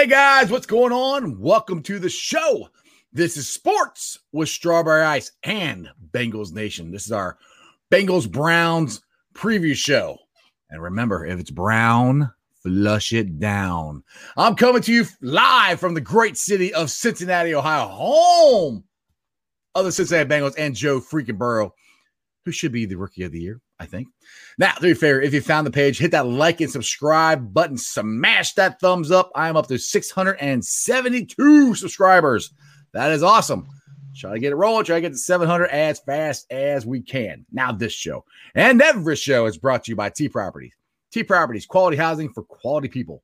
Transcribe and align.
Hey 0.00 0.06
guys, 0.06 0.50
what's 0.50 0.64
going 0.64 0.94
on? 0.94 1.38
Welcome 1.38 1.82
to 1.82 1.98
the 1.98 2.08
show. 2.08 2.70
This 3.12 3.36
is 3.36 3.50
Sports 3.50 4.18
with 4.32 4.48
Strawberry 4.48 5.02
Ice 5.02 5.32
and 5.42 5.90
Bengals 6.10 6.54
Nation. 6.54 6.90
This 6.90 7.04
is 7.04 7.12
our 7.12 7.36
Bengals 7.92 8.26
Browns 8.26 9.02
preview 9.34 9.74
show. 9.74 10.16
And 10.70 10.82
remember, 10.82 11.26
if 11.26 11.38
it's 11.38 11.50
brown, 11.50 12.32
flush 12.62 13.12
it 13.12 13.38
down. 13.38 14.02
I'm 14.38 14.54
coming 14.54 14.80
to 14.80 14.90
you 14.90 15.04
live 15.20 15.78
from 15.78 15.92
the 15.92 16.00
great 16.00 16.38
city 16.38 16.72
of 16.72 16.90
Cincinnati, 16.90 17.54
Ohio, 17.54 17.86
home 17.86 18.84
of 19.74 19.84
the 19.84 19.92
Cincinnati 19.92 20.30
Bengals 20.30 20.54
and 20.56 20.74
Joe 20.74 21.00
freaking 21.00 21.36
Burrow, 21.36 21.74
who 22.46 22.52
should 22.52 22.72
be 22.72 22.86
the 22.86 22.96
rookie 22.96 23.24
of 23.24 23.32
the 23.32 23.40
year, 23.40 23.60
I 23.78 23.84
think. 23.84 24.08
Now, 24.60 24.74
do 24.78 24.86
me 24.88 24.92
a 24.92 24.94
favor, 24.94 25.22
if 25.22 25.32
you 25.32 25.40
found 25.40 25.66
the 25.66 25.70
page, 25.70 25.98
hit 25.98 26.10
that 26.10 26.26
like 26.26 26.60
and 26.60 26.70
subscribe 26.70 27.54
button, 27.54 27.78
smash 27.78 28.52
that 28.54 28.78
thumbs 28.78 29.10
up. 29.10 29.32
I 29.34 29.48
am 29.48 29.56
up 29.56 29.68
to 29.68 29.78
672 29.78 31.74
subscribers. 31.76 32.52
That 32.92 33.10
is 33.10 33.22
awesome. 33.22 33.66
Try 34.14 34.34
to 34.34 34.38
get 34.38 34.52
it 34.52 34.56
rolling, 34.56 34.84
try 34.84 34.96
to 34.96 35.00
get 35.00 35.12
to 35.12 35.18
700 35.18 35.68
as 35.68 36.00
fast 36.00 36.52
as 36.52 36.84
we 36.84 37.00
can. 37.00 37.46
Now, 37.50 37.72
this 37.72 37.94
show 37.94 38.26
and 38.54 38.82
every 38.82 39.16
show 39.16 39.46
is 39.46 39.56
brought 39.56 39.84
to 39.84 39.92
you 39.92 39.96
by 39.96 40.10
T 40.10 40.28
Properties. 40.28 40.74
T 41.10 41.24
Properties, 41.24 41.64
quality 41.64 41.96
housing 41.96 42.28
for 42.28 42.42
quality 42.42 42.88
people. 42.88 43.22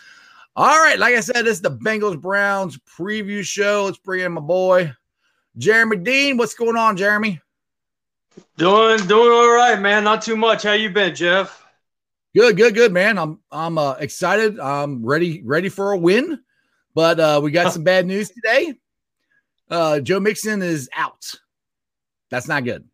All 0.56 0.66
right, 0.66 0.98
like 0.98 1.14
I 1.14 1.20
said, 1.20 1.44
this 1.44 1.58
is 1.58 1.62
the 1.62 1.70
Bengals 1.70 2.20
Browns 2.20 2.78
preview 2.78 3.42
show. 3.44 3.84
Let's 3.84 3.98
bring 3.98 4.20
in 4.20 4.32
my 4.32 4.40
boy 4.40 4.92
Jeremy 5.56 5.96
Dean. 5.96 6.36
What's 6.36 6.54
going 6.54 6.76
on, 6.76 6.96
Jeremy? 6.96 7.40
Doing 8.56 8.98
doing 9.06 9.32
all 9.32 9.54
right, 9.54 9.80
man. 9.80 10.04
Not 10.04 10.22
too 10.22 10.36
much. 10.36 10.64
How 10.64 10.72
you 10.72 10.90
been, 10.90 11.14
Jeff? 11.14 11.64
Good, 12.34 12.56
good, 12.56 12.74
good, 12.74 12.92
man. 12.92 13.18
I'm 13.18 13.38
I'm 13.50 13.78
uh, 13.78 13.92
excited. 13.94 14.58
I'm 14.58 15.04
ready 15.04 15.42
ready 15.44 15.68
for 15.68 15.92
a 15.92 15.98
win, 15.98 16.40
but 16.94 17.20
uh, 17.20 17.40
we 17.42 17.52
got 17.52 17.72
some 17.72 17.84
bad 17.84 18.06
news 18.06 18.30
today. 18.30 18.74
Uh, 19.70 20.00
Joe 20.00 20.20
Mixon 20.20 20.62
is 20.62 20.88
out. 20.94 21.32
That's 22.30 22.48
not 22.48 22.64
good. 22.64 22.88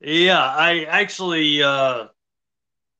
Yeah, 0.00 0.42
I 0.42 0.84
actually 0.84 1.62
uh, 1.62 2.06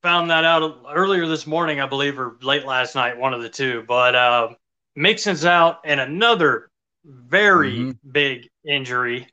found 0.03 0.31
that 0.31 0.45
out 0.45 0.81
earlier 0.93 1.27
this 1.27 1.47
morning, 1.47 1.81
I 1.81 1.87
believe, 1.87 2.19
or 2.19 2.37
late 2.43 2.65
last 2.65 2.95
night, 2.95 3.19
one 3.19 3.35
of 3.35 3.43
the 3.43 3.49
two. 3.49 3.85
But 3.87 4.15
uh, 4.15 4.49
Mixon's 4.97 5.45
out, 5.45 5.81
and 5.85 6.01
another 6.01 6.71
very 7.05 7.73
mm-hmm. 7.73 8.11
big 8.11 8.49
injury 8.67 9.27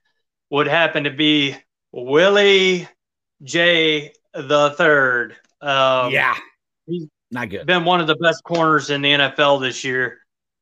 would 0.49 0.67
happen 0.67 1.03
to 1.03 1.11
be 1.11 1.55
Willie 1.91 2.87
J. 3.43 4.13
the 4.33 4.73
third. 4.77 5.35
Um, 5.61 6.11
yeah, 6.11 6.35
he's 6.85 7.07
not 7.31 7.49
good. 7.49 7.65
Been 7.65 7.85
one 7.85 8.01
of 8.01 8.07
the 8.07 8.15
best 8.15 8.43
corners 8.43 8.89
in 8.89 9.01
the 9.01 9.11
NFL 9.11 9.61
this 9.61 9.83
year. 9.83 10.19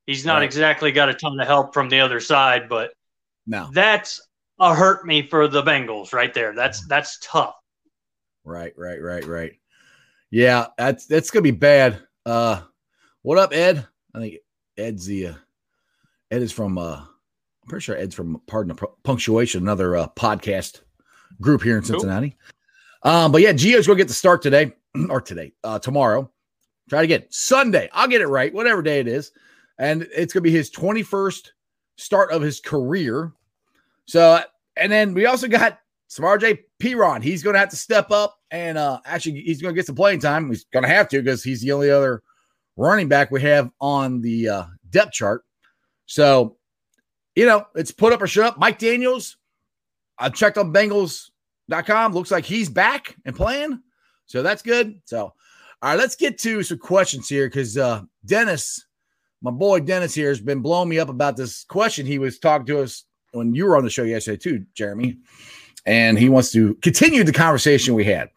He's 0.07 0.25
not 0.25 0.35
right. 0.35 0.43
exactly 0.43 0.91
got 0.91 1.09
a 1.09 1.13
ton 1.13 1.39
of 1.39 1.47
help 1.47 1.73
from 1.73 1.89
the 1.89 1.99
other 1.99 2.19
side, 2.19 2.69
but 2.69 2.93
no, 3.47 3.69
that's 3.73 4.21
a 4.59 4.73
hurt 4.73 5.05
me 5.05 5.27
for 5.27 5.47
the 5.47 5.63
Bengals 5.63 6.13
right 6.13 6.33
there. 6.33 6.53
That's 6.53 6.85
that's 6.87 7.17
tough. 7.21 7.55
Right, 8.43 8.73
right, 8.77 9.01
right, 9.01 9.25
right. 9.25 9.53
Yeah, 10.35 10.67
that's 10.77 11.05
that's 11.05 11.31
gonna 11.31 11.43
be 11.43 11.51
bad. 11.51 11.97
Uh, 12.25 12.59
what 13.21 13.37
up, 13.37 13.53
Ed? 13.53 13.87
I 14.13 14.19
think 14.19 14.35
Ed's 14.77 15.05
the 15.05 15.27
uh, 15.27 15.33
Ed 16.29 16.41
is 16.41 16.51
from. 16.51 16.77
Uh, 16.77 16.97
I'm 16.97 17.69
pretty 17.69 17.83
sure 17.83 17.95
Ed's 17.95 18.15
from 18.15 18.41
Pardon 18.45 18.75
the 18.75 18.87
Punctuation, 19.05 19.63
another 19.63 19.95
uh, 19.95 20.09
podcast 20.09 20.81
group 21.39 21.63
here 21.63 21.77
in 21.77 21.85
Cincinnati. 21.85 22.35
Cool. 23.01 23.13
Um, 23.13 23.31
but 23.31 23.43
yeah, 23.43 23.53
Gio's 23.53 23.87
gonna 23.87 23.95
get 23.95 24.09
the 24.09 24.13
start 24.13 24.41
today 24.41 24.73
or 25.09 25.21
today, 25.21 25.53
uh, 25.63 25.79
tomorrow. 25.79 26.29
Try 26.89 26.99
to 26.99 27.07
get 27.07 27.33
Sunday. 27.33 27.89
I'll 27.93 28.09
get 28.09 28.19
it 28.19 28.27
right, 28.27 28.53
whatever 28.53 28.81
day 28.81 28.99
it 28.99 29.07
is, 29.07 29.31
and 29.79 30.05
it's 30.13 30.33
gonna 30.33 30.41
be 30.41 30.51
his 30.51 30.69
21st 30.69 31.51
start 31.95 32.33
of 32.33 32.41
his 32.41 32.59
career. 32.59 33.31
So, 34.05 34.41
and 34.75 34.91
then 34.91 35.13
we 35.13 35.27
also 35.27 35.47
got 35.47 35.79
Samaje 36.09 36.59
Perine. 36.81 37.23
He's 37.23 37.43
going 37.43 37.53
to 37.53 37.59
have 37.59 37.69
to 37.69 37.75
step 37.75 38.11
up 38.11 38.37
and 38.55 38.77
uh, 38.77 38.99
actually 39.05 39.41
he's 39.41 39.61
going 39.61 39.73
to 39.73 39.77
get 39.77 39.85
some 39.85 39.95
playing 39.95 40.21
time. 40.21 40.49
He's 40.49 40.63
going 40.65 40.83
to 40.83 40.89
have 40.89 41.09
to 41.09 41.21
because 41.21 41.43
he's 41.43 41.61
the 41.61 41.73
only 41.73 41.91
other 41.91 42.23
running 42.77 43.09
back 43.09 43.29
we 43.29 43.41
have 43.41 43.69
on 43.81 44.21
the 44.21 44.47
uh, 44.47 44.65
depth 44.89 45.11
chart. 45.11 45.43
So, 46.05 46.55
you 47.35 47.45
know, 47.45 47.65
it's 47.75 47.91
put 47.91 48.13
up 48.13 48.21
or 48.21 48.27
shut 48.27 48.45
up. 48.45 48.57
Mike 48.57 48.79
Daniels, 48.79 49.35
I 50.17 50.29
checked 50.29 50.57
on 50.57 50.71
Bengals.com. 50.71 52.13
Looks 52.13 52.31
like 52.31 52.45
he's 52.45 52.69
back 52.69 53.15
and 53.25 53.35
playing. 53.35 53.81
So 54.25 54.41
that's 54.41 54.61
good. 54.61 55.01
So, 55.03 55.25
all 55.25 55.33
right, 55.83 55.99
let's 55.99 56.15
get 56.15 56.37
to 56.39 56.63
some 56.63 56.77
questions 56.77 57.27
here 57.27 57.47
because 57.47 57.77
uh, 57.77 58.03
Dennis, 58.25 58.85
my 59.41 59.51
boy 59.51 59.81
Dennis 59.81 60.15
here, 60.15 60.29
has 60.29 60.39
been 60.39 60.61
blowing 60.61 60.87
me 60.87 60.97
up 60.97 61.09
about 61.09 61.35
this 61.35 61.65
question. 61.65 62.05
He 62.05 62.19
was 62.19 62.39
talking 62.39 62.65
to 62.67 62.81
us 62.81 63.03
when 63.33 63.53
you 63.53 63.65
were 63.65 63.75
on 63.75 63.83
the 63.83 63.89
show 63.89 64.03
yesterday, 64.03 64.37
too, 64.37 64.65
Jeremy 64.73 65.17
and 65.85 66.17
he 66.17 66.29
wants 66.29 66.51
to 66.51 66.75
continue 66.75 67.23
the 67.23 67.31
conversation 67.31 67.93
we 67.93 68.05
had. 68.05 68.29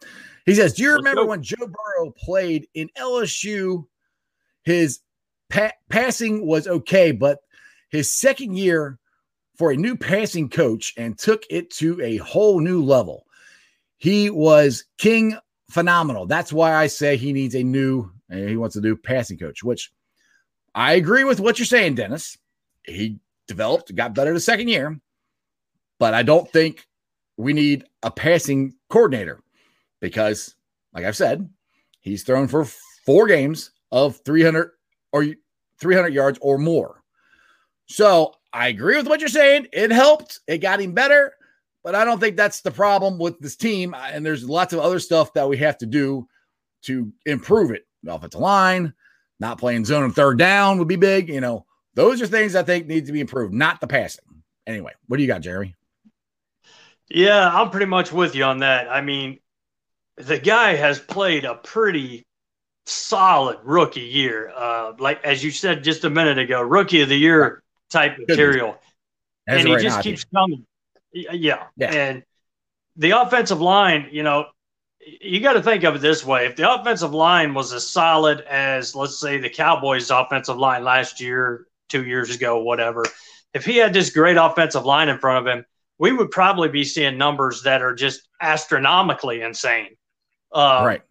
He 0.45 0.55
says, 0.55 0.73
"Do 0.73 0.83
you 0.83 0.93
remember 0.93 1.25
when 1.25 1.43
Joe 1.43 1.55
Burrow 1.67 2.11
played 2.17 2.67
in 2.73 2.89
LSU? 2.97 3.85
His 4.63 4.99
pa- 5.49 5.73
passing 5.89 6.45
was 6.45 6.67
okay, 6.67 7.11
but 7.11 7.39
his 7.89 8.11
second 8.11 8.57
year 8.57 8.99
for 9.57 9.71
a 9.71 9.77
new 9.77 9.95
passing 9.97 10.49
coach 10.49 10.93
and 10.95 11.17
took 11.17 11.43
it 11.49 11.69
to 11.71 12.01
a 12.01 12.17
whole 12.17 12.61
new 12.61 12.81
level. 12.81 13.25
He 13.97 14.29
was 14.29 14.85
king 14.97 15.37
phenomenal. 15.69 16.25
That's 16.25 16.53
why 16.53 16.73
I 16.75 16.87
say 16.87 17.17
he 17.17 17.33
needs 17.33 17.55
a 17.55 17.63
new 17.63 18.09
eh, 18.31 18.47
he 18.47 18.57
wants 18.57 18.75
a 18.75 18.81
new 18.81 18.95
passing 18.95 19.37
coach, 19.37 19.63
which 19.63 19.91
I 20.73 20.93
agree 20.93 21.23
with 21.25 21.39
what 21.39 21.59
you're 21.59 21.65
saying, 21.65 21.95
Dennis. 21.95 22.37
He 22.85 23.19
developed, 23.47 23.93
got 23.93 24.15
better 24.15 24.33
the 24.33 24.39
second 24.39 24.69
year, 24.69 24.99
but 25.99 26.13
I 26.13 26.23
don't 26.23 26.49
think 26.49 26.87
we 27.39 27.53
need 27.53 27.85
a 28.03 28.11
passing 28.11 28.73
coordinator 28.89 29.41
because, 30.01 30.55
like 30.93 31.05
I've 31.05 31.15
said, 31.15 31.49
he's 32.01 32.23
thrown 32.23 32.49
for 32.49 32.65
four 33.05 33.27
games 33.27 33.71
of 33.93 34.17
300 34.25 34.71
or 35.13 35.25
300 35.79 36.13
yards 36.13 36.37
or 36.41 36.57
more. 36.57 37.01
So 37.85 38.33
I 38.51 38.67
agree 38.67 38.97
with 38.97 39.07
what 39.07 39.21
you're 39.21 39.29
saying. 39.29 39.67
It 39.71 39.89
helped, 39.89 40.41
it 40.47 40.57
got 40.57 40.81
him 40.81 40.91
better, 40.91 41.31
but 41.81 41.95
I 41.95 42.03
don't 42.03 42.19
think 42.19 42.35
that's 42.35 42.59
the 42.59 42.71
problem 42.71 43.17
with 43.17 43.39
this 43.39 43.55
team. 43.55 43.95
And 43.97 44.25
there's 44.25 44.47
lots 44.47 44.73
of 44.73 44.81
other 44.81 44.99
stuff 44.99 45.31
that 45.33 45.47
we 45.47 45.55
have 45.57 45.77
to 45.77 45.85
do 45.85 46.27
to 46.83 47.09
improve 47.25 47.71
it. 47.71 47.83
The 48.03 48.13
offensive 48.13 48.41
line, 48.41 48.93
not 49.39 49.59
playing 49.59 49.85
zone 49.85 50.03
and 50.03 50.13
third 50.13 50.37
down 50.37 50.77
would 50.77 50.89
be 50.89 50.97
big. 50.97 51.29
You 51.29 51.39
know, 51.39 51.65
those 51.93 52.21
are 52.21 52.27
things 52.27 52.53
I 52.53 52.63
think 52.63 52.87
need 52.87 53.05
to 53.05 53.13
be 53.13 53.21
improved, 53.21 53.53
not 53.53 53.79
the 53.79 53.87
passing. 53.87 54.25
Anyway, 54.67 54.91
what 55.07 55.15
do 55.15 55.23
you 55.23 55.27
got, 55.27 55.41
Jeremy? 55.41 55.73
Yeah, 57.09 57.49
I'm 57.49 57.71
pretty 57.71 57.87
much 57.87 58.11
with 58.11 58.35
you 58.35 58.43
on 58.43 58.59
that. 58.59 58.89
I 58.89 59.01
mean, 59.01 59.39
the 60.17 60.37
guy 60.37 60.75
has 60.75 60.99
played 60.99 61.45
a 61.45 61.55
pretty 61.55 62.25
solid 62.85 63.57
rookie 63.63 64.01
year. 64.01 64.51
Uh, 64.55 64.93
like 64.99 65.23
as 65.23 65.43
you 65.43 65.51
said 65.51 65.83
just 65.83 66.03
a 66.03 66.09
minute 66.09 66.37
ago, 66.37 66.61
rookie 66.61 67.01
of 67.01 67.09
the 67.09 67.17
year 67.17 67.63
type 67.89 68.17
material, 68.27 68.77
and 69.47 69.67
he 69.67 69.73
right 69.73 69.81
just 69.81 70.01
keeps 70.01 70.23
coming. 70.25 70.65
Yeah. 71.11 71.63
yeah, 71.75 71.91
and 71.91 72.23
the 72.95 73.11
offensive 73.11 73.61
line, 73.61 74.09
you 74.11 74.21
know, 74.21 74.45
you 74.99 75.39
got 75.39 75.53
to 75.53 75.63
think 75.63 75.83
of 75.83 75.95
it 75.95 76.01
this 76.01 76.23
way: 76.23 76.45
if 76.45 76.55
the 76.55 76.71
offensive 76.71 77.13
line 77.13 77.55
was 77.55 77.73
as 77.73 77.87
solid 77.87 78.41
as, 78.41 78.95
let's 78.95 79.17
say, 79.19 79.39
the 79.39 79.49
Cowboys' 79.49 80.11
offensive 80.11 80.57
line 80.57 80.83
last 80.83 81.19
year, 81.19 81.65
two 81.87 82.05
years 82.05 82.35
ago, 82.35 82.61
whatever, 82.61 83.05
if 83.55 83.65
he 83.65 83.77
had 83.77 83.93
this 83.93 84.11
great 84.11 84.37
offensive 84.37 84.85
line 84.85 85.09
in 85.09 85.17
front 85.17 85.47
of 85.47 85.57
him 85.57 85.65
we 85.99 86.13
would 86.13 86.31
probably 86.31 86.69
be 86.69 86.83
seeing 86.83 87.17
numbers 87.17 87.61
that 87.63 87.81
are 87.81 87.93
just 87.93 88.27
astronomically 88.41 89.41
insane. 89.41 89.89
Uh, 90.51 90.83
right. 90.85 91.01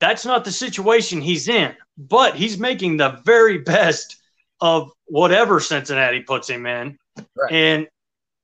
That's 0.00 0.24
not 0.24 0.44
the 0.44 0.52
situation 0.52 1.20
he's 1.20 1.48
in, 1.48 1.74
but 1.98 2.34
he's 2.34 2.58
making 2.58 2.96
the 2.96 3.20
very 3.24 3.58
best 3.58 4.16
of 4.60 4.90
whatever 5.06 5.60
Cincinnati 5.60 6.20
puts 6.20 6.48
him 6.48 6.64
in. 6.66 6.96
Right. 7.36 7.52
And, 7.52 7.88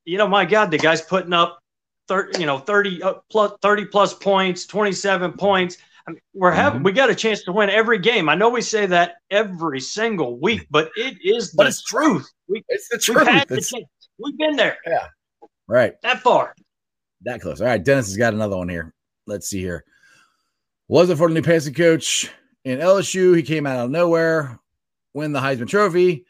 you 0.05 0.19
know, 0.19 0.29
my 0.29 0.45
God, 0.45 0.71
the 0.71 0.79
guy's 0.79 1.01
putting 1.01 1.33
up 1.33 1.61
30, 2.09 2.41
you 2.41 2.47
know, 2.47 2.59
30 2.59 3.03
uh, 3.03 3.15
plus 3.31 3.53
30 3.63 3.87
plus 3.87 4.15
points, 4.15 4.67
27 4.67 5.33
points. 5.33 5.79
I 6.07 6.13
mean, 6.13 6.21
we're 6.35 6.51
having, 6.51 6.79
mm-hmm. 6.79 6.85
we 6.85 6.93
got 6.93 7.11
a 7.11 7.15
chance 7.15 7.43
to 7.45 7.53
win 7.53 7.71
every 7.71 7.99
game. 7.99 8.29
I 8.29 8.35
know 8.35 8.49
we 8.49 8.63
say 8.63 8.87
that 8.87 9.17
every 9.31 9.81
single 9.81 10.39
week, 10.39 10.67
but 10.71 10.91
it 10.97 11.17
is 11.23 11.53
the 11.53 11.73
truth. 11.87 12.29
We, 12.49 12.65
it's 12.69 12.89
the 12.89 12.99
truth. 12.99 13.27
We've, 13.27 13.47
the 13.49 13.85
we've 14.19 14.39
been 14.39 14.57
there. 14.57 14.79
Yeah. 14.87 15.09
Right. 15.69 16.01
That 16.03 16.21
far. 16.21 16.55
That 17.23 17.41
close. 17.41 17.61
All 17.61 17.67
right. 17.67 17.83
Dennis 17.83 18.07
has 18.07 18.17
got 18.17 18.35
another 18.35 18.57
one 18.57 18.69
here. 18.69 18.95
Let's 19.27 19.49
see 19.49 19.61
here. 19.61 19.85
Was 20.89 21.11
it 21.11 21.19
for 21.19 21.29
the 21.29 21.35
new 21.35 21.43
passing 21.43 21.75
coach 21.75 22.31
in 22.65 22.79
LSU? 22.79 23.37
He 23.37 23.43
came 23.43 23.67
out 23.67 23.85
of 23.85 23.91
nowhere, 23.91 24.59
win 25.13 25.33
the 25.33 25.41
Heisman 25.41 25.69
Trophy, 25.69 26.25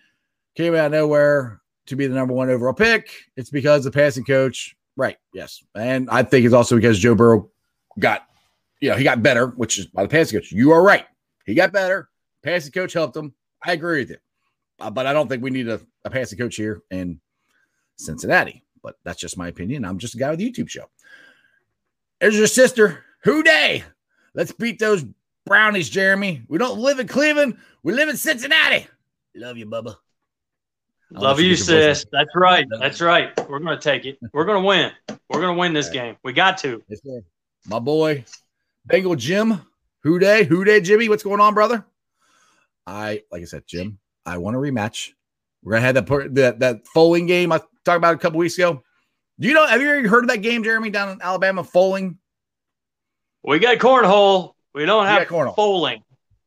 came 0.57 0.75
out 0.75 0.87
of 0.87 0.93
nowhere 0.93 1.61
to 1.87 1.97
be 1.97 2.07
the 2.07 2.15
number 2.15 2.35
one 2.35 2.51
overall 2.51 2.73
pick. 2.73 3.11
It's 3.37 3.51
because 3.51 3.85
the 3.85 3.91
passing 3.91 4.25
coach 4.25 4.77
Right. 4.99 5.17
Yes. 5.33 5.63
And 5.77 6.11
I 6.11 6.25
think 6.25 6.45
it's 6.45 6.53
also 6.53 6.75
because 6.75 6.99
Joe 6.99 7.15
Burrow 7.15 7.49
got, 8.01 8.27
you 8.81 8.91
know, 8.91 8.97
he 8.97 9.05
got 9.05 9.23
better, 9.23 9.47
which 9.47 9.79
is 9.79 9.87
by 9.87 10.03
the 10.03 10.09
passing 10.09 10.41
coach. 10.41 10.51
You 10.51 10.73
are 10.73 10.83
right. 10.83 11.07
He 11.47 11.55
got 11.55 11.73
better. 11.73 12.09
Passing 12.43 12.73
coach 12.73 12.95
helped 12.95 13.17
him. 13.17 13.33
I 13.65 13.73
agree 13.73 14.01
with 14.01 14.11
you. 14.11 14.17
Uh, 14.81 14.91
but 14.91 15.07
I 15.07 15.13
don't 15.13 15.29
think 15.29 15.41
we 15.41 15.51
need 15.51 15.69
a, 15.69 15.81
a 16.05 16.11
passing 16.11 16.37
coach 16.37 16.57
here 16.57 16.83
in 16.91 17.21
Cincinnati. 17.97 18.65
But 18.83 18.97
that's 19.05 19.21
just 19.21 19.39
my 19.39 19.49
opinion. 19.49 19.85
I'm 19.85 19.99
just 19.99 20.15
a 20.15 20.19
guy 20.19 20.31
with 20.31 20.41
a 20.41 20.43
YouTube 20.43 20.69
show. 20.69 20.87
There's 22.21 22.37
your 22.37 22.47
sister. 22.47 23.05
Who 23.25 23.43
day? 23.43 23.85
Let's 24.35 24.53
beat 24.53 24.79
those 24.79 25.05
brownies, 25.47 25.89
Jeremy. 25.89 26.43
We 26.49 26.59
don't 26.59 26.79
live 26.79 26.99
in 26.99 27.09
Cleveland. 27.09 27.59
We 27.83 27.93
live 27.93 28.09
in 28.09 28.17
Cincinnati. 28.17 28.87
Love 29.35 29.57
you, 29.57 29.67
Bubba. 29.67 29.97
Love 31.11 31.41
you, 31.41 31.57
sis. 31.57 32.05
That's 32.13 32.31
right. 32.35 32.67
That's 32.81 33.01
right. 33.01 33.31
We're 33.49 33.61
going 33.61 33.79
to 33.79 33.83
take 33.83 34.05
it. 34.05 34.19
We're 34.33 34.45
going 34.45 34.63
to 34.63 34.67
win. 34.67 34.93
We're 35.31 35.41
going 35.41 35.55
to 35.55 35.59
win 35.59 35.73
this 35.73 35.87
right. 35.87 35.95
game. 35.95 36.17
We 36.23 36.33
got 36.33 36.59
to. 36.59 36.83
My 37.67 37.79
boy, 37.79 38.25
Bengal 38.85 39.17
Jim. 39.17 39.61
Who 40.03 40.19
day? 40.19 40.45
Who 40.45 40.65
day, 40.65 40.81
Jimmy? 40.81 41.09
What's 41.09 41.23
going 41.23 41.41
on, 41.41 41.55
brother? 41.55 41.85
I, 42.87 43.23
like 43.33 43.43
I 43.43 43.47
said, 43.47 43.65
Jim, 43.67 43.99
I 44.25 44.39
want 44.39 44.57
a 44.57 44.59
rematch. 44.59 45.13
We're 45.69 45.77
to 45.77 45.83
have 45.83 45.95
that, 45.97 46.35
that, 46.35 46.61
that 46.61 46.87
Fowling 46.87 47.27
game 47.27 47.53
I 47.53 47.59
talked 47.85 47.99
about 47.99 48.15
a 48.15 48.19
couple 48.19 48.39
weeks 48.39 48.57
ago. 48.57 48.83
Do 49.39 49.49
you 49.49 49.53
know, 49.53 49.67
have 49.67 49.83
you 49.83 49.91
ever 49.91 50.09
heard 50.09 50.25
of 50.25 50.31
that 50.31 50.39
game, 50.39 50.65
Jeremy, 50.65 50.89
down 50.89 51.11
in 51.11 51.21
Alabama, 51.21 51.63
Fowling? 51.63 52.17
We 53.45 53.59
got 53.59 53.77
cornhole. 53.77 54.55
We 54.75 54.87
don't 54.87 55.05
have 55.05 55.29
cornhole. 55.29 55.55
Fowling. 55.55 56.03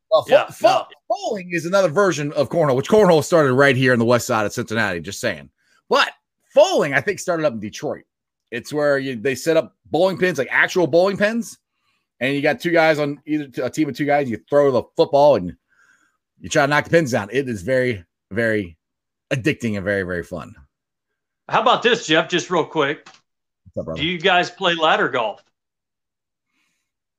Well, 0.10 0.26
yeah, 0.28 0.48
fo- 0.48 0.68
no. 0.68 0.86
Bowling 1.08 1.52
is 1.52 1.68
another 1.68 1.88
version 1.88 2.34
of 2.34 2.50
cornhole, 2.50 2.76
which 2.76 2.90
cornhole 2.90 3.24
started 3.24 3.54
right 3.54 3.78
here 3.78 3.94
in 3.94 4.00
the 4.00 4.06
west 4.06 4.26
side 4.26 4.46
of 4.46 4.54
Cincinnati. 4.54 5.00
Just 5.00 5.22
saying, 5.22 5.52
but 5.88 6.10
bowling 6.56 6.96
I 6.96 7.00
think 7.00 7.20
started 7.20 7.46
up 7.46 7.54
in 7.54 7.60
Detroit. 7.60 8.06
It's 8.50 8.74
where 8.74 8.98
you, 8.98 9.16
they 9.16 9.36
set 9.36 9.56
up 9.56 9.76
bowling 9.86 10.18
pins, 10.18 10.40
like 10.40 10.50
actual 10.50 10.88
bowling 10.88 11.16
pins, 11.16 11.60
and 12.20 12.36
you 12.36 12.42
got 12.42 12.60
two 12.60 12.72
guys 12.72 12.98
on 12.98 13.22
either 13.28 13.64
a 13.64 13.70
team 13.70 13.88
of 13.88 13.96
two 13.96 14.06
guys. 14.06 14.30
You 14.30 14.40
throw 14.50 14.72
the 14.72 14.84
football 14.98 15.36
and 15.36 15.56
you 16.40 16.50
try 16.50 16.64
to 16.66 16.68
knock 16.68 16.86
the 16.86 16.90
pins 16.90 17.12
down. 17.12 17.30
It 17.32 17.48
is 17.48 17.62
very, 17.62 18.04
very 18.32 18.78
addicting 19.32 19.76
and 19.76 19.84
very, 19.84 20.04
very 20.04 20.24
fun. 20.24 20.56
How 21.48 21.62
about 21.62 21.84
this, 21.84 22.08
Jeff? 22.08 22.30
Just 22.30 22.50
real 22.50 22.66
quick. 22.66 23.08
Up, 23.78 23.96
Do 23.96 24.06
you 24.06 24.20
guys 24.20 24.50
play 24.50 24.76
ladder 24.76 25.10
golf? 25.10 25.44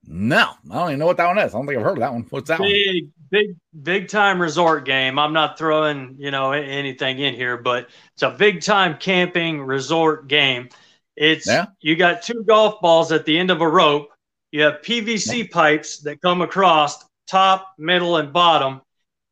No, 0.05 0.50
I 0.70 0.75
don't 0.75 0.88
even 0.88 0.99
know 0.99 1.06
what 1.06 1.17
that 1.17 1.29
one 1.29 1.38
is. 1.38 1.55
I 1.55 1.59
don't 1.59 1.67
think 1.67 1.79
I've 1.79 1.85
heard 1.85 1.99
of 1.99 2.00
that 2.00 2.12
one. 2.12 2.26
What's 2.31 2.49
that 2.49 2.59
big, 2.59 3.05
one? 3.05 3.12
Big, 3.31 3.56
big 3.82 4.09
time 4.09 4.43
resort 4.43 4.85
game. 4.85 5.19
I'm 5.19 5.32
not 5.32 5.56
throwing, 5.56 6.17
you 6.19 6.31
know, 6.31 6.53
anything 6.53 7.20
in 7.20 7.35
here, 7.35 7.56
but 7.56 7.88
it's 8.15 8.23
a 8.23 8.31
big 8.31 8.62
time 8.62 8.97
camping 8.99 9.62
resort 9.62 10.29
game. 10.29 10.69
It's 11.17 11.47
yeah. 11.47 11.67
you 11.81 11.94
got 11.97 12.23
two 12.23 12.43
golf 12.43 12.81
balls 12.81 13.12
at 13.12 13.25
the 13.25 13.38
end 13.38 13.50
of 13.50 13.61
a 13.61 13.69
rope. 13.69 14.08
You 14.50 14.62
have 14.62 14.82
PVC 14.82 15.38
yeah. 15.38 15.44
pipes 15.50 15.99
that 16.00 16.20
come 16.20 16.43
across 16.43 17.05
top, 17.26 17.73
middle, 17.79 18.17
and 18.17 18.32
bottom. 18.32 18.82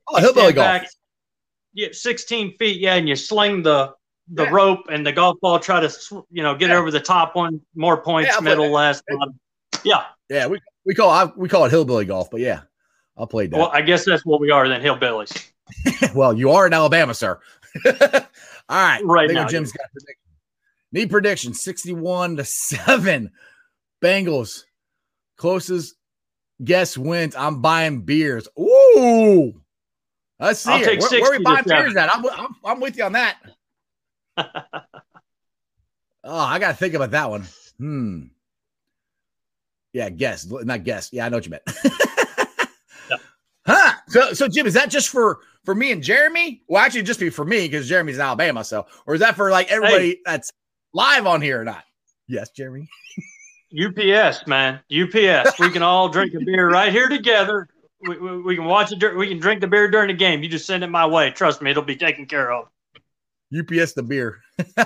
Oh, 0.09 0.21
hillbilly 0.21 0.53
golf. 0.53 0.83
Yeah, 1.73 1.89
16 1.93 2.57
feet. 2.59 2.81
Yeah, 2.81 2.95
and 2.95 3.09
you 3.09 3.17
sling 3.17 3.63
the 3.63 3.95
the 4.33 4.45
yeah. 4.45 4.51
rope 4.51 4.87
and 4.91 5.05
the 5.05 5.13
golf 5.13 5.39
ball. 5.41 5.59
Try 5.59 5.81
to 5.81 6.25
you 6.31 6.43
know 6.43 6.55
get 6.55 6.71
over 6.71 6.91
the 6.91 7.01
top 7.01 7.35
one. 7.35 7.61
More 7.75 8.01
points, 8.03 8.41
middle, 8.41 8.71
last. 8.71 9.03
Yeah. 9.85 10.05
Yeah, 10.29 10.47
we 10.47 10.61
we 10.87 10.95
call 10.95 11.11
I, 11.11 11.31
we 11.37 11.49
call 11.49 11.65
it 11.65 11.71
hillbilly 11.71 12.05
golf, 12.05 12.31
but 12.31 12.41
yeah, 12.41 12.63
I'll 13.17 13.27
play 13.27 13.47
that. 13.49 13.57
Well, 13.57 13.71
I 13.73 13.83
guess 13.83 14.05
that's 14.05 14.25
what 14.25 14.41
we 14.41 14.51
are 14.51 14.69
then, 14.69 14.81
hillbillies. 14.81 15.51
well, 16.15 16.33
you 16.33 16.51
are 16.51 16.67
in 16.67 16.73
Alabama, 16.73 17.15
sir. 17.15 17.41
All 17.87 17.93
right, 18.71 19.05
right 19.05 19.31
now. 19.31 19.47
Jim's 19.47 19.73
got 19.73 19.91
prediction. 19.93 20.17
Need 20.93 21.11
prediction: 21.11 21.55
sixty-one 21.55 22.37
to 22.37 22.45
seven. 22.45 23.33
Bengals 24.03 24.65
closest 25.37 25.95
guess 26.63 26.97
wins. 26.97 27.35
I'm 27.35 27.61
buying 27.61 28.03
beers. 28.03 28.47
Ooh, 28.59 29.61
let's 30.41 30.61
see. 30.61 30.71
I'll 30.71 30.85
take 30.85 31.01
where, 31.01 31.21
where 31.21 31.35
are 31.35 31.39
we 31.39 31.45
buying 31.45 31.65
beers 31.67 31.97
at? 31.97 32.15
I'm, 32.15 32.25
I'm, 32.27 32.57
I'm 32.65 32.81
with 32.81 32.97
you 32.97 33.05
on 33.05 33.13
that. 33.13 33.39
oh, 34.39 34.45
I 36.25 36.59
got 36.59 36.73
to 36.73 36.77
think 36.77 36.95
about 36.95 37.11
that 37.13 37.31
one. 37.31 37.45
Hmm. 37.79 38.23
Yeah, 39.93 40.09
guess, 40.09 40.47
not 40.47 40.85
guess. 40.85 41.13
Yeah, 41.13 41.27
I 41.27 41.29
know 41.29 41.39
what 41.39 41.47
you 41.47 41.51
meant. 41.51 41.63
yeah. 43.11 43.17
Huh. 43.67 43.93
So, 44.09 44.33
so 44.33 44.49
Jim, 44.49 44.67
is 44.67 44.75
that 44.75 44.89
just 44.89 45.09
for 45.09 45.41
for 45.65 45.75
me 45.75 45.93
and 45.93 46.03
Jeremy? 46.03 46.63
Well, 46.69 46.83
actually, 46.83 47.03
just 47.03 47.21
be 47.21 47.31
for 47.31 47.45
me 47.45 47.67
because 47.67 47.89
Jeremy's 47.89 48.17
in 48.17 48.23
Alabama. 48.23 48.63
So, 48.63 48.87
or 49.07 49.15
is 49.15 49.21
that 49.21 49.35
for 49.35 49.51
like 49.51 49.71
everybody 49.71 50.11
hey. 50.11 50.21
that's 50.25 50.53
live 50.95 51.27
on 51.27 51.43
here 51.43 51.61
or 51.61 51.65
not? 51.65 51.85
Yes, 52.29 52.51
Jeremy. 52.51 52.89
UPS, 53.73 54.47
man. 54.47 54.81
UPS. 54.93 55.59
We 55.59 55.71
can 55.71 55.83
all 55.83 56.09
drink 56.09 56.35
a 56.35 56.41
beer 56.41 56.71
right 56.71 56.93
here 56.93 57.09
together. 57.09 57.69
We, 58.03 58.19
we, 58.19 58.43
we, 58.43 58.57
can 58.57 58.65
watch 58.65 58.93
it. 58.93 59.17
We 59.17 59.29
can 59.29 59.39
drink 59.39 59.61
the 59.61 59.67
beer 59.67 59.91
during 59.91 60.09
the 60.09 60.15
game. 60.15 60.43
You 60.43 60.49
just 60.49 60.67
send 60.67 60.83
it 60.83 60.89
my 60.89 61.07
way. 61.07 61.31
Trust 61.31 61.61
me, 61.61 61.71
it'll 61.71 61.83
be 61.83 61.97
taken 61.97 62.27
care 62.27 62.51
of. 62.53 62.69
UPS 63.57 63.93
the 63.93 64.03
beer. 64.03 64.41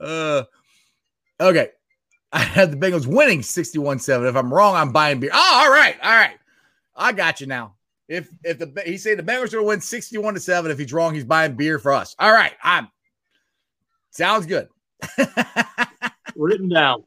uh, 0.00 0.42
okay. 1.40 1.68
I 2.32 2.38
had 2.38 2.70
the 2.70 2.76
Bengals 2.76 3.06
winning 3.06 3.40
61-7. 3.40 4.28
If 4.28 4.36
I'm 4.36 4.52
wrong, 4.52 4.76
I'm 4.76 4.92
buying 4.92 5.20
beer. 5.20 5.30
Oh, 5.32 5.62
all 5.64 5.70
right. 5.70 5.96
All 6.02 6.10
right. 6.10 6.38
I 6.94 7.12
got 7.12 7.40
you 7.40 7.46
now. 7.46 7.74
If 8.08 8.28
if 8.42 8.58
the 8.58 8.82
he 8.84 8.98
say 8.98 9.14
the 9.14 9.22
Bengals 9.22 9.52
are 9.52 9.58
gonna 9.58 9.68
win 9.68 9.80
61 9.80 10.34
to 10.34 10.40
7, 10.40 10.70
if 10.70 10.78
he's 10.78 10.92
wrong, 10.92 11.14
he's 11.14 11.24
buying 11.24 11.54
beer 11.54 11.78
for 11.78 11.92
us. 11.92 12.16
All 12.18 12.32
right. 12.32 12.52
I'm 12.62 12.88
sounds 14.10 14.46
good. 14.46 14.68
Written 16.36 16.68
down. 16.68 17.04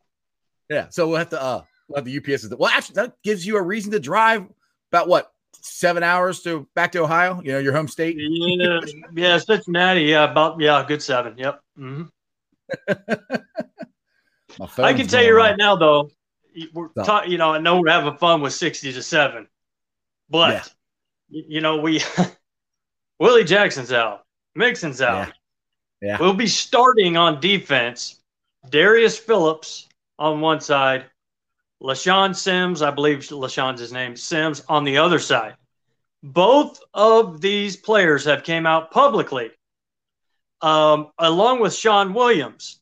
Yeah. 0.70 0.88
So 0.90 1.08
we'll 1.08 1.18
have 1.18 1.30
to 1.30 1.42
uh 1.42 1.64
the 2.02 2.18
UPS. 2.18 2.44
Is 2.44 2.56
well, 2.56 2.72
actually, 2.72 2.96
that 2.96 3.14
gives 3.24 3.46
you 3.46 3.58
a 3.58 3.62
reason 3.62 3.92
to 3.92 4.00
drive 4.00 4.46
about 4.92 5.08
what 5.08 5.32
seven 5.62 6.04
hours 6.04 6.42
to 6.42 6.68
back 6.76 6.92
to 6.92 7.04
Ohio, 7.04 7.42
you 7.44 7.52
know, 7.52 7.60
your 7.60 7.74
home 7.74 7.88
state. 7.88 8.18
yeah, 8.20 8.80
yeah, 9.14 9.38
Cincinnati. 9.38 10.02
Yeah, 10.02 10.30
about 10.30 10.60
yeah, 10.60 10.84
good 10.88 11.02
seven. 11.02 11.38
Yep. 11.38 11.62
Mm-hmm. 11.78 12.04
I 14.80 14.94
can 14.94 15.08
tell 15.08 15.24
you 15.24 15.36
right 15.36 15.58
now, 15.58 15.76
though, 15.76 16.12
we're 16.74 16.90
ta- 17.04 17.24
you 17.24 17.38
know, 17.38 17.54
I 17.54 17.60
know 17.60 17.80
we're 17.80 17.90
having 17.90 18.18
fun 18.18 18.42
with 18.42 18.54
60 18.54 18.94
to 18.94 19.02
7, 19.02 19.48
but, 20.30 20.72
yeah. 21.30 21.42
you 21.48 21.62
know, 21.62 21.78
we, 21.78 22.02
Willie 23.20 23.44
Jackson's 23.44 23.92
out, 23.92 24.26
Mixon's 24.56 25.02
out. 25.02 25.30
Yeah. 26.02 26.10
yeah. 26.10 26.18
We'll 26.20 26.34
be 26.34 26.48
starting 26.48 27.18
on 27.18 27.40
defense. 27.40 28.20
Darius 28.70 29.18
Phillips 29.18 29.90
on 30.20 30.40
one 30.40 30.62
side, 30.62 31.06
LeShaun 31.84 32.36
Sims, 32.36 32.82
I 32.82 32.92
believe 32.92 33.20
LeShaun's 33.20 33.80
his 33.80 33.92
name, 33.92 34.16
Sims 34.16 34.64
on 34.70 34.84
the 34.84 34.98
other 34.98 35.20
side. 35.20 35.56
Both 36.24 36.80
of 36.94 37.42
these 37.42 37.76
players 37.76 38.24
have 38.26 38.44
came 38.44 38.66
out 38.66 38.92
publicly, 38.92 39.52
um, 40.62 41.12
along 41.20 41.60
with 41.60 41.76
Shawn 41.76 42.14
Williams 42.14 42.80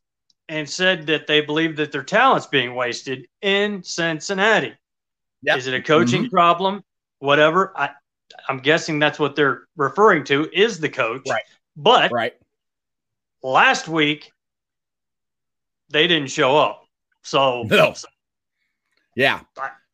and 0.48 0.70
said 0.70 1.08
that 1.08 1.26
they 1.26 1.42
believe 1.42 1.76
that 1.78 1.92
their 1.92 2.04
talent's 2.04 2.46
being 2.46 2.76
wasted 2.76 3.28
in 3.42 3.82
Cincinnati. 3.82 4.74
Yep. 5.44 5.58
Is 5.58 5.68
it 5.68 5.74
a 5.74 5.82
coaching 5.82 6.24
mm-hmm. 6.24 6.36
problem? 6.36 6.84
Whatever. 7.20 7.74
I, 7.76 7.90
I'm 8.48 8.60
guessing 8.60 9.00
that's 9.00 9.18
what 9.18 9.36
they're 9.36 9.64
referring 9.76 10.24
to 10.26 10.48
is 10.54 10.80
the 10.80 10.90
coach. 10.90 11.28
Right. 11.28 11.44
But 11.76 12.12
right. 12.12 12.34
last 13.42 13.88
week 13.88 14.32
they 15.90 16.08
didn't 16.08 16.30
show 16.30 16.58
up. 16.58 16.86
So 17.24 17.64
no. 17.64 17.96
Yeah. 19.16 19.42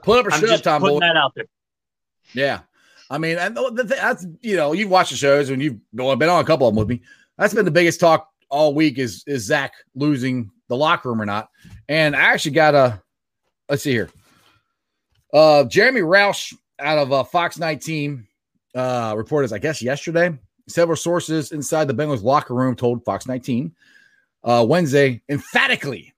Put 0.04 0.20
up 0.20 0.28
or 0.28 0.32
shut 0.32 0.50
up, 0.50 0.62
Tom. 0.62 0.82
Putting 0.82 1.00
that 1.00 1.16
out 1.16 1.34
there. 1.36 1.46
Yeah. 2.34 2.62
I 3.10 3.18
mean, 3.18 3.36
that's 3.38 4.26
you 4.42 4.56
know, 4.56 4.74
you've 4.74 4.90
watched 4.90 5.12
the 5.12 5.18
shows 5.18 5.50
and 5.50 5.62
you've 5.62 5.80
been 5.94 6.30
on 6.30 6.42
a 6.42 6.44
couple 6.44 6.68
of 6.68 6.74
them 6.74 6.80
with 6.80 6.90
me. 6.90 7.02
That's 7.38 7.54
been 7.54 7.66
the 7.66 7.72
biggest 7.72 8.00
talk 8.00 8.30
all 8.50 8.74
week 8.74 8.98
is 8.98 9.24
is 9.28 9.46
Zach 9.46 9.74
losing 9.96 10.52
the 10.68 10.76
locker 10.76 11.10
room 11.10 11.22
or 11.22 11.26
not. 11.26 11.50
And 11.88 12.16
I 12.16 12.22
actually 12.22 12.52
got 12.52 12.76
a 12.76 13.02
let's 13.70 13.84
see 13.84 13.92
here. 13.92 14.10
Uh 15.34 15.64
Jeremy 15.66 16.02
Rauch 16.02 16.54
out 16.80 16.98
of 16.98 17.12
uh, 17.12 17.24
Fox 17.24 17.58
19 17.58 18.28
uh 18.76 19.14
reported, 19.18 19.54
I 19.54 19.60
guess, 19.60 19.82
yesterday. 19.82 20.38
Several 20.68 20.98
sources 20.98 21.54
inside 21.54 21.88
the 21.88 21.94
Bengals 21.94 22.24
locker 22.24 22.54
room 22.54 22.76
told 22.76 23.06
Fox 23.06 23.26
19 23.28 23.74
uh 24.44 24.66
Wednesday 24.68 25.22
emphatically 25.30 26.14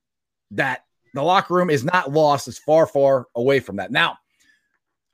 that 0.51 0.85
the 1.13 1.23
locker 1.23 1.53
room 1.53 1.69
is 1.69 1.83
not 1.83 2.11
lost, 2.11 2.47
it's 2.47 2.57
far, 2.57 2.85
far 2.85 3.27
away 3.35 3.59
from 3.59 3.77
that. 3.77 3.91
Now, 3.91 4.17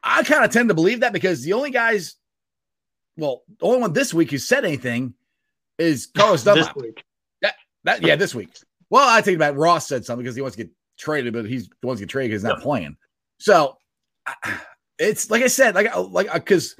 I 0.04 0.24
kind 0.24 0.44
of 0.44 0.52
tend 0.52 0.70
to 0.70 0.76
believe 0.76 1.00
that 1.00 1.14
because 1.14 1.44
the 1.44 1.54
only 1.54 1.72
guys, 1.72 2.16
well, 3.18 3.44
the 3.60 3.66
only 3.66 3.80
one 3.80 3.94
this 3.94 4.14
week 4.14 4.32
who 4.32 4.38
said 4.38 4.66
anything 4.66 5.14
is 5.78 6.08
Carlos 6.08 6.44
Dunlap. 6.46 6.76
That, 7.42 7.56
that, 7.84 8.02
yeah, 8.02 8.16
this 8.16 8.36
week. 8.36 8.56
Well, 8.90 9.08
I 9.08 9.22
think 9.22 9.36
about 9.36 9.56
Ross 9.56 9.88
said 9.88 10.06
something 10.06 10.24
because 10.24 10.36
he 10.36 10.42
wants 10.42 10.58
to 10.58 10.64
get 10.64 10.72
traded, 10.98 11.34
but 11.34 11.46
he's 11.46 11.68
the 11.82 11.88
ones 11.88 12.00
get 12.00 12.10
traded 12.10 12.32
because 12.32 12.42
he's 12.42 12.50
not 12.50 12.60
yeah. 12.60 12.64
playing. 12.64 12.98
So 13.40 13.78
it's 15.00 15.30
like 15.30 15.44
I 15.44 15.48
said, 15.48 15.76
like 15.76 15.94
like 16.12 16.30
uh, 16.30 16.40
because 16.40 16.76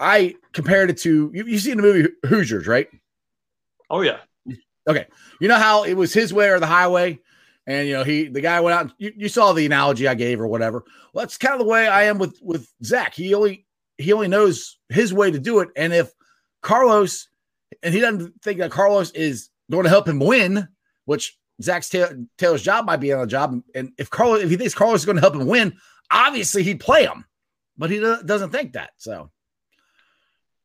I 0.00 0.34
compared 0.52 0.90
it 0.90 0.98
to 0.98 1.30
you. 1.32 1.46
You 1.46 1.58
seen 1.58 1.76
the 1.76 1.82
movie 1.82 2.08
Hoosiers, 2.26 2.66
right? 2.66 2.88
Oh 3.90 4.00
yeah. 4.00 4.18
Okay. 4.88 5.06
You 5.40 5.48
know 5.48 5.58
how 5.58 5.84
it 5.84 5.94
was 5.94 6.12
his 6.12 6.32
way 6.32 6.48
or 6.50 6.60
the 6.60 6.66
highway? 6.66 7.18
And 7.66 7.88
you 7.88 7.94
know, 7.94 8.04
he 8.04 8.28
the 8.28 8.40
guy 8.40 8.60
went 8.60 8.78
out. 8.78 8.92
You, 8.98 9.12
you 9.16 9.28
saw 9.28 9.52
the 9.52 9.66
analogy 9.66 10.06
I 10.06 10.14
gave 10.14 10.40
or 10.40 10.46
whatever. 10.46 10.84
Well, 11.12 11.24
that's 11.24 11.38
kind 11.38 11.54
of 11.54 11.60
the 11.60 11.70
way 11.70 11.86
I 11.88 12.04
am 12.04 12.18
with 12.18 12.38
with 12.42 12.70
Zach. 12.84 13.14
He 13.14 13.34
only 13.34 13.66
he 13.96 14.12
only 14.12 14.28
knows 14.28 14.78
his 14.88 15.14
way 15.14 15.30
to 15.30 15.38
do 15.38 15.60
it. 15.60 15.70
And 15.76 15.92
if 15.92 16.12
Carlos 16.62 17.28
and 17.82 17.94
he 17.94 18.00
doesn't 18.00 18.42
think 18.42 18.58
that 18.58 18.70
Carlos 18.70 19.10
is 19.12 19.50
going 19.70 19.84
to 19.84 19.90
help 19.90 20.08
him 20.08 20.18
win, 20.18 20.68
which 21.06 21.38
Zach 21.62 21.84
Taylor's 22.38 22.62
job 22.62 22.84
might 22.84 22.98
be 22.98 23.12
on 23.12 23.20
the 23.20 23.26
job. 23.26 23.60
And 23.74 23.92
if 23.98 24.10
Carlos, 24.10 24.42
if 24.42 24.50
he 24.50 24.56
thinks 24.56 24.74
Carlos 24.74 25.00
is 25.00 25.06
going 25.06 25.16
to 25.16 25.22
help 25.22 25.34
him 25.34 25.46
win, 25.46 25.76
obviously 26.10 26.62
he'd 26.62 26.80
play 26.80 27.04
him, 27.04 27.24
but 27.78 27.90
he 27.90 27.98
doesn't 27.98 28.50
think 28.50 28.72
that. 28.72 28.90
So, 28.96 29.30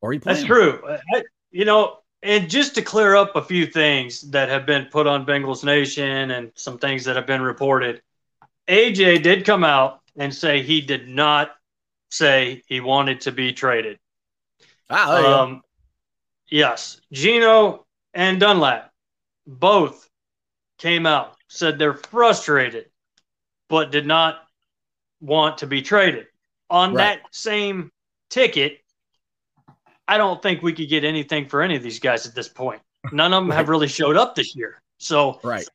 or 0.02 0.14
he 0.14 0.20
That's 0.20 0.42
him. 0.42 0.48
true. 0.48 0.82
I, 1.14 1.24
you 1.52 1.66
know, 1.66 2.00
and 2.22 2.50
just 2.50 2.76
to 2.76 2.82
clear 2.82 3.16
up 3.16 3.36
a 3.36 3.42
few 3.42 3.66
things 3.66 4.22
that 4.32 4.50
have 4.50 4.66
been 4.66 4.86
put 4.86 5.08
on 5.08 5.26
Bengals 5.26 5.64
Nation 5.64 6.32
and 6.32 6.52
some 6.56 6.78
things 6.78 7.06
that 7.06 7.16
have 7.16 7.26
been 7.26 7.42
reported, 7.42 8.02
AJ 8.68 9.24
did 9.24 9.46
come 9.46 9.64
out 9.64 10.02
and 10.18 10.34
say 10.34 10.62
he 10.62 10.82
did 10.82 11.08
not 11.08 11.52
say 12.10 12.62
he 12.68 12.82
wanted 12.82 13.22
to 13.22 13.32
be 13.32 13.54
traded. 13.54 14.00
Ah, 14.90 15.42
um, 15.42 15.62
yes, 16.50 17.00
Geno 17.12 17.86
and 18.14 18.40
Dunlap 18.40 18.92
both 19.46 20.10
came 20.78 21.06
out 21.06 21.36
said 21.50 21.78
they're 21.78 21.94
frustrated, 21.94 22.86
but 23.68 23.92
did 23.92 24.06
not 24.06 24.48
want 25.20 25.58
to 25.58 25.68
be 25.68 25.82
traded. 25.82 26.28
On 26.70 26.94
right. 26.94 27.20
that 27.22 27.22
same 27.32 27.92
ticket, 28.30 28.80
I 30.10 30.18
don't 30.18 30.42
think 30.42 30.64
we 30.64 30.74
could 30.74 30.90
get 30.90 31.04
anything 31.04 31.48
for 31.48 31.62
any 31.62 31.76
of 31.76 31.84
these 31.84 32.00
guys 32.00 32.26
at 32.26 32.34
this 32.34 32.50
point. 32.50 32.82
None 33.12 33.32
of 33.32 33.44
them 33.44 33.50
right. 33.50 33.56
have 33.56 33.70
really 33.70 33.88
showed 33.88 34.18
up 34.18 34.34
this 34.34 34.56
year. 34.56 34.82
So, 34.98 35.40
right. 35.44 35.66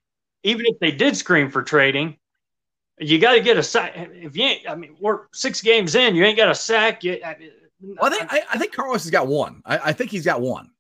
even 0.43 0.67
if 0.67 0.79
they 0.81 0.91
did 0.91 1.17
scream 1.17 1.51
for 1.51 1.63
trading, 1.63 2.19
you 2.99 3.21
got 3.21 3.35
to 3.35 3.41
get 3.41 3.57
a 3.57 3.63
sack. 3.63 3.93
If 3.97 4.37
you 4.37 4.45
ain't, 4.45 4.69
I 4.69 4.75
mean, 4.75 4.97
we're 5.01 5.21
six 5.33 5.63
games 5.63 5.95
in, 5.95 6.17
you 6.17 6.25
ain't 6.25 6.37
got 6.37 6.51
a 6.51 6.55
sack. 6.55 7.05
You, 7.05 7.21
I, 7.25 7.37
well, 7.81 7.97
I 8.03 8.11
think 8.11 8.33
I, 8.33 8.43
I, 8.53 8.59
think 8.59 8.73
Carlos 8.73 9.05
has 9.05 9.11
got 9.11 9.29
one. 9.29 9.63
I, 9.65 9.79
I 9.79 9.93
think 9.93 10.11
he's 10.11 10.25
got 10.25 10.41
one. 10.41 10.71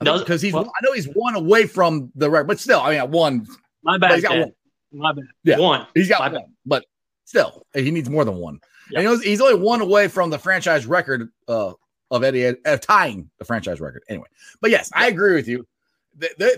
Because 0.00 0.40
he's, 0.40 0.54
well, 0.54 0.64
I 0.64 0.84
know 0.84 0.92
he's 0.92 1.08
one 1.08 1.34
away 1.34 1.66
from 1.66 2.10
the 2.14 2.30
record, 2.30 2.46
but 2.46 2.58
still, 2.58 2.80
I 2.80 2.98
mean, 2.98 3.10
one. 3.10 3.46
My 3.82 3.98
bad. 3.98 4.14
He's 4.14 4.22
got 4.22 4.38
one. 4.38 4.52
My 4.92 5.12
bad. 5.12 5.24
Yeah, 5.44 5.58
one. 5.58 5.86
He's 5.94 6.08
got 6.08 6.20
my 6.20 6.28
one, 6.28 6.42
bad. 6.42 6.52
but 6.64 6.84
still, 7.24 7.66
he 7.74 7.90
needs 7.90 8.08
more 8.08 8.24
than 8.24 8.36
one. 8.36 8.58
Yep. 8.90 9.04
And 9.04 9.22
he's 9.22 9.40
only 9.40 9.54
one 9.54 9.80
away 9.80 10.08
from 10.08 10.30
the 10.30 10.38
franchise 10.38 10.86
record 10.86 11.30
uh, 11.46 11.72
of 12.10 12.22
Eddie 12.22 12.54
uh, 12.64 12.76
tying 12.78 13.30
the 13.38 13.44
franchise 13.44 13.80
record. 13.80 14.02
Anyway, 14.08 14.28
but 14.60 14.70
yes, 14.70 14.90
I 14.94 15.08
agree 15.08 15.34
with 15.34 15.48
you. 15.48 15.66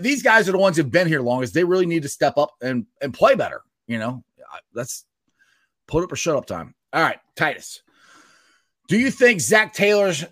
these 0.01 0.21
guys 0.21 0.47
are 0.47 0.51
the 0.51 0.57
ones 0.57 0.77
who've 0.77 0.91
been 0.91 1.07
here 1.07 1.21
longest. 1.21 1.53
They 1.53 1.63
really 1.63 1.85
need 1.85 2.03
to 2.03 2.09
step 2.09 2.37
up 2.37 2.51
and 2.61 2.85
and 3.01 3.13
play 3.13 3.35
better. 3.35 3.61
You 3.87 3.99
know, 3.99 4.23
that's 4.73 5.05
put 5.87 6.03
up 6.03 6.11
or 6.11 6.15
shut 6.15 6.35
up 6.35 6.45
time. 6.45 6.75
All 6.93 7.01
right, 7.01 7.19
Titus. 7.35 7.81
Do 8.87 8.97
you 8.97 9.11
think 9.11 9.41
Zach 9.41 9.73
Taylor's 9.73 10.25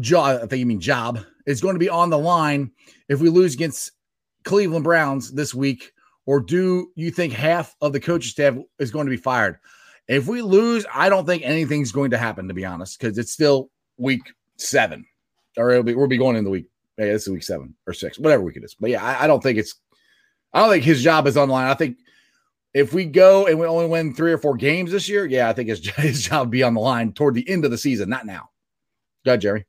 job? 0.00 0.40
I 0.42 0.46
think 0.46 0.60
you 0.60 0.66
mean 0.66 0.80
job 0.80 1.20
is 1.46 1.60
going 1.60 1.74
to 1.74 1.80
be 1.80 1.88
on 1.88 2.10
the 2.10 2.18
line 2.18 2.72
if 3.08 3.20
we 3.20 3.28
lose 3.28 3.54
against 3.54 3.92
Cleveland 4.44 4.84
Browns 4.84 5.30
this 5.32 5.54
week, 5.54 5.92
or 6.26 6.40
do 6.40 6.90
you 6.94 7.10
think 7.10 7.32
half 7.32 7.74
of 7.80 7.92
the 7.92 8.00
coaching 8.00 8.30
staff 8.30 8.56
is 8.78 8.90
going 8.90 9.06
to 9.06 9.10
be 9.10 9.16
fired? 9.16 9.58
If 10.08 10.26
we 10.26 10.42
lose, 10.42 10.84
I 10.92 11.08
don't 11.08 11.26
think 11.26 11.44
anything's 11.44 11.92
going 11.92 12.10
to 12.10 12.18
happen, 12.18 12.48
to 12.48 12.54
be 12.54 12.64
honest, 12.64 12.98
because 12.98 13.16
it's 13.16 13.32
still 13.32 13.70
week 13.96 14.32
seven, 14.60 15.06
or 15.56 15.70
it'll 15.70 15.82
be 15.82 15.94
we'll 15.94 16.06
be 16.06 16.18
going 16.18 16.36
in 16.36 16.44
the 16.44 16.50
week. 16.50 16.66
Yeah, 16.98 17.06
this 17.06 17.22
is 17.22 17.28
week 17.28 17.42
seven 17.42 17.74
or 17.86 17.92
six, 17.92 18.18
whatever 18.18 18.42
week 18.42 18.56
it 18.56 18.64
is. 18.64 18.74
But 18.78 18.90
yeah, 18.90 19.04
I, 19.04 19.24
I 19.24 19.26
don't 19.26 19.42
think 19.42 19.58
it's. 19.58 19.74
I 20.52 20.60
don't 20.60 20.70
think 20.70 20.84
his 20.84 21.02
job 21.02 21.26
is 21.26 21.36
on 21.36 21.48
line. 21.48 21.68
I 21.68 21.74
think 21.74 21.98
if 22.74 22.92
we 22.92 23.04
go 23.04 23.46
and 23.46 23.58
we 23.58 23.66
only 23.66 23.86
win 23.86 24.14
three 24.14 24.32
or 24.32 24.38
four 24.38 24.56
games 24.56 24.92
this 24.92 25.08
year, 25.08 25.26
yeah, 25.26 25.48
I 25.48 25.52
think 25.52 25.68
his, 25.68 25.86
his 25.96 26.22
job 26.22 26.46
will 26.46 26.50
be 26.50 26.62
on 26.62 26.74
the 26.74 26.80
line 26.80 27.12
toward 27.12 27.34
the 27.34 27.48
end 27.48 27.64
of 27.64 27.70
the 27.70 27.78
season, 27.78 28.08
not 28.08 28.26
now. 28.26 28.50
Go 29.24 29.32
ahead, 29.32 29.40
Jerry. 29.40 29.66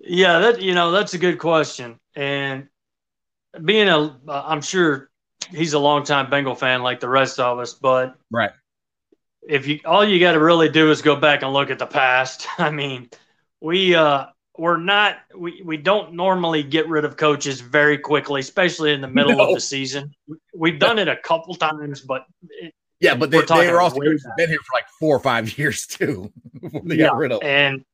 Yeah, 0.00 0.38
that 0.38 0.62
you 0.62 0.74
know 0.74 0.92
that's 0.92 1.14
a 1.14 1.18
good 1.18 1.38
question, 1.38 1.98
and 2.14 2.68
being 3.64 3.88
a, 3.88 4.16
uh, 4.28 4.42
I'm 4.46 4.60
sure 4.60 5.10
he's 5.50 5.72
a 5.72 5.78
longtime 5.78 6.30
Bengal 6.30 6.54
fan 6.54 6.82
like 6.82 7.00
the 7.00 7.08
rest 7.08 7.40
of 7.40 7.58
us, 7.58 7.74
but 7.74 8.16
right. 8.30 8.52
If 9.42 9.66
you 9.66 9.80
all 9.84 10.04
you 10.04 10.20
got 10.20 10.32
to 10.32 10.40
really 10.40 10.68
do 10.68 10.90
is 10.90 11.02
go 11.02 11.16
back 11.16 11.42
and 11.42 11.52
look 11.52 11.70
at 11.70 11.78
the 11.78 11.86
past. 11.86 12.46
I 12.58 12.70
mean, 12.70 13.10
we 13.60 13.94
uh 13.94 14.26
we're 14.56 14.76
not 14.76 15.18
we, 15.36 15.62
we 15.64 15.76
don't 15.76 16.14
normally 16.14 16.62
get 16.62 16.88
rid 16.88 17.04
of 17.04 17.16
coaches 17.16 17.60
very 17.60 17.98
quickly, 17.98 18.40
especially 18.40 18.92
in 18.92 19.00
the 19.00 19.08
middle 19.08 19.36
no. 19.36 19.48
of 19.48 19.54
the 19.54 19.60
season. 19.60 20.12
We've 20.54 20.78
done 20.78 20.98
it 20.98 21.08
a 21.08 21.16
couple 21.16 21.54
times, 21.54 22.00
but 22.00 22.24
it, 22.42 22.74
yeah, 23.00 23.14
but 23.14 23.30
they, 23.30 23.40
they 23.42 23.70
were 23.70 23.80
also 23.80 24.00
been 24.00 24.48
here 24.48 24.58
for 24.58 24.74
like 24.74 24.88
four 24.98 25.14
or 25.14 25.20
five 25.20 25.56
years 25.58 25.86
too. 25.86 26.32
they 26.84 26.96
yeah, 26.96 27.06
got 27.06 27.16
rid 27.16 27.32
of 27.32 27.42
and 27.42 27.84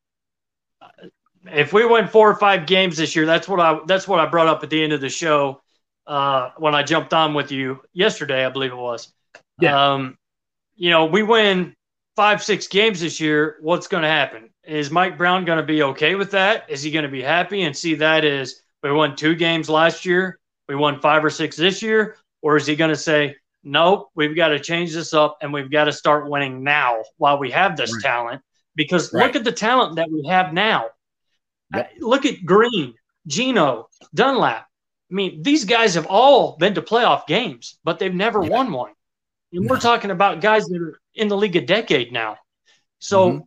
if 1.53 1.73
we 1.73 1.85
win 1.85 2.09
four 2.09 2.31
or 2.31 2.37
five 2.37 2.67
games 2.67 2.97
this 2.97 3.15
year, 3.15 3.27
that's 3.27 3.47
what 3.49 3.61
I 3.61 3.81
that's 3.87 4.09
what 4.09 4.21
I 4.21 4.27
brought 4.27 4.47
up 4.47 4.63
at 4.63 4.71
the 4.71 4.83
end 4.83 4.93
of 4.93 5.01
the 5.01 5.09
show 5.09 5.61
uh, 6.07 6.51
when 6.57 6.75
I 6.75 6.83
jumped 6.83 7.13
on 7.15 7.35
with 7.35 7.51
you 7.51 7.81
yesterday, 7.93 8.45
I 8.45 8.51
believe 8.51 8.73
it 8.73 8.77
was. 8.77 9.13
Yeah. 9.61 9.93
Um, 9.93 10.19
you 10.77 10.91
know, 10.91 11.07
we 11.07 11.23
win 11.23 11.75
five 12.17 12.43
six 12.43 12.67
games 12.67 13.01
this 13.01 13.21
year. 13.21 13.57
What's 13.61 13.87
going 13.87 14.03
to 14.03 14.09
happen? 14.09 14.51
Is 14.67 14.91
Mike 14.91 15.19
Brown 15.19 15.45
going 15.45 15.59
to 15.59 15.65
be 15.65 15.83
okay 15.83 16.15
with 16.15 16.31
that? 16.31 16.71
Is 16.71 16.83
he 16.83 16.91
going 16.91 17.05
to 17.05 17.11
be 17.11 17.23
happy 17.23 17.63
and 17.63 17.77
see 17.77 17.97
that 17.97 18.25
as 18.25 18.63
we 18.83 18.93
won 18.93 19.15
two 19.15 19.35
games 19.35 19.69
last 19.69 20.07
year, 20.07 20.39
we 20.69 20.75
won 20.75 21.01
five 21.01 21.25
or 21.25 21.31
six 21.31 21.57
this 21.57 21.83
year? 21.83 22.17
Or 22.41 22.57
is 22.57 22.67
he 22.67 22.77
going 22.77 22.91
to 22.91 22.97
say, 22.97 23.37
nope, 23.63 24.11
we've 24.15 24.37
got 24.37 24.49
to 24.49 24.59
change 24.59 24.95
this 24.95 25.13
up 25.13 25.39
and 25.43 25.53
we've 25.53 25.71
got 25.71 25.85
to 25.85 25.93
start 25.93 26.31
winning 26.31 26.63
now 26.63 27.03
while 27.19 27.39
we 27.39 27.51
have 27.51 27.77
this 27.77 27.93
right. 27.93 28.03
talent? 28.03 28.43
Because 28.75 29.13
right. 29.13 29.27
look 29.27 29.37
at 29.37 29.45
the 29.45 29.53
talent 29.53 29.97
that 29.97 30.11
we 30.11 30.27
have 30.29 30.53
now. 30.53 30.87
Yep. 31.75 31.93
Look 32.01 32.27
at 32.27 32.45
Green, 32.45 32.95
Geno, 33.27 33.89
Dunlap. 34.15 34.67
I 35.11 35.15
mean, 35.15 35.43
these 35.43 35.65
guys 35.67 35.95
have 35.95 36.07
all 36.07 36.57
been 36.57 36.75
to 36.75 36.83
playoff 36.83 37.27
games, 37.27 37.79
but 37.85 37.99
they've 37.99 38.15
never 38.15 38.43
yeah. 38.43 38.51
won 38.51 38.73
one. 38.73 38.93
And 39.53 39.67
no. 39.67 39.71
we're 39.71 39.81
talking 39.81 40.11
about 40.11 40.41
guys 40.41 40.67
that 40.67 40.81
are 40.81 40.99
in 41.15 41.29
the 41.29 41.37
league 41.37 41.57
a 41.57 41.61
decade 41.61 42.13
now. 42.13 42.39
So 42.99 43.29
mm-hmm 43.29 43.39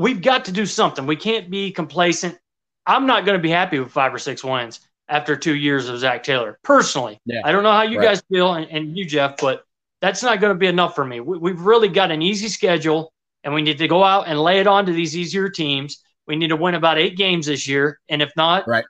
we've 0.00 0.22
got 0.22 0.46
to 0.46 0.52
do 0.52 0.64
something. 0.64 1.06
We 1.06 1.16
can't 1.16 1.50
be 1.50 1.70
complacent. 1.70 2.38
I'm 2.86 3.06
not 3.06 3.26
going 3.26 3.38
to 3.38 3.42
be 3.42 3.50
happy 3.50 3.78
with 3.78 3.92
five 3.92 4.12
or 4.12 4.18
six 4.18 4.42
wins 4.42 4.80
after 5.08 5.36
two 5.36 5.54
years 5.54 5.88
of 5.88 5.98
Zach 5.98 6.22
Taylor. 6.22 6.58
Personally, 6.64 7.20
yeah. 7.26 7.42
I 7.44 7.52
don't 7.52 7.62
know 7.62 7.70
how 7.70 7.82
you 7.82 7.98
right. 7.98 8.06
guys 8.06 8.22
feel 8.30 8.54
and, 8.54 8.66
and, 8.70 8.96
you, 8.96 9.04
Jeff, 9.04 9.36
but 9.38 9.64
that's 10.00 10.22
not 10.22 10.40
going 10.40 10.54
to 10.54 10.58
be 10.58 10.66
enough 10.66 10.94
for 10.94 11.04
me. 11.04 11.20
We, 11.20 11.36
we've 11.38 11.60
really 11.60 11.88
got 11.88 12.10
an 12.10 12.22
easy 12.22 12.48
schedule, 12.48 13.12
and 13.44 13.52
we 13.52 13.60
need 13.60 13.78
to 13.78 13.88
go 13.88 14.02
out 14.02 14.26
and 14.26 14.40
lay 14.40 14.58
it 14.58 14.66
on 14.66 14.86
to 14.86 14.92
these 14.92 15.16
easier 15.16 15.50
teams. 15.50 16.02
We 16.26 16.36
need 16.36 16.48
to 16.48 16.56
win 16.56 16.74
about 16.74 16.98
eight 16.98 17.16
games 17.16 17.46
this 17.46 17.68
year, 17.68 18.00
and 18.08 18.22
if 18.22 18.30
not, 18.36 18.66
right. 18.66 18.84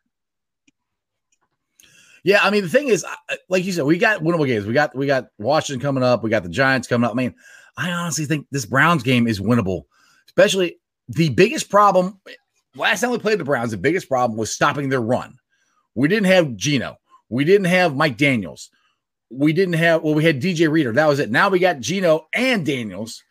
Yeah, 2.22 2.40
I 2.42 2.50
mean 2.50 2.62
the 2.62 2.68
thing 2.68 2.88
is, 2.88 3.04
like 3.48 3.64
you 3.64 3.72
said, 3.72 3.86
we 3.86 3.96
got 3.96 4.20
winnable 4.20 4.46
games. 4.46 4.66
We 4.66 4.74
got 4.74 4.94
we 4.94 5.06
got 5.06 5.28
Washington 5.38 5.80
coming 5.80 6.02
up. 6.02 6.22
We 6.22 6.28
got 6.28 6.42
the 6.42 6.50
Giants 6.50 6.86
coming 6.86 7.06
up. 7.06 7.12
I 7.12 7.14
mean, 7.14 7.34
I 7.78 7.90
honestly 7.92 8.26
think 8.26 8.46
this 8.50 8.66
Browns 8.66 9.02
game 9.02 9.26
is 9.26 9.40
winnable, 9.40 9.84
especially 10.26 10.79
the 11.10 11.28
biggest 11.30 11.68
problem 11.70 12.20
last 12.76 13.00
time 13.00 13.10
we 13.10 13.18
played 13.18 13.38
the 13.38 13.44
Browns, 13.44 13.72
the 13.72 13.76
biggest 13.76 14.08
problem 14.08 14.38
was 14.38 14.54
stopping 14.54 14.88
their 14.88 15.00
run. 15.00 15.34
We 15.94 16.08
didn't 16.08 16.26
have 16.26 16.56
Geno. 16.56 16.96
We 17.28 17.44
didn't 17.44 17.66
have 17.66 17.96
Mike 17.96 18.16
Daniels. 18.16 18.70
We 19.30 19.52
didn't 19.52 19.74
have, 19.74 20.02
well, 20.02 20.14
we 20.14 20.24
had 20.24 20.40
DJ 20.40 20.70
Reader. 20.70 20.92
That 20.92 21.08
was 21.08 21.18
it. 21.18 21.30
Now 21.30 21.48
we 21.48 21.58
got 21.58 21.80
Geno 21.80 22.28
and 22.32 22.64
Daniels 22.64 23.22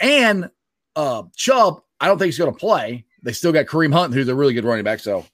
and 0.00 0.50
uh 0.96 1.24
Chubb. 1.36 1.80
I 2.00 2.08
don't 2.08 2.18
think 2.18 2.34
he's 2.34 2.36
to 2.36 2.52
play. 2.52 3.04
They 3.22 3.32
still 3.32 3.52
got 3.52 3.66
Kareem 3.66 3.92
Hunt, 3.92 4.12
who's 4.12 4.28
a 4.28 4.34
really 4.34 4.54
good 4.54 4.64
running 4.64 4.84
back. 4.84 5.00
So, 5.00 5.24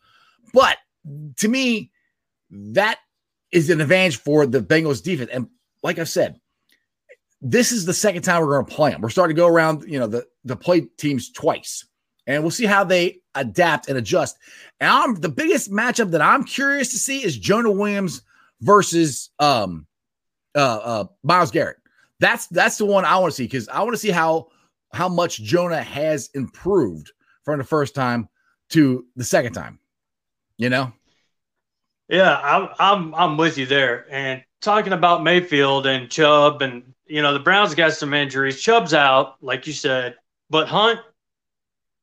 but 0.52 0.76
to 1.38 1.48
me, 1.48 1.90
that 2.50 2.98
is 3.52 3.70
an 3.70 3.80
advantage 3.80 4.18
for 4.18 4.46
the 4.46 4.60
Bengals 4.60 5.02
defense. 5.02 5.30
And 5.32 5.48
like 5.82 5.98
I 5.98 6.04
said, 6.04 6.39
this 7.40 7.72
is 7.72 7.86
the 7.86 7.94
second 7.94 8.22
time 8.22 8.42
we're 8.42 8.54
going 8.54 8.66
to 8.66 8.74
play 8.74 8.90
them. 8.90 9.00
We're 9.00 9.10
starting 9.10 9.34
to 9.34 9.40
go 9.40 9.48
around, 9.48 9.84
you 9.86 9.98
know, 9.98 10.06
the 10.06 10.26
the 10.44 10.56
play 10.56 10.82
teams 10.98 11.30
twice, 11.30 11.86
and 12.26 12.42
we'll 12.42 12.50
see 12.50 12.66
how 12.66 12.84
they 12.84 13.20
adapt 13.34 13.88
and 13.88 13.96
adjust. 13.96 14.36
And 14.80 14.90
I'm, 14.90 15.14
the 15.14 15.28
biggest 15.28 15.70
matchup 15.70 16.10
that 16.10 16.20
I'm 16.20 16.44
curious 16.44 16.90
to 16.90 16.98
see 16.98 17.24
is 17.24 17.36
Jonah 17.36 17.70
Williams 17.70 18.22
versus 18.60 19.30
um 19.38 19.86
uh 20.54 20.80
uh 20.82 21.04
Myles 21.22 21.50
Garrett. 21.50 21.78
That's 22.18 22.46
that's 22.48 22.76
the 22.76 22.84
one 22.84 23.04
I 23.04 23.18
want 23.18 23.32
to 23.32 23.36
see 23.36 23.44
because 23.44 23.68
I 23.68 23.80
want 23.82 23.92
to 23.92 23.98
see 23.98 24.10
how 24.10 24.48
how 24.92 25.08
much 25.08 25.42
Jonah 25.42 25.82
has 25.82 26.28
improved 26.34 27.12
from 27.44 27.58
the 27.58 27.64
first 27.64 27.94
time 27.94 28.28
to 28.70 29.06
the 29.16 29.24
second 29.24 29.54
time. 29.54 29.78
You 30.58 30.68
know. 30.68 30.92
Yeah, 32.08 32.38
I'm 32.38 32.68
I'm 32.78 33.14
I'm 33.14 33.36
with 33.36 33.56
you 33.56 33.66
there. 33.66 34.04
And 34.10 34.42
talking 34.60 34.92
about 34.92 35.22
Mayfield 35.22 35.86
and 35.86 36.10
Chubb 36.10 36.60
and 36.60 36.92
you 37.10 37.22
know, 37.22 37.32
the 37.32 37.40
Browns 37.40 37.74
got 37.74 37.92
some 37.92 38.14
injuries. 38.14 38.60
Chubb's 38.60 38.94
out, 38.94 39.34
like 39.42 39.66
you 39.66 39.72
said, 39.72 40.14
but 40.48 40.68
Hunt, 40.68 41.00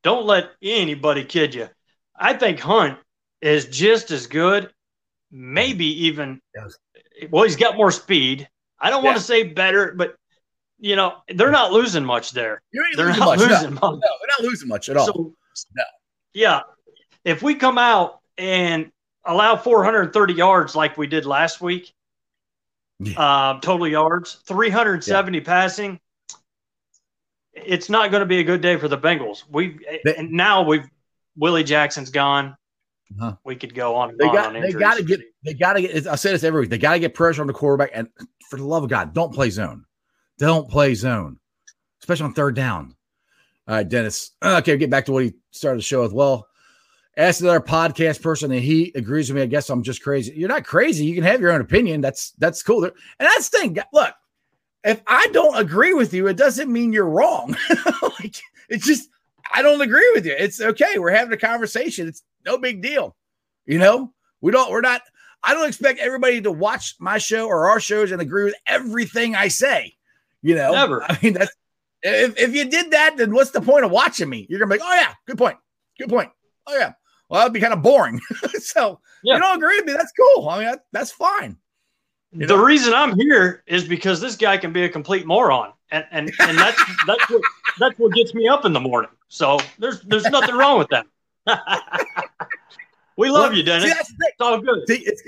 don't 0.03 0.25
let 0.25 0.51
anybody 0.61 1.23
kid 1.23 1.55
you. 1.55 1.69
I 2.13 2.33
think 2.33 2.59
Hunt 2.59 2.97
is 3.41 3.65
just 3.65 4.11
as 4.11 4.27
good, 4.27 4.69
maybe 5.31 6.05
even. 6.07 6.41
Yes. 6.53 6.77
Well, 7.31 7.43
he's 7.43 7.55
got 7.55 7.77
more 7.77 7.91
speed. 7.91 8.49
I 8.79 8.89
don't 8.89 9.01
yeah. 9.01 9.11
want 9.11 9.17
to 9.17 9.23
say 9.23 9.43
better, 9.43 9.93
but 9.95 10.15
you 10.79 10.95
know 10.95 11.15
they're 11.33 11.51
not 11.51 11.71
losing 11.71 12.05
much 12.05 12.31
there. 12.31 12.61
they're 12.95 13.07
losing 13.07 13.19
not 13.19 13.25
much. 13.25 13.39
losing 13.39 13.73
no. 13.75 13.79
much. 13.79 13.81
No, 13.81 13.99
they're 13.99 14.37
not 14.39 14.41
losing 14.41 14.67
much 14.67 14.89
at 14.89 14.97
all. 14.97 15.05
So, 15.05 15.33
no. 15.75 15.83
Yeah, 16.33 16.61
if 17.23 17.41
we 17.41 17.55
come 17.55 17.77
out 17.77 18.19
and 18.37 18.91
allow 19.25 19.55
430 19.55 20.33
yards 20.33 20.75
like 20.75 20.97
we 20.97 21.07
did 21.07 21.25
last 21.25 21.61
week, 21.61 21.93
yeah. 22.99 23.19
uh, 23.19 23.59
total 23.59 23.87
yards, 23.87 24.39
370 24.47 25.37
yeah. 25.37 25.43
passing, 25.43 25.99
it's 27.53 27.89
not 27.89 28.11
going 28.11 28.21
to 28.21 28.25
be 28.27 28.39
a 28.39 28.43
good 28.43 28.61
day 28.61 28.77
for 28.77 28.87
the 28.87 28.97
Bengals. 28.97 29.43
We 29.49 29.79
and 30.17 30.31
now 30.31 30.63
we've 30.63 30.87
Willie 31.35 31.63
Jackson's 31.63 32.09
gone. 32.09 32.55
Uh-huh. 33.19 33.35
We 33.45 33.55
could 33.55 33.73
go 33.73 33.95
on. 33.95 34.15
they 34.17 34.25
got. 34.25 34.55
On 34.55 34.61
they 34.61 34.73
got 34.73 34.97
to 34.97 35.03
get. 35.03 35.21
They 35.43 35.53
got 35.53 35.73
to 35.73 35.81
get. 35.81 36.07
I 36.07 36.15
say 36.15 36.31
this 36.31 36.43
every 36.43 36.61
week. 36.61 36.69
They 36.69 36.77
got 36.77 36.93
to 36.93 36.99
get 36.99 37.13
pressure 37.13 37.41
on 37.41 37.47
the 37.47 37.53
quarterback. 37.53 37.91
And 37.93 38.09
for 38.49 38.57
the 38.57 38.65
love 38.65 38.83
of 38.83 38.89
God, 38.89 39.13
don't 39.13 39.33
play 39.33 39.49
zone. 39.49 39.85
Don't 40.37 40.69
play 40.69 40.93
zone, 40.93 41.39
especially 42.01 42.25
on 42.25 42.33
third 42.33 42.55
down. 42.55 42.95
All 43.67 43.75
right, 43.75 43.87
Dennis. 43.87 44.31
Okay, 44.43 44.77
get 44.77 44.89
back 44.89 45.05
to 45.05 45.11
what 45.11 45.23
he 45.23 45.33
started 45.51 45.79
the 45.79 45.83
show 45.83 46.01
with. 46.01 46.13
Well, 46.13 46.47
asked 47.17 47.41
another 47.41 47.59
podcast 47.59 48.21
person, 48.21 48.51
and 48.51 48.61
he 48.61 48.91
agrees 48.95 49.29
with 49.29 49.37
me. 49.37 49.41
I 49.41 49.47
guess 49.47 49.69
I'm 49.69 49.83
just 49.83 50.01
crazy. 50.01 50.33
You're 50.35 50.49
not 50.49 50.63
crazy. 50.63 51.05
You 51.05 51.15
can 51.15 51.23
have 51.23 51.41
your 51.41 51.51
own 51.51 51.61
opinion. 51.61 52.01
That's 52.01 52.31
that's 52.37 52.63
cool. 52.63 52.85
And 52.85 52.93
that's 53.19 53.49
the 53.49 53.57
thing. 53.57 53.77
Look, 53.91 54.13
if 54.83 55.01
I 55.07 55.27
don't 55.33 55.57
agree 55.57 55.93
with 55.93 56.13
you, 56.13 56.27
it 56.27 56.37
doesn't 56.37 56.71
mean 56.71 56.93
you're 56.93 57.09
wrong. 57.09 57.55
like 58.19 58.37
it's 58.69 58.85
just 58.85 59.09
I 59.51 59.61
don't 59.61 59.81
agree 59.81 60.11
with 60.13 60.25
you. 60.25 60.35
It's 60.37 60.61
okay. 60.61 60.97
We're 60.97 61.11
having 61.11 61.33
a 61.33 61.37
conversation. 61.37 62.07
It's 62.07 62.23
no 62.45 62.57
big 62.57 62.81
deal. 62.81 63.15
You 63.65 63.79
know, 63.79 64.13
we 64.41 64.51
don't. 64.51 64.71
We're 64.71 64.81
not. 64.81 65.01
I 65.43 65.53
don't 65.53 65.67
expect 65.67 65.99
everybody 65.99 66.41
to 66.41 66.51
watch 66.51 66.95
my 66.99 67.17
show 67.17 67.47
or 67.47 67.69
our 67.69 67.79
shows 67.79 68.11
and 68.11 68.21
agree 68.21 68.45
with 68.45 68.55
everything 68.65 69.35
I 69.35 69.49
say. 69.49 69.95
You 70.41 70.55
know, 70.55 70.71
never. 70.71 71.03
I 71.03 71.17
mean, 71.21 71.33
that's 71.33 71.53
if, 72.03 72.37
if 72.37 72.53
you 72.53 72.69
did 72.69 72.91
that, 72.91 73.17
then 73.17 73.33
what's 73.33 73.51
the 73.51 73.61
point 73.61 73.85
of 73.85 73.91
watching 73.91 74.29
me? 74.29 74.45
You're 74.49 74.59
gonna 74.59 74.73
be 74.73 74.79
like, 74.79 74.87
oh 74.89 74.95
yeah, 74.95 75.13
good 75.25 75.37
point, 75.37 75.57
good 75.99 76.09
point. 76.09 76.29
Oh 76.67 76.77
yeah, 76.77 76.93
well 77.29 77.41
that'd 77.41 77.53
be 77.53 77.59
kind 77.59 77.73
of 77.73 77.81
boring. 77.81 78.19
so 78.59 78.99
yeah. 79.23 79.35
you 79.35 79.41
don't 79.41 79.57
agree 79.57 79.77
with 79.77 79.85
me, 79.85 79.93
that's 79.93 80.13
cool. 80.13 80.49
I 80.49 80.57
mean, 80.57 80.67
that, 80.67 80.85
that's 80.91 81.11
fine. 81.11 81.57
You 82.31 82.45
the 82.45 82.55
know? 82.55 82.63
reason 82.63 82.93
I'm 82.93 83.17
here 83.17 83.63
is 83.67 83.85
because 83.85 84.19
this 84.19 84.35
guy 84.35 84.57
can 84.57 84.73
be 84.73 84.83
a 84.83 84.89
complete 84.89 85.25
moron, 85.25 85.71
and 85.91 86.05
and 86.11 86.31
and 86.39 86.57
that's 86.57 86.81
that's 87.07 87.29
what 87.29 87.41
that's 87.79 87.99
what 87.99 88.13
gets 88.13 88.33
me 88.33 88.47
up 88.47 88.65
in 88.65 88.73
the 88.73 88.79
morning. 88.79 89.11
So 89.29 89.59
there's 89.79 90.01
there's 90.01 90.25
nothing 90.25 90.55
wrong 90.55 90.77
with 90.77 90.89
that. 90.89 91.05
we 93.17 93.29
love 93.29 93.49
well, 93.49 93.53
you, 93.53 93.63
Dennis. 93.63 93.85
See, 93.85 93.89
that's 93.89 94.09
the 94.09 94.17
thing. 94.17 94.29
It's 94.33 94.41
all 94.41 94.59
good. 94.59 94.87
See, 94.87 95.03
it's, 95.05 95.23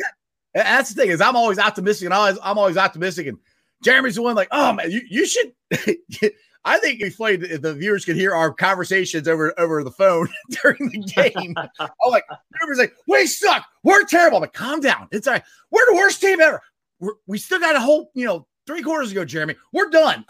that's 0.53 0.93
the 0.93 1.01
thing 1.01 1.11
is 1.11 1.21
I'm 1.21 1.35
always 1.35 1.57
optimistic, 1.57 2.05
and 2.05 2.13
always 2.13 2.37
I'm 2.43 2.57
always 2.57 2.77
optimistic, 2.77 3.27
and 3.27 3.37
Jeremy's 3.83 4.15
the 4.15 4.21
one 4.21 4.35
like, 4.35 4.49
oh 4.51 4.73
man, 4.73 4.91
you, 4.91 5.01
you 5.09 5.25
should. 5.25 5.53
I 6.65 6.77
think 6.79 7.01
if 7.01 7.15
played, 7.15 7.41
the 7.41 7.73
viewers 7.73 8.03
could 8.03 8.17
hear 8.17 8.35
our 8.35 8.53
conversations 8.53 9.27
over 9.27 9.57
over 9.57 9.83
the 9.83 9.91
phone 9.91 10.27
during 10.61 10.89
the 10.89 10.99
game. 10.99 11.55
I'm 11.79 11.89
like, 12.11 12.25
Jeremy's 12.57 12.79
like, 12.79 12.93
we 13.07 13.25
suck, 13.27 13.65
we're 13.83 14.03
terrible. 14.05 14.37
I'm 14.37 14.41
like, 14.41 14.53
calm 14.53 14.81
down, 14.81 15.07
it's 15.11 15.27
all 15.27 15.33
right. 15.33 15.43
We're 15.71 15.85
the 15.91 15.95
worst 15.95 16.21
team 16.21 16.41
ever. 16.41 16.61
We're, 16.99 17.13
we 17.27 17.37
still 17.37 17.59
got 17.59 17.75
a 17.75 17.79
whole, 17.79 18.11
you 18.13 18.25
know, 18.25 18.45
three 18.67 18.81
quarters 18.81 19.11
ago, 19.11 19.23
Jeremy. 19.23 19.55
We're 19.71 19.89
done. 19.89 20.25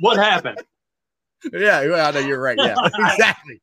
what 0.00 0.18
happened? 0.18 0.60
Yeah, 1.52 1.86
well, 1.86 2.12
know 2.12 2.18
you're 2.18 2.40
right. 2.40 2.58
Yeah, 2.58 2.74
exactly. 3.12 3.62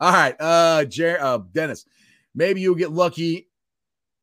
All 0.00 0.12
right, 0.12 0.34
uh, 0.40 0.84
Jer- 0.86 1.20
uh, 1.20 1.38
Dennis. 1.52 1.84
Maybe 2.34 2.60
you'll 2.60 2.74
get 2.74 2.90
lucky 2.90 3.49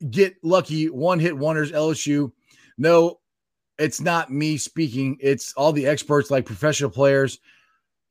get 0.09 0.35
lucky 0.43 0.89
one 0.89 1.19
hit 1.19 1.37
wonders 1.37 1.71
LSU. 1.71 2.31
No, 2.77 3.19
it's 3.77 4.01
not 4.01 4.31
me 4.31 4.57
speaking. 4.57 5.17
It's 5.19 5.53
all 5.53 5.71
the 5.71 5.87
experts 5.87 6.31
like 6.31 6.45
professional 6.45 6.89
players 6.89 7.39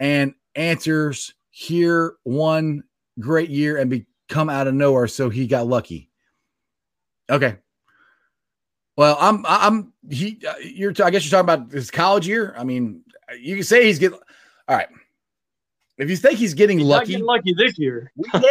and 0.01 0.35
answers 0.55 1.35
here 1.51 2.17
one 2.25 2.83
great 3.21 3.51
year 3.51 3.79
and 3.79 3.91
become 3.91 4.49
out 4.49 4.67
of 4.67 4.75
nowhere. 4.75 5.09
So 5.09 5.29
he 5.31 5.47
got 5.47 5.67
lucky. 5.67 6.11
Okay. 7.31 7.57
Well, 8.97 9.17
I'm, 9.21 9.45
I'm, 9.47 9.93
he, 10.09 10.41
uh, 10.49 10.55
you're, 10.63 10.93
I 11.03 11.11
guess 11.11 11.25
you're 11.25 11.43
talking 11.43 11.55
about 11.55 11.73
his 11.73 11.91
college 11.91 12.27
year. 12.27 12.55
I 12.57 12.65
mean, 12.65 13.03
you 13.39 13.57
can 13.57 13.65
say 13.65 13.85
he's 13.85 13.99
getting, 13.99 14.19
all 14.69 14.77
right. 14.77 14.89
If 15.99 16.11
you 16.11 16.17
think 16.17 16.39
he's 16.39 16.55
getting 16.55 16.79
he's 16.79 16.87
lucky, 16.87 17.13
getting 17.13 17.27
lucky 17.27 17.55
this 17.57 17.79
year, 17.79 18.13
we 18.17 18.29
have 18.33 18.43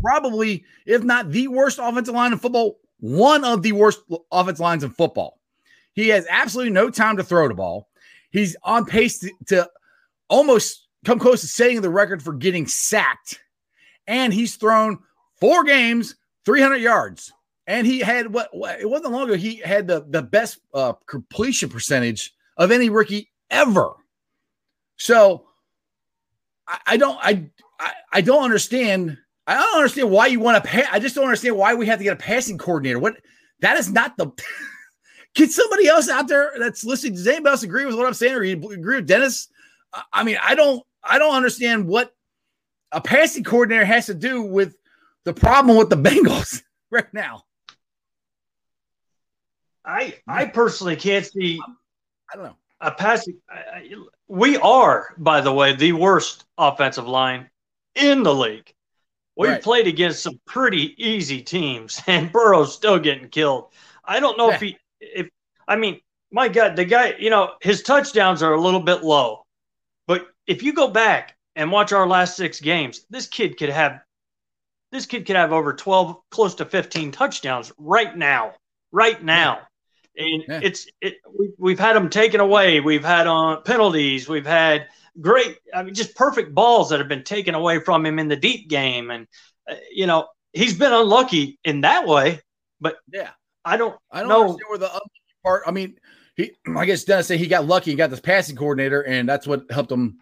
probably, 0.00 0.64
if 0.86 1.02
not 1.02 1.30
the 1.30 1.48
worst 1.48 1.78
offensive 1.80 2.14
line 2.14 2.32
in 2.32 2.38
football, 2.38 2.78
one 3.00 3.44
of 3.44 3.62
the 3.62 3.72
worst 3.72 4.00
offensive 4.32 4.60
lines 4.60 4.84
in 4.84 4.90
football. 4.90 5.40
He 5.92 6.08
has 6.08 6.26
absolutely 6.28 6.72
no 6.72 6.90
time 6.90 7.16
to 7.16 7.24
throw 7.24 7.48
the 7.48 7.54
ball. 7.54 7.88
He's 8.30 8.56
on 8.62 8.84
pace 8.84 9.18
to, 9.20 9.30
to 9.46 9.70
almost 10.28 10.86
come 11.04 11.18
close 11.18 11.40
to 11.40 11.46
setting 11.46 11.80
the 11.80 11.90
record 11.90 12.22
for 12.22 12.32
getting 12.32 12.66
sacked. 12.66 13.40
And 14.06 14.32
he's 14.32 14.56
thrown 14.56 14.98
four 15.40 15.64
games, 15.64 16.16
300 16.44 16.76
yards. 16.76 17.32
And 17.66 17.86
he 17.86 18.00
had 18.00 18.32
what, 18.32 18.48
what 18.52 18.80
it 18.80 18.88
wasn't 18.88 19.12
long 19.12 19.24
ago, 19.24 19.34
he 19.34 19.56
had 19.56 19.86
the, 19.86 20.04
the 20.08 20.22
best 20.22 20.60
uh, 20.72 20.92
completion 21.06 21.68
percentage 21.68 22.34
of 22.56 22.70
any 22.70 22.90
rookie 22.90 23.30
ever. 23.50 23.92
So 24.96 25.46
I, 26.66 26.78
I 26.86 26.96
don't 26.96 27.18
I, 27.20 27.46
I 27.78 27.92
I 28.12 28.20
don't 28.20 28.44
understand 28.44 29.18
I 29.46 29.54
don't 29.54 29.76
understand 29.76 30.10
why 30.10 30.26
you 30.26 30.40
want 30.40 30.62
to 30.62 30.68
pay. 30.68 30.84
I 30.90 30.98
just 30.98 31.14
don't 31.14 31.24
understand 31.24 31.56
why 31.56 31.74
we 31.74 31.86
have 31.86 31.98
to 31.98 32.04
get 32.04 32.14
a 32.14 32.16
passing 32.16 32.58
coordinator. 32.58 32.98
What 32.98 33.16
that 33.60 33.76
is 33.76 33.90
not 33.90 34.16
the. 34.16 34.30
Can 35.34 35.50
somebody 35.50 35.86
else 35.86 36.08
out 36.08 36.28
there 36.28 36.52
that's 36.58 36.84
listening? 36.84 37.12
Does 37.12 37.26
anybody 37.26 37.50
else 37.50 37.62
agree 37.62 37.84
with 37.84 37.94
what 37.94 38.06
I'm 38.06 38.14
saying, 38.14 38.34
or 38.34 38.42
you 38.42 38.54
agree 38.70 38.96
with 38.96 39.06
Dennis? 39.06 39.48
I 40.12 40.24
mean, 40.24 40.38
I 40.42 40.54
don't. 40.54 40.82
I 41.02 41.18
don't 41.18 41.34
understand 41.34 41.86
what 41.86 42.12
a 42.92 43.00
passing 43.00 43.44
coordinator 43.44 43.84
has 43.84 44.06
to 44.06 44.14
do 44.14 44.42
with 44.42 44.76
the 45.24 45.34
problem 45.34 45.76
with 45.76 45.90
the 45.90 45.96
Bengals 45.96 46.62
right 46.90 47.12
now. 47.12 47.44
I 49.84 50.14
I 50.26 50.46
personally 50.46 50.96
can't 50.96 51.24
see. 51.24 51.60
I 52.32 52.36
don't 52.36 52.44
know 52.46 52.56
a 52.80 52.90
passing. 52.90 53.38
We 54.28 54.56
are, 54.58 55.14
by 55.18 55.40
the 55.40 55.52
way, 55.52 55.74
the 55.74 55.92
worst 55.92 56.44
offensive 56.58 57.06
line 57.06 57.50
in 57.94 58.22
the 58.22 58.34
league. 58.34 58.72
We've 59.36 59.50
right. 59.50 59.62
played 59.62 59.86
against 59.86 60.22
some 60.22 60.40
pretty 60.46 60.94
easy 60.96 61.42
teams, 61.42 62.00
and 62.06 62.32
Burrow's 62.32 62.74
still 62.74 62.98
getting 62.98 63.28
killed. 63.28 63.66
I 64.04 64.20
don't 64.20 64.38
know 64.38 64.48
yeah. 64.48 64.54
if 64.54 64.60
he, 64.60 64.78
if 65.00 65.28
I 65.68 65.76
mean, 65.76 66.00
my 66.30 66.48
God, 66.48 66.76
the 66.76 66.84
guy, 66.84 67.14
you 67.18 67.30
know, 67.30 67.52
his 67.60 67.82
touchdowns 67.82 68.42
are 68.42 68.54
a 68.54 68.60
little 68.60 68.80
bit 68.80 69.04
low, 69.04 69.44
but 70.06 70.26
if 70.46 70.62
you 70.62 70.72
go 70.72 70.88
back 70.88 71.36
and 71.54 71.70
watch 71.70 71.92
our 71.92 72.06
last 72.06 72.36
six 72.36 72.60
games, 72.60 73.04
this 73.10 73.26
kid 73.26 73.58
could 73.58 73.68
have, 73.68 74.00
this 74.92 75.06
kid 75.06 75.26
could 75.26 75.36
have 75.36 75.52
over 75.52 75.74
twelve, 75.74 76.16
close 76.30 76.54
to 76.56 76.64
fifteen 76.64 77.12
touchdowns 77.12 77.72
right 77.78 78.16
now, 78.16 78.54
right 78.90 79.22
now. 79.22 79.60
And 80.18 80.44
yeah. 80.48 80.60
it's 80.62 80.86
it. 81.02 81.16
We, 81.38 81.50
we've 81.58 81.78
had 81.78 81.94
them 81.94 82.08
taken 82.08 82.40
away. 82.40 82.80
We've 82.80 83.04
had 83.04 83.26
on 83.26 83.58
uh, 83.58 83.60
penalties. 83.60 84.28
We've 84.28 84.46
had 84.46 84.88
great, 85.20 85.58
I 85.74 85.82
mean, 85.82 85.94
just 85.94 86.14
perfect 86.14 86.54
balls 86.54 86.90
that 86.90 86.98
have 86.98 87.08
been 87.08 87.24
taken 87.24 87.54
away 87.54 87.80
from 87.80 88.04
him 88.04 88.18
in 88.18 88.28
the 88.28 88.36
deep 88.36 88.68
game. 88.68 89.10
And, 89.10 89.26
uh, 89.70 89.76
you 89.92 90.06
know, 90.06 90.28
he's 90.52 90.78
been 90.78 90.92
unlucky 90.92 91.58
in 91.64 91.82
that 91.82 92.06
way. 92.06 92.40
But 92.80 92.96
yeah, 93.12 93.30
I 93.64 93.76
don't, 93.76 93.96
I 94.10 94.20
don't 94.20 94.28
know 94.28 94.58
where 94.68 94.78
the 94.78 94.86
unlucky 94.86 95.10
part. 95.42 95.62
I 95.66 95.70
mean, 95.70 95.96
he, 96.36 96.52
I 96.76 96.84
guess 96.84 97.04
Dennis 97.04 97.28
said 97.28 97.38
he 97.38 97.46
got 97.46 97.66
lucky. 97.66 97.90
He 97.90 97.96
got 97.96 98.10
this 98.10 98.20
passing 98.20 98.56
coordinator, 98.56 99.00
and 99.02 99.28
that's 99.28 99.46
what 99.46 99.70
helped 99.70 99.90
him, 99.90 100.18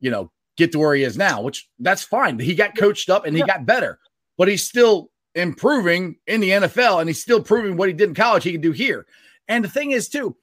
you 0.00 0.10
know, 0.10 0.30
get 0.56 0.72
to 0.72 0.78
where 0.78 0.94
he 0.94 1.04
is 1.04 1.16
now, 1.16 1.42
which 1.42 1.68
that's 1.78 2.02
fine. 2.02 2.38
He 2.38 2.54
got 2.54 2.76
coached 2.76 3.08
up 3.08 3.24
and 3.24 3.34
he 3.34 3.40
yeah. 3.40 3.46
got 3.46 3.66
better, 3.66 3.98
but 4.36 4.48
he's 4.48 4.66
still 4.66 5.10
improving 5.34 6.16
in 6.26 6.40
the 6.40 6.50
NFL 6.50 7.00
and 7.00 7.08
he's 7.08 7.22
still 7.22 7.42
proving 7.42 7.76
what 7.76 7.88
he 7.88 7.94
did 7.94 8.08
in 8.08 8.14
college 8.14 8.44
he 8.44 8.52
can 8.52 8.60
do 8.60 8.72
here. 8.72 9.06
And 9.48 9.64
the 9.64 9.68
thing 9.68 9.92
is, 9.92 10.08
too, 10.08 10.36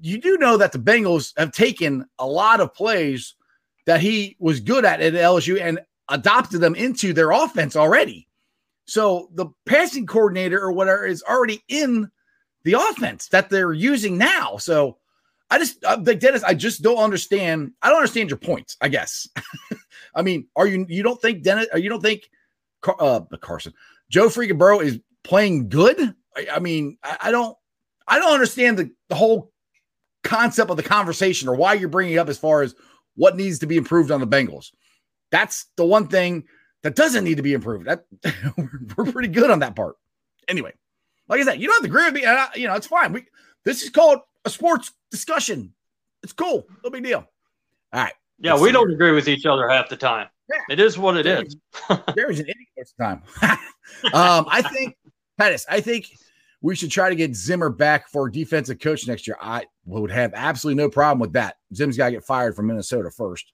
you 0.00 0.18
do 0.18 0.38
know 0.38 0.56
that 0.56 0.72
the 0.72 0.78
Bengals 0.78 1.32
have 1.36 1.52
taken 1.52 2.06
a 2.18 2.26
lot 2.26 2.60
of 2.60 2.74
plays 2.74 3.34
that 3.86 4.00
he 4.00 4.36
was 4.38 4.60
good 4.60 4.84
at 4.84 5.00
at 5.00 5.12
LSU 5.12 5.60
and 5.60 5.80
adopted 6.08 6.60
them 6.60 6.74
into 6.74 7.12
their 7.12 7.30
offense 7.30 7.76
already. 7.76 8.28
So 8.86 9.28
the 9.34 9.46
passing 9.66 10.06
coordinator 10.06 10.60
or 10.60 10.72
whatever 10.72 11.06
is 11.06 11.22
already 11.22 11.62
in 11.68 12.10
the 12.64 12.74
offense 12.74 13.28
that 13.28 13.50
they're 13.50 13.72
using 13.72 14.18
now. 14.18 14.56
So 14.56 14.98
I 15.50 15.58
just 15.58 15.84
uh, 15.84 15.98
like 16.02 16.20
Dennis, 16.20 16.42
I 16.42 16.54
just 16.54 16.82
don't 16.82 16.98
understand. 16.98 17.72
I 17.82 17.88
don't 17.88 17.98
understand 17.98 18.30
your 18.30 18.38
points. 18.38 18.76
I 18.80 18.88
guess. 18.88 19.28
I 20.14 20.22
mean, 20.22 20.48
are 20.56 20.66
you 20.66 20.86
you 20.88 21.02
don't 21.02 21.20
think 21.20 21.42
Dennis? 21.42 21.66
Or 21.72 21.78
you 21.78 21.88
don't 21.88 22.02
think 22.02 22.28
uh, 22.98 23.20
Carson 23.40 23.74
Joe 24.10 24.28
freaking 24.28 24.58
Burrow 24.58 24.80
is 24.80 25.00
playing 25.22 25.68
good? 25.68 26.14
I, 26.36 26.46
I 26.54 26.58
mean, 26.58 26.98
I, 27.02 27.16
I, 27.22 27.30
don't. 27.30 27.56
I 28.06 28.18
don't 28.18 28.32
understand 28.32 28.78
the, 28.78 28.90
the 29.08 29.14
whole 29.14 29.52
concept 30.24 30.70
of 30.70 30.76
the 30.76 30.82
conversation 30.82 31.48
or 31.48 31.54
why 31.54 31.74
you're 31.74 31.88
bringing 31.88 32.14
it 32.14 32.18
up 32.18 32.28
as 32.28 32.38
far 32.38 32.62
as 32.62 32.74
what 33.14 33.36
needs 33.36 33.60
to 33.60 33.66
be 33.66 33.76
improved 33.76 34.10
on 34.10 34.20
the 34.20 34.26
Bengals. 34.26 34.72
That's 35.30 35.66
the 35.76 35.84
one 35.84 36.08
thing 36.08 36.44
that 36.82 36.96
doesn't 36.96 37.24
need 37.24 37.36
to 37.36 37.42
be 37.42 37.52
improved. 37.52 37.86
That 37.86 38.04
we're 38.96 39.12
pretty 39.12 39.28
good 39.28 39.50
on 39.50 39.60
that 39.60 39.76
part. 39.76 39.96
Anyway, 40.48 40.72
like 41.28 41.40
I 41.40 41.44
said, 41.44 41.60
you 41.60 41.68
don't 41.68 41.76
have 41.76 41.82
to 41.82 41.88
agree 41.88 42.04
with 42.04 42.14
me. 42.14 42.26
I, 42.26 42.48
you 42.54 42.66
know, 42.66 42.74
it's 42.74 42.86
fine. 42.86 43.12
We 43.12 43.26
this 43.64 43.82
is 43.82 43.90
called 43.90 44.20
a 44.44 44.50
sports 44.50 44.92
discussion. 45.10 45.72
It's 46.22 46.32
cool. 46.32 46.66
No 46.82 46.90
big 46.90 47.04
deal. 47.04 47.26
All 47.92 48.02
right. 48.02 48.12
Yeah, 48.38 48.58
we 48.58 48.72
don't 48.72 48.88
here. 48.88 48.96
agree 48.96 49.12
with 49.12 49.28
each 49.28 49.46
other 49.46 49.68
half 49.68 49.88
the 49.88 49.96
time. 49.96 50.28
Yeah. 50.50 50.60
It 50.68 50.80
is 50.80 50.98
what 50.98 51.16
it 51.16 51.22
there 51.22 51.42
is. 51.42 51.56
There's 52.14 52.40
an 52.40 52.46
idiot 52.46 52.68
most 52.76 52.94
time. 53.00 53.22
um, 54.12 54.46
I 54.50 54.60
think, 54.62 54.96
Pettis, 55.38 55.64
I 55.68 55.80
think 55.80 56.10
we 56.60 56.74
should 56.74 56.90
try 56.90 57.08
to 57.08 57.14
get 57.14 57.34
Zimmer 57.34 57.70
back 57.70 58.08
for 58.08 58.28
defensive 58.28 58.80
coach 58.80 59.06
next 59.06 59.26
year. 59.26 59.36
I 59.40 59.64
would 59.86 60.10
have 60.10 60.32
absolutely 60.34 60.82
no 60.82 60.88
problem 60.88 61.18
with 61.18 61.34
that. 61.34 61.56
Zim's 61.74 61.96
got 61.96 62.06
to 62.06 62.12
get 62.12 62.24
fired 62.24 62.56
from 62.56 62.66
Minnesota 62.66 63.10
first. 63.10 63.52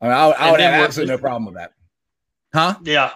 I, 0.00 0.04
mean, 0.04 0.14
I, 0.14 0.30
I 0.30 0.50
would 0.50 0.60
have 0.60 0.84
absolutely 0.84 1.14
no 1.14 1.18
problem 1.20 1.46
with 1.46 1.54
that. 1.54 1.72
Huh? 2.52 2.76
Yeah. 2.82 3.12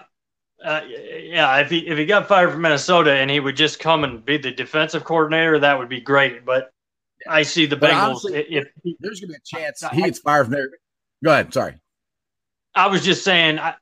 Uh, 0.65 0.83
yeah, 0.87 1.57
if 1.59 1.71
he 1.71 1.89
if 1.89 1.99
he 1.99 2.07
got 2.07 2.29
fired 2.29 2.53
from 2.53 2.63
Minnesota 2.63 3.13
and 3.13 3.29
he 3.29 3.41
would 3.41 3.57
just 3.57 3.81
come 3.81 4.05
and 4.05 4.25
be 4.25 4.37
the 4.37 4.53
defensive 4.53 5.03
coordinator, 5.03 5.59
that 5.59 5.77
would 5.77 5.89
be 5.89 6.01
great. 6.01 6.45
But 6.45 6.73
I 7.29 7.43
see 7.43 7.67
the 7.67 7.77
but 7.77 7.91
Bengals. 7.91 8.09
Honestly, 8.09 8.47
if 8.49 8.69
he, 8.85 8.97
there's 9.01 9.21
going 9.21 9.33
to 9.33 9.39
be 9.39 9.59
a 9.59 9.61
chance 9.61 9.83
he 9.93 10.03
gets 10.03 10.21
fired 10.21 10.45
from 10.45 10.55
there. 10.55 10.71
Go 11.25 11.33
ahead. 11.33 11.53
Sorry. 11.53 11.75
I 12.75 12.87
was 12.87 13.05
just 13.05 13.25
saying, 13.25 13.59
I, 13.59 13.75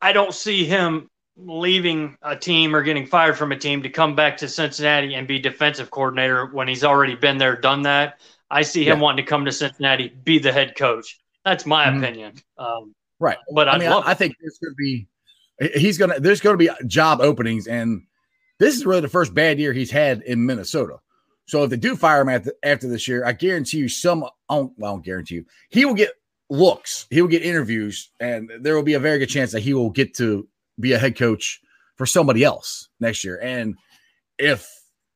I 0.00 0.12
don't 0.12 0.34
see 0.34 0.64
him 0.64 1.08
leaving 1.36 2.16
a 2.22 2.36
team 2.36 2.74
or 2.74 2.82
getting 2.82 3.06
fired 3.06 3.36
from 3.36 3.52
a 3.52 3.58
team 3.58 3.82
to 3.82 3.88
come 3.88 4.14
back 4.14 4.36
to 4.36 4.48
Cincinnati 4.48 5.14
and 5.14 5.26
be 5.26 5.38
defensive 5.38 5.90
coordinator 5.90 6.46
when 6.46 6.68
he's 6.68 6.84
already 6.84 7.16
been 7.16 7.38
there, 7.38 7.56
done 7.56 7.82
that. 7.82 8.20
I 8.50 8.62
see 8.62 8.84
him 8.86 8.98
yeah. 8.98 9.02
wanting 9.02 9.24
to 9.24 9.28
come 9.28 9.44
to 9.44 9.52
Cincinnati, 9.52 10.08
be 10.08 10.38
the 10.38 10.52
head 10.52 10.76
coach. 10.76 11.20
That's 11.44 11.66
my 11.66 11.86
mm-hmm. 11.86 12.02
opinion. 12.02 12.34
Um, 12.56 12.94
right. 13.18 13.38
But 13.52 13.68
I, 13.68 13.78
mean, 13.78 13.88
I, 13.88 14.00
I 14.00 14.14
think 14.14 14.36
there's 14.40 14.58
going 14.58 14.72
to 14.72 14.76
be, 14.76 15.08
he's 15.78 15.98
going 15.98 16.12
to, 16.12 16.20
there's 16.20 16.40
going 16.40 16.56
to 16.56 16.58
be 16.58 16.86
job 16.86 17.20
openings. 17.20 17.66
And 17.66 18.02
this 18.58 18.76
is 18.76 18.86
really 18.86 19.00
the 19.00 19.08
first 19.08 19.34
bad 19.34 19.58
year 19.58 19.72
he's 19.72 19.90
had 19.90 20.22
in 20.22 20.46
Minnesota. 20.46 20.98
So 21.46 21.64
if 21.64 21.70
they 21.70 21.76
do 21.76 21.96
fire 21.96 22.22
him 22.22 22.28
after, 22.28 22.52
after 22.62 22.88
this 22.88 23.08
year, 23.08 23.24
I 23.26 23.32
guarantee 23.32 23.78
you 23.78 23.88
some, 23.88 24.24
I 24.24 24.28
don't, 24.56 24.72
well, 24.78 24.92
I 24.92 24.94
don't 24.94 25.04
guarantee 25.04 25.36
you, 25.36 25.46
he 25.68 25.84
will 25.84 25.94
get 25.94 26.12
looks, 26.48 27.06
he 27.10 27.20
will 27.20 27.28
get 27.28 27.42
interviews, 27.42 28.10
and 28.20 28.50
there 28.60 28.76
will 28.76 28.82
be 28.82 28.94
a 28.94 29.00
very 29.00 29.18
good 29.18 29.28
chance 29.28 29.52
that 29.52 29.60
he 29.60 29.74
will 29.74 29.90
get 29.90 30.14
to 30.14 30.48
be 30.78 30.92
a 30.92 30.98
head 30.98 31.16
coach 31.16 31.60
for 31.96 32.06
somebody 32.06 32.44
else 32.44 32.88
next 33.00 33.24
year. 33.24 33.38
And 33.42 33.76
if 34.38 34.68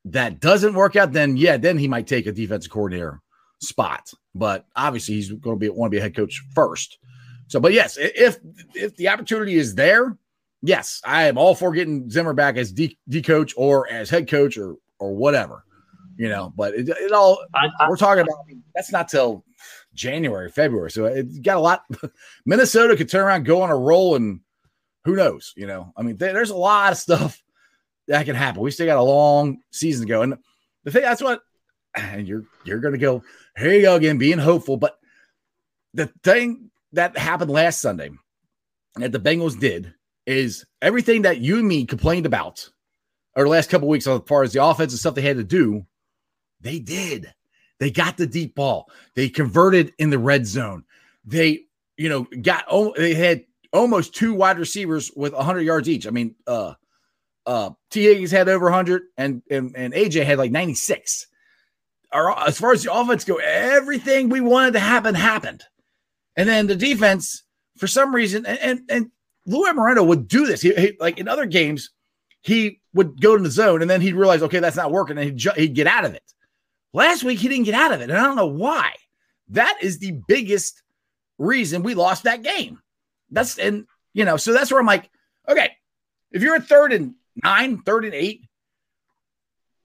that 0.04 0.40
doesn't 0.40 0.74
work 0.74 0.96
out, 0.96 1.12
then 1.12 1.36
yeah, 1.36 1.56
then 1.56 1.78
he 1.78 1.88
might 1.88 2.06
take 2.06 2.26
a 2.26 2.32
defensive 2.32 2.70
coordinator 2.70 3.20
spot. 3.60 4.10
But 4.34 4.66
obviously, 4.76 5.14
he's 5.14 5.30
going 5.30 5.56
to 5.56 5.60
be 5.60 5.68
want 5.68 5.90
to 5.90 5.94
be 5.94 5.98
a 5.98 6.02
head 6.02 6.16
coach 6.16 6.42
first. 6.54 6.98
So, 7.48 7.60
but 7.60 7.72
yes, 7.72 7.96
if 7.98 8.38
if 8.74 8.96
the 8.96 9.08
opportunity 9.08 9.56
is 9.56 9.74
there, 9.74 10.16
yes, 10.62 11.00
I 11.04 11.24
am 11.24 11.38
all 11.38 11.54
for 11.54 11.72
getting 11.72 12.10
Zimmer 12.10 12.34
back 12.34 12.56
as 12.56 12.72
D, 12.72 12.96
D 13.08 13.22
coach 13.22 13.54
or 13.56 13.90
as 13.90 14.10
head 14.10 14.28
coach 14.28 14.56
or 14.56 14.76
or 14.98 15.14
whatever, 15.14 15.64
you 16.16 16.28
know. 16.28 16.52
But 16.56 16.74
it, 16.74 16.88
it 16.88 17.12
all 17.12 17.42
I, 17.54 17.68
I, 17.80 17.88
we're 17.88 17.96
talking 17.96 18.22
about 18.22 18.36
that's 18.74 18.92
not 18.92 19.08
till 19.08 19.44
January, 19.94 20.50
February. 20.50 20.90
So 20.90 21.06
it 21.06 21.42
got 21.42 21.56
a 21.56 21.60
lot. 21.60 21.84
Minnesota 22.46 22.96
could 22.96 23.08
turn 23.08 23.24
around, 23.24 23.44
go 23.44 23.62
on 23.62 23.70
a 23.70 23.76
roll, 23.76 24.14
and 24.14 24.40
who 25.08 25.16
knows? 25.16 25.54
You 25.56 25.66
know, 25.66 25.92
I 25.96 26.02
mean, 26.02 26.18
there's 26.18 26.50
a 26.50 26.56
lot 26.56 26.92
of 26.92 26.98
stuff 26.98 27.42
that 28.08 28.26
can 28.26 28.36
happen. 28.36 28.60
We 28.60 28.70
still 28.70 28.86
got 28.86 28.98
a 28.98 29.02
long 29.02 29.58
season 29.70 30.06
to 30.06 30.12
go, 30.12 30.22
and 30.22 30.36
the 30.84 30.90
thing 30.90 31.02
that's 31.02 31.22
what, 31.22 31.40
and 31.96 32.28
you're 32.28 32.44
you're 32.64 32.80
gonna 32.80 32.98
go 32.98 33.22
here 33.56 33.72
you 33.72 33.82
go 33.82 33.96
again, 33.96 34.18
being 34.18 34.38
hopeful. 34.38 34.76
But 34.76 34.98
the 35.94 36.10
thing 36.22 36.70
that 36.92 37.16
happened 37.16 37.50
last 37.50 37.80
Sunday 37.80 38.10
that 38.96 39.12
the 39.12 39.18
Bengals 39.20 39.58
did 39.58 39.94
is 40.26 40.66
everything 40.82 41.22
that 41.22 41.38
you 41.38 41.58
and 41.58 41.68
me 41.68 41.86
complained 41.86 42.26
about 42.26 42.68
over 43.34 43.46
the 43.46 43.50
last 43.50 43.70
couple 43.70 43.88
weeks 43.88 44.06
as 44.06 44.20
far 44.26 44.42
as 44.42 44.52
the 44.52 44.62
offense 44.62 44.92
and 44.92 45.00
stuff 45.00 45.14
they 45.14 45.22
had 45.22 45.38
to 45.38 45.44
do, 45.44 45.86
they 46.60 46.78
did. 46.78 47.32
They 47.78 47.90
got 47.90 48.16
the 48.16 48.26
deep 48.26 48.54
ball. 48.54 48.90
They 49.14 49.28
converted 49.28 49.94
in 49.98 50.10
the 50.10 50.18
red 50.18 50.46
zone. 50.46 50.84
They, 51.24 51.60
you 51.96 52.08
know, 52.08 52.26
got 52.42 52.64
oh, 52.68 52.92
they 52.96 53.14
had 53.14 53.44
almost 53.72 54.14
two 54.14 54.34
wide 54.34 54.58
receivers 54.58 55.10
with 55.14 55.32
100 55.32 55.62
yards 55.62 55.88
each. 55.88 56.06
I 56.06 56.10
mean, 56.10 56.34
uh, 56.46 56.74
uh, 57.46 57.70
Tee 57.90 58.04
Higgins 58.04 58.30
had 58.30 58.48
over 58.48 58.66
100, 58.66 59.02
and 59.16 59.42
and, 59.50 59.74
and 59.76 59.94
AJ 59.94 60.24
had 60.24 60.38
like 60.38 60.50
96. 60.50 61.26
Our, 62.12 62.46
as 62.46 62.58
far 62.58 62.72
as 62.72 62.84
the 62.84 62.92
offense 62.92 63.24
go, 63.24 63.36
everything 63.36 64.28
we 64.28 64.40
wanted 64.40 64.72
to 64.72 64.80
happen 64.80 65.14
happened, 65.14 65.64
and 66.36 66.48
then 66.48 66.66
the 66.66 66.76
defense, 66.76 67.44
for 67.76 67.86
some 67.86 68.14
reason, 68.14 68.46
and 68.46 68.58
and, 68.58 68.80
and 68.90 69.10
Lou 69.46 69.64
Anarumo 69.64 70.06
would 70.06 70.28
do 70.28 70.46
this. 70.46 70.60
He, 70.60 70.74
he, 70.74 70.92
like 71.00 71.18
in 71.18 71.28
other 71.28 71.46
games, 71.46 71.90
he 72.42 72.80
would 72.94 73.20
go 73.20 73.36
to 73.36 73.42
the 73.42 73.50
zone, 73.50 73.80
and 73.82 73.90
then 73.90 74.00
he'd 74.00 74.14
realize, 74.14 74.42
okay, 74.42 74.60
that's 74.60 74.76
not 74.76 74.92
working, 74.92 75.16
and 75.18 75.26
he'd, 75.26 75.36
ju- 75.36 75.50
he'd 75.56 75.74
get 75.74 75.86
out 75.86 76.04
of 76.04 76.14
it. 76.14 76.22
Last 76.92 77.24
week, 77.24 77.38
he 77.38 77.48
didn't 77.48 77.64
get 77.64 77.74
out 77.74 77.92
of 77.92 78.00
it, 78.00 78.10
and 78.10 78.18
I 78.18 78.24
don't 78.24 78.36
know 78.36 78.46
why. 78.46 78.92
That 79.48 79.78
is 79.80 79.98
the 79.98 80.20
biggest 80.26 80.82
reason 81.38 81.82
we 81.82 81.94
lost 81.94 82.24
that 82.24 82.42
game. 82.42 82.80
That's 83.30 83.58
and 83.58 83.86
you 84.14 84.24
know, 84.24 84.36
so 84.36 84.52
that's 84.52 84.70
where 84.70 84.80
I'm 84.80 84.86
like, 84.86 85.10
okay, 85.48 85.70
if 86.32 86.42
you're 86.42 86.56
at 86.56 86.66
third 86.66 86.92
and 86.92 87.14
nine, 87.42 87.78
third 87.78 88.04
and 88.04 88.14
eight, 88.14 88.48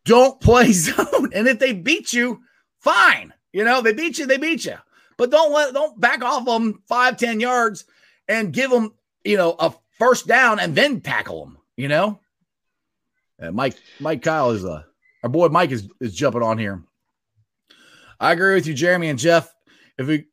don't 0.05 0.39
play 0.39 0.71
zone. 0.71 1.31
And 1.33 1.47
if 1.47 1.59
they 1.59 1.73
beat 1.73 2.13
you, 2.13 2.41
fine. 2.79 3.33
You 3.51 3.63
know, 3.63 3.81
they 3.81 3.93
beat 3.93 4.17
you, 4.17 4.25
they 4.25 4.37
beat 4.37 4.65
you. 4.65 4.77
But 5.17 5.31
don't 5.31 5.53
let 5.53 5.73
don't 5.73 5.99
back 5.99 6.23
off 6.23 6.45
them 6.45 6.81
five, 6.87 7.17
ten 7.17 7.39
yards 7.39 7.85
and 8.27 8.53
give 8.53 8.71
them, 8.71 8.93
you 9.23 9.37
know, 9.37 9.55
a 9.59 9.73
first 9.99 10.27
down 10.27 10.59
and 10.59 10.75
then 10.75 11.01
tackle 11.01 11.45
them, 11.45 11.57
you 11.77 11.87
know. 11.87 12.19
And 13.39 13.55
Mike, 13.55 13.75
Mike 13.99 14.21
Kyle 14.21 14.51
is 14.51 14.63
a 14.63 14.71
uh, 14.71 14.83
our 15.23 15.29
boy 15.29 15.47
Mike 15.47 15.71
is, 15.71 15.87
is 16.01 16.13
jumping 16.13 16.43
on 16.43 16.57
here. 16.57 16.83
I 18.19 18.33
agree 18.33 18.55
with 18.55 18.67
you, 18.67 18.73
Jeremy 18.73 19.09
and 19.09 19.17
Jeff. 19.17 19.53
If 19.97 20.07
we 20.07 20.25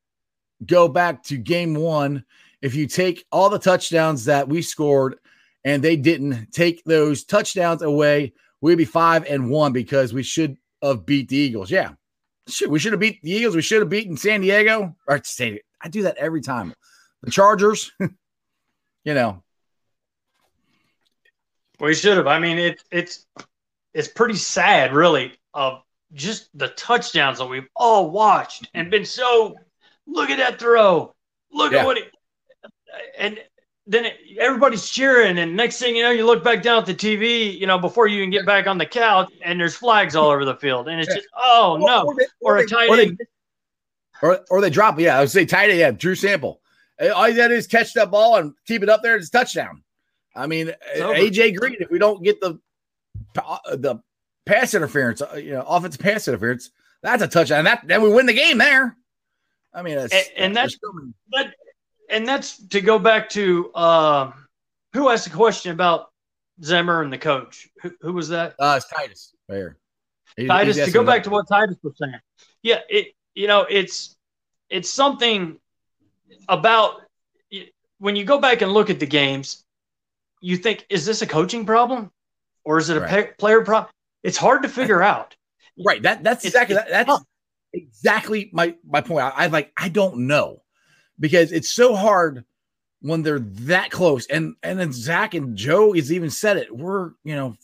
go 0.64 0.88
back 0.88 1.22
to 1.24 1.36
game 1.36 1.74
one, 1.74 2.24
if 2.62 2.74
you 2.74 2.86
take 2.86 3.24
all 3.32 3.48
the 3.48 3.58
touchdowns 3.58 4.26
that 4.26 4.48
we 4.48 4.62
scored 4.62 5.16
and 5.64 5.82
they 5.82 5.96
didn't 5.96 6.52
take 6.52 6.84
those 6.84 7.24
touchdowns 7.24 7.82
away, 7.82 8.32
we'd 8.60 8.76
be 8.76 8.84
five 8.84 9.24
and 9.24 9.50
one 9.50 9.72
because 9.72 10.12
we 10.12 10.22
should 10.22 10.56
have 10.82 11.06
beat 11.06 11.28
the 11.28 11.36
Eagles. 11.36 11.70
Yeah. 11.70 11.92
We 12.68 12.78
should 12.78 12.92
have 12.92 13.00
beat 13.00 13.22
the 13.22 13.30
Eagles. 13.30 13.54
We 13.54 13.62
should 13.62 13.80
have 13.80 13.88
beaten 13.88 14.16
San 14.16 14.40
Diego 14.40 14.96
or 15.06 15.20
San 15.24 15.58
I 15.82 15.88
do 15.88 16.02
that 16.02 16.16
every 16.16 16.42
time. 16.42 16.74
The 17.22 17.30
Chargers, 17.30 17.92
you 18.00 19.14
know. 19.14 19.42
We 21.78 21.94
should 21.94 22.16
have. 22.16 22.26
I 22.26 22.38
mean, 22.38 22.58
it, 22.58 22.82
it's 22.90 23.26
it's 23.94 24.08
pretty 24.08 24.36
sad, 24.36 24.92
really, 24.92 25.32
of 25.54 25.82
just 26.12 26.48
the 26.54 26.68
touchdowns 26.68 27.38
that 27.38 27.46
we've 27.46 27.68
all 27.74 28.10
watched 28.10 28.68
and 28.74 28.90
been 28.90 29.04
so. 29.04 29.54
Look 30.06 30.28
at 30.28 30.38
that 30.38 30.58
throw! 30.58 31.14
Look 31.52 31.72
yeah. 31.72 31.80
at 31.80 31.86
what 31.86 31.96
it 31.96 32.10
and 33.18 33.38
then 33.86 34.04
it, 34.04 34.16
everybody's 34.38 34.88
cheering, 34.88 35.38
and 35.38 35.56
next 35.56 35.78
thing 35.78 35.96
you 35.96 36.02
know, 36.02 36.10
you 36.10 36.24
look 36.24 36.44
back 36.44 36.62
down 36.62 36.78
at 36.78 36.86
the 36.86 36.94
TV, 36.94 37.58
you 37.58 37.66
know, 37.66 37.78
before 37.78 38.06
you 38.06 38.22
can 38.22 38.30
get 38.30 38.46
back 38.46 38.66
on 38.66 38.78
the 38.78 38.86
couch, 38.86 39.30
and 39.42 39.58
there's 39.58 39.74
flags 39.74 40.14
all 40.14 40.30
over 40.30 40.44
the 40.44 40.56
field, 40.56 40.88
and 40.88 41.00
it's 41.00 41.12
just, 41.12 41.26
oh 41.36 41.78
no, 41.80 42.04
or, 42.04 42.14
they, 42.14 42.24
or, 42.40 42.56
or 42.56 42.58
a 42.58 42.66
tight 42.66 42.98
end, 42.98 43.20
or, 44.22 44.40
or 44.50 44.60
they 44.60 44.70
drop, 44.70 44.98
yeah, 45.00 45.16
I 45.16 45.20
would 45.20 45.30
say 45.30 45.44
tight 45.44 45.70
end, 45.70 45.78
yeah, 45.78 45.90
Drew 45.90 46.14
Sample. 46.14 46.60
All 47.00 47.28
you 47.28 47.36
got 47.36 47.48
to 47.48 47.54
do 47.54 47.58
is 47.58 47.66
catch 47.66 47.94
that 47.94 48.10
ball 48.10 48.36
and 48.36 48.52
keep 48.66 48.82
it 48.82 48.90
up 48.90 49.02
there. 49.02 49.16
It's 49.16 49.30
touchdown. 49.30 49.82
I 50.36 50.46
mean, 50.46 50.70
AJ 50.96 51.56
Green. 51.56 51.76
If 51.80 51.90
we 51.90 51.98
don't 51.98 52.22
get 52.22 52.40
the 52.40 52.60
the 53.34 54.00
pass 54.44 54.74
interference, 54.74 55.22
uh, 55.22 55.34
you 55.36 55.52
know, 55.52 55.62
offensive 55.62 56.00
pass 56.00 56.28
interference, 56.28 56.70
that's 57.02 57.22
a 57.22 57.28
touchdown. 57.28 57.64
That 57.64 57.82
then 57.86 58.02
we 58.02 58.10
win 58.10 58.26
the 58.26 58.34
game 58.34 58.58
there. 58.58 58.96
I 59.72 59.82
mean, 59.82 59.98
and, 59.98 60.12
and 60.36 60.56
that's 60.56 60.76
but 61.30 61.54
and 62.10 62.26
that's 62.26 62.58
to 62.68 62.80
go 62.80 62.98
back 62.98 63.28
to 63.30 63.70
uh, 63.74 64.32
who 64.92 65.08
asked 65.08 65.24
the 65.24 65.30
question 65.30 65.72
about 65.72 66.10
Zimmer 66.62 67.02
and 67.02 67.12
the 67.12 67.18
coach. 67.18 67.68
Who, 67.82 67.92
who 68.00 68.12
was 68.12 68.28
that? 68.28 68.54
Uh, 68.58 68.74
it's 68.76 68.88
Titus 68.88 69.34
right 69.48 69.72
He, 70.36 70.46
Titus. 70.46 70.76
To 70.84 70.90
go 70.90 71.04
back 71.04 71.22
to 71.24 71.30
what 71.30 71.48
Titus 71.48 71.76
was 71.82 71.94
saying, 71.98 72.20
yeah, 72.62 72.80
it 72.88 73.14
you 73.34 73.46
know 73.46 73.66
it's 73.68 74.16
it's 74.68 74.90
something 74.90 75.58
about 76.48 77.00
when 77.98 78.16
you 78.16 78.24
go 78.24 78.38
back 78.38 78.62
and 78.62 78.72
look 78.72 78.90
at 78.90 78.98
the 78.98 79.06
games, 79.06 79.64
you 80.40 80.56
think 80.56 80.86
is 80.88 81.04
this 81.04 81.22
a 81.22 81.26
coaching 81.26 81.66
problem 81.66 82.10
or 82.64 82.78
is 82.78 82.90
it 82.90 82.96
a 82.96 83.00
right. 83.00 83.36
player 83.38 83.62
problem? 83.62 83.90
It's 84.22 84.36
hard 84.36 84.62
to 84.62 84.68
figure 84.68 85.02
out. 85.02 85.36
Right. 85.84 86.02
That 86.02 86.22
that's 86.22 86.44
it's, 86.44 86.54
exactly 86.54 86.76
it's, 86.76 86.90
that's 86.90 87.24
exactly 87.72 88.50
my 88.52 88.74
my 88.86 89.00
point. 89.00 89.24
I, 89.24 89.30
I 89.30 89.46
like 89.46 89.72
I 89.76 89.88
don't 89.88 90.26
know 90.26 90.62
because 91.20 91.52
it's 91.52 91.68
so 91.68 91.94
hard 91.94 92.44
when 93.02 93.22
they're 93.22 93.38
that 93.38 93.90
close. 93.90 94.26
And 94.26 94.56
and 94.62 94.78
then 94.78 94.92
Zach 94.92 95.34
and 95.34 95.56
Joe 95.56 95.92
has 95.92 96.12
even 96.12 96.30
said 96.30 96.56
it. 96.56 96.74
We're 96.74 97.12
you 97.22 97.36
know 97.36 97.56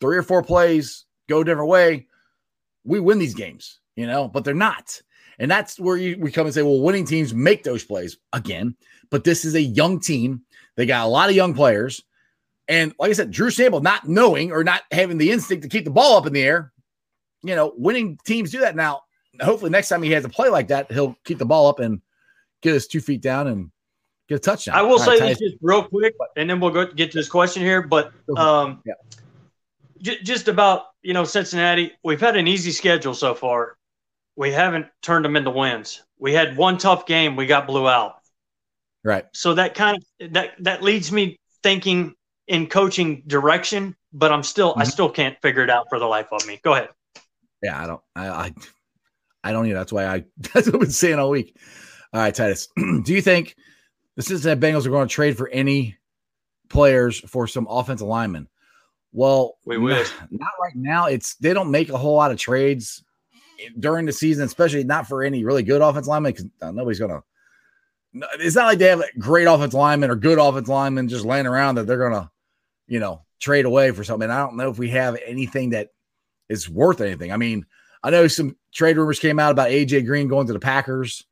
three 0.00 0.16
or 0.16 0.22
four 0.22 0.42
plays 0.42 1.06
go 1.28 1.42
different 1.42 1.68
way, 1.68 2.06
we 2.84 3.00
win 3.00 3.18
these 3.18 3.34
games. 3.34 3.80
You 3.96 4.06
know, 4.06 4.28
but 4.28 4.44
they're 4.44 4.54
not. 4.54 5.02
And 5.40 5.50
that's 5.50 5.78
where 5.78 5.96
you, 5.96 6.16
we 6.18 6.30
come 6.30 6.46
and 6.46 6.54
say, 6.54 6.62
well, 6.62 6.80
winning 6.80 7.04
teams 7.04 7.34
make 7.34 7.64
those 7.64 7.84
plays 7.84 8.16
again. 8.32 8.76
But 9.10 9.24
this 9.24 9.44
is 9.44 9.54
a 9.54 9.60
young 9.60 9.98
team. 10.00 10.42
They 10.76 10.86
got 10.86 11.04
a 11.04 11.08
lot 11.08 11.30
of 11.30 11.36
young 11.36 11.54
players. 11.54 12.02
And 12.68 12.94
like 12.98 13.10
I 13.10 13.14
said, 13.14 13.30
Drew 13.30 13.50
Sample 13.50 13.80
not 13.80 14.08
knowing 14.08 14.52
or 14.52 14.62
not 14.62 14.82
having 14.92 15.18
the 15.18 15.30
instinct 15.30 15.62
to 15.62 15.68
keep 15.68 15.84
the 15.84 15.90
ball 15.90 16.16
up 16.16 16.26
in 16.26 16.32
the 16.32 16.42
air, 16.42 16.72
you 17.42 17.56
know, 17.56 17.72
winning 17.76 18.18
teams 18.24 18.50
do 18.50 18.60
that. 18.60 18.76
Now, 18.76 19.02
hopefully, 19.40 19.70
next 19.70 19.88
time 19.88 20.02
he 20.02 20.10
has 20.12 20.24
a 20.24 20.28
play 20.28 20.48
like 20.48 20.68
that, 20.68 20.90
he'll 20.92 21.16
keep 21.24 21.38
the 21.38 21.46
ball 21.46 21.68
up 21.68 21.80
and 21.80 22.00
get 22.62 22.74
his 22.74 22.86
two 22.86 23.00
feet 23.00 23.20
down 23.20 23.46
and 23.46 23.70
get 24.28 24.36
a 24.36 24.38
touchdown. 24.38 24.76
I 24.76 24.82
will 24.82 24.92
All 24.92 24.98
say 24.98 25.18
right, 25.18 25.28
this 25.28 25.38
just 25.38 25.56
real 25.60 25.84
quick, 25.84 26.14
and 26.36 26.48
then 26.48 26.60
we'll 26.60 26.70
go 26.70 26.86
get 26.86 27.10
to 27.12 27.18
this 27.18 27.28
question 27.28 27.62
here. 27.62 27.82
But 27.82 28.12
um, 28.36 28.82
yeah. 28.84 28.94
j- 30.00 30.22
just 30.22 30.48
about 30.48 30.86
you 31.02 31.14
know 31.14 31.24
Cincinnati, 31.24 31.92
we've 32.02 32.20
had 32.20 32.36
an 32.36 32.46
easy 32.46 32.70
schedule 32.70 33.14
so 33.14 33.34
far. 33.34 33.76
We 34.36 34.52
haven't 34.52 34.86
turned 35.02 35.24
them 35.24 35.36
into 35.36 35.50
wins. 35.50 36.02
We 36.18 36.32
had 36.32 36.56
one 36.56 36.78
tough 36.78 37.06
game, 37.06 37.36
we 37.36 37.46
got 37.46 37.66
blew 37.66 37.88
out. 37.88 38.16
Right. 39.04 39.26
So 39.32 39.54
that 39.54 39.74
kind 39.74 39.96
of 40.20 40.32
that 40.32 40.50
that 40.60 40.82
leads 40.82 41.10
me 41.10 41.38
thinking 41.62 42.14
in 42.46 42.66
coaching 42.66 43.22
direction, 43.26 43.96
but 44.12 44.32
I'm 44.32 44.42
still 44.42 44.72
mm-hmm. 44.72 44.80
I 44.80 44.84
still 44.84 45.10
can't 45.10 45.40
figure 45.40 45.62
it 45.62 45.70
out 45.70 45.86
for 45.88 45.98
the 45.98 46.06
life 46.06 46.28
of 46.32 46.46
me. 46.46 46.60
Go 46.62 46.74
ahead. 46.74 46.88
Yeah, 47.62 47.82
I 47.82 47.86
don't 47.86 48.00
I 48.14 48.28
I, 48.28 48.52
I 49.44 49.52
don't 49.52 49.66
either. 49.66 49.76
That's 49.76 49.92
why 49.92 50.06
I 50.06 50.24
that's 50.36 50.66
what 50.66 50.74
I've 50.74 50.80
been 50.80 50.90
saying 50.90 51.18
all 51.18 51.30
week. 51.30 51.56
All 52.12 52.20
right, 52.20 52.34
Titus. 52.34 52.68
do 52.76 53.12
you 53.12 53.20
think 53.20 53.56
the 54.16 54.22
Cincinnati 54.22 54.60
Bengals 54.60 54.86
are 54.86 54.90
going 54.90 55.08
to 55.08 55.14
trade 55.14 55.36
for 55.36 55.48
any 55.48 55.96
players 56.68 57.20
for 57.20 57.46
some 57.46 57.66
offensive 57.68 58.06
linemen? 58.06 58.48
Well, 59.12 59.56
we 59.64 59.78
wish 59.78 60.10
not, 60.20 60.32
not 60.32 60.50
right 60.60 60.76
now. 60.76 61.06
It's 61.06 61.34
they 61.36 61.52
don't 61.52 61.70
make 61.70 61.88
a 61.88 61.96
whole 61.96 62.16
lot 62.16 62.30
of 62.30 62.38
trades 62.38 63.02
during 63.78 64.06
the 64.06 64.12
season, 64.12 64.44
especially 64.44 64.84
not 64.84 65.06
for 65.06 65.22
any 65.22 65.44
really 65.44 65.62
good 65.62 65.82
offensive 65.82 66.08
linemen 66.08 66.32
because 66.32 66.46
uh, 66.62 66.70
nobody's 66.70 66.98
going 66.98 67.10
to. 67.10 67.22
It's 68.40 68.56
not 68.56 68.66
like 68.66 68.78
they 68.78 68.88
have 68.88 69.02
great 69.18 69.46
offensive 69.46 69.78
linemen 69.78 70.10
or 70.10 70.16
good 70.16 70.38
offensive 70.38 70.68
linemen 70.68 71.08
just 71.08 71.24
laying 71.24 71.46
around 71.46 71.76
that 71.76 71.86
they're 71.86 71.98
going 71.98 72.12
to, 72.12 72.30
you 72.86 73.00
know, 73.00 73.22
trade 73.40 73.66
away 73.66 73.90
for 73.90 74.02
something. 74.02 74.30
I 74.30 74.38
don't 74.38 74.56
know 74.56 74.70
if 74.70 74.78
we 74.78 74.88
have 74.90 75.18
anything 75.24 75.70
that 75.70 75.88
is 76.48 76.68
worth 76.68 77.00
anything. 77.00 77.32
I 77.32 77.36
mean, 77.36 77.66
I 78.02 78.10
know 78.10 78.26
some 78.28 78.56
trade 78.72 78.96
rumors 78.96 79.18
came 79.18 79.38
out 79.38 79.52
about 79.52 79.70
AJ 79.70 80.06
Green 80.06 80.28
going 80.28 80.46
to 80.46 80.52
the 80.52 80.60
Packers 80.60 81.24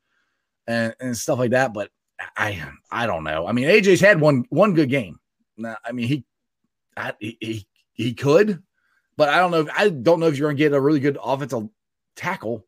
and, 0.67 0.95
and 0.99 1.17
stuff 1.17 1.39
like 1.39 1.51
that. 1.51 1.73
But 1.73 1.89
I 2.35 2.63
I 2.91 3.05
don't 3.07 3.23
know. 3.23 3.47
I 3.47 3.51
mean, 3.51 3.67
AJ's 3.67 4.01
had 4.01 4.19
one 4.19 4.45
one 4.49 4.73
good 4.73 4.89
game. 4.89 5.19
Now, 5.57 5.77
I 5.83 5.91
mean, 5.91 6.07
he 6.07 6.25
I, 6.95 7.13
he 7.19 7.67
he 7.93 8.13
could, 8.13 8.61
but 9.15 9.29
I 9.29 9.37
don't 9.37 9.51
know. 9.51 9.61
If, 9.61 9.69
I 9.75 9.89
don't 9.89 10.19
know 10.19 10.27
if 10.27 10.37
you're 10.37 10.47
going 10.47 10.57
to 10.57 10.63
get 10.63 10.73
a 10.73 10.81
really 10.81 10.99
good 10.99 11.17
offensive 11.23 11.69
tackle 12.15 12.65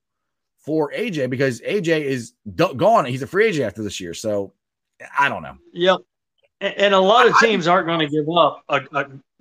for 0.58 0.92
AJ 0.92 1.30
because 1.30 1.62
AJ 1.62 2.04
is 2.04 2.34
d- 2.56 2.74
gone. 2.76 3.06
He's 3.06 3.22
a 3.22 3.28
free 3.28 3.48
agent 3.48 3.66
after 3.66 3.84
this 3.84 4.00
year, 4.00 4.14
so 4.14 4.54
I 5.18 5.30
don't 5.30 5.44
know. 5.44 5.58
Yep. 5.74 6.00
And, 6.62 6.74
and 6.76 6.94
a 6.94 7.00
lot 7.00 7.28
of 7.28 7.38
teams 7.40 7.68
I, 7.68 7.74
aren't 7.74 7.88
going 7.88 8.00
to 8.00 8.08
give 8.08 8.30
up 8.30 8.64
a, 8.70 8.82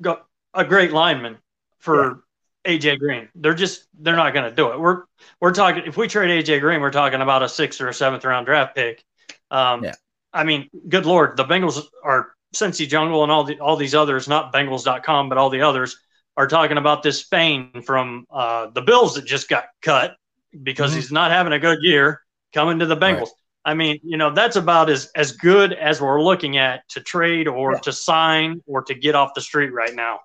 a, 0.05 0.16
a 0.55 0.64
great 0.64 0.92
lineman 0.92 1.38
for 1.79 2.25
AJ 2.66 2.99
Green. 2.99 3.29
They're 3.35 3.55
just 3.55 3.87
they're 3.99 4.16
not 4.16 4.35
going 4.35 4.49
to 4.49 4.55
do 4.55 4.73
it. 4.73 4.81
We're 4.81 5.05
we're 5.40 5.53
talking 5.53 5.85
if 5.87 5.97
we 5.97 6.09
trade 6.09 6.44
AJ 6.44 6.61
Green, 6.61 6.81
we're 6.81 6.90
talking 6.90 7.21
about 7.21 7.42
a 7.42 7.49
sixth 7.49 7.81
or 7.81 7.88
a 7.88 7.94
seventh 7.94 8.25
round 8.25 8.47
draft 8.47 8.75
pick. 8.75 9.05
Um, 9.51 9.85
yeah. 9.85 9.94
I 10.33 10.44
mean, 10.44 10.68
good 10.88 11.07
lord, 11.07 11.37
the 11.37 11.44
Bengals 11.44 11.83
are 12.05 12.33
Cincy 12.55 12.88
Jungle 12.88 13.23
and 13.23 13.33
all 13.33 13.44
the 13.44 13.59
all 13.61 13.77
these 13.77 13.94
others, 13.94 14.29
not 14.29 14.53
Bengals.com, 14.53 15.29
but 15.29 15.38
all 15.38 15.51
the 15.51 15.62
others 15.62 15.97
are 16.37 16.47
talking 16.47 16.79
about 16.79 17.03
this 17.03 17.21
Spain 17.21 17.83
from 17.85 18.25
uh, 18.31 18.68
the 18.71 18.83
Bills 18.83 19.14
that 19.14 19.25
just 19.25 19.49
got 19.49 19.64
cut 19.83 20.16
because 20.62 20.90
mm-hmm. 20.90 21.01
he's 21.01 21.12
not 21.12 21.31
having 21.31 21.53
a 21.53 21.59
good 21.59 21.79
year 21.83 22.23
coming 22.55 22.79
to 22.79 22.87
the 22.87 22.97
Bengals. 22.97 23.21
Right. 23.21 23.29
I 23.64 23.75
mean, 23.75 23.99
you 24.03 24.16
know, 24.16 24.33
that's 24.33 24.57
about 24.57 24.88
as 24.88 25.11
as 25.14 25.33
good 25.33 25.73
as 25.73 26.01
we're 26.01 26.23
looking 26.23 26.57
at 26.57 26.88
to 26.90 27.01
trade 27.01 27.49
or 27.49 27.73
yeah. 27.73 27.79
to 27.81 27.92
sign 27.92 28.62
or 28.66 28.83
to 28.85 28.94
get 28.94 29.14
off 29.14 29.35
the 29.35 29.40
street 29.40 29.71
right 29.71 29.94
now. 29.94 30.21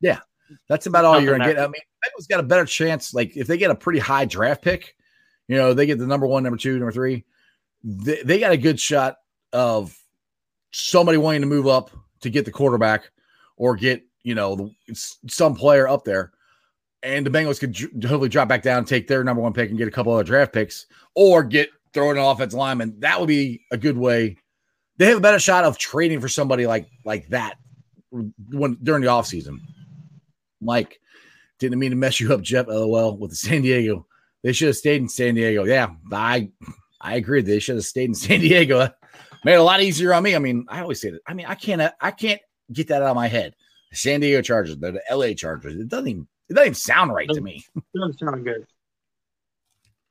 Yeah, 0.00 0.18
that's 0.68 0.86
about 0.86 1.04
all 1.04 1.14
Nothing 1.14 1.26
you're 1.26 1.38
gonna 1.38 1.54
get. 1.54 1.62
I 1.62 1.66
mean, 1.66 1.82
Bengals 2.04 2.28
got 2.28 2.40
a 2.40 2.44
better 2.44 2.64
chance. 2.64 3.14
Like 3.14 3.36
if 3.36 3.46
they 3.46 3.58
get 3.58 3.70
a 3.70 3.74
pretty 3.74 3.98
high 3.98 4.24
draft 4.24 4.62
pick, 4.62 4.96
you 5.48 5.56
know, 5.56 5.74
they 5.74 5.86
get 5.86 5.98
the 5.98 6.06
number 6.06 6.26
one, 6.26 6.42
number 6.42 6.56
two, 6.56 6.78
number 6.78 6.92
three. 6.92 7.24
They, 7.84 8.22
they 8.22 8.38
got 8.38 8.52
a 8.52 8.56
good 8.56 8.80
shot 8.80 9.16
of 9.52 9.96
somebody 10.72 11.18
wanting 11.18 11.42
to 11.42 11.46
move 11.46 11.66
up 11.66 11.90
to 12.20 12.30
get 12.30 12.44
the 12.44 12.50
quarterback 12.50 13.10
or 13.56 13.76
get 13.76 14.02
you 14.22 14.34
know 14.34 14.70
some 14.94 15.54
player 15.54 15.88
up 15.88 16.04
there, 16.04 16.32
and 17.02 17.24
the 17.24 17.30
Bengals 17.30 17.60
could 17.60 17.76
hopefully 18.04 18.28
drop 18.28 18.48
back 18.48 18.62
down, 18.62 18.84
take 18.84 19.06
their 19.06 19.24
number 19.24 19.42
one 19.42 19.52
pick, 19.52 19.70
and 19.70 19.78
get 19.78 19.88
a 19.88 19.92
couple 19.92 20.12
other 20.12 20.24
draft 20.24 20.52
picks, 20.52 20.86
or 21.14 21.42
get 21.42 21.70
throw 21.92 22.10
an 22.10 22.18
offensive 22.18 22.58
lineman. 22.58 22.94
That 23.00 23.18
would 23.20 23.28
be 23.28 23.62
a 23.70 23.76
good 23.76 23.96
way. 23.96 24.36
They 24.98 25.06
have 25.06 25.18
a 25.18 25.20
better 25.20 25.38
shot 25.38 25.64
of 25.64 25.78
trading 25.78 26.20
for 26.20 26.28
somebody 26.28 26.66
like 26.66 26.88
like 27.04 27.28
that 27.28 27.56
when 28.10 28.76
during 28.82 29.02
the 29.02 29.08
offseason. 29.08 29.58
Mike, 30.66 31.00
didn't 31.58 31.78
mean 31.78 31.90
to 31.90 31.96
mess 31.96 32.20
you 32.20 32.34
up, 32.34 32.42
Jeff. 32.42 32.66
LOL 32.66 33.16
with 33.16 33.30
the 33.30 33.36
San 33.36 33.62
Diego. 33.62 34.06
They 34.42 34.52
should 34.52 34.68
have 34.68 34.76
stayed 34.76 35.00
in 35.00 35.08
San 35.08 35.34
Diego. 35.34 35.64
Yeah, 35.64 35.88
I 36.12 36.50
I 37.00 37.16
agree. 37.16 37.42
They 37.42 37.58
should 37.58 37.76
have 37.76 37.84
stayed 37.84 38.10
in 38.10 38.14
San 38.14 38.40
Diego. 38.42 38.88
Made 39.44 39.54
it 39.54 39.60
a 39.60 39.62
lot 39.62 39.82
easier 39.82 40.12
on 40.12 40.22
me. 40.22 40.34
I 40.36 40.38
mean, 40.38 40.66
I 40.68 40.80
always 40.80 41.00
say 41.00 41.10
that. 41.10 41.20
I 41.26 41.34
mean, 41.34 41.46
I 41.46 41.54
can't 41.54 41.92
I 42.00 42.10
can't 42.10 42.40
get 42.72 42.88
that 42.88 43.02
out 43.02 43.10
of 43.10 43.16
my 43.16 43.28
head. 43.28 43.54
The 43.90 43.96
San 43.96 44.20
Diego 44.20 44.42
Chargers, 44.42 44.76
they're 44.76 44.92
the 44.92 45.02
LA 45.10 45.34
Chargers. 45.34 45.76
It 45.76 45.88
doesn't 45.88 46.08
even 46.08 46.26
it 46.48 46.54
doesn't 46.54 46.66
even 46.66 46.74
sound 46.74 47.12
right 47.12 47.28
to 47.28 47.40
me. 47.40 47.64
doesn't 47.94 48.18
sound 48.18 48.44
good. 48.44 48.66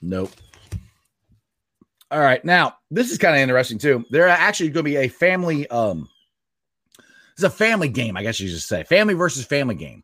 Nope. 0.01 0.31
All 2.11 2.19
right. 2.19 2.43
Now, 2.45 2.77
this 2.91 3.11
is 3.11 3.17
kind 3.17 3.35
of 3.35 3.41
interesting 3.41 3.77
too. 3.77 4.05
There 4.09 4.25
are 4.25 4.29
actually 4.29 4.69
going 4.69 4.85
to 4.85 4.91
be 4.91 4.97
a 4.97 5.07
family 5.07 5.67
um 5.69 6.09
it's 7.33 7.43
a 7.43 7.49
family 7.49 7.89
game, 7.89 8.15
I 8.15 8.23
guess 8.23 8.39
you 8.39 8.47
should 8.47 8.61
say. 8.61 8.83
Family 8.85 9.13
versus 9.13 9.45
family 9.45 9.75
game 9.75 10.03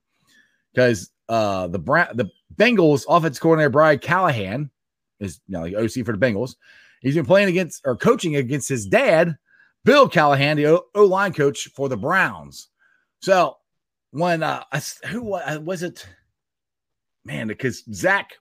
because 0.73 1.11
uh, 1.29 1.67
the 1.67 1.79
Bra- 1.79 2.13
the 2.13 2.29
Bengals 2.55 3.05
offense 3.07 3.39
coordinator 3.39 3.69
Brian 3.69 3.99
Callahan 3.99 4.69
is 5.19 5.39
you 5.47 5.53
know, 5.53 5.61
like 5.61 5.75
OC 5.75 6.05
for 6.05 6.15
the 6.15 6.25
Bengals. 6.25 6.55
He's 7.01 7.15
been 7.15 7.25
playing 7.25 7.49
against 7.49 7.81
or 7.85 7.95
coaching 7.95 8.35
against 8.35 8.69
his 8.69 8.85
dad, 8.85 9.37
Bill 9.85 10.07
Callahan, 10.07 10.57
the 10.57 10.81
O 10.93 11.05
line 11.05 11.33
coach 11.33 11.69
for 11.75 11.89
the 11.89 11.97
Browns. 11.97 12.69
So 13.21 13.57
when 14.11 14.43
uh, 14.43 14.63
who 15.07 15.21
was 15.23 15.83
it? 15.83 16.07
Man, 17.23 17.47
because 17.47 17.83
Zach 17.93 18.31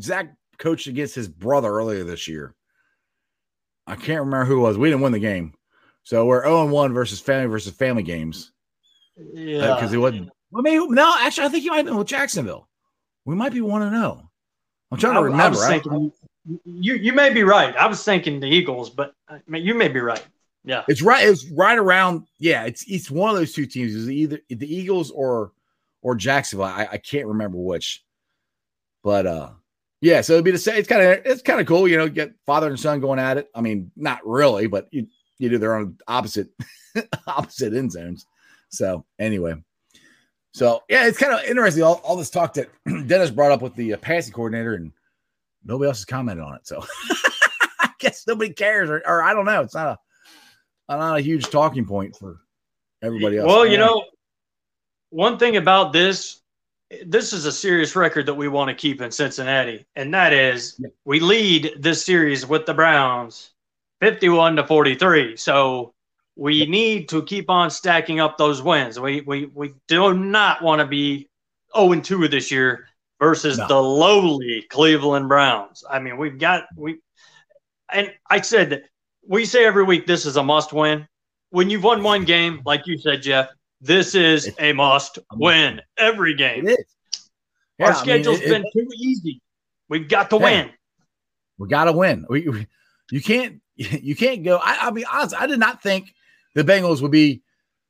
Zach 0.00 0.34
coached 0.58 0.86
against 0.86 1.14
his 1.14 1.28
brother 1.28 1.68
earlier 1.68 2.04
this 2.04 2.28
year. 2.28 2.54
I 3.86 3.96
can't 3.96 4.20
remember 4.20 4.44
who 4.44 4.58
it 4.58 4.62
was. 4.62 4.78
We 4.78 4.88
didn't 4.88 5.02
win 5.02 5.12
the 5.12 5.18
game. 5.18 5.54
So 6.04 6.24
we're 6.26 6.44
0 6.44 6.66
1 6.66 6.92
versus 6.94 7.20
family 7.20 7.50
versus 7.50 7.74
family 7.74 8.02
games. 8.02 8.52
Yeah. 9.16 9.74
Because 9.74 9.92
uh, 9.92 9.96
it 9.96 10.00
wasn't 10.00 10.30
well, 10.50 10.62
maybe 10.62 10.86
no. 10.88 11.14
Actually, 11.20 11.46
I 11.46 11.48
think 11.50 11.62
he 11.62 11.70
might 11.70 11.76
have 11.76 11.86
been 11.86 11.96
with 11.96 12.06
Jacksonville. 12.06 12.68
We 13.24 13.34
might 13.34 13.52
be 13.52 13.60
one 13.60 13.82
to 13.82 13.90
know. 13.90 14.30
I'm 14.90 14.98
trying 14.98 15.14
to 15.14 15.22
remember. 15.22 15.58
I 15.58 15.78
thinking, 15.78 16.12
you 16.64 16.94
you 16.94 17.12
may 17.12 17.32
be 17.32 17.42
right. 17.42 17.76
I 17.76 17.86
was 17.86 18.02
thinking 18.02 18.40
the 18.40 18.48
Eagles, 18.48 18.90
but 18.90 19.14
uh, 19.28 19.38
you 19.48 19.74
may 19.74 19.88
be 19.88 20.00
right. 20.00 20.24
Yeah, 20.64 20.84
it's 20.88 21.02
right. 21.02 21.26
It's 21.26 21.48
right 21.50 21.78
around. 21.78 22.26
Yeah, 22.38 22.64
it's 22.64 22.84
it's 22.88 23.10
one 23.10 23.30
of 23.30 23.36
those 23.36 23.52
two 23.52 23.66
teams. 23.66 23.94
Is 23.94 24.10
either 24.10 24.40
the 24.48 24.74
Eagles 24.74 25.10
or 25.10 25.52
or 26.02 26.14
Jacksonville. 26.14 26.66
I, 26.66 26.88
I 26.92 26.98
can't 26.98 27.26
remember 27.26 27.58
which. 27.58 28.04
But 29.02 29.26
uh, 29.26 29.50
yeah. 30.00 30.20
So 30.20 30.34
it'd 30.34 30.44
be 30.44 30.50
the 30.50 30.58
same. 30.58 30.76
It's 30.76 30.88
kind 30.88 31.02
of 31.02 31.24
it's 31.24 31.42
kind 31.42 31.60
of 31.60 31.66
cool. 31.66 31.86
You 31.86 31.98
know, 31.98 32.08
get 32.08 32.32
father 32.44 32.68
and 32.68 32.78
son 32.78 33.00
going 33.00 33.18
at 33.18 33.38
it. 33.38 33.48
I 33.54 33.60
mean, 33.60 33.90
not 33.96 34.20
really, 34.26 34.66
but 34.66 34.88
you 34.90 35.06
you 35.38 35.48
do 35.48 35.58
their 35.58 35.76
own 35.76 35.96
opposite 36.08 36.48
opposite 37.26 37.72
end 37.72 37.92
zones. 37.92 38.26
So 38.70 39.04
anyway, 39.18 39.54
so 40.52 40.82
yeah, 40.88 41.06
it's 41.06 41.18
kind 41.18 41.32
of 41.32 41.44
interesting. 41.44 41.82
All, 41.82 42.00
all 42.04 42.16
this 42.16 42.30
talk 42.30 42.54
that 42.54 42.70
Dennis 43.06 43.30
brought 43.30 43.52
up 43.52 43.62
with 43.62 43.74
the 43.74 43.94
uh, 43.94 43.96
passing 43.98 44.32
coordinator, 44.32 44.74
and 44.74 44.92
nobody 45.64 45.88
else 45.88 45.98
has 45.98 46.04
commented 46.04 46.44
on 46.44 46.54
it. 46.54 46.66
So 46.66 46.84
I 47.80 47.90
guess 47.98 48.26
nobody 48.26 48.52
cares, 48.52 48.90
or, 48.90 49.02
or, 49.06 49.22
I 49.22 49.32
don't 49.32 49.44
know. 49.44 49.62
It's 49.62 49.74
not 49.74 49.98
a 50.88 50.96
not 50.96 51.18
a 51.18 51.22
huge 51.22 51.48
talking 51.50 51.86
point 51.86 52.16
for 52.16 52.40
everybody 53.02 53.38
else. 53.38 53.46
Well, 53.46 53.66
you 53.66 53.78
know, 53.78 54.04
one 55.10 55.38
thing 55.38 55.56
about 55.56 55.92
this, 55.92 56.40
this 57.06 57.32
is 57.32 57.46
a 57.46 57.52
serious 57.52 57.94
record 57.94 58.26
that 58.26 58.34
we 58.34 58.48
want 58.48 58.68
to 58.68 58.74
keep 58.74 59.00
in 59.00 59.12
Cincinnati, 59.12 59.86
and 59.94 60.12
that 60.14 60.32
is 60.32 60.76
yeah. 60.80 60.88
we 61.04 61.20
lead 61.20 61.74
this 61.78 62.04
series 62.04 62.44
with 62.44 62.66
the 62.66 62.74
Browns, 62.74 63.50
fifty-one 64.00 64.56
to 64.56 64.66
forty-three. 64.66 65.36
So 65.36 65.94
we 66.40 66.64
need 66.64 67.06
to 67.10 67.22
keep 67.22 67.50
on 67.50 67.70
stacking 67.70 68.18
up 68.18 68.38
those 68.38 68.62
wins. 68.62 68.98
We 68.98 69.20
we 69.20 69.50
we 69.52 69.74
do 69.88 70.14
not 70.14 70.62
want 70.62 70.80
to 70.80 70.86
be 70.86 71.28
0 71.76 72.00
2 72.00 72.28
this 72.28 72.50
year 72.50 72.88
versus 73.20 73.58
no. 73.58 73.68
the 73.68 73.82
lowly 73.82 74.62
Cleveland 74.70 75.28
Browns. 75.28 75.84
I 75.88 75.98
mean, 75.98 76.16
we've 76.16 76.38
got 76.38 76.64
we 76.74 77.00
and 77.92 78.10
I 78.30 78.40
said 78.40 78.70
that 78.70 78.84
we 79.28 79.44
say 79.44 79.66
every 79.66 79.84
week 79.84 80.06
this 80.06 80.24
is 80.24 80.38
a 80.38 80.42
must 80.42 80.72
win. 80.72 81.06
When 81.50 81.68
you've 81.68 81.84
won 81.84 82.02
one 82.02 82.24
game, 82.24 82.62
like 82.64 82.86
you 82.86 82.96
said, 82.96 83.20
Jeff, 83.20 83.50
this 83.82 84.14
is 84.14 84.50
a 84.58 84.72
must 84.72 85.18
win 85.34 85.82
every 85.98 86.34
game. 86.34 86.66
It 86.66 86.78
is. 86.78 86.86
Yeah, 87.78 87.88
Our 87.88 87.94
schedule's 87.94 88.38
I 88.38 88.44
mean, 88.44 88.48
it, 88.48 88.52
been 88.52 88.64
it, 88.64 88.72
too 88.72 88.88
easy. 88.96 89.42
We've 89.90 90.08
got 90.08 90.30
to 90.30 90.36
yeah. 90.36 90.42
win. 90.42 90.70
We 91.58 91.68
got 91.68 91.84
to 91.84 91.92
win. 91.92 92.24
We, 92.30 92.48
we, 92.48 92.66
you 93.10 93.20
can't 93.20 93.60
you 93.76 94.16
can't 94.16 94.42
go. 94.42 94.56
I, 94.56 94.88
I 94.88 94.90
mean, 94.90 95.04
honestly, 95.12 95.36
I 95.38 95.46
did 95.46 95.58
not 95.58 95.82
think 95.82 96.14
the 96.54 96.64
Bengals 96.64 97.02
would 97.02 97.10
be 97.10 97.42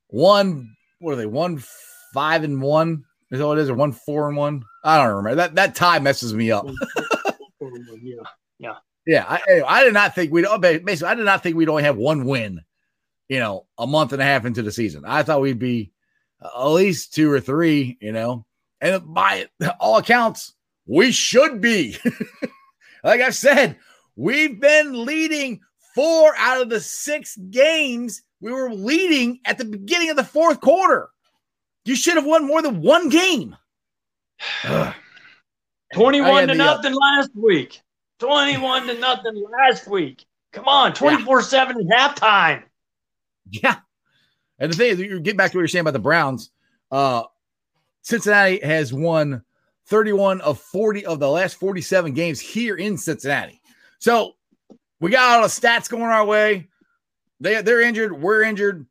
one. 0.08 0.74
What 0.98 1.12
are 1.12 1.16
they? 1.16 1.26
One 1.26 1.62
five 2.12 2.44
and 2.44 2.60
one 2.60 3.04
is 3.30 3.40
all 3.40 3.52
it 3.52 3.58
is, 3.58 3.70
or 3.70 3.74
one 3.74 3.92
four 3.92 4.28
and 4.28 4.36
one? 4.36 4.62
I 4.84 4.98
don't 4.98 5.14
remember. 5.14 5.36
That 5.36 5.54
that 5.54 5.74
tie 5.74 5.98
messes 5.98 6.34
me 6.34 6.50
up. 6.50 6.66
yeah, 8.02 8.22
yeah, 8.58 8.76
yeah. 9.06 9.24
I, 9.28 9.62
I 9.66 9.84
did 9.84 9.94
not 9.94 10.14
think 10.14 10.32
we'd 10.32 10.46
oh, 10.46 10.58
basically. 10.58 11.08
I 11.08 11.14
did 11.14 11.24
not 11.24 11.42
think 11.42 11.56
we'd 11.56 11.68
only 11.68 11.84
have 11.84 11.96
one 11.96 12.26
win. 12.26 12.60
You 13.28 13.38
know, 13.38 13.66
a 13.78 13.86
month 13.86 14.12
and 14.12 14.20
a 14.20 14.24
half 14.24 14.44
into 14.44 14.62
the 14.62 14.72
season, 14.72 15.04
I 15.06 15.22
thought 15.22 15.40
we'd 15.40 15.58
be 15.58 15.92
at 16.42 16.66
least 16.66 17.14
two 17.14 17.30
or 17.30 17.40
three. 17.40 17.96
You 18.00 18.12
know, 18.12 18.46
and 18.80 19.02
by 19.14 19.46
all 19.78 19.98
accounts, 19.98 20.54
we 20.86 21.12
should 21.12 21.60
be. 21.60 21.96
like 23.04 23.20
I 23.20 23.30
said, 23.30 23.76
we've 24.16 24.60
been 24.60 25.04
leading 25.04 25.60
four 25.94 26.34
out 26.36 26.62
of 26.62 26.70
the 26.70 26.80
six 26.80 27.36
games. 27.36 28.22
We 28.40 28.52
were 28.52 28.72
leading 28.72 29.40
at 29.44 29.58
the 29.58 29.64
beginning 29.64 30.10
of 30.10 30.16
the 30.16 30.24
fourth 30.24 30.60
quarter. 30.60 31.10
You 31.84 31.94
should 31.94 32.14
have 32.14 32.26
won 32.26 32.46
more 32.46 32.62
than 32.62 32.80
one 32.80 33.08
game. 33.08 33.56
21 35.94 36.48
to 36.48 36.54
nothing 36.54 36.92
uh, 36.92 36.96
last 36.96 37.30
week. 37.34 37.80
21 38.20 38.86
to 38.86 38.98
nothing 38.98 39.44
last 39.50 39.88
week. 39.88 40.24
Come 40.52 40.68
on, 40.68 40.92
24 40.92 41.38
yeah. 41.40 41.44
7 41.44 41.90
at 41.92 42.16
halftime. 42.16 42.62
Yeah. 43.50 43.76
And 44.58 44.72
the 44.72 44.76
thing 44.76 44.90
is, 44.90 44.98
you 44.98 45.20
get 45.20 45.36
back 45.36 45.50
to 45.50 45.58
what 45.58 45.62
you're 45.62 45.68
saying 45.68 45.80
about 45.80 45.94
the 45.94 45.98
Browns. 45.98 46.50
Uh, 46.90 47.24
Cincinnati 48.02 48.60
has 48.60 48.92
won 48.92 49.42
31 49.86 50.40
of 50.42 50.60
40 50.60 51.06
of 51.06 51.18
the 51.18 51.28
last 51.28 51.54
47 51.54 52.12
games 52.12 52.40
here 52.40 52.76
in 52.76 52.96
Cincinnati. 52.96 53.60
So 53.98 54.34
we 55.00 55.10
got 55.10 55.36
all 55.36 55.42
the 55.42 55.48
stats 55.48 55.88
going 55.88 56.02
our 56.04 56.24
way. 56.24 56.68
They, 57.40 57.62
they're 57.62 57.80
injured. 57.80 58.20
We're 58.20 58.42
injured. 58.42 58.86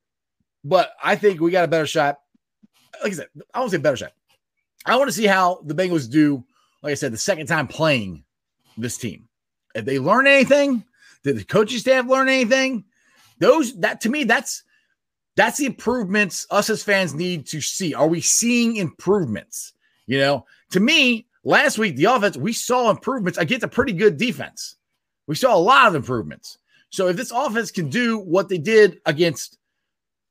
But 0.64 0.92
I 1.02 1.16
think 1.16 1.40
we 1.40 1.52
got 1.52 1.66
a 1.66 1.70
better 1.70 1.88
shot 1.88 2.20
like 3.02 3.12
I 3.14 3.16
said, 3.16 3.28
I 3.54 3.60
won't 3.60 3.72
say 3.72 3.78
better 3.78 3.98
shot. 3.98 4.14
I 4.86 4.96
want 4.96 5.10
to 5.10 5.16
see 5.16 5.26
how 5.26 5.62
the 5.66 5.76
Bengals 5.76 6.10
do, 6.10 6.44
like 6.82 6.92
I 6.92 6.96
said, 6.96 7.14
the 7.14 7.18
second 7.18 7.48
time 7.48 7.68
playing 7.68 8.24
this 8.78 8.98
team. 8.98 9.28
If 9.76 9.86
they 9.86 10.00
learn 10.00 10.28
anything, 10.28 10.84
did 11.24 11.38
the 11.38 11.44
coaching 11.44 11.80
staff 11.80 12.08
learn 12.08 12.30
anything? 12.30 12.86
Those 13.40 13.78
that 13.80 14.02
to 14.02 14.10
me, 14.10 14.24
that's 14.24 14.64
that's 15.36 15.58
the 15.58 15.66
improvements 15.66 16.48
us 16.50 16.70
as 16.70 16.84
fans 16.84 17.14
need 17.14 17.46
to 17.48 17.62
see. 17.62 17.94
Are 17.94 18.08
we 18.08 18.22
seeing 18.22 18.78
improvements? 18.78 19.74
You 20.08 20.20
know, 20.20 20.46
to 20.72 20.80
me, 20.80 21.28
last 21.44 21.78
week 21.78 21.96
the 21.96 22.06
offense 22.06 22.36
we 22.36 22.54
saw 22.54 22.90
improvements 22.90 23.38
against 23.38 23.64
a 23.64 23.70
pretty 23.70 23.94
good 23.94 24.18
defense. 24.18 24.76
We 25.28 25.36
saw 25.36 25.56
a 25.56 25.60
lot 25.60 25.88
of 25.88 25.96
improvements. 25.96 26.58
So 26.90 27.08
if 27.08 27.18
this 27.18 27.32
offense 27.32 27.72
can 27.72 27.90
do 27.90 28.18
what 28.18 28.50
they 28.50 28.58
did 28.58 29.00
against 29.06 29.58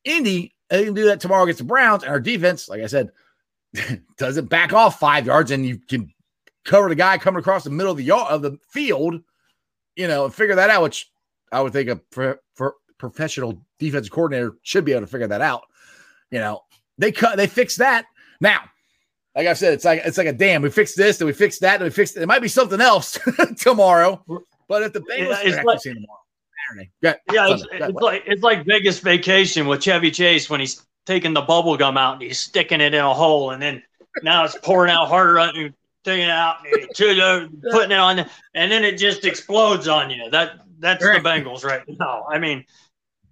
Indy, 0.05 0.55
they 0.69 0.85
can 0.85 0.95
do 0.95 1.05
that 1.07 1.21
tomorrow 1.21 1.45
against 1.45 1.59
the 1.59 1.65
Browns. 1.65 2.03
And 2.03 2.13
our 2.13 2.21
defense, 2.21 2.69
like 2.69 2.83
I 2.83 2.87
said, 2.87 3.11
doesn't 4.17 4.47
back 4.47 4.73
off 4.73 4.99
five 4.99 5.27
yards, 5.27 5.51
and 5.51 5.65
you 5.65 5.79
can 5.79 6.13
cover 6.65 6.89
the 6.89 6.95
guy 6.95 7.19
coming 7.19 7.41
across 7.41 7.65
the 7.65 7.71
middle 7.71 7.93
of 7.93 7.99
the 7.99 8.05
yard 8.05 8.31
of 8.31 8.43
the 8.43 8.59
field, 8.71 9.21
you 9.97 10.09
know, 10.09 10.25
and 10.25 10.35
figure 10.35 10.57
that 10.57 10.71
out. 10.71 10.83
Which 10.83 11.11
I 11.53 11.61
would 11.61 11.73
think 11.73 11.89
a 11.89 11.97
pro- 11.97 12.37
for 12.55 12.75
professional 12.99 13.63
defensive 13.79 14.13
coordinator 14.13 14.55
should 14.63 14.85
be 14.85 14.93
able 14.93 15.03
to 15.03 15.07
figure 15.07 15.29
that 15.29 15.41
out. 15.41 15.63
You 16.31 16.41
know, 16.41 16.63
they 16.99 17.13
cut, 17.13 17.37
they 17.37 17.47
fixed 17.47 17.79
that. 17.79 18.07
Now, 18.41 18.61
like 19.35 19.47
I 19.47 19.53
said, 19.55 19.73
it's 19.75 19.85
like 19.85 20.03
it's 20.05 20.19
like 20.19 20.27
a 20.27 20.33
damn. 20.33 20.63
We 20.63 20.71
fixed 20.71 20.97
this, 20.97 21.21
and 21.21 21.27
we 21.27 21.33
fixed 21.33 21.61
that, 21.61 21.77
and 21.77 21.85
we 21.85 21.91
fixed. 21.91 22.17
It, 22.17 22.23
it 22.23 22.27
might 22.27 22.43
be 22.43 22.49
something 22.49 22.81
else 22.81 23.19
tomorrow. 23.57 24.23
But 24.69 24.83
if 24.83 24.93
the 24.93 25.01
Bengals, 25.01 25.39
it's 25.45 25.65
like, 25.65 25.81
tomorrow. 25.81 26.21
Saturday. 26.69 26.91
Yeah, 27.03 27.15
yeah 27.33 27.55
it's, 27.55 27.67
it's 27.73 28.01
like 28.01 28.23
it's 28.27 28.43
like 28.43 28.67
Vegas 28.67 29.01
vacation 29.01 29.67
with 29.67 29.83
Chevy 29.83 30.11
Chase 30.11 30.49
when 30.51 30.61
he's 30.61 30.85
taking 31.07 31.33
the 31.33 31.41
bubble 31.41 31.77
gum 31.77 31.97
out 31.97 32.15
and 32.15 32.23
he's 32.23 32.39
sticking 32.39 32.81
it 32.81 32.95
in 32.95 33.01
a 33.01 33.15
hole, 33.15 33.51
and 33.51 33.63
then 33.63 33.83
now 34.23 34.45
it's 34.45 34.57
pouring 34.63 34.91
out 34.91 35.09
harder 35.09 35.39
and 35.39 35.75
taking 36.05 36.25
it 36.25 36.31
out 36.31 36.57
and 36.65 37.63
putting 37.71 37.93
it 37.93 37.99
on, 37.99 38.19
and 38.55 38.71
then 38.71 38.85
it 38.85 38.99
just 38.99 39.25
explodes 39.25 39.89
on 39.89 40.11
you. 40.11 40.31
That 40.31 40.61
that's 40.79 41.05
right. 41.05 41.23
the 41.23 41.29
Bengals 41.29 41.65
right 41.65 41.83
now. 41.89 42.27
I 42.31 42.39
mean, 42.39 42.65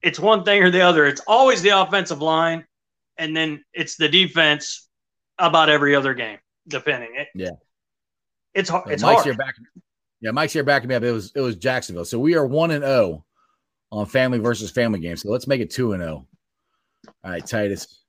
it's 0.02 0.18
one 0.18 0.44
thing 0.44 0.62
or 0.62 0.70
the 0.70 0.80
other. 0.80 1.06
It's 1.06 1.20
always 1.26 1.62
the 1.62 1.70
offensive 1.70 2.22
line, 2.22 2.64
and 3.16 3.36
then 3.36 3.64
it's 3.72 3.96
the 3.96 4.08
defense 4.08 4.88
about 5.38 5.68
every 5.68 5.94
other 5.94 6.14
game, 6.14 6.38
depending. 6.66 7.10
It, 7.14 7.28
yeah, 7.34 7.50
it's 8.54 8.70
hard. 8.70 8.90
It's 8.90 9.02
Mike's 9.02 9.14
hard. 9.16 9.24
Here 9.26 9.34
back, 9.34 9.54
yeah, 10.20 10.30
Mike's 10.30 10.52
here 10.52 10.64
backing 10.64 10.88
me 10.88 10.94
up. 10.94 11.02
It 11.02 11.12
was 11.12 11.32
it 11.34 11.40
was 11.40 11.56
Jacksonville. 11.56 12.04
So 12.04 12.18
we 12.18 12.34
are 12.36 12.46
one 12.46 12.70
and 12.70 12.82
zero 12.82 12.94
oh 12.94 13.24
on 13.96 14.06
family 14.06 14.38
versus 14.38 14.70
family 14.70 15.00
games. 15.00 15.22
So 15.22 15.30
let's 15.30 15.46
make 15.46 15.60
it 15.60 15.70
two 15.70 15.92
and 15.92 16.02
zero. 16.02 16.26
Oh. 16.26 17.12
All 17.24 17.30
right, 17.30 17.46
Titus. 17.46 18.02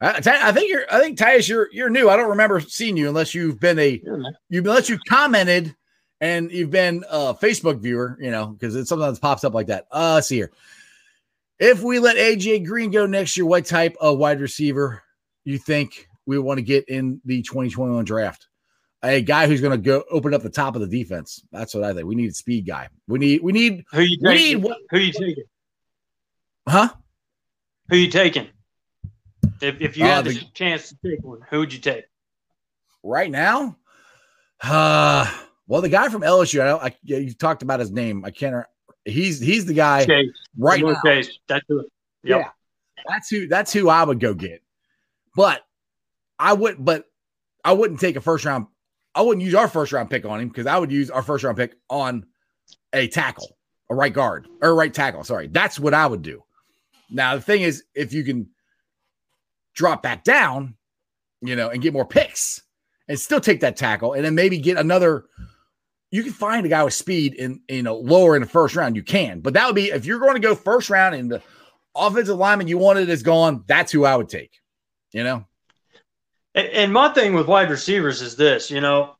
I, 0.00 0.20
I, 0.24 0.52
think 0.52 0.70
you're. 0.70 0.84
I 0.90 1.00
think 1.00 1.18
Titus, 1.18 1.48
you're 1.48 1.68
you're 1.72 1.90
new. 1.90 2.08
I 2.08 2.16
don't 2.16 2.30
remember 2.30 2.60
seeing 2.60 2.96
you 2.96 3.08
unless 3.08 3.34
you've 3.34 3.58
been 3.58 3.78
a 3.78 4.00
you 4.50 4.60
unless 4.60 4.88
you 4.88 4.98
commented 5.08 5.74
and 6.20 6.50
you've 6.52 6.70
been 6.70 7.02
a 7.10 7.34
Facebook 7.34 7.80
viewer. 7.80 8.18
You 8.20 8.30
know, 8.30 8.48
because 8.48 8.74
it 8.76 8.86
sometimes 8.86 9.18
pops 9.18 9.42
up 9.42 9.54
like 9.54 9.68
that. 9.68 9.86
Uh, 9.90 10.14
let's 10.14 10.28
see 10.28 10.36
here. 10.36 10.52
If 11.58 11.82
we 11.82 11.98
let 11.98 12.16
AJ 12.16 12.66
Green 12.66 12.90
go 12.90 13.06
next 13.06 13.36
year, 13.36 13.46
what 13.46 13.64
type 13.64 13.96
of 14.00 14.18
wide 14.18 14.40
receiver 14.40 15.02
you 15.44 15.56
think 15.56 16.08
we 16.26 16.38
want 16.38 16.58
to 16.58 16.62
get 16.62 16.86
in 16.88 17.20
the 17.24 17.40
2021 17.42 18.04
draft? 18.04 18.45
A 19.08 19.20
guy 19.22 19.46
who's 19.46 19.60
going 19.60 19.72
to 19.72 19.84
go 19.84 20.04
open 20.10 20.34
up 20.34 20.42
the 20.42 20.50
top 20.50 20.74
of 20.74 20.80
the 20.80 20.86
defense. 20.86 21.42
That's 21.52 21.74
what 21.74 21.84
I 21.84 21.92
think. 21.92 22.06
We 22.06 22.14
need 22.14 22.30
a 22.30 22.34
speed 22.34 22.66
guy. 22.66 22.88
We 23.06 23.18
need 23.18 23.42
we 23.42 23.52
need 23.52 23.84
who 23.92 24.02
you 24.02 24.18
taking? 24.22 24.62
Need, 24.62 24.72
who 24.90 24.98
you 24.98 25.12
taking? 25.12 25.44
Huh? 26.68 26.88
Who 27.88 27.96
you 27.96 28.10
taking? 28.10 28.48
If 29.60 29.80
if 29.80 29.96
you 29.96 30.04
uh, 30.04 30.08
had 30.08 30.24
the, 30.24 30.32
the, 30.32 30.44
chance 30.54 30.88
to 30.88 30.96
take 31.04 31.22
one, 31.22 31.40
who 31.50 31.60
would 31.60 31.72
you 31.72 31.78
take? 31.78 32.04
Right 33.02 33.30
now, 33.30 33.76
uh 34.62 35.30
well, 35.68 35.82
the 35.82 35.88
guy 35.88 36.08
from 36.08 36.22
LSU. 36.22 36.60
I, 36.60 36.86
I 36.86 36.96
you 37.02 37.32
talked 37.34 37.62
about 37.62 37.80
his 37.80 37.90
name. 37.90 38.24
I 38.24 38.30
can't. 38.30 38.64
He's 39.04 39.40
he's 39.40 39.66
the 39.66 39.74
guy 39.74 40.04
Chase. 40.04 40.30
right 40.56 40.82
now. 40.82 40.96
Chase. 41.04 41.38
That's 41.48 41.64
who. 41.68 41.84
Yep. 42.22 42.40
Yeah, 42.40 42.48
that's 43.08 43.28
who. 43.28 43.46
That's 43.48 43.72
who 43.72 43.88
I 43.88 44.04
would 44.04 44.20
go 44.20 44.34
get. 44.34 44.62
But 45.34 45.62
I 46.38 46.52
would. 46.52 46.84
But 46.84 47.04
I 47.64 47.72
wouldn't 47.72 48.00
take 48.00 48.16
a 48.16 48.20
first 48.20 48.44
round 48.44 48.66
I 49.16 49.22
wouldn't 49.22 49.44
use 49.44 49.54
our 49.54 49.66
first 49.66 49.92
round 49.92 50.10
pick 50.10 50.26
on 50.26 50.40
him 50.40 50.48
because 50.48 50.66
I 50.66 50.78
would 50.78 50.92
use 50.92 51.10
our 51.10 51.22
first 51.22 51.42
round 51.42 51.56
pick 51.56 51.74
on 51.88 52.26
a 52.92 53.08
tackle, 53.08 53.56
a 53.90 53.94
right 53.94 54.12
guard 54.12 54.46
or 54.60 54.74
right 54.74 54.92
tackle. 54.92 55.24
Sorry. 55.24 55.48
That's 55.48 55.80
what 55.80 55.94
I 55.94 56.06
would 56.06 56.20
do. 56.20 56.42
Now, 57.10 57.34
the 57.34 57.40
thing 57.40 57.62
is, 57.62 57.82
if 57.94 58.12
you 58.12 58.22
can 58.24 58.50
drop 59.74 60.02
back 60.02 60.22
down, 60.22 60.76
you 61.40 61.56
know, 61.56 61.70
and 61.70 61.80
get 61.80 61.94
more 61.94 62.06
picks 62.06 62.62
and 63.08 63.18
still 63.18 63.40
take 63.40 63.60
that 63.60 63.76
tackle 63.76 64.12
and 64.12 64.24
then 64.24 64.34
maybe 64.34 64.58
get 64.58 64.76
another, 64.76 65.24
you 66.10 66.22
can 66.22 66.32
find 66.32 66.66
a 66.66 66.68
guy 66.68 66.84
with 66.84 66.94
speed 66.94 67.34
in, 67.34 67.60
you 67.68 67.82
know, 67.82 67.96
lower 67.96 68.36
in 68.36 68.42
the 68.42 68.48
first 68.48 68.76
round. 68.76 68.96
You 68.96 69.02
can, 69.02 69.40
but 69.40 69.54
that 69.54 69.66
would 69.66 69.76
be 69.76 69.86
if 69.90 70.04
you're 70.04 70.18
going 70.18 70.34
to 70.34 70.40
go 70.40 70.54
first 70.54 70.90
round 70.90 71.14
and 71.14 71.30
the 71.30 71.42
offensive 71.94 72.36
lineman 72.36 72.68
you 72.68 72.76
wanted 72.76 73.08
is 73.08 73.22
gone, 73.22 73.64
that's 73.66 73.92
who 73.92 74.04
I 74.04 74.14
would 74.16 74.28
take, 74.28 74.60
you 75.12 75.24
know? 75.24 75.46
And 76.56 76.90
my 76.90 77.10
thing 77.10 77.34
with 77.34 77.46
wide 77.46 77.70
receivers 77.70 78.22
is 78.22 78.34
this, 78.34 78.70
you 78.70 78.80
know, 78.80 79.14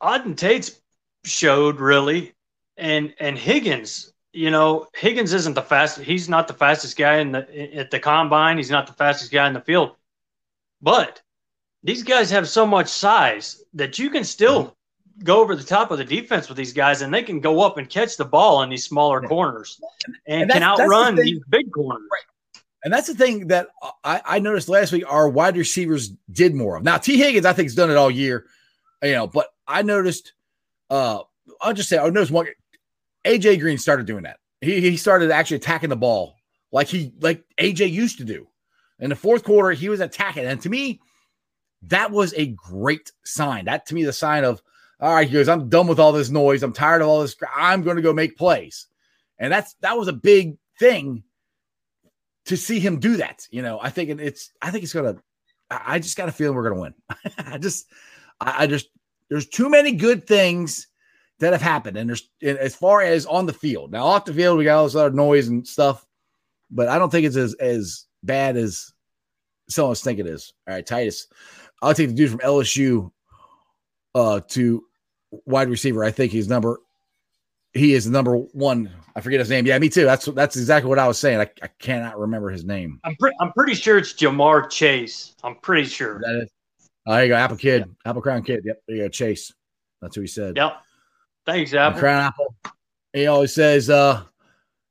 Auden 0.00 0.36
Tate's 0.36 0.80
showed 1.24 1.80
really, 1.80 2.32
and 2.76 3.12
and 3.18 3.36
Higgins, 3.36 4.12
you 4.32 4.52
know, 4.52 4.86
Higgins 4.94 5.32
isn't 5.32 5.54
the 5.54 5.62
fastest. 5.62 6.06
He's 6.06 6.28
not 6.28 6.46
the 6.46 6.54
fastest 6.54 6.96
guy 6.96 7.16
in 7.16 7.32
the 7.32 7.74
at 7.76 7.90
the 7.90 7.98
combine. 7.98 8.56
He's 8.56 8.70
not 8.70 8.86
the 8.86 8.92
fastest 8.92 9.32
guy 9.32 9.48
in 9.48 9.52
the 9.52 9.60
field, 9.60 9.96
but 10.80 11.20
these 11.82 12.04
guys 12.04 12.30
have 12.30 12.48
so 12.48 12.64
much 12.64 12.86
size 12.86 13.64
that 13.74 13.98
you 13.98 14.08
can 14.08 14.22
still 14.22 14.76
go 15.24 15.40
over 15.40 15.56
the 15.56 15.64
top 15.64 15.90
of 15.90 15.98
the 15.98 16.04
defense 16.04 16.48
with 16.48 16.56
these 16.56 16.72
guys, 16.72 17.02
and 17.02 17.12
they 17.12 17.22
can 17.22 17.40
go 17.40 17.62
up 17.62 17.78
and 17.78 17.88
catch 17.90 18.16
the 18.16 18.24
ball 18.24 18.62
in 18.62 18.70
these 18.70 18.84
smaller 18.84 19.20
corners 19.22 19.80
and, 20.28 20.42
and 20.42 20.50
can 20.52 20.62
outrun 20.62 21.16
the 21.16 21.22
these 21.22 21.40
big 21.48 21.72
corners. 21.72 22.06
Right. 22.12 22.22
And 22.84 22.92
that's 22.92 23.08
the 23.08 23.14
thing 23.14 23.48
that 23.48 23.68
I, 24.04 24.22
I, 24.24 24.38
noticed 24.38 24.68
last 24.68 24.92
week 24.92 25.04
our 25.08 25.28
wide 25.28 25.56
receivers 25.56 26.10
did 26.30 26.54
more 26.54 26.76
of. 26.76 26.84
Now, 26.84 26.98
Tee 26.98 27.16
Higgins, 27.16 27.46
I 27.46 27.52
think, 27.52 27.66
has 27.66 27.74
done 27.74 27.90
it 27.90 27.96
all 27.96 28.10
year, 28.10 28.46
you 29.02 29.12
know, 29.12 29.26
but 29.26 29.48
I 29.66 29.82
noticed, 29.82 30.34
uh, 30.90 31.20
I'll 31.60 31.74
just 31.74 31.88
say, 31.88 31.98
I 31.98 32.08
noticed 32.08 32.30
one, 32.30 32.46
AJ 33.24 33.60
Green 33.60 33.78
started 33.78 34.06
doing 34.06 34.22
that. 34.24 34.38
He, 34.60 34.80
he 34.80 34.96
started 34.96 35.30
actually 35.30 35.56
attacking 35.56 35.88
the 35.88 35.96
ball 35.96 36.36
like 36.70 36.86
he, 36.86 37.12
like 37.20 37.44
AJ 37.58 37.90
used 37.90 38.18
to 38.18 38.24
do. 38.24 38.46
In 38.98 39.10
the 39.10 39.16
fourth 39.16 39.42
quarter, 39.42 39.72
he 39.72 39.88
was 39.88 40.00
attacking. 40.00 40.44
And 40.44 40.60
to 40.62 40.70
me, 40.70 41.00
that 41.82 42.10
was 42.10 42.34
a 42.34 42.46
great 42.48 43.10
sign. 43.24 43.66
That 43.66 43.86
to 43.86 43.94
me, 43.94 44.04
the 44.04 44.12
sign 44.12 44.44
of, 44.44 44.62
all 45.00 45.14
right, 45.14 45.30
goes, 45.30 45.48
I'm 45.48 45.68
done 45.68 45.86
with 45.86 46.00
all 46.00 46.12
this 46.12 46.30
noise. 46.30 46.62
I'm 46.62 46.72
tired 46.72 47.02
of 47.02 47.08
all 47.08 47.20
this. 47.20 47.36
I'm 47.54 47.82
going 47.82 47.96
to 47.96 48.02
go 48.02 48.12
make 48.12 48.38
plays. 48.38 48.86
And 49.38 49.52
that's, 49.52 49.74
that 49.80 49.98
was 49.98 50.08
a 50.08 50.12
big 50.12 50.56
thing 50.78 51.22
to 52.46 52.56
see 52.56 52.78
him 52.78 52.98
do 52.98 53.16
that. 53.16 53.46
You 53.50 53.62
know, 53.62 53.78
I 53.80 53.90
think 53.90 54.08
it's 54.20 54.50
I 54.62 54.70
think 54.70 54.84
it's 54.84 54.92
gonna. 54.92 55.16
I 55.70 55.98
just 55.98 56.16
got 56.16 56.28
a 56.28 56.32
feeling 56.32 56.56
we're 56.56 56.68
gonna 56.68 56.80
win. 56.80 56.94
I 57.38 57.58
just, 57.58 57.90
I 58.40 58.66
just 58.66 58.88
there's 59.28 59.48
too 59.48 59.68
many 59.68 59.92
good 59.92 60.26
things 60.26 60.86
that 61.40 61.52
have 61.52 61.62
happened. 61.62 61.96
And 61.96 62.08
there's 62.08 62.30
as 62.42 62.74
far 62.74 63.02
as 63.02 63.26
on 63.26 63.46
the 63.46 63.52
field. 63.52 63.92
Now 63.92 64.06
off 64.06 64.24
the 64.24 64.34
field, 64.34 64.58
we 64.58 64.64
got 64.64 64.78
all 64.78 64.84
this 64.84 64.94
other 64.94 65.14
noise 65.14 65.48
and 65.48 65.66
stuff, 65.66 66.06
but 66.70 66.88
I 66.88 66.98
don't 66.98 67.10
think 67.10 67.26
it's 67.26 67.36
as 67.36 67.54
as 67.54 68.06
bad 68.22 68.56
as 68.56 68.92
some 69.68 69.86
of 69.86 69.90
us 69.92 70.02
think 70.02 70.18
it 70.18 70.26
is. 70.26 70.52
All 70.66 70.74
right, 70.74 70.86
Titus. 70.86 71.26
I'll 71.82 71.94
take 71.94 72.08
the 72.08 72.14
dude 72.14 72.30
from 72.30 72.40
LSU 72.40 73.10
uh 74.14 74.40
to 74.48 74.84
wide 75.44 75.68
receiver. 75.68 76.04
I 76.04 76.12
think 76.12 76.32
he's 76.32 76.48
number 76.48 76.80
he 77.76 77.94
is 77.94 78.04
the 78.04 78.10
number 78.10 78.36
one. 78.36 78.90
I 79.14 79.20
forget 79.20 79.40
his 79.40 79.48
name. 79.48 79.66
Yeah, 79.66 79.78
me 79.78 79.88
too. 79.88 80.04
That's 80.04 80.26
that's 80.26 80.56
exactly 80.56 80.88
what 80.88 80.98
I 80.98 81.08
was 81.08 81.18
saying. 81.18 81.40
I, 81.40 81.48
I 81.62 81.68
cannot 81.78 82.18
remember 82.18 82.50
his 82.50 82.64
name. 82.64 83.00
I'm 83.04 83.16
pre- 83.16 83.36
I'm 83.40 83.52
pretty 83.52 83.74
sure 83.74 83.98
it's 83.98 84.12
Ja'Marr 84.12 84.70
Chase. 84.70 85.34
I'm 85.42 85.56
pretty 85.56 85.88
sure. 85.88 86.20
That 86.20 86.42
is. 86.42 86.50
Oh, 87.06 87.14
there 87.14 87.24
you 87.24 87.28
go. 87.30 87.36
Apple 87.36 87.56
Kid. 87.56 87.84
Yeah. 87.86 88.10
Apple 88.10 88.22
Crown 88.22 88.42
Kid. 88.42 88.62
Yep. 88.64 88.82
There 88.86 88.96
you 88.96 89.02
go. 89.04 89.08
Chase. 89.08 89.52
That's 90.02 90.14
who 90.16 90.22
he 90.22 90.26
said. 90.26 90.56
Yep. 90.56 90.76
Thanks, 91.46 91.72
Apple. 91.72 92.00
Crown 92.00 92.24
Apple. 92.24 92.54
He 93.12 93.26
always 93.28 93.54
says, 93.54 93.88
uh, 93.88 94.24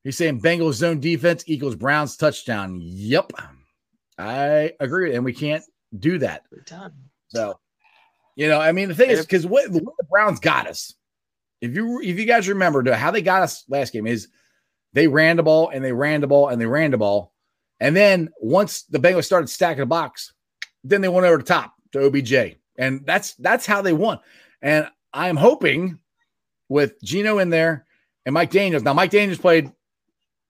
he's 0.04 0.18
saying 0.18 0.42
Bengals 0.42 0.74
zone 0.74 1.00
defense 1.00 1.44
equals 1.46 1.76
Browns 1.76 2.16
touchdown. 2.18 2.80
Yep. 2.82 3.34
I 4.18 4.72
agree. 4.80 5.14
And 5.14 5.26
we 5.26 5.34
can't 5.34 5.64
do 6.00 6.18
that. 6.20 6.44
So, 7.28 7.60
you 8.36 8.48
know, 8.48 8.60
I 8.60 8.72
mean, 8.72 8.88
the 8.88 8.96
thing 8.96 9.10
is, 9.10 9.22
because 9.22 9.46
what, 9.46 9.70
what 9.70 9.98
the 9.98 10.06
Browns 10.10 10.40
got 10.40 10.68
us, 10.68 10.96
if 11.66 11.76
you 11.76 12.02
if 12.02 12.20
you 12.20 12.26
guys 12.26 12.48
remember 12.48 12.92
how 12.94 13.12
they 13.12 13.22
got 13.22 13.42
us 13.42 13.64
last 13.70 13.94
game 13.94 14.08
is 14.08 14.28
they 14.94 15.08
ran 15.08 15.38
the 15.38 15.44
ball 15.44 15.70
and 15.70 15.84
they 15.84 15.92
ran 15.92 16.22
the 16.22 16.28
ball 16.28 16.50
and 16.50 16.60
they 16.60 16.66
ran 16.66 16.92
the 16.92 16.98
ball. 16.98 17.34
And 17.80 17.96
then 17.96 18.30
once 18.40 18.84
the 18.84 19.00
Bengals 19.00 19.26
started 19.26 19.50
stacking 19.50 19.82
the 19.82 19.86
box, 19.86 20.34
then 20.84 21.02
they 21.02 21.10
went 21.10 21.26
over 21.26 21.38
the 21.38 21.44
top 21.44 21.74
to 21.92 22.06
OBJ. 22.06 22.58
And 22.78 23.06
that's 23.06 23.36
that's 23.36 23.66
how 23.66 23.82
they 23.82 23.94
won. 23.94 24.20
And 24.62 24.88
I'm 25.14 25.36
hoping 25.36 26.00
with 26.70 27.02
Geno 27.02 27.40
in 27.40 27.50
there 27.50 27.86
and 28.26 28.34
Mike 28.34 28.52
Daniels. 28.52 28.84
Now, 28.84 28.94
Mike 28.94 29.12
Daniels 29.12 29.40
played. 29.40 29.72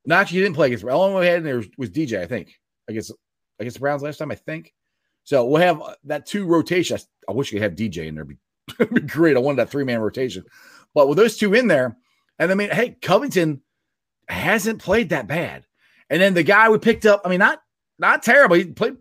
No, 0.05 0.15
actually, 0.15 0.37
he 0.37 0.43
didn't 0.43 0.55
play 0.55 0.67
against. 0.67 0.83
One 0.83 1.15
we 1.15 1.25
had 1.25 1.39
in 1.39 1.43
there 1.43 1.57
was, 1.57 1.67
was 1.77 1.89
DJ, 1.89 2.19
I 2.19 2.27
think. 2.27 2.59
Against 2.87 3.11
against 3.59 3.75
the 3.75 3.81
Browns 3.81 4.03
last 4.03 4.17
time, 4.17 4.31
I 4.31 4.35
think. 4.35 4.73
So 5.23 5.45
we'll 5.45 5.61
have 5.61 5.81
that 6.03 6.27
two 6.27 6.45
rotation. 6.45 6.97
I, 6.97 7.31
I 7.31 7.33
wish 7.33 7.51
we 7.51 7.59
could 7.59 7.63
have 7.63 7.75
DJ 7.75 8.07
in 8.07 8.15
there. 8.15 8.27
It'd 8.79 8.93
be, 8.93 9.01
be 9.01 9.07
great. 9.07 9.35
I 9.35 9.39
wanted 9.39 9.57
that 9.57 9.71
three 9.71 9.83
man 9.83 9.99
rotation. 9.99 10.43
But 10.95 11.09
with 11.09 11.17
those 11.17 11.37
two 11.37 11.53
in 11.53 11.67
there, 11.67 11.95
and 12.39 12.51
I 12.51 12.55
mean, 12.55 12.71
hey, 12.71 12.97
Covington 13.01 13.61
hasn't 14.27 14.81
played 14.81 15.09
that 15.09 15.27
bad. 15.27 15.65
And 16.09 16.21
then 16.21 16.33
the 16.33 16.43
guy 16.43 16.69
we 16.69 16.79
picked 16.79 17.05
up, 17.05 17.21
I 17.25 17.29
mean, 17.29 17.39
not 17.39 17.61
not 17.99 18.23
terrible. 18.23 18.55
He 18.55 18.65
played 18.65 18.95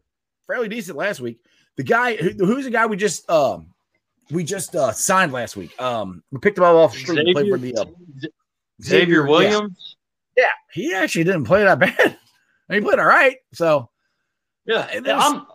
fairly 0.47 0.69
decent 0.69 0.99
last 0.99 1.21
week. 1.21 1.39
The 1.77 1.83
guy 1.85 2.17
who, 2.17 2.31
who's 2.31 2.65
the 2.65 2.71
guy 2.71 2.87
we 2.87 2.97
just 2.97 3.29
um 3.31 3.69
we 4.31 4.45
just 4.45 4.75
uh 4.75 4.93
signed 4.93 5.33
last 5.33 5.57
week. 5.57 5.81
Um 5.81 6.23
we 6.31 6.41
picked 6.41 6.59
him 6.59 6.65
up 6.65 6.75
off 6.75 6.93
the 6.93 6.99
street 6.99 7.17
Xavier, 7.17 7.27
and 7.27 7.35
played 7.35 7.51
for 7.51 7.59
the 7.59 7.77
uh, 7.77 7.85
Xavier, 7.85 8.31
Xavier 8.83 9.27
Williams. 9.27 9.97
Yeah. 10.37 10.45
yeah. 10.45 10.51
he 10.73 10.95
actually 10.95 11.25
didn't 11.25 11.45
play 11.45 11.65
that 11.65 11.79
bad. 11.79 12.19
he 12.69 12.81
played 12.81 12.99
all 12.99 13.07
right. 13.07 13.37
So 13.53 13.91
yeah, 14.67 14.89
I'm 15.07 15.47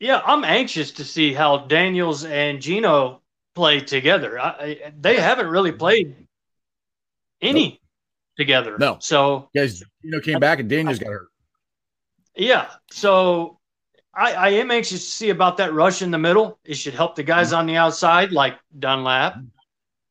yeah, 0.00 0.20
I'm 0.24 0.44
anxious 0.44 0.90
to 0.92 1.04
see 1.04 1.32
how 1.32 1.58
Daniels 1.66 2.24
and 2.24 2.60
Geno 2.60 3.22
play 3.54 3.80
together. 3.80 4.38
I, 4.38 4.92
they 4.98 5.16
haven't 5.16 5.48
really 5.48 5.72
played 5.72 6.26
any 7.40 7.68
nope. 7.68 7.78
together. 8.36 8.76
No. 8.78 8.98
So 9.00 9.48
guys, 9.54 9.82
you 10.02 10.10
know, 10.10 10.20
came 10.20 10.40
back 10.40 10.58
and 10.58 10.68
Daniels 10.68 10.98
got 10.98 11.10
hurt. 11.10 11.28
Yeah. 12.36 12.68
So 12.90 13.58
I, 14.14 14.32
I, 14.32 14.48
am 14.50 14.70
anxious 14.70 15.04
to 15.04 15.10
see 15.10 15.30
about 15.30 15.56
that 15.58 15.72
rush 15.72 16.02
in 16.02 16.10
the 16.10 16.18
middle. 16.18 16.58
It 16.64 16.74
should 16.74 16.94
help 16.94 17.14
the 17.14 17.22
guys 17.22 17.48
mm-hmm. 17.48 17.58
on 17.58 17.66
the 17.66 17.76
outside 17.76 18.32
like 18.32 18.58
Dunlap 18.78 19.36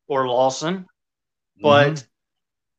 or 0.08 0.26
Lawson. 0.26 0.86
But 1.60 2.04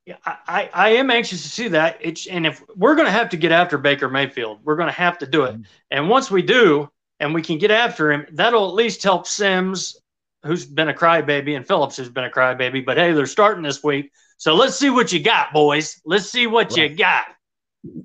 mm-hmm. 0.07 0.31
I, 0.47 0.69
I, 0.73 0.89
am 0.89 1.09
anxious 1.09 1.43
to 1.43 1.49
see 1.49 1.67
that. 1.69 1.97
It's 2.01 2.27
and 2.27 2.45
if 2.45 2.61
we're 2.75 2.95
going 2.95 3.07
to 3.07 3.11
have 3.11 3.29
to 3.29 3.37
get 3.37 3.51
after 3.51 3.77
Baker 3.77 4.09
Mayfield, 4.09 4.59
we're 4.63 4.75
going 4.75 4.89
to 4.89 4.93
have 4.93 5.17
to 5.19 5.27
do 5.27 5.43
it. 5.43 5.53
Mm-hmm. 5.53 5.61
And 5.91 6.09
once 6.09 6.29
we 6.29 6.41
do, 6.41 6.89
and 7.19 7.33
we 7.33 7.41
can 7.41 7.57
get 7.57 7.71
after 7.71 8.11
him, 8.11 8.25
that'll 8.33 8.67
at 8.67 8.73
least 8.73 9.01
help 9.01 9.25
Sims 9.25 9.97
who's 10.45 10.65
been 10.65 10.89
a 10.89 10.93
crybaby, 10.93 11.55
and 11.55 11.65
Phillips 11.65 11.97
who's 11.97 12.09
been 12.09 12.23
a 12.23 12.29
crybaby. 12.29 12.85
But 12.85 12.97
hey, 12.97 13.11
they're 13.11 13.25
starting 13.25 13.63
this 13.63 13.83
week, 13.83 14.11
so 14.37 14.55
let's 14.55 14.75
see 14.75 14.89
what 14.89 15.11
you 15.11 15.21
got, 15.21 15.53
boys. 15.53 15.99
Let's 16.05 16.29
see 16.29 16.47
what 16.47 16.71
right. 16.71 16.89
you 16.89 16.95
got. 16.95 17.25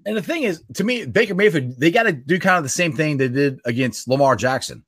And 0.05 0.17
the 0.17 0.23
thing 0.23 0.43
is, 0.43 0.63
to 0.75 0.85
me, 0.85 1.07
Baker 1.07 1.35
Mayfield, 1.35 1.79
they 1.79 1.91
got 1.91 2.03
to 2.05 2.13
do 2.13 2.39
kind 2.39 2.59
of 2.59 2.63
the 2.63 2.69
same 2.69 2.93
thing 2.93 3.17
they 3.17 3.29
did 3.29 3.61
against 3.65 4.09
Lamar 4.09 4.37
Jackson. 4.37 4.85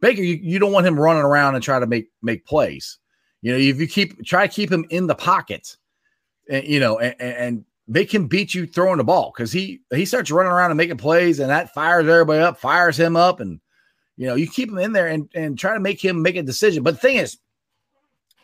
Baker, 0.00 0.22
you, 0.22 0.34
you 0.34 0.58
don't 0.58 0.72
want 0.72 0.86
him 0.86 0.98
running 0.98 1.22
around 1.22 1.54
and 1.54 1.62
try 1.62 1.78
to 1.78 1.86
make 1.86 2.08
make 2.22 2.44
plays. 2.44 2.98
You 3.40 3.52
know, 3.52 3.58
if 3.58 3.80
you 3.80 3.86
keep 3.86 4.24
try 4.24 4.46
to 4.46 4.52
keep 4.52 4.70
him 4.70 4.84
in 4.90 5.06
the 5.06 5.14
pocket, 5.14 5.76
and 6.50 6.66
you 6.66 6.80
know, 6.80 6.98
and, 6.98 7.20
and 7.20 7.64
they 7.88 8.04
can 8.04 8.26
beat 8.26 8.54
you 8.54 8.66
throwing 8.66 8.98
the 8.98 9.04
ball 9.04 9.32
because 9.34 9.52
he 9.52 9.82
he 9.94 10.04
starts 10.04 10.30
running 10.30 10.52
around 10.52 10.70
and 10.70 10.78
making 10.78 10.96
plays, 10.96 11.38
and 11.38 11.50
that 11.50 11.72
fires 11.72 12.08
everybody 12.08 12.40
up, 12.40 12.58
fires 12.58 12.98
him 12.98 13.16
up, 13.16 13.40
and 13.40 13.60
you 14.22 14.28
know, 14.28 14.36
you 14.36 14.46
keep 14.46 14.70
him 14.70 14.78
in 14.78 14.92
there 14.92 15.08
and, 15.08 15.28
and 15.34 15.58
try 15.58 15.74
to 15.74 15.80
make 15.80 16.00
him 16.00 16.22
make 16.22 16.36
a 16.36 16.44
decision. 16.44 16.84
But 16.84 16.94
the 16.94 17.00
thing 17.00 17.16
is, 17.16 17.38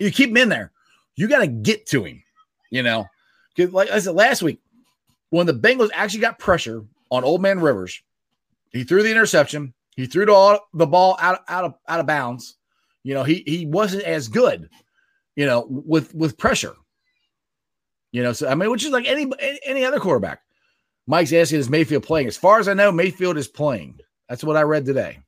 you 0.00 0.10
keep 0.10 0.30
him 0.30 0.36
in 0.36 0.48
there, 0.48 0.72
you 1.14 1.28
got 1.28 1.38
to 1.38 1.46
get 1.46 1.86
to 1.86 2.02
him, 2.02 2.20
you 2.70 2.82
know. 2.82 3.06
Like 3.56 3.88
I 3.88 4.00
said 4.00 4.16
last 4.16 4.42
week, 4.42 4.58
when 5.30 5.46
the 5.46 5.54
Bengals 5.54 5.90
actually 5.94 6.18
got 6.18 6.40
pressure 6.40 6.84
on 7.12 7.22
Old 7.22 7.42
Man 7.42 7.60
Rivers, 7.60 8.02
he 8.72 8.82
threw 8.82 9.04
the 9.04 9.10
interception, 9.12 9.72
he 9.94 10.06
threw 10.06 10.26
the, 10.26 10.60
the 10.74 10.86
ball 10.88 11.16
out, 11.20 11.42
out 11.46 11.64
of 11.64 11.74
out 11.86 12.00
of 12.00 12.06
bounds. 12.06 12.56
You 13.04 13.14
know, 13.14 13.22
he 13.22 13.44
he 13.46 13.64
wasn't 13.64 14.02
as 14.02 14.26
good, 14.26 14.68
you 15.36 15.46
know, 15.46 15.64
with 15.70 16.12
with 16.12 16.36
pressure. 16.36 16.74
You 18.10 18.24
know, 18.24 18.32
so 18.32 18.48
I 18.48 18.56
mean, 18.56 18.68
which 18.72 18.84
is 18.84 18.90
like 18.90 19.06
any 19.06 19.30
any 19.64 19.84
other 19.84 20.00
quarterback. 20.00 20.40
Mike's 21.06 21.32
asking, 21.32 21.60
is 21.60 21.70
Mayfield 21.70 22.02
playing? 22.02 22.26
As 22.26 22.36
far 22.36 22.58
as 22.58 22.66
I 22.66 22.74
know, 22.74 22.90
Mayfield 22.90 23.36
is 23.36 23.46
playing. 23.46 24.00
That's 24.28 24.42
what 24.42 24.56
I 24.56 24.62
read 24.62 24.84
today. 24.84 25.20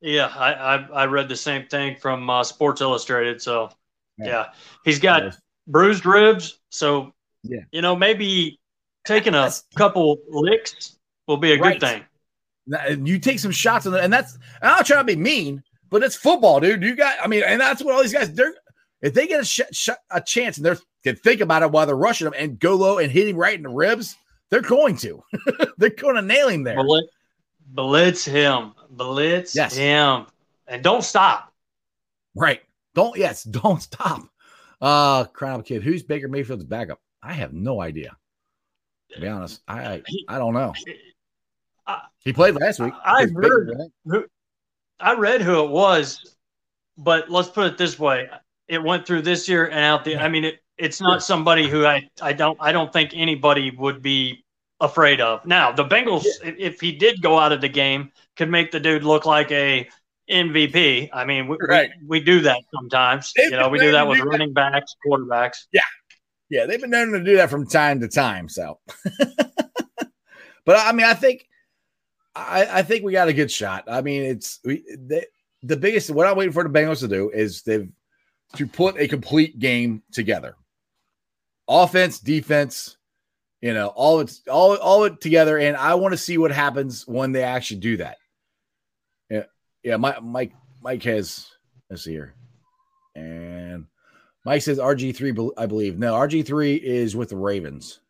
Yeah, 0.00 0.32
I, 0.34 0.52
I, 0.52 0.88
I 0.92 1.06
read 1.06 1.28
the 1.28 1.36
same 1.36 1.66
thing 1.66 1.96
from 1.96 2.28
uh, 2.30 2.44
Sports 2.44 2.80
Illustrated. 2.80 3.42
So 3.42 3.70
yeah, 4.18 4.26
yeah. 4.26 4.46
he's 4.84 4.98
got 4.98 5.24
yeah. 5.24 5.30
bruised 5.66 6.06
ribs. 6.06 6.60
So 6.70 7.12
yeah, 7.42 7.60
you 7.72 7.82
know 7.82 7.96
maybe 7.96 8.60
taking 9.04 9.34
a 9.34 9.50
couple 9.76 10.18
licks 10.28 10.98
will 11.26 11.36
be 11.36 11.52
a 11.52 11.58
right. 11.58 11.80
good 11.80 11.86
thing. 11.86 13.06
You 13.06 13.18
take 13.18 13.38
some 13.38 13.50
shots 13.50 13.86
on 13.86 13.94
and 13.94 14.12
that's 14.12 14.38
I'm 14.62 14.68
not 14.68 14.86
trying 14.86 15.00
to 15.00 15.04
be 15.04 15.16
mean, 15.16 15.62
but 15.90 16.02
it's 16.02 16.16
football, 16.16 16.60
dude. 16.60 16.82
You 16.82 16.94
got, 16.94 17.16
I 17.22 17.26
mean, 17.26 17.42
and 17.44 17.60
that's 17.60 17.82
what 17.82 17.94
all 17.94 18.02
these 18.02 18.12
guys. 18.12 18.32
They're 18.32 18.54
if 19.00 19.14
they 19.14 19.26
get 19.26 19.40
a 19.40 19.44
sh- 19.44 19.60
sh- 19.72 19.90
a 20.10 20.20
chance 20.20 20.56
and 20.58 20.66
they 20.66 20.74
can 21.04 21.16
think 21.16 21.40
about 21.40 21.62
it 21.62 21.70
while 21.70 21.86
they're 21.86 21.96
rushing 21.96 22.24
them 22.26 22.34
and 22.36 22.58
go 22.58 22.74
low 22.74 22.98
and 22.98 23.10
hit 23.10 23.28
him 23.28 23.36
right 23.36 23.56
in 23.56 23.62
the 23.62 23.68
ribs, 23.68 24.16
they're 24.50 24.60
going 24.60 24.96
to. 24.98 25.22
they're 25.78 25.90
going 25.90 26.16
to 26.16 26.22
nail 26.22 26.48
him 26.48 26.64
there. 26.64 26.78
Blitz 27.68 28.24
him. 28.24 28.72
Blitz 28.90 29.54
yes. 29.54 29.76
him. 29.76 30.26
And 30.66 30.82
don't 30.82 31.02
stop. 31.02 31.52
Right. 32.34 32.60
Don't 32.94 33.16
yes, 33.16 33.42
don't 33.44 33.82
stop. 33.82 34.22
Uh 34.80 35.24
Crown 35.24 35.62
Kid, 35.62 35.82
who's 35.82 36.02
Baker 36.02 36.28
Mayfield's 36.28 36.64
backup? 36.64 37.00
I 37.22 37.32
have 37.32 37.52
no 37.52 37.80
idea. 37.80 38.16
To 39.12 39.20
be 39.20 39.28
honest, 39.28 39.62
I 39.66 40.02
I 40.28 40.38
don't 40.38 40.54
know. 40.54 40.72
he 42.20 42.32
played 42.32 42.54
last 42.54 42.78
week. 42.78 42.92
I 43.04 43.26
heard 43.34 43.72
who, 44.04 44.26
I 45.00 45.14
read 45.14 45.40
who 45.40 45.64
it 45.64 45.70
was, 45.70 46.36
but 46.96 47.30
let's 47.30 47.48
put 47.48 47.66
it 47.66 47.78
this 47.78 47.98
way: 47.98 48.28
it 48.68 48.82
went 48.82 49.06
through 49.06 49.22
this 49.22 49.48
year 49.48 49.66
and 49.66 49.80
out 49.80 50.04
there. 50.04 50.18
I 50.20 50.28
mean, 50.28 50.44
it, 50.44 50.60
it's 50.76 51.00
not 51.00 51.22
somebody 51.22 51.68
who 51.68 51.86
I 51.86 52.08
I 52.20 52.32
don't 52.32 52.58
I 52.60 52.70
don't 52.70 52.92
think 52.92 53.12
anybody 53.14 53.70
would 53.70 54.02
be 54.02 54.44
afraid 54.80 55.20
of. 55.20 55.44
Now, 55.44 55.72
the 55.72 55.84
Bengals, 55.84 56.24
yeah. 56.42 56.52
if 56.58 56.80
he 56.80 56.92
did 56.92 57.22
go 57.22 57.38
out 57.38 57.52
of 57.52 57.60
the 57.60 57.68
game, 57.68 58.12
could 58.36 58.50
make 58.50 58.70
the 58.70 58.80
dude 58.80 59.04
look 59.04 59.26
like 59.26 59.50
a 59.50 59.88
MVP. 60.30 61.10
I 61.12 61.24
mean, 61.24 61.48
we, 61.48 61.56
right. 61.68 61.90
we, 62.00 62.20
we 62.20 62.24
do 62.24 62.40
that 62.42 62.60
sometimes. 62.74 63.32
They've 63.36 63.50
you 63.50 63.56
know, 63.56 63.68
we 63.68 63.78
do 63.78 63.92
that 63.92 64.06
with 64.06 64.18
do 64.18 64.24
running 64.24 64.52
that. 64.54 64.72
backs, 64.72 64.94
quarterbacks. 65.06 65.66
Yeah. 65.72 65.80
Yeah. 66.50 66.66
They've 66.66 66.80
been 66.80 66.90
known 66.90 67.12
to 67.12 67.22
do 67.22 67.36
that 67.36 67.50
from 67.50 67.66
time 67.66 68.00
to 68.00 68.08
time. 68.08 68.48
So, 68.48 68.78
but 70.64 70.76
I 70.76 70.92
mean, 70.92 71.06
I 71.06 71.14
think, 71.14 71.46
I, 72.34 72.78
I 72.78 72.82
think 72.82 73.04
we 73.04 73.12
got 73.12 73.28
a 73.28 73.32
good 73.32 73.50
shot. 73.50 73.84
I 73.88 74.00
mean, 74.00 74.22
it's 74.22 74.60
we, 74.64 74.84
they, 74.96 75.26
the 75.62 75.76
biggest, 75.76 76.10
what 76.10 76.26
I'm 76.26 76.36
waiting 76.36 76.52
for 76.52 76.62
the 76.62 76.70
Bengals 76.70 77.00
to 77.00 77.08
do 77.08 77.30
is 77.30 77.62
they've 77.62 77.88
to 78.56 78.66
put 78.66 78.98
a 78.98 79.08
complete 79.08 79.58
game 79.58 80.02
together 80.12 80.56
offense, 81.68 82.18
defense, 82.18 82.96
you 83.60 83.74
know, 83.74 83.88
all 83.88 84.20
it's 84.20 84.42
all 84.50 84.76
all 84.76 85.04
it 85.04 85.20
together. 85.20 85.58
And 85.58 85.76
I 85.76 85.94
want 85.94 86.12
to 86.12 86.18
see 86.18 86.38
what 86.38 86.52
happens 86.52 87.06
when 87.06 87.32
they 87.32 87.42
actually 87.42 87.80
do 87.80 87.96
that. 87.98 88.18
Yeah, 89.30 89.44
yeah. 89.82 89.96
Mike, 89.96 90.22
Mike, 90.22 90.52
Mike 90.82 91.02
has 91.04 91.48
let's 91.90 92.04
see 92.04 92.12
here, 92.12 92.34
and 93.14 93.86
Mike 94.44 94.62
says 94.62 94.78
RG 94.78 95.16
three. 95.16 95.34
I 95.56 95.66
believe 95.66 95.98
no, 95.98 96.14
RG 96.14 96.46
three 96.46 96.76
is 96.76 97.16
with 97.16 97.30
the 97.30 97.36
Ravens. 97.36 98.00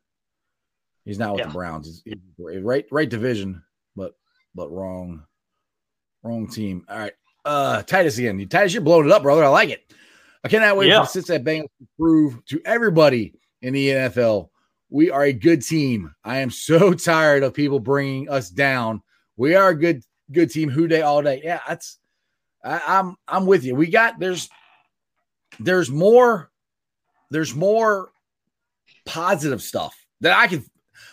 He's 1.05 1.19
not 1.19 1.33
with 1.33 1.41
yeah. 1.41 1.47
the 1.47 1.55
Browns. 1.55 2.03
He's, 2.05 2.17
right, 2.39 2.85
right 2.91 3.09
division, 3.09 3.63
but 3.97 4.15
but 4.55 4.71
wrong, 4.71 5.25
wrong 6.23 6.49
team. 6.49 6.85
All 6.89 6.99
right, 6.99 7.15
uh, 7.47 7.83
Titus 7.83 8.19
again. 8.19 8.47
Titus, 8.49 8.75
you're 8.75 8.83
blowing 8.83 9.07
it 9.07 9.13
up, 9.13 9.23
brother. 9.23 9.45
I 9.45 9.49
like 9.49 9.71
it. 9.71 9.91
I 10.45 10.49
cannot 10.49 10.77
wait 10.77 10.89
yeah. 10.89 11.03
for 11.03 11.09
Cincinnati 11.09 11.45
Bengals 11.45 11.71
to 11.79 11.89
prove 11.99 12.45
to 12.47 12.61
everybody 12.65 13.35
in 13.63 13.73
the 13.73 13.89
NFL 13.89 14.51
we 14.91 15.11
are 15.11 15.25
a 15.25 15.33
good 15.33 15.63
team. 15.63 16.15
I 16.25 16.39
am 16.39 16.51
so 16.51 16.95
tired 16.95 17.43
of 17.43 17.55
people 17.55 17.81
bringing 17.81 18.29
us 18.29 18.51
down. 18.51 19.03
We 19.37 19.55
are 19.55 19.71
a 19.71 19.79
good 19.79 20.03
good 20.31 20.51
team. 20.51 20.71
Who 20.71 20.89
day 20.89 21.03
all 21.03 21.23
day. 21.23 21.41
Yeah, 21.43 21.61
that's 21.67 21.99
I, 22.65 22.81
I'm 22.87 23.17
I'm 23.27 23.47
with 23.47 23.65
you. 23.65 23.75
We 23.75 23.89
got 23.89 24.19
there's 24.19 24.49
there's 25.61 25.91
more 25.91 26.51
there's 27.31 27.55
more 27.55 28.11
positive 29.07 29.63
stuff 29.63 29.95
that 30.21 30.37
I 30.37 30.47
can 30.47 30.65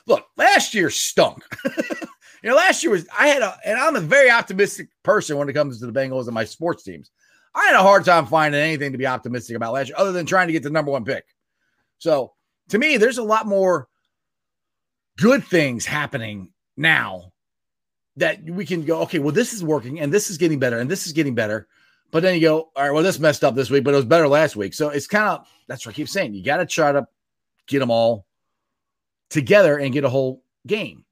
look. 0.08 0.26
Last 0.38 0.74
year 0.74 0.90
stunk. 0.90 1.44
you 1.66 2.50
know, 2.50 2.56
last 2.56 2.84
year 2.84 2.92
was 2.92 3.06
I 3.18 3.28
had 3.28 3.42
a 3.42 3.58
and 3.66 3.78
I'm 3.78 3.96
a 3.96 4.02
very 4.02 4.30
optimistic 4.30 4.90
person 5.04 5.38
when 5.38 5.50
it 5.50 5.54
comes 5.54 5.80
to 5.80 5.86
the 5.86 5.98
Bengals 5.98 6.26
and 6.26 6.34
my 6.34 6.46
sports 6.46 6.84
teams. 6.84 7.12
I 7.54 7.68
had 7.68 7.76
a 7.76 7.84
hard 7.84 8.04
time 8.04 8.26
finding 8.26 8.60
anything 8.60 8.92
to 8.92 8.98
be 8.98 9.08
optimistic 9.08 9.56
about 9.56 9.72
last 9.72 9.88
year, 9.88 9.96
other 9.98 10.12
than 10.12 10.26
trying 10.26 10.48
to 10.48 10.54
get 10.54 10.64
the 10.64 10.70
number 10.70 10.92
one 10.92 11.06
pick. 11.06 11.24
So 12.00 12.34
to 12.70 12.78
me, 12.78 12.98
there's 12.98 13.18
a 13.18 13.24
lot 13.24 13.46
more 13.46 13.88
good 15.18 15.44
things 15.44 15.86
happening 15.86 16.52
now 16.78 17.32
that 18.18 18.44
we 18.44 18.66
can 18.66 18.86
go, 18.86 19.02
okay, 19.02 19.20
well, 19.20 19.34
this 19.34 19.54
is 19.54 19.64
working 19.64 20.00
and 20.00 20.14
this 20.14 20.30
is 20.30 20.38
getting 20.38 20.60
better 20.60 20.80
and 20.80 20.90
this 20.90 21.06
is 21.06 21.14
getting 21.14 21.36
better. 21.36 21.68
But 22.12 22.24
then 22.24 22.36
you 22.36 22.42
go, 22.42 22.72
all 22.76 22.84
right, 22.84 22.92
well, 22.92 23.04
this 23.04 23.20
messed 23.20 23.44
up 23.44 23.56
this 23.56 23.70
week, 23.70 23.84
but 23.84 23.94
it 23.94 23.98
was 23.98 24.06
better 24.06 24.28
last 24.28 24.56
week. 24.56 24.74
So 24.74 24.90
it's 24.90 25.08
kind 25.08 25.28
of 25.28 25.48
that's 25.68 25.86
what 25.86 25.94
I 25.94 25.96
keep 25.96 26.10
saying. 26.10 26.34
You 26.34 26.44
got 26.44 26.58
to 26.58 26.66
try 26.66 26.92
to 26.92 27.08
get 27.68 27.80
them 27.80 27.92
all 27.92 28.26
together 29.30 29.78
and 29.80 29.92
get 29.92 30.04
a 30.04 30.10
whole 30.10 30.44
game. 30.66 31.04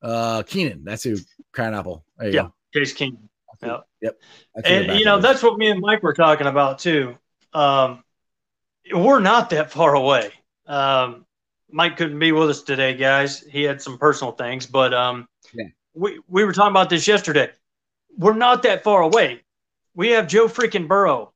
Uh 0.00 0.42
Keenum, 0.42 0.84
that's 0.84 1.04
who 1.04 1.16
crying 1.52 1.74
apple. 1.74 2.04
Yeah, 2.20 2.30
go. 2.30 2.54
Case 2.72 2.94
Keenum. 2.94 3.28
Yep. 3.62 3.86
Yep. 4.00 4.20
and 4.64 4.98
you 4.98 5.04
know, 5.04 5.20
that's 5.20 5.42
what 5.42 5.56
me 5.58 5.70
and 5.70 5.80
Mike 5.80 6.02
were 6.02 6.14
talking 6.14 6.48
about 6.48 6.80
too. 6.80 7.16
Um, 7.52 8.02
we're 8.92 9.20
not 9.20 9.50
that 9.50 9.70
far 9.70 9.94
away. 9.94 10.32
Um, 10.66 11.26
Mike 11.70 11.96
couldn't 11.96 12.18
be 12.18 12.32
with 12.32 12.50
us 12.50 12.62
today, 12.62 12.94
guys. 12.94 13.40
He 13.40 13.62
had 13.62 13.80
some 13.80 13.98
personal 13.98 14.32
things, 14.32 14.66
but 14.66 14.92
um, 14.92 15.26
yeah. 15.54 15.66
we 15.94 16.20
we 16.28 16.44
were 16.44 16.52
talking 16.52 16.72
about 16.72 16.90
this 16.90 17.08
yesterday. 17.08 17.50
We're 18.16 18.34
not 18.34 18.62
that 18.64 18.84
far 18.84 19.02
away. 19.02 19.42
We 19.94 20.10
have 20.10 20.26
Joe 20.26 20.48
freaking 20.48 20.86
Burrow. 20.86 21.32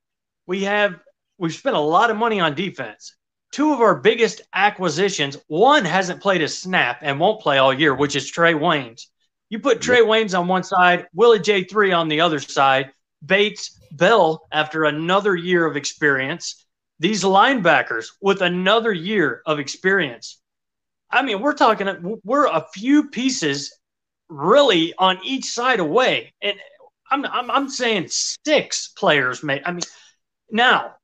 We 0.47 0.65
have 0.65 1.01
we've 1.39 1.55
spent 1.55 1.77
a 1.77 1.81
lot 1.81 2.11
of 2.11 2.17
money 2.17 2.41
on 2.41 2.55
defense. 2.55 3.17
Two 3.53 3.73
of 3.73 3.81
our 3.81 3.95
biggest 3.95 4.43
acquisitions. 4.53 5.39
One 5.47 5.85
hasn't 5.85 6.21
played 6.21 6.43
a 6.43 6.49
snap 6.49 6.99
and 7.01 7.19
won't 7.19 7.41
play 7.41 7.59
all 7.59 7.73
year, 7.73 7.95
which 7.95 8.17
is 8.17 8.31
Trae 8.31 8.55
Waynes. 8.55 9.07
You 9.49 9.61
put 9.61 9.81
Trae 9.81 10.05
Waynes 10.05 10.39
on 10.39 10.49
one 10.49 10.65
side, 10.65 11.07
Willie 11.15 11.41
J 11.41 11.65
three 11.65 11.93
on 11.93 12.09
the 12.09 12.21
other 12.21 12.41
side. 12.41 12.91
Bates 13.25 13.81
Bell 13.93 14.47
after 14.53 14.85
another 14.85 15.35
year 15.35 15.65
of 15.65 15.77
experience 15.77 16.66
these 16.99 17.23
linebackers 17.25 18.07
with 18.21 18.43
another 18.43 18.93
year 18.93 19.43
of 19.47 19.59
experience. 19.59 20.41
I 21.11 21.23
mean, 21.23 21.41
we're 21.41 21.55
talking, 21.55 22.19
we're 22.25 22.47
a 22.47 22.67
few 22.73 23.09
pieces 23.11 23.79
really 24.29 24.95
on 24.99 25.19
each 25.25 25.45
side 25.45 25.81
away. 25.81 26.35
And 26.43 26.57
I'm, 27.11 27.25
I'm, 27.27 27.51
I'm 27.51 27.69
saying 27.69 28.09
six 28.09 28.89
players 28.97 29.43
may, 29.43 29.63
I 29.65 29.73
mean, 29.73 29.83
now 30.51 30.95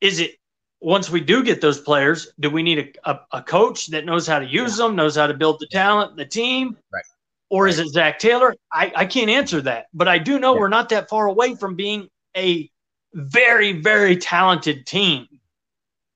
is 0.00 0.20
it, 0.20 0.36
once 0.80 1.10
we 1.10 1.20
do 1.20 1.44
get 1.44 1.60
those 1.60 1.80
players, 1.80 2.32
do 2.40 2.50
we 2.50 2.62
need 2.62 2.96
a, 3.04 3.10
a, 3.10 3.20
a 3.32 3.42
coach 3.42 3.86
that 3.88 4.04
knows 4.04 4.26
how 4.26 4.38
to 4.38 4.46
use 4.46 4.78
yeah. 4.78 4.86
them, 4.86 4.96
knows 4.96 5.16
how 5.16 5.26
to 5.26 5.34
build 5.34 5.60
the 5.60 5.68
talent, 5.70 6.16
the 6.16 6.24
team? 6.24 6.76
Right. 6.92 7.04
Or 7.50 7.64
right. 7.64 7.70
is 7.70 7.78
it 7.78 7.88
Zac 7.88 8.18
Taylor? 8.18 8.54
I, 8.72 8.92
I 8.96 9.06
can't 9.06 9.30
answer 9.30 9.60
that, 9.60 9.86
but 9.92 10.08
I 10.08 10.18
do 10.18 10.40
know 10.40 10.54
yeah. 10.54 10.60
we're 10.60 10.68
not 10.68 10.88
that 10.88 11.08
far 11.08 11.26
away 11.26 11.54
from 11.54 11.76
being 11.76 12.08
a 12.36 12.68
very, 13.14 13.80
very 13.80 14.16
talented 14.16 14.86
team. 14.86 15.28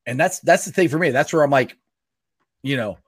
And 0.07 0.19
that's 0.19 0.41
that's 0.41 0.65
the 0.65 0.73
thing 0.73 0.89
for 0.89 0.99
me. 0.99 1.11
That's 1.11 1.33
where 1.33 1.43
I'm 1.43 1.51
like, 1.51 1.77
you 2.63 2.77
know, 2.77 2.99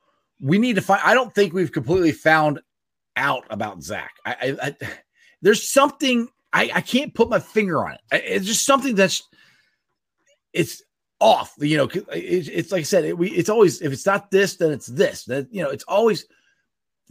we 0.41 0.59
need 0.59 0.77
to 0.77 0.83
find. 0.83 1.01
I 1.05 1.15
don't 1.15 1.35
think 1.35 1.53
we've 1.53 1.73
completely 1.73 2.13
found 2.13 2.61
out 3.17 3.45
about 3.51 3.83
Zac. 3.83 4.13
I, 4.25 4.33
I, 4.33 4.67
I 4.69 4.77
there's 5.43 5.69
something 5.71 6.29
I, 6.53 6.71
I 6.75 6.81
can't 6.81 7.15
put 7.15 7.29
my 7.29 7.39
finger 7.39 7.85
on 7.85 7.93
it. 7.93 8.01
It's 8.11 8.47
just 8.47 8.65
something 8.65 8.95
that's 8.95 9.23
it's 10.53 10.83
off. 11.21 11.55
You 11.59 11.77
know, 11.77 11.89
it's, 12.13 12.49
it's 12.49 12.73
like 12.73 12.81
I 12.81 12.85
said, 12.85 13.05
it, 13.05 13.19
we, 13.19 13.31
it's 13.31 13.49
always 13.49 13.83
if 13.83 13.93
it's 13.93 14.07
not 14.07 14.31
this, 14.31 14.57
then 14.57 14.73
it's 14.73 14.87
this. 14.87 15.25
That 15.25 15.53
you 15.53 15.63
know, 15.63 15.71
it's 15.71 15.85
always 15.85 16.25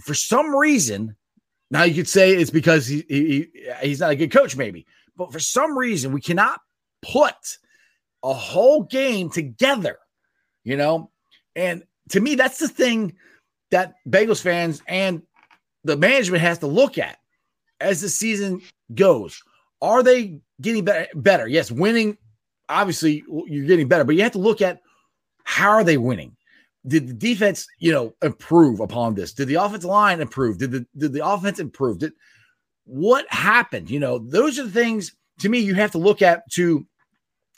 for 0.02 0.14
some 0.14 0.56
reason. 0.56 1.16
Now 1.70 1.84
you 1.84 1.94
could 1.94 2.08
say 2.08 2.34
it's 2.34 2.50
because 2.50 2.88
he, 2.88 3.04
he 3.10 3.48
he's 3.82 4.00
not 4.00 4.12
a 4.12 4.16
good 4.16 4.32
coach, 4.32 4.56
maybe, 4.56 4.86
but 5.18 5.34
for 5.34 5.40
some 5.40 5.78
reason 5.78 6.14
we 6.14 6.22
cannot 6.22 6.62
put 7.02 7.58
a 8.24 8.34
whole 8.34 8.84
game 8.84 9.30
together, 9.30 9.98
you 10.64 10.78
know? 10.78 11.12
And 11.56 11.84
to 12.10 12.20
me, 12.20 12.36
that's 12.36 12.60
the 12.60 12.68
thing 12.68 13.16
that 13.72 13.96
Bengals 14.08 14.42
fans 14.42 14.82
and 14.88 15.22
the 15.84 15.98
management 15.98 16.42
has 16.42 16.60
to 16.60 16.68
look 16.68 16.98
at 16.98 17.18
as 17.80 18.02
the 18.02 18.10
season 18.10 18.62
goes. 18.94 19.42
Are 19.82 20.04
they 20.04 20.40
getting 20.62 20.86
better? 20.86 21.08
better? 21.16 21.48
Yes, 21.48 21.72
winning, 21.72 22.18
obviously, 22.70 23.24
you're 23.48 23.66
getting 23.66 23.88
better, 23.88 24.04
but 24.04 24.16
you 24.16 24.24
have 24.24 24.32
to 24.34 24.40
look 24.40 24.62
at 24.62 24.82
how 25.44 25.70
are 25.70 25.84
they 25.84 25.98
winning? 25.98 26.36
Did 26.86 27.08
the 27.08 27.14
defense, 27.14 27.68
you 27.80 27.92
know, 27.92 28.14
improve 28.22 28.80
upon 28.80 29.16
this? 29.16 29.34
Did 29.34 29.48
the 29.48 29.56
offensive 29.56 29.90
line 29.90 30.22
improve? 30.22 30.58
Did 30.58 30.72
the 30.72 30.86
did 30.98 31.14
the 31.14 31.26
offense 31.26 31.60
improve? 31.60 32.00
Did 32.00 32.14
what 32.86 33.26
happened? 33.32 33.90
You 33.90 34.00
know, 34.00 34.20
those 34.20 34.58
are 34.58 34.64
the 34.64 34.72
things 34.72 35.14
to 35.40 35.50
me 35.50 35.60
you 35.60 35.74
have 35.76 35.92
to 35.92 35.98
look 35.98 36.22
at 36.22 36.50
to 36.54 36.86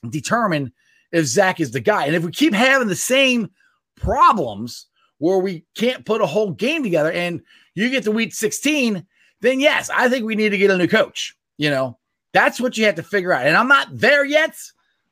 determine 0.07 0.71
if 1.11 1.25
Zac 1.25 1.59
is 1.59 1.71
the 1.71 1.79
guy. 1.79 2.05
And 2.05 2.15
if 2.15 2.23
we 2.23 2.31
keep 2.31 2.53
having 2.53 2.87
the 2.87 2.95
same 2.95 3.49
problems 3.95 4.87
where 5.17 5.39
we 5.39 5.65
can't 5.75 6.05
put 6.05 6.21
a 6.21 6.25
whole 6.25 6.51
game 6.51 6.83
together 6.83 7.11
and 7.11 7.41
you 7.75 7.89
get 7.89 8.03
to 8.03 8.11
week 8.11 8.33
16, 8.33 9.05
then 9.41 9.59
yes, 9.59 9.89
I 9.89 10.09
think 10.09 10.25
we 10.25 10.35
need 10.35 10.49
to 10.49 10.57
get 10.57 10.71
a 10.71 10.77
new 10.77 10.87
coach. 10.87 11.35
You 11.57 11.69
know, 11.69 11.97
that's 12.33 12.59
what 12.59 12.77
you 12.77 12.85
have 12.85 12.95
to 12.95 13.03
figure 13.03 13.33
out. 13.33 13.45
And 13.45 13.57
I'm 13.57 13.67
not 13.67 13.87
there 13.91 14.23
yet, 14.23 14.55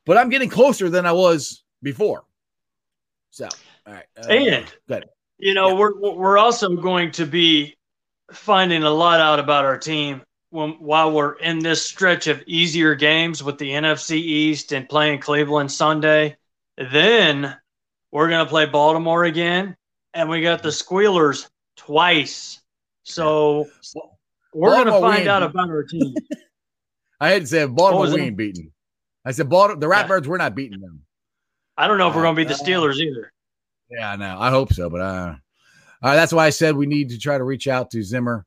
but 0.05 0.17
I'm 0.17 0.29
getting 0.29 0.49
closer 0.49 0.89
than 0.89 1.05
I 1.05 1.11
was 1.11 1.63
before. 1.83 2.23
So, 3.31 3.49
all 3.85 3.93
right. 3.93 4.05
Uh, 4.17 4.27
and, 4.27 4.65
good. 4.87 5.05
you 5.37 5.53
know, 5.53 5.69
yeah. 5.69 5.75
we're, 5.75 6.13
we're 6.15 6.37
also 6.37 6.75
going 6.75 7.11
to 7.11 7.25
be 7.25 7.75
finding 8.31 8.83
a 8.83 8.89
lot 8.89 9.19
out 9.19 9.39
about 9.39 9.65
our 9.65 9.77
team 9.77 10.21
when, 10.49 10.71
while 10.71 11.11
we're 11.11 11.33
in 11.33 11.59
this 11.59 11.85
stretch 11.85 12.27
of 12.27 12.43
easier 12.47 12.95
games 12.95 13.43
with 13.43 13.57
the 13.57 13.69
NFC 13.69 14.11
East 14.11 14.71
and 14.71 14.87
playing 14.87 15.19
Cleveland 15.19 15.71
Sunday, 15.71 16.37
then 16.77 17.55
we're 18.11 18.29
going 18.29 18.45
to 18.45 18.49
play 18.49 18.65
Baltimore 18.65 19.25
again, 19.25 19.75
and 20.13 20.29
we 20.29 20.41
got 20.41 20.63
the 20.63 20.71
Squealers 20.71 21.49
twice. 21.75 22.61
So 23.03 23.67
we're 24.53 24.71
going 24.71 24.87
to 24.87 24.99
find 24.99 25.27
out 25.27 25.43
about 25.43 25.69
our 25.69 25.83
team. 25.83 26.15
I 27.19 27.29
had 27.29 27.43
to 27.43 27.47
say 27.47 27.65
Baltimore 27.65 28.13
we 28.13 28.21
ain't 28.21 28.37
beaten. 28.37 28.71
I 29.25 29.31
said 29.31 29.49
Baltimore, 29.49 29.79
the 29.79 29.87
Ratbirds, 29.87 30.23
yeah. 30.23 30.29
we're 30.29 30.37
not 30.37 30.55
beating 30.55 30.79
them. 30.79 31.01
I 31.77 31.87
don't 31.87 31.97
know 31.97 32.09
if 32.09 32.15
we're 32.15 32.23
going 32.23 32.35
to 32.35 32.41
beat 32.41 32.47
the 32.47 32.55
uh, 32.55 32.65
Steelers 32.65 32.97
either. 32.97 33.31
Yeah, 33.89 34.11
I 34.11 34.15
know. 34.15 34.37
I 34.39 34.49
hope 34.49 34.73
so, 34.73 34.89
but 34.89 35.01
uh, 35.01 35.35
uh, 36.01 36.15
that's 36.15 36.33
why 36.33 36.45
I 36.45 36.49
said 36.49 36.75
we 36.75 36.85
need 36.85 37.09
to 37.09 37.17
try 37.17 37.37
to 37.37 37.43
reach 37.43 37.67
out 37.67 37.91
to 37.91 38.03
Zimmer 38.03 38.45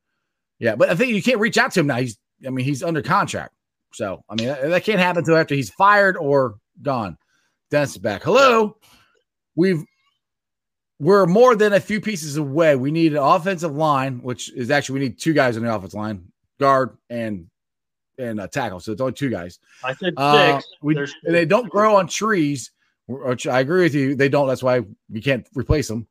yeah, 0.61 0.75
but 0.75 0.89
I 0.89 0.95
think 0.95 1.11
you 1.11 1.23
can't 1.23 1.39
reach 1.39 1.57
out 1.57 1.71
to 1.71 1.79
him 1.79 1.87
now. 1.87 1.97
He's, 1.97 2.19
I 2.45 2.51
mean, 2.51 2.63
he's 2.63 2.83
under 2.83 3.01
contract. 3.01 3.53
So, 3.93 4.23
I 4.29 4.35
mean, 4.35 4.47
that, 4.47 4.61
that 4.69 4.83
can't 4.83 4.99
happen 4.99 5.19
until 5.19 5.35
after 5.35 5.55
he's 5.55 5.71
fired 5.71 6.15
or 6.15 6.55
gone. 6.83 7.17
Dennis 7.71 7.91
is 7.91 7.97
back. 7.97 8.21
Hello. 8.21 8.77
We've, 9.55 9.83
we're 10.99 11.25
more 11.25 11.55
than 11.55 11.73
a 11.73 11.79
few 11.79 11.99
pieces 11.99 12.37
away. 12.37 12.75
We 12.75 12.91
need 12.91 13.13
an 13.13 13.17
offensive 13.17 13.73
line, 13.73 14.21
which 14.21 14.53
is 14.53 14.69
actually, 14.69 14.99
we 14.99 15.05
need 15.07 15.19
two 15.19 15.33
guys 15.33 15.57
on 15.57 15.63
the 15.63 15.73
offensive 15.73 15.97
line, 15.97 16.31
guard 16.59 16.95
and 17.09 17.47
and 18.19 18.39
a 18.39 18.47
tackle. 18.47 18.79
So 18.79 18.91
it's 18.91 19.01
only 19.01 19.13
two 19.13 19.31
guys. 19.31 19.57
I 19.83 19.95
said 19.95 20.13
uh, 20.15 20.59
six. 20.59 20.69
we, 20.83 20.95
they 21.25 21.45
don't 21.45 21.69
grow 21.69 21.95
on 21.95 22.07
trees. 22.07 22.71
Which 23.07 23.47
I 23.47 23.61
agree 23.61 23.81
with 23.81 23.95
you. 23.95 24.15
They 24.15 24.29
don't. 24.29 24.47
That's 24.47 24.61
why 24.61 24.81
we 25.09 25.21
can't 25.21 25.45
replace 25.55 25.87
them. 25.87 26.07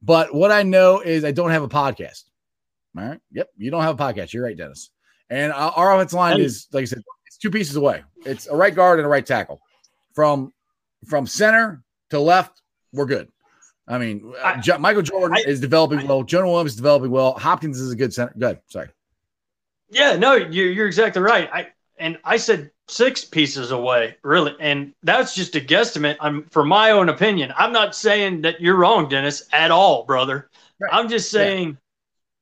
But 0.00 0.34
what 0.34 0.50
I 0.50 0.62
know 0.62 1.00
is 1.00 1.24
I 1.24 1.30
don't 1.30 1.50
have 1.50 1.62
a 1.62 1.68
podcast. 1.68 2.24
All 2.96 3.08
right. 3.08 3.20
Yep. 3.32 3.48
You 3.56 3.70
don't 3.70 3.82
have 3.82 3.98
a 3.98 4.02
podcast. 4.02 4.32
You're 4.32 4.44
right, 4.44 4.56
Dennis. 4.56 4.90
And 5.30 5.52
our 5.52 5.94
offensive 5.94 6.16
line 6.16 6.40
is, 6.40 6.66
like 6.72 6.82
I 6.82 6.84
said, 6.84 7.02
it's 7.26 7.38
two 7.38 7.50
pieces 7.50 7.76
away. 7.76 8.02
It's 8.26 8.46
a 8.48 8.54
right 8.54 8.74
guard 8.74 8.98
and 8.98 9.06
a 9.06 9.08
right 9.08 9.24
tackle. 9.24 9.60
From 10.14 10.52
from 11.06 11.26
center 11.26 11.82
to 12.10 12.20
left, 12.20 12.60
we're 12.92 13.06
good. 13.06 13.28
I 13.88 13.98
mean, 13.98 14.34
uh, 14.42 14.60
I, 14.62 14.76
Michael 14.78 15.02
Jordan 15.02 15.38
I, 15.38 15.48
is 15.48 15.58
developing 15.58 16.00
I, 16.00 16.04
well. 16.04 16.22
Jonah 16.22 16.48
Williams 16.48 16.72
is 16.72 16.76
developing 16.76 17.10
well. 17.10 17.32
Hopkins 17.32 17.80
is 17.80 17.90
a 17.92 17.96
good 17.96 18.12
center. 18.12 18.34
Good. 18.38 18.60
Sorry. 18.68 18.88
Yeah, 19.90 20.16
no, 20.16 20.34
you're, 20.34 20.70
you're 20.70 20.86
exactly 20.86 21.22
right. 21.22 21.48
I 21.52 21.68
and 21.98 22.18
I 22.24 22.36
said 22.36 22.70
six 22.88 23.24
pieces 23.24 23.70
away, 23.70 24.16
really, 24.22 24.54
and 24.60 24.92
that's 25.02 25.34
just 25.34 25.56
a 25.56 25.60
guesstimate. 25.60 26.16
I'm 26.20 26.44
for 26.50 26.64
my 26.64 26.90
own 26.90 27.08
opinion. 27.08 27.52
I'm 27.56 27.72
not 27.72 27.94
saying 27.94 28.42
that 28.42 28.60
you're 28.60 28.76
wrong, 28.76 29.08
Dennis, 29.08 29.48
at 29.52 29.70
all, 29.70 30.04
brother. 30.04 30.50
Right. 30.78 30.90
I'm 30.92 31.08
just 31.08 31.30
saying 31.30 31.78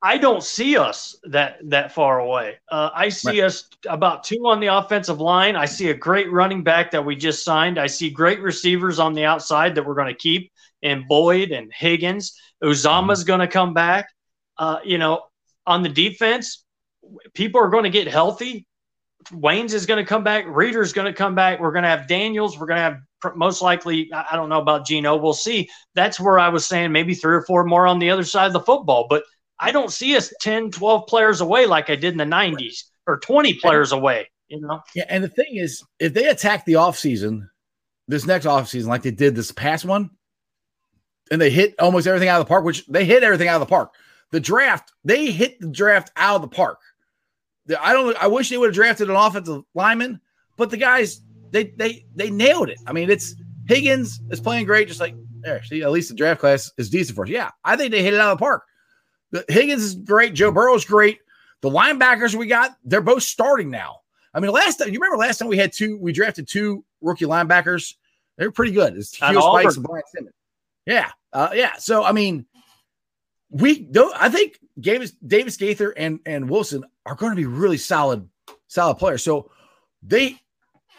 I 0.02 0.16
don't 0.16 0.42
see 0.42 0.78
us 0.78 1.16
that 1.24 1.58
that 1.68 1.92
far 1.92 2.20
away. 2.20 2.58
Uh, 2.70 2.90
I 2.94 3.10
see 3.10 3.40
right. 3.40 3.46
us 3.46 3.68
about 3.86 4.24
two 4.24 4.46
on 4.46 4.58
the 4.58 4.68
offensive 4.68 5.20
line. 5.20 5.56
I 5.56 5.66
see 5.66 5.90
a 5.90 5.94
great 5.94 6.32
running 6.32 6.62
back 6.62 6.90
that 6.92 7.04
we 7.04 7.16
just 7.16 7.44
signed. 7.44 7.78
I 7.78 7.86
see 7.86 8.08
great 8.08 8.40
receivers 8.40 8.98
on 8.98 9.12
the 9.12 9.24
outside 9.24 9.74
that 9.74 9.84
we're 9.84 9.94
going 9.94 10.08
to 10.08 10.14
keep, 10.14 10.52
and 10.82 11.06
Boyd 11.06 11.50
and 11.50 11.70
Higgins. 11.72 12.38
Uzomah's 12.62 13.20
mm-hmm. 13.20 13.26
going 13.26 13.40
to 13.40 13.46
come 13.46 13.74
back. 13.74 14.08
Uh, 14.56 14.78
you 14.84 14.96
know, 14.96 15.24
on 15.66 15.82
the 15.82 15.88
defense, 15.88 16.64
people 17.34 17.60
are 17.60 17.68
going 17.68 17.84
to 17.84 17.90
get 17.90 18.08
healthy. 18.08 18.66
Waynes 19.32 19.74
is 19.74 19.84
going 19.84 20.02
to 20.02 20.08
come 20.08 20.24
back. 20.24 20.46
Reader's 20.48 20.94
going 20.94 21.06
to 21.06 21.12
come 21.12 21.34
back. 21.34 21.60
We're 21.60 21.72
going 21.72 21.82
to 21.82 21.90
have 21.90 22.08
Daniels. 22.08 22.58
We're 22.58 22.66
going 22.66 22.78
to 22.78 22.82
have 22.82 22.98
most 23.36 23.60
likely, 23.60 24.10
I 24.12 24.34
don't 24.34 24.48
know 24.48 24.60
about 24.60 24.86
Geno. 24.86 25.16
We'll 25.16 25.34
see. 25.34 25.68
That's 25.94 26.18
where 26.18 26.38
I 26.38 26.48
was 26.48 26.66
saying 26.66 26.90
maybe 26.90 27.14
three 27.14 27.34
or 27.34 27.42
four 27.42 27.64
more 27.64 27.86
on 27.86 27.98
the 27.98 28.10
other 28.10 28.24
side 28.24 28.46
of 28.46 28.54
the 28.54 28.60
football. 28.60 29.06
But 29.10 29.24
I 29.60 29.72
don't 29.72 29.92
see 29.92 30.16
us 30.16 30.32
10, 30.40 30.70
12 30.70 31.06
players 31.06 31.40
away 31.40 31.66
like 31.66 31.90
I 31.90 31.96
did 31.96 32.12
in 32.12 32.18
the 32.18 32.24
90s 32.24 32.84
or 33.06 33.18
20 33.18 33.54
players 33.54 33.92
away, 33.92 34.30
you 34.48 34.60
know? 34.60 34.80
Yeah. 34.94 35.04
And 35.08 35.22
the 35.22 35.28
thing 35.28 35.56
is, 35.56 35.84
if 35.98 36.14
they 36.14 36.26
attack 36.26 36.64
the 36.64 36.74
offseason, 36.74 37.48
this 38.08 38.26
next 38.26 38.46
offseason, 38.46 38.86
like 38.86 39.02
they 39.02 39.10
did 39.10 39.34
this 39.34 39.52
past 39.52 39.84
one, 39.84 40.10
and 41.30 41.40
they 41.40 41.50
hit 41.50 41.74
almost 41.78 42.06
everything 42.06 42.28
out 42.28 42.40
of 42.40 42.46
the 42.46 42.48
park, 42.48 42.64
which 42.64 42.86
they 42.86 43.04
hit 43.04 43.22
everything 43.22 43.48
out 43.48 43.60
of 43.60 43.68
the 43.68 43.70
park. 43.70 43.94
The 44.32 44.40
draft, 44.40 44.92
they 45.04 45.30
hit 45.30 45.60
the 45.60 45.68
draft 45.68 46.10
out 46.16 46.36
of 46.36 46.42
the 46.42 46.48
park. 46.48 46.78
I 47.80 47.92
don't. 47.92 48.16
I 48.20 48.26
wish 48.26 48.48
they 48.48 48.58
would 48.58 48.68
have 48.68 48.74
drafted 48.74 49.10
an 49.10 49.16
offensive 49.16 49.62
lineman, 49.74 50.20
but 50.56 50.70
the 50.70 50.76
guys 50.76 51.20
they 51.50 51.64
they 51.76 52.04
they 52.16 52.30
nailed 52.30 52.68
it. 52.68 52.78
I 52.86 52.92
mean, 52.92 53.10
it's 53.10 53.34
Higgins 53.68 54.20
is 54.30 54.40
playing 54.40 54.66
great, 54.66 54.88
just 54.88 54.98
like 54.98 55.14
there. 55.40 55.62
See, 55.62 55.82
at 55.82 55.90
least 55.90 56.08
the 56.08 56.16
draft 56.16 56.40
class 56.40 56.72
is 56.78 56.90
decent 56.90 57.14
for 57.14 57.24
us. 57.24 57.30
Yeah, 57.30 57.50
I 57.64 57.76
think 57.76 57.92
they 57.92 58.02
hit 58.02 58.14
it 58.14 58.20
out 58.20 58.32
of 58.32 58.38
the 58.38 58.42
park. 58.42 58.64
The, 59.32 59.44
Higgins 59.48 59.82
is 59.82 59.94
great. 59.94 60.34
Joe 60.34 60.50
Burrow's 60.50 60.84
great. 60.84 61.20
The 61.60 61.70
linebackers 61.70 62.34
we 62.34 62.46
got, 62.46 62.76
they're 62.84 63.00
both 63.00 63.22
starting 63.22 63.70
now. 63.70 64.00
I 64.32 64.40
mean, 64.40 64.50
last 64.50 64.76
time 64.76 64.88
you 64.88 65.00
remember 65.00 65.16
last 65.16 65.38
time 65.38 65.48
we 65.48 65.58
had 65.58 65.72
two, 65.72 65.98
we 65.98 66.12
drafted 66.12 66.48
two 66.48 66.84
rookie 67.00 67.26
linebackers. 67.26 67.94
They 68.36 68.46
were 68.46 68.52
pretty 68.52 68.72
good. 68.72 68.96
It's 68.96 69.16
Spikes 69.16 69.76
and 69.76 69.84
Brian 69.84 70.04
Simmons. 70.14 70.34
Yeah, 70.86 71.10
uh, 71.32 71.50
yeah. 71.52 71.74
So 71.76 72.04
I 72.04 72.12
mean, 72.12 72.46
we 73.50 73.80
don't. 73.80 74.14
I 74.18 74.28
think 74.28 74.58
Davis, 74.78 75.12
Davis 75.26 75.56
Gaither 75.56 75.90
and 75.90 76.20
and 76.24 76.48
Wilson 76.48 76.84
are 77.04 77.16
going 77.16 77.32
to 77.32 77.36
be 77.36 77.46
really 77.46 77.76
solid, 77.76 78.28
solid 78.68 78.96
players. 78.96 79.22
So 79.22 79.50
they, 80.02 80.40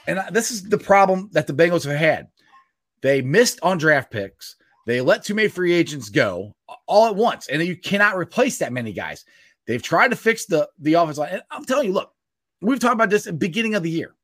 and 0.08 0.22
this 0.32 0.52
is 0.52 0.64
the 0.64 0.78
problem 0.78 1.30
that 1.32 1.48
the 1.48 1.54
Bengals 1.54 1.86
have 1.86 1.98
had. 1.98 2.28
They 3.02 3.22
missed 3.22 3.60
on 3.64 3.78
draft 3.78 4.12
picks. 4.12 4.56
They 4.86 5.02
let 5.02 5.24
too 5.24 5.36
many 5.36 5.48
free 5.48 5.74
agents 5.74 6.10
go 6.10 6.56
all 6.88 7.08
at 7.08 7.16
once, 7.16 7.48
and 7.48 7.62
you 7.62 7.76
cannot 7.76 8.18
replace 8.18 8.58
that 8.60 8.74
many 8.74 8.94
guys. 8.94 9.26
They've 9.68 9.82
tried 9.82 10.10
to 10.10 10.16
fix 10.16 10.46
the 10.46 10.70
the 10.80 10.94
offense 10.94 11.18
line. 11.18 11.34
And 11.34 11.44
I'm 11.52 11.66
telling 11.66 11.88
you, 11.88 11.94
look, 11.94 12.14
we've 12.62 12.80
talked 12.80 12.96
about 12.96 13.10
this 13.10 13.28
at 13.28 13.34
the 13.34 13.38
beginning 13.38 13.76
of 13.76 13.84
the 13.84 13.92
year. 13.92 14.16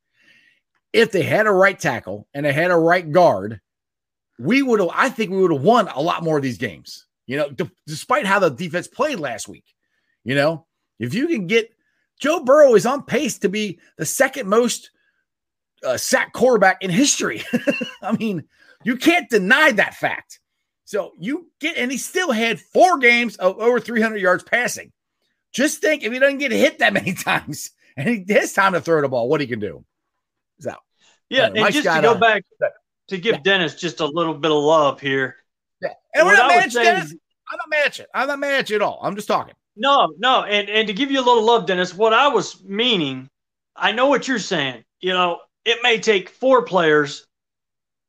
If 0.93 1.11
they 1.11 1.23
had 1.23 1.47
a 1.47 1.51
right 1.51 1.79
tackle 1.79 2.27
and 2.33 2.45
they 2.45 2.53
had 2.53 2.71
a 2.71 2.75
right 2.75 3.09
guard, 3.11 3.61
we 4.39 4.61
would 4.61 4.79
have. 4.79 4.89
I 4.93 5.09
think 5.09 5.31
we 5.31 5.37
would 5.37 5.51
have 5.51 5.61
won 5.61 5.87
a 5.89 6.01
lot 6.01 6.23
more 6.23 6.37
of 6.37 6.43
these 6.43 6.57
games. 6.57 7.05
You 7.27 7.37
know, 7.37 7.49
d- 7.49 7.69
despite 7.85 8.25
how 8.25 8.39
the 8.39 8.49
defense 8.49 8.87
played 8.87 9.19
last 9.19 9.47
week. 9.47 9.65
You 10.23 10.35
know, 10.35 10.65
if 10.99 11.13
you 11.13 11.27
can 11.27 11.45
get 11.45 11.69
Joe 12.19 12.43
Burrow 12.43 12.75
is 12.75 12.85
on 12.85 13.03
pace 13.03 13.37
to 13.39 13.49
be 13.49 13.79
the 13.97 14.05
second 14.05 14.49
most 14.49 14.91
uh, 15.83 15.97
sack 15.97 16.33
quarterback 16.33 16.83
in 16.83 16.89
history. 16.89 17.43
I 18.01 18.13
mean, 18.13 18.43
you 18.83 18.97
can't 18.97 19.29
deny 19.29 19.71
that 19.71 19.93
fact. 19.95 20.39
So 20.87 21.11
you 21.19 21.51
get, 21.59 21.75
and 21.75 21.91
he 21.91 21.97
still 21.97 22.31
had 22.31 22.61
four 22.61 22.97
games 22.97 23.35
of 23.35 23.59
over 23.59 23.77
300 23.77 24.21
yards 24.21 24.45
passing. 24.45 24.93
Just 25.51 25.81
think 25.81 26.01
if 26.01 26.13
he 26.13 26.17
doesn't 26.17 26.37
get 26.37 26.53
hit 26.53 26.79
that 26.79 26.93
many 26.93 27.13
times 27.13 27.71
and 27.97 28.07
he 28.07 28.33
has 28.33 28.53
time 28.53 28.71
to 28.71 28.79
throw 28.79 29.01
the 29.01 29.09
ball, 29.09 29.27
what 29.27 29.41
he 29.41 29.47
can 29.47 29.59
do. 29.59 29.83
Out. 30.65 30.79
Yeah, 31.29 31.47
and 31.47 31.73
just 31.73 31.85
to 31.85 32.01
go 32.01 32.13
uh, 32.13 32.17
back 32.17 32.45
to 33.09 33.17
give 33.17 33.35
yeah. 33.35 33.41
Dennis 33.41 33.75
just 33.75 33.99
a 33.99 34.05
little 34.05 34.33
bit 34.33 34.49
of 34.49 34.63
love 34.63 35.01
here. 35.01 35.35
Yeah. 35.81 35.89
And 36.15 36.25
we're 36.25 36.37
not 36.37 36.47
mad 36.47 36.71
Dennis. 36.71 37.13
I'm 37.51 37.57
not 37.57 37.69
mad 37.69 37.87
at 37.87 37.99
you. 37.99 38.05
I'm 38.15 38.27
not 38.29 38.39
mad 38.39 38.59
at 38.59 38.69
you 38.69 38.77
at 38.77 38.81
all. 38.81 38.99
I'm 39.03 39.15
just 39.15 39.27
talking. 39.27 39.53
No, 39.75 40.13
no, 40.17 40.43
and 40.43 40.69
and 40.69 40.87
to 40.87 40.93
give 40.93 41.11
you 41.11 41.19
a 41.19 41.25
little 41.27 41.43
love, 41.43 41.65
Dennis, 41.67 41.93
what 41.93 42.13
I 42.13 42.29
was 42.29 42.63
meaning, 42.63 43.29
I 43.75 43.91
know 43.91 44.07
what 44.07 44.27
you're 44.27 44.39
saying. 44.39 44.85
You 45.01 45.11
know, 45.11 45.41
it 45.65 45.79
may 45.83 45.99
take 45.99 46.29
four 46.29 46.63
players 46.63 47.27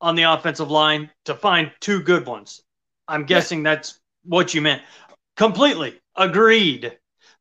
on 0.01 0.15
the 0.15 0.23
offensive 0.23 0.71
line 0.71 1.11
to 1.25 1.35
find 1.35 1.73
two 1.81 2.01
good 2.01 2.25
ones. 2.25 2.63
I'm 3.09 3.25
guessing 3.25 3.61
yeah. 3.61 3.75
that's 3.75 3.99
what 4.25 4.55
you 4.55 4.61
meant. 4.61 4.83
Completely 5.37 5.99
agreed. 6.17 6.97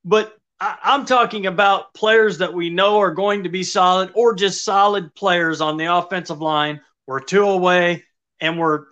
But 0.06 0.38
I, 0.60 0.78
I'm 0.84 1.06
talking 1.06 1.46
about 1.46 1.94
players 1.94 2.38
that 2.40 2.54
we 2.54 2.70
know 2.70 3.00
are 3.00 3.14
going 3.14 3.44
to 3.44 3.50
be 3.50 3.64
solid 3.64 4.12
or 4.16 4.34
just 4.34 4.64
solid 4.64 5.14
players 5.16 5.62
on 5.62 5.78
the 5.78 5.86
offensive 5.86 6.42
line. 6.42 6.82
We're 7.06 7.20
two 7.20 7.44
away 7.44 8.04
and 8.40 8.58
we're 8.58 8.86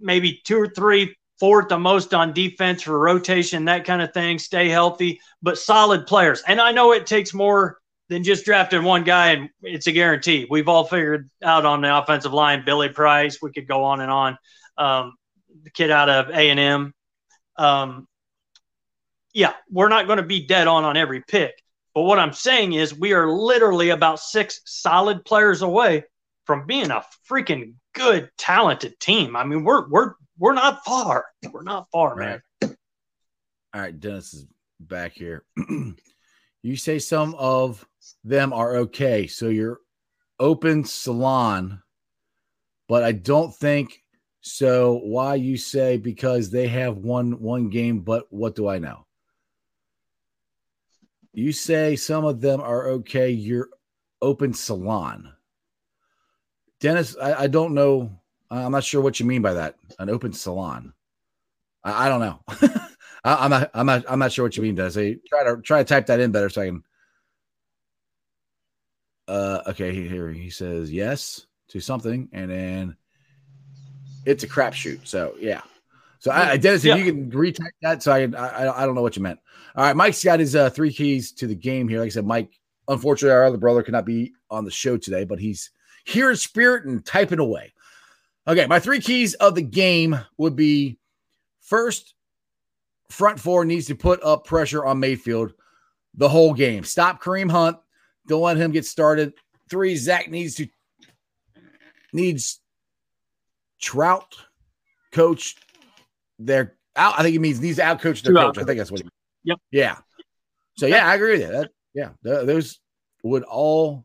maybe 0.00 0.40
two 0.44 0.58
or 0.60 0.68
three, 0.68 1.14
four 1.38 1.62
at 1.62 1.68
the 1.68 1.78
most 1.78 2.14
on 2.14 2.32
defense 2.32 2.82
for 2.82 2.98
rotation, 2.98 3.66
that 3.66 3.84
kind 3.84 4.02
of 4.02 4.12
thing. 4.12 4.38
Stay 4.38 4.68
healthy, 4.68 5.20
but 5.42 5.58
solid 5.58 6.06
players. 6.06 6.42
And 6.46 6.60
I 6.60 6.72
know 6.72 6.92
it 6.92 7.06
takes 7.06 7.34
more 7.34 7.78
than 8.08 8.22
just 8.22 8.44
drafting 8.44 8.84
one 8.84 9.04
guy 9.04 9.32
and 9.32 9.50
it's 9.62 9.86
a 9.86 9.92
guarantee. 9.92 10.46
We've 10.48 10.68
all 10.68 10.84
figured 10.84 11.28
out 11.42 11.66
on 11.66 11.80
the 11.80 11.96
offensive 11.96 12.32
line, 12.32 12.64
Billy 12.64 12.88
Price. 12.88 13.42
We 13.42 13.52
could 13.52 13.66
go 13.66 13.84
on 13.84 14.00
and 14.00 14.10
on. 14.10 14.38
Um, 14.78 15.16
the 15.62 15.70
kid 15.70 15.90
out 15.90 16.08
of 16.08 16.30
A 16.30 16.50
and 16.50 16.60
M. 16.60 16.94
Um, 17.56 18.08
yeah, 19.32 19.52
we're 19.70 19.88
not 19.88 20.06
going 20.06 20.18
to 20.18 20.22
be 20.22 20.46
dead 20.46 20.66
on 20.66 20.84
on 20.84 20.96
every 20.96 21.22
pick. 21.22 21.62
But 21.94 22.02
what 22.02 22.18
I'm 22.18 22.32
saying 22.32 22.74
is, 22.74 22.94
we 22.94 23.12
are 23.12 23.28
literally 23.28 23.90
about 23.90 24.20
six 24.20 24.60
solid 24.66 25.24
players 25.24 25.62
away 25.62 26.04
from 26.44 26.66
being 26.66 26.90
a 26.90 27.02
freaking 27.28 27.74
good, 27.94 28.30
talented 28.38 28.98
team. 29.00 29.36
I 29.36 29.44
mean, 29.44 29.64
we're 29.64 29.88
we're 29.88 30.14
we're 30.38 30.54
not 30.54 30.84
far. 30.84 31.26
We're 31.50 31.62
not 31.62 31.88
far, 31.90 32.14
right. 32.14 32.40
man. 32.62 32.76
All 33.74 33.80
right, 33.80 33.98
Dennis 33.98 34.34
is 34.34 34.46
back 34.80 35.12
here. 35.12 35.44
you 36.62 36.76
say 36.76 36.98
some 36.98 37.34
of 37.34 37.86
them 38.24 38.52
are 38.52 38.76
okay, 38.76 39.26
so 39.26 39.48
you're 39.48 39.80
open 40.38 40.84
salon, 40.84 41.82
but 42.88 43.02
I 43.02 43.12
don't 43.12 43.54
think 43.54 44.02
so 44.46 45.00
why 45.02 45.34
you 45.34 45.56
say 45.56 45.96
because 45.96 46.50
they 46.50 46.68
have 46.68 46.98
won 46.98 47.40
one 47.40 47.68
game, 47.68 47.98
but 47.98 48.32
what 48.32 48.54
do 48.54 48.68
I 48.68 48.78
know? 48.78 49.04
You 51.32 51.50
say 51.50 51.96
some 51.96 52.24
of 52.24 52.40
them 52.40 52.60
are 52.60 52.90
okay. 52.90 53.28
You're 53.28 53.68
open 54.22 54.54
salon. 54.54 55.32
Dennis, 56.78 57.16
I, 57.20 57.42
I 57.42 57.46
don't 57.48 57.74
know. 57.74 58.20
I'm 58.48 58.70
not 58.70 58.84
sure 58.84 59.00
what 59.00 59.18
you 59.18 59.26
mean 59.26 59.42
by 59.42 59.54
that. 59.54 59.74
An 59.98 60.08
open 60.08 60.32
salon. 60.32 60.92
I, 61.82 62.06
I 62.06 62.08
don't 62.08 62.20
know. 62.20 62.40
I, 63.24 63.46
am 63.46 63.50
not. 63.50 63.70
I'm 63.74 63.86
not. 63.86 64.04
I'm 64.08 64.20
not 64.20 64.30
sure 64.30 64.44
what 64.44 64.56
you 64.56 64.62
mean, 64.62 64.76
Dennis. 64.76 64.96
I 64.96 65.16
try 65.28 65.42
to 65.42 65.60
try 65.60 65.78
to 65.78 65.84
type 65.84 66.06
that 66.06 66.20
in 66.20 66.30
better 66.30 66.50
so 66.50 66.62
I 66.62 66.66
can. 66.66 66.84
Uh, 69.26 69.62
okay, 69.66 69.92
here 69.92 70.30
he 70.30 70.50
says 70.50 70.92
yes 70.92 71.48
to 71.70 71.80
something, 71.80 72.28
and 72.32 72.48
then 72.48 72.96
it's 74.26 74.44
a 74.44 74.48
crapshoot. 74.48 75.06
So 75.06 75.34
yeah. 75.38 75.62
So 76.18 76.30
I, 76.32 76.56
Dennis, 76.56 76.84
if 76.84 76.88
yeah. 76.88 76.96
you 76.96 77.12
can 77.12 77.30
retype 77.30 77.70
that, 77.82 78.02
so 78.02 78.12
I, 78.12 78.22
I 78.22 78.82
I 78.82 78.86
don't 78.86 78.94
know 78.94 79.02
what 79.02 79.16
you 79.16 79.22
meant. 79.22 79.38
All 79.76 79.84
right, 79.84 79.96
Mike's 79.96 80.24
got 80.24 80.40
his 80.40 80.56
uh, 80.56 80.70
three 80.70 80.92
keys 80.92 81.32
to 81.32 81.46
the 81.46 81.54
game 81.54 81.88
here. 81.88 82.00
Like 82.00 82.06
I 82.06 82.10
said, 82.10 82.26
Mike. 82.26 82.50
Unfortunately, 82.88 83.34
our 83.34 83.44
other 83.44 83.56
brother 83.56 83.82
cannot 83.82 84.06
be 84.06 84.32
on 84.48 84.64
the 84.64 84.70
show 84.70 84.96
today, 84.96 85.24
but 85.24 85.40
he's 85.40 85.70
here 86.04 86.30
in 86.30 86.36
spirit 86.36 86.84
and 86.84 87.04
typing 87.04 87.40
away. 87.40 87.72
Okay, 88.46 88.66
my 88.66 88.78
three 88.78 89.00
keys 89.00 89.34
of 89.34 89.56
the 89.56 89.62
game 89.62 90.16
would 90.38 90.54
be 90.54 90.98
first, 91.60 92.14
front 93.10 93.40
four 93.40 93.64
needs 93.64 93.86
to 93.86 93.96
put 93.96 94.22
up 94.22 94.44
pressure 94.44 94.84
on 94.84 95.00
Mayfield 95.00 95.52
the 96.14 96.28
whole 96.28 96.54
game. 96.54 96.84
Stop 96.84 97.20
Kareem 97.20 97.50
Hunt. 97.50 97.76
Don't 98.28 98.42
let 98.42 98.56
him 98.56 98.70
get 98.70 98.86
started. 98.86 99.34
Three, 99.68 99.96
Zac 99.96 100.30
needs 100.30 100.54
to 100.56 100.68
needs 102.12 102.60
Trout 103.80 104.36
coach 105.12 105.56
their 106.38 106.76
out. 106.94 107.14
I 107.18 107.22
think 107.22 107.32
he 107.32 107.38
means 107.38 107.60
these 107.60 107.78
out 107.78 108.00
coach 108.00 108.22
their 108.22 108.34
coach. 108.34 108.58
I 108.58 108.64
think 108.64 108.78
that's 108.78 108.90
what. 108.90 109.00
He, 109.02 109.08
yep. 109.44 109.58
Yeah. 109.70 109.96
So 110.76 110.86
yeah, 110.86 111.08
I 111.08 111.14
agree 111.14 111.32
with 111.32 111.40
you. 111.40 111.52
That 111.52 111.70
yeah, 111.94 112.10
those 112.22 112.80
would 113.22 113.42
all. 113.44 114.04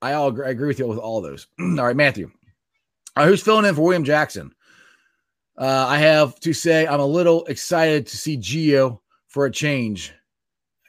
I 0.00 0.12
all 0.12 0.28
agree, 0.28 0.46
I 0.46 0.50
agree 0.50 0.68
with 0.68 0.78
you 0.78 0.86
with 0.86 0.98
all 0.98 1.20
those. 1.20 1.46
all 1.60 1.66
right, 1.66 1.96
Matthew. 1.96 2.30
All 3.16 3.24
right, 3.24 3.30
who's 3.30 3.42
filling 3.42 3.64
in 3.64 3.74
for 3.74 3.82
William 3.82 4.04
Jackson? 4.04 4.52
Uh, 5.56 5.86
I 5.88 5.98
have 5.98 6.38
to 6.40 6.52
say 6.52 6.86
I'm 6.86 7.00
a 7.00 7.06
little 7.06 7.44
excited 7.46 8.06
to 8.06 8.16
see 8.16 8.36
Gio 8.36 9.00
for 9.26 9.46
a 9.46 9.50
change. 9.50 10.12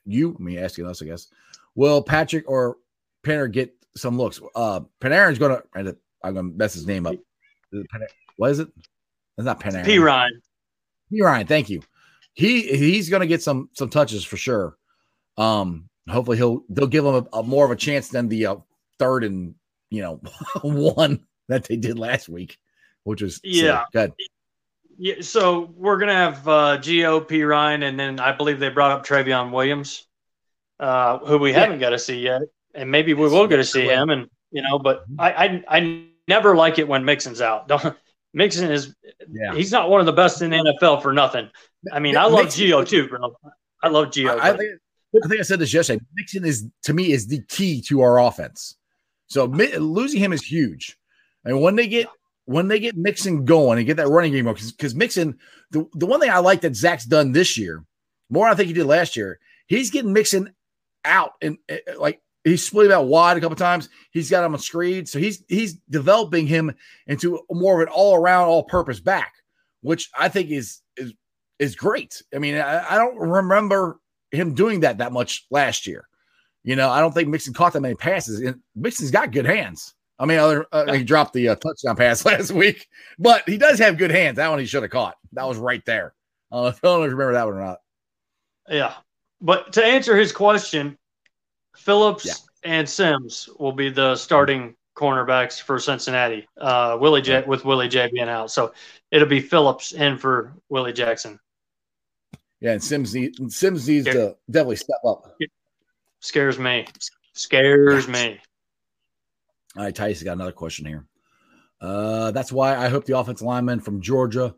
You, 0.06 0.36
me 0.40 0.60
asking 0.60 0.86
us, 0.86 1.02
I 1.02 1.06
guess. 1.06 1.28
Will 1.76 2.04
Patrick 2.04 2.46
or 2.48 2.78
Penner 3.24 3.52
get 3.52 3.74
some 3.96 4.18
looks? 4.18 4.40
Uh, 4.56 4.82
Panarin's 5.02 5.40
gonna. 5.40 5.62
I'm 5.76 5.96
gonna 6.24 6.44
mess 6.44 6.74
his 6.74 6.86
name 6.86 7.08
up. 7.08 7.16
What 8.38 8.51
is 8.51 8.59
it? 8.59 8.70
It's 9.38 9.45
not 9.45 9.59
Panarin. 9.59 9.86
P 9.86 9.99
Ryan. 9.99 10.41
P 11.11 11.22
Ryan. 11.22 11.47
Thank 11.47 11.70
you. 11.70 11.82
he 12.34 12.63
he's 12.63 13.09
going 13.09 13.22
to 13.22 13.28
get 13.28 13.41
some 13.41 13.70
some 13.74 13.89
touches 13.89 14.24
for 14.24 14.38
sure. 14.38 14.78
Um, 15.38 15.89
hopefully 16.09 16.38
he'll 16.38 16.63
they'll 16.70 16.88
give 16.88 17.05
him 17.05 17.15
a, 17.15 17.38
a 17.38 17.43
more 17.43 17.65
of 17.65 17.72
a 17.72 17.76
chance 17.76 18.09
than 18.09 18.28
the 18.28 18.47
uh, 18.47 18.55
third 18.97 19.24
and 19.24 19.55
you 19.89 20.01
know 20.01 20.22
one 20.63 21.26
that 21.47 21.63
they 21.65 21.78
did 21.78 21.97
last 21.97 22.30
week, 22.30 22.57
which 23.03 23.22
was 23.22 23.39
yeah 23.43 23.86
good. 23.93 24.13
Yeah, 24.97 25.22
so 25.22 25.74
we're 25.78 25.97
gonna 25.97 26.13
have 26.13 26.47
uh, 26.47 26.78
Gio 26.78 27.26
Perine, 27.26 27.84
and 27.84 27.97
then 27.97 28.20
I 28.20 28.34
believe 28.34 28.59
they 28.59 28.70
brought 28.70 28.91
up 28.91 29.05
Trayveon 29.05 29.51
Williams, 29.51 30.05
uh, 30.80 31.20
who 31.20 31.38
we 31.38 31.51
yeah. 31.51 31.59
haven't 31.59 31.80
got 31.80 31.91
to 31.91 31.99
see 31.99 32.20
yet, 32.20 32.41
and 32.76 32.91
maybe 32.91 33.13
we 33.13 33.30
will 33.30 33.47
get 33.47 33.57
to 33.57 33.63
see 33.63 33.86
him. 33.86 34.09
And 34.09 34.30
you 34.51 34.61
know, 34.61 34.78
but. 34.78 35.05
I, 35.17 35.32
I 35.32 35.63
I 35.70 36.09
never 36.30 36.55
like 36.55 36.80
it 36.80 36.88
when 36.88 37.03
Mixon's 37.03 37.41
out. 37.41 37.67
Don't 37.67 37.97
Mixon 38.34 38.71
is 38.71 38.95
yeah. 39.30 39.53
he's 39.53 39.71
not 39.71 39.89
one 39.89 39.99
of 39.99 40.05
the 40.05 40.13
best 40.13 40.41
in 40.41 40.51
the 40.51 40.57
NFL 40.57 41.01
for 41.01 41.11
nothing. 41.11 41.49
I 41.91 41.99
mean, 41.99 42.15
I 42.15 42.25
love 42.25 42.45
Mixon, 42.45 42.67
Gio 42.67 42.88
too, 42.88 43.07
bro. 43.09 43.36
I 43.84 43.89
love 43.89 44.07
Gio. 44.07 44.39
I, 44.39 44.51
I, 44.51 44.57
think, 44.57 44.80
I 45.23 45.27
think 45.27 45.39
I 45.39 45.43
said 45.43 45.59
this 45.59 45.73
yesterday. 45.73 46.05
Mixon 46.13 46.45
is 46.45 46.67
to 46.84 46.93
me 46.93 47.11
is 47.11 47.27
the 47.27 47.41
key 47.49 47.82
to 47.88 48.01
our 48.01 48.19
offense. 48.19 48.77
So 49.27 49.45
losing 49.45 50.21
him 50.21 50.32
is 50.32 50.43
huge. 50.43 50.97
And 51.43 51.61
when 51.61 51.75
they 51.75 51.88
get 51.88 52.07
when 52.45 52.67
they 52.67 52.80
get 52.80 52.97
Mixon 52.97 53.45
going 53.45 53.77
and 53.77 53.86
get 53.86 53.97
that 53.97 54.07
running 54.07 54.32
game 54.32 54.45
because 54.45 54.71
because 54.71 54.95
Mixon 54.95 55.38
the, 55.71 55.86
the 55.93 56.05
one 56.05 56.19
thing 56.19 56.32
I 56.32 56.39
like 56.39 56.61
that 56.61 56.75
Zac's 56.75 57.05
done 57.05 57.32
this 57.32 57.57
year 57.57 57.84
more 58.30 58.47
I 58.47 58.55
think 58.55 58.67
he 58.67 58.73
did 58.73 58.88
last 58.88 59.15
year 59.15 59.39
he's 59.67 59.91
getting 59.91 60.13
Mixon 60.13 60.53
out 61.05 61.34
and 61.41 61.57
uh, 61.71 61.77
like 61.99 62.21
he's 62.50 62.66
split 62.66 62.88
him 62.88 62.91
out 62.91 63.08
wide 63.08 63.38
a 63.38 63.41
couple 63.41 63.56
times 63.56 63.89
he's 64.12 64.30
got 64.30 64.43
him 64.43 64.54
on 64.54 64.60
screen 64.60 65.06
so 65.06 65.20
he's 65.20 65.43
he's 65.47 65.76
developing 65.89 66.47
him 66.47 66.74
into 67.08 67.39
more 67.52 67.82
of 67.82 67.88
an 67.88 67.93
all 67.93 68.16
around 68.16 68.47
all 68.47 68.64
purpose 68.64 69.00
back 69.00 69.34
which 69.82 70.10
I 70.18 70.30
think 70.30 70.50
is 70.50 70.82
is 70.97 71.14
is 71.60 71.76
great 71.76 72.22
I 72.34 72.39
mean 72.39 72.56
I, 72.56 72.95
I 72.95 72.97
don't 72.97 73.18
remember 73.18 74.00
him 74.32 74.54
doing 74.54 74.82
that 74.82 75.00
that 75.00 75.12
much 75.12 75.45
last 75.52 75.88
year 75.88 76.08
you 76.64 76.76
know 76.76 76.89
I 76.89 77.00
don't 77.00 77.14
think 77.14 77.30
Mixon 77.30 77.54
caught 77.54 77.74
that 77.74 77.82
many 77.82 77.95
passes 77.95 78.39
and 78.39 78.60
Mixon's 78.76 79.12
got 79.12 79.32
good 79.32 79.45
hands 79.45 79.93
I 80.20 80.26
mean, 80.26 80.38
other 80.38 80.66
uh, 80.74 80.91
he 80.91 81.04
dropped 81.04 81.34
the 81.34 81.50
uh, 81.50 81.56
touchdown 81.56 81.95
pass 81.95 82.26
last 82.26 82.52
week, 82.52 82.88
but 83.18 83.47
he 83.47 83.58
does 83.58 83.80
have 83.80 83.97
good 83.97 84.12
hands. 84.12 84.36
That 84.36 84.50
one 84.50 84.60
he 84.60 84.66
should 84.66 84.84
have 84.84 84.91
caught. 84.91 85.16
That 85.32 85.47
was 85.47 85.58
right 85.58 85.84
there. 85.86 86.14
Uh, 86.52 86.74
I 86.84 86.88
don't 86.88 87.00
know 87.00 87.04
if 87.04 87.10
you 87.10 87.16
remember 87.16 87.34
that 87.34 87.45
one 87.45 87.56
or 87.56 87.62
not. 87.62 87.78
Yeah, 88.68 88.93
but 89.41 89.74
to 89.74 89.84
answer 89.84 90.18
his 90.18 90.32
question, 90.32 90.97
Phillips 91.80 92.25
yeah. 92.25 92.34
and 92.63 92.88
Sims 92.88 93.49
will 93.57 93.71
be 93.71 93.89
the 93.89 94.15
starting 94.15 94.75
cornerbacks 94.95 95.61
for 95.61 95.80
Cincinnati. 95.80 96.45
Uh, 96.57 96.97
Willie 96.99 97.21
J 97.21 97.43
with 97.47 97.63
Willie 97.63 97.88
J 97.88 98.09
being 98.13 98.27
out, 98.27 98.51
so 98.51 98.73
it'll 99.11 99.27
be 99.27 99.39
Phillips 99.39 99.93
in 99.93 100.17
for 100.17 100.53
Willie 100.67 100.93
Jackson. 100.93 101.39
Yeah, 102.59 102.73
and 102.73 102.84
Sims 102.84 103.15
needs 103.15 103.55
Sims 103.55 103.88
needs 103.88 104.05
to 104.07 104.36
definitely 104.51 104.75
step 104.75 104.99
up. 105.07 105.34
Scares 106.19 106.59
me. 106.59 106.86
Scares 107.34 108.09
me. 108.09 108.39
All 109.77 109.84
right, 109.84 109.95
Tice 109.95 110.21
got 110.21 110.34
another 110.34 110.51
question 110.51 110.86
here. 110.86 111.05
Uh, 111.80 112.32
that's 112.32 112.51
why 112.51 112.75
I 112.75 112.89
hope 112.89 113.05
the 113.05 113.17
offensive 113.17 113.47
lineman 113.47 113.80
from 113.80 114.01
Georgia, 114.01 114.53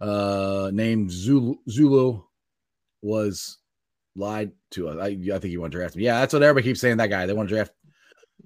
uh, 0.00 0.70
named 0.74 1.12
Zulu, 1.12 1.54
Zulu, 1.70 2.24
was 3.00 3.58
lied 4.16 4.52
to. 4.72 5.00
I, 5.00 5.06
I 5.06 5.16
think 5.16 5.44
he 5.44 5.58
want 5.58 5.72
to 5.72 5.78
draft 5.78 5.94
him. 5.94 6.02
Yeah, 6.02 6.20
that's 6.20 6.32
what 6.32 6.42
everybody 6.42 6.68
keeps 6.68 6.80
saying. 6.80 6.98
That 6.98 7.10
guy, 7.10 7.26
they 7.26 7.32
want 7.32 7.48
to 7.48 7.54
draft 7.54 7.72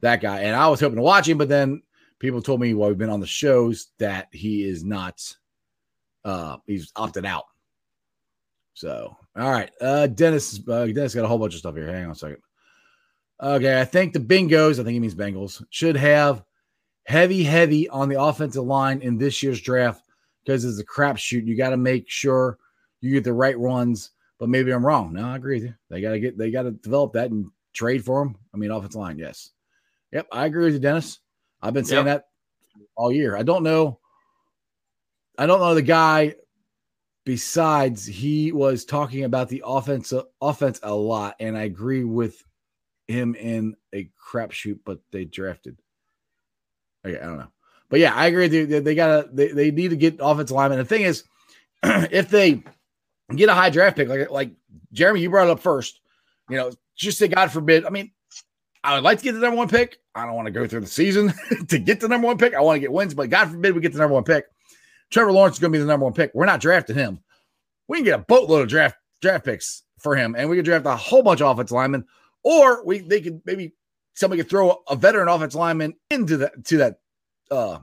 that 0.00 0.20
guy, 0.20 0.40
and 0.40 0.54
I 0.54 0.68
was 0.68 0.80
hoping 0.80 0.96
to 0.96 1.02
watch 1.02 1.28
him, 1.28 1.38
but 1.38 1.48
then 1.48 1.82
people 2.18 2.42
told 2.42 2.60
me 2.60 2.74
while 2.74 2.88
we've 2.88 2.98
been 2.98 3.10
on 3.10 3.20
the 3.20 3.26
shows 3.26 3.88
that 3.98 4.28
he 4.32 4.64
is 4.64 4.84
not. 4.84 5.20
Uh, 6.24 6.56
he's 6.66 6.90
opted 6.96 7.24
out. 7.24 7.44
So, 8.74 9.16
all 9.36 9.50
right, 9.50 9.70
uh, 9.80 10.06
Dennis. 10.08 10.60
Uh, 10.66 10.86
Dennis 10.86 11.14
got 11.14 11.24
a 11.24 11.28
whole 11.28 11.38
bunch 11.38 11.54
of 11.54 11.60
stuff 11.60 11.76
here. 11.76 11.92
Hang 11.92 12.06
on 12.06 12.10
a 12.10 12.14
second. 12.14 12.38
Okay, 13.40 13.80
I 13.80 13.84
think 13.84 14.12
the 14.12 14.18
Bingos, 14.18 14.72
I 14.72 14.84
think 14.84 14.94
he 14.94 15.00
means 15.00 15.14
Bengals, 15.14 15.62
should 15.70 15.96
have 15.96 16.42
heavy, 17.04 17.42
heavy 17.44 17.88
on 17.88 18.08
the 18.08 18.20
offensive 18.20 18.64
line 18.64 19.00
in 19.02 19.18
this 19.18 19.42
year's 19.42 19.60
draft 19.60 20.02
because 20.44 20.64
it's 20.64 20.80
a 20.80 20.84
crapshoot. 20.84 21.46
You 21.46 21.56
got 21.56 21.70
to 21.70 21.76
make 21.76 22.08
sure 22.08 22.58
you 23.00 23.12
get 23.12 23.24
the 23.24 23.32
right 23.32 23.58
runs. 23.58 24.10
But 24.38 24.48
maybe 24.48 24.70
I'm 24.70 24.84
wrong. 24.84 25.14
No, 25.14 25.28
I 25.28 25.36
agree 25.36 25.56
with 25.56 25.64
you. 25.64 25.74
They 25.88 26.00
got 26.00 26.10
to 26.10 26.20
get, 26.20 26.36
they 26.36 26.50
got 26.50 26.62
to 26.62 26.72
develop 26.72 27.14
that 27.14 27.30
and 27.30 27.50
trade 27.72 28.04
for 28.04 28.22
them. 28.22 28.36
I 28.52 28.58
mean, 28.58 28.70
offensive 28.70 29.00
line, 29.00 29.18
yes. 29.18 29.50
Yep, 30.12 30.28
I 30.32 30.46
agree 30.46 30.64
with 30.64 30.74
you, 30.74 30.80
Dennis. 30.80 31.20
I've 31.62 31.74
been 31.74 31.84
saying 31.84 32.06
yep. 32.06 32.18
that 32.18 32.28
all 32.96 33.12
year. 33.12 33.36
I 33.36 33.42
don't 33.42 33.62
know. 33.62 33.98
I 35.38 35.46
don't 35.46 35.60
know 35.60 35.74
the 35.74 35.82
guy. 35.82 36.34
Besides, 37.24 38.06
he 38.06 38.52
was 38.52 38.84
talking 38.84 39.24
about 39.24 39.48
the 39.48 39.62
offense 39.66 40.12
offense 40.40 40.78
a 40.82 40.94
lot, 40.94 41.34
and 41.40 41.58
I 41.58 41.62
agree 41.62 42.04
with 42.04 42.44
him 43.08 43.34
in 43.34 43.76
a 43.92 44.08
crapshoot, 44.30 44.78
but 44.84 45.00
they 45.10 45.24
drafted. 45.24 45.76
Okay, 47.04 47.18
I 47.18 47.26
don't 47.26 47.38
know. 47.38 47.50
But 47.88 47.98
yeah, 48.00 48.14
I 48.14 48.26
agree. 48.26 48.46
They, 48.46 48.64
they 48.64 48.94
gotta 48.94 49.28
they, 49.32 49.48
they 49.48 49.70
need 49.72 49.88
to 49.88 49.96
get 49.96 50.18
offensive 50.20 50.54
lineman. 50.54 50.78
The 50.78 50.84
thing 50.84 51.02
is, 51.02 51.24
if 51.82 52.28
they 52.28 52.62
get 53.34 53.48
a 53.48 53.54
high 53.54 53.70
draft 53.70 53.96
pick, 53.96 54.08
like 54.08 54.30
like 54.30 54.50
Jeremy, 54.92 55.20
you 55.20 55.30
brought 55.30 55.48
it 55.48 55.50
up 55.50 55.60
first, 55.60 56.00
you 56.48 56.56
know, 56.56 56.70
just 56.94 57.18
say 57.18 57.28
God 57.28 57.50
forbid. 57.50 57.84
I 57.84 57.90
mean, 57.90 58.12
I 58.84 58.94
would 58.94 59.04
like 59.04 59.18
to 59.18 59.24
get 59.24 59.32
the 59.32 59.40
number 59.40 59.56
one 59.56 59.68
pick. 59.68 59.98
I 60.14 60.24
don't 60.24 60.34
want 60.34 60.46
to 60.46 60.52
go 60.52 60.66
through 60.66 60.80
the 60.80 60.86
season 60.86 61.32
to 61.68 61.78
get 61.78 62.00
the 62.00 62.08
number 62.08 62.26
one 62.26 62.38
pick. 62.38 62.54
I 62.54 62.60
want 62.60 62.76
to 62.76 62.80
get 62.80 62.92
wins, 62.92 63.14
but 63.14 63.30
God 63.30 63.50
forbid 63.50 63.74
we 63.74 63.80
get 63.80 63.92
the 63.92 63.98
number 63.98 64.14
one 64.14 64.24
pick. 64.24 64.46
Trevor 65.10 65.32
Lawrence 65.32 65.56
is 65.56 65.60
going 65.60 65.72
to 65.72 65.78
be 65.78 65.80
the 65.80 65.88
number 65.88 66.04
one 66.04 66.12
pick. 66.12 66.32
We're 66.34 66.46
not 66.46 66.60
drafting 66.60 66.96
him. 66.96 67.20
We 67.88 67.98
can 67.98 68.04
get 68.04 68.20
a 68.20 68.24
boatload 68.24 68.62
of 68.62 68.68
draft 68.68 68.96
draft 69.20 69.44
picks 69.44 69.82
for 69.98 70.14
him, 70.16 70.34
and 70.36 70.48
we 70.48 70.56
can 70.56 70.64
draft 70.64 70.86
a 70.86 70.96
whole 70.96 71.22
bunch 71.22 71.40
of 71.40 71.48
offensive 71.48 71.74
linemen 71.74 72.04
or 72.46 72.84
we 72.84 73.00
they 73.00 73.20
could 73.20 73.42
maybe 73.44 73.74
somebody 74.14 74.40
could 74.40 74.48
throw 74.48 74.82
a 74.88 74.94
veteran 74.94 75.26
offense 75.26 75.54
lineman 75.54 75.94
into 76.12 76.36
that 76.36 76.64
to 76.64 76.76
that 76.76 77.00
uh 77.50 77.78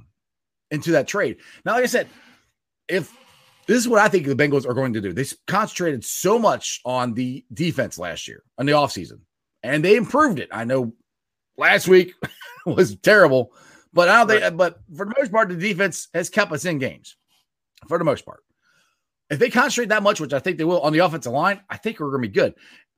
into 0.72 0.94
that 0.94 1.06
trade. 1.08 1.38
Now, 1.66 1.74
like 1.74 1.84
I 1.84 1.88
said, 1.88 2.08
if 2.88 3.14
this 3.68 3.78
is 3.78 3.88
what 3.88 4.00
I 4.00 4.08
think 4.08 4.26
the 4.26 4.36
Bengals 4.36 4.68
are 4.68 4.74
going 4.74 4.94
to 4.94 5.02
do. 5.02 5.14
They 5.14 5.26
concentrated 5.48 6.04
so 6.04 6.38
much 6.38 6.82
on 6.86 7.14
the 7.14 7.46
defense 7.54 7.98
last 7.98 8.28
year 8.28 8.44
on 8.58 8.66
the 8.66 8.74
offseason, 8.74 9.20
and 9.62 9.84
they 9.84 9.96
improved 9.96 10.40
it. 10.40 10.50
I 10.52 10.64
know 10.64 10.94
last 11.58 11.88
week 11.88 12.14
was 12.66 12.96
terrible, 12.98 13.54
but 13.94 14.10
I 14.10 14.20
don't 14.20 14.28
think, 14.28 14.44
right. 14.44 14.58
but 14.58 14.80
for 14.96 15.06
the 15.06 15.14
most 15.18 15.32
part, 15.32 15.50
the 15.50 15.56
defense 15.56 16.08
has 16.14 16.30
kept 16.30 16.52
us 16.52 16.66
in 16.66 16.80
games 16.80 17.16
for 17.88 17.98
the 17.98 18.04
most 18.04 18.26
part. 18.26 18.44
If 19.30 19.40
they 19.40 19.50
concentrate 19.50 19.90
that 19.90 20.04
much, 20.04 20.20
which 20.20 20.34
I 20.34 20.40
think 20.40 20.58
they 20.58 20.64
will 20.64 20.82
on 20.82 20.94
the 20.94 21.00
offensive 21.00 21.32
line, 21.32 21.62
I 21.70 21.78
think 21.78 22.00
we're 22.00 22.12
going 22.12 22.22
to 22.22 22.28
be 22.28 22.34
good 22.34 22.54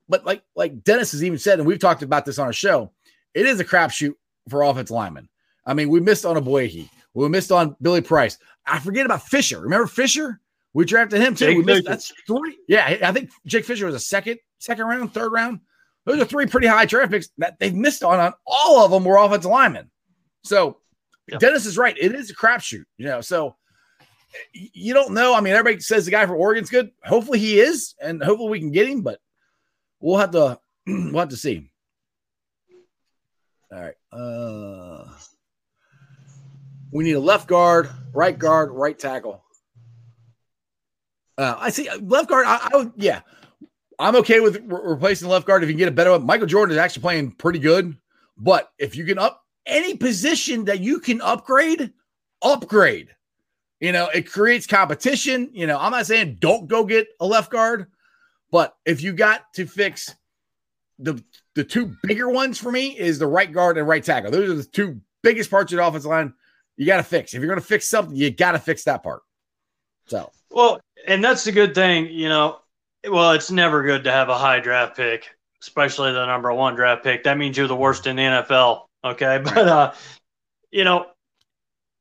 but 0.08 0.24
like 0.24 0.42
like 0.54 0.84
Dennis 0.84 1.12
has 1.12 1.24
even 1.24 1.38
said, 1.38 1.58
and 1.58 1.66
we've 1.66 1.78
talked 1.78 2.02
about 2.02 2.24
this 2.24 2.38
on 2.38 2.46
our 2.46 2.52
show, 2.52 2.92
it 3.34 3.46
is 3.46 3.60
a 3.60 3.64
crapshoot 3.64 4.14
for 4.48 4.62
offensive 4.62 4.94
linemen. 4.94 5.28
I 5.64 5.74
mean, 5.74 5.88
we 5.88 6.00
missed 6.00 6.24
on 6.24 6.36
Ogbuehi. 6.36 6.88
We 7.14 7.28
missed 7.28 7.50
on 7.50 7.76
Billy 7.80 8.00
Price. 8.00 8.38
I 8.66 8.78
forget 8.78 9.06
about 9.06 9.22
Fisher. 9.22 9.60
Remember 9.60 9.86
Fisher? 9.86 10.40
We 10.76 10.84
drafted 10.84 11.22
him 11.22 11.34
too. 11.34 11.46
Jake 11.46 11.56
we 11.56 11.64
missed, 11.64 11.86
that's 11.86 12.12
three. 12.26 12.58
Yeah, 12.68 12.98
I 13.02 13.10
think 13.10 13.30
Jake 13.46 13.64
Fisher 13.64 13.86
was 13.86 13.94
a 13.94 13.98
second, 13.98 14.40
second 14.58 14.84
round, 14.84 15.14
third 15.14 15.32
round. 15.32 15.60
Those 16.04 16.20
are 16.20 16.26
three 16.26 16.44
pretty 16.44 16.66
high 16.66 16.84
draft 16.84 17.12
picks 17.12 17.30
that 17.38 17.58
they've 17.58 17.74
missed 17.74 18.04
on. 18.04 18.20
On 18.20 18.34
all 18.46 18.84
of 18.84 18.90
them 18.90 19.02
were 19.02 19.16
offensive 19.16 19.50
linemen. 19.50 19.90
So 20.44 20.76
yeah. 21.28 21.38
Dennis 21.38 21.64
is 21.64 21.78
right. 21.78 21.96
It 21.98 22.14
is 22.14 22.28
a 22.28 22.36
crapshoot. 22.36 22.84
You 22.98 23.06
know, 23.06 23.22
so 23.22 23.56
you 24.52 24.92
don't 24.92 25.14
know. 25.14 25.34
I 25.34 25.40
mean, 25.40 25.54
everybody 25.54 25.80
says 25.80 26.04
the 26.04 26.10
guy 26.10 26.26
from 26.26 26.36
Oregon's 26.36 26.68
good. 26.68 26.90
Hopefully 27.06 27.38
he 27.38 27.58
is, 27.58 27.94
and 28.02 28.22
hopefully 28.22 28.50
we 28.50 28.60
can 28.60 28.70
get 28.70 28.86
him. 28.86 29.00
But 29.00 29.18
we'll 29.98 30.18
have 30.18 30.32
to 30.32 30.60
we'll 30.86 31.20
have 31.20 31.30
to 31.30 31.38
see. 31.38 31.70
All 33.72 33.80
right. 33.80 33.94
Uh 34.12 35.10
we 36.92 37.02
need 37.02 37.12
a 37.12 37.20
left 37.20 37.48
guard, 37.48 37.88
right 38.12 38.38
guard, 38.38 38.72
right 38.72 38.98
tackle. 38.98 39.42
Uh, 41.38 41.54
I 41.58 41.70
see 41.70 41.88
uh, 41.88 41.98
left 41.98 42.28
guard. 42.28 42.46
I, 42.46 42.68
I 42.72 42.76
would, 42.76 42.92
yeah, 42.96 43.20
I'm 43.98 44.16
okay 44.16 44.40
with 44.40 44.56
re- 44.56 44.80
replacing 44.82 45.28
left 45.28 45.46
guard 45.46 45.62
if 45.62 45.68
you 45.68 45.74
can 45.74 45.78
get 45.78 45.88
a 45.88 45.92
better 45.92 46.12
one. 46.12 46.24
Michael 46.24 46.46
Jordan 46.46 46.74
is 46.74 46.78
actually 46.78 47.02
playing 47.02 47.32
pretty 47.32 47.58
good, 47.58 47.96
but 48.36 48.70
if 48.78 48.96
you 48.96 49.04
can 49.04 49.18
up 49.18 49.44
any 49.66 49.96
position 49.96 50.64
that 50.66 50.80
you 50.80 51.00
can 51.00 51.20
upgrade, 51.20 51.92
upgrade. 52.42 53.08
You 53.80 53.92
know, 53.92 54.08
it 54.08 54.30
creates 54.30 54.66
competition. 54.66 55.50
You 55.52 55.66
know, 55.66 55.78
I'm 55.78 55.92
not 55.92 56.06
saying 56.06 56.38
don't 56.40 56.66
go 56.66 56.84
get 56.84 57.08
a 57.20 57.26
left 57.26 57.50
guard, 57.50 57.86
but 58.50 58.74
if 58.86 59.02
you 59.02 59.12
got 59.12 59.52
to 59.54 59.66
fix 59.66 60.14
the 60.98 61.22
the 61.54 61.64
two 61.64 61.94
bigger 62.02 62.30
ones 62.30 62.58
for 62.58 62.72
me 62.72 62.98
is 62.98 63.18
the 63.18 63.26
right 63.26 63.52
guard 63.52 63.76
and 63.76 63.86
right 63.86 64.02
tackle. 64.02 64.30
Those 64.30 64.50
are 64.50 64.54
the 64.54 64.64
two 64.64 65.00
biggest 65.22 65.50
parts 65.50 65.72
of 65.72 65.76
the 65.76 65.86
offensive 65.86 66.10
line 66.10 66.32
you 66.76 66.86
got 66.86 66.98
to 66.98 67.02
fix. 67.02 67.34
If 67.34 67.40
you're 67.40 67.48
going 67.48 67.60
to 67.60 67.66
fix 67.66 67.88
something, 67.88 68.14
you 68.14 68.30
got 68.30 68.52
to 68.52 68.58
fix 68.58 68.84
that 68.84 69.02
part. 69.02 69.22
So, 70.06 70.30
well, 70.50 70.80
and 71.06 71.24
that's 71.24 71.44
the 71.44 71.52
good 71.52 71.74
thing, 71.74 72.10
you 72.10 72.28
know. 72.28 72.60
Well, 73.08 73.32
it's 73.32 73.50
never 73.50 73.82
good 73.82 74.04
to 74.04 74.10
have 74.10 74.28
a 74.28 74.38
high 74.38 74.60
draft 74.60 74.96
pick, 74.96 75.28
especially 75.62 76.12
the 76.12 76.26
number 76.26 76.52
one 76.52 76.74
draft 76.74 77.04
pick. 77.04 77.24
That 77.24 77.38
means 77.38 77.56
you're 77.56 77.68
the 77.68 77.76
worst 77.76 78.06
in 78.06 78.16
the 78.16 78.22
NFL. 78.22 78.86
Okay, 79.04 79.40
but 79.44 79.68
uh, 79.68 79.92
you 80.70 80.84
know, 80.84 81.06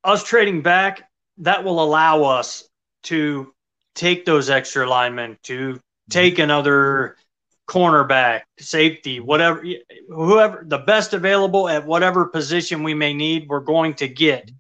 us 0.03 0.24
trading 0.24 0.62
back 0.62 1.10
that 1.39 1.64
will 1.64 1.84
allow 1.84 2.24
us 2.24 2.68
to 3.03 3.53
take 3.93 4.26
those 4.26 4.49
extra 4.49 4.88
linemen, 4.88 5.38
to 5.43 5.80
take 6.10 6.39
another 6.39 7.18
cornerback, 7.68 8.41
safety, 8.60 9.20
whatever, 9.20 9.64
whoever 10.08 10.64
the 10.68 10.78
best 10.78 11.14
available 11.14 11.68
at 11.68 11.86
whatever 11.86 12.26
position 12.26 12.84
we 12.84 12.93
may 12.93 13.14
need, 13.14 13.47
we're 13.47 13.60
going 13.60 13.93
to 13.95 14.08
get. 14.08 14.51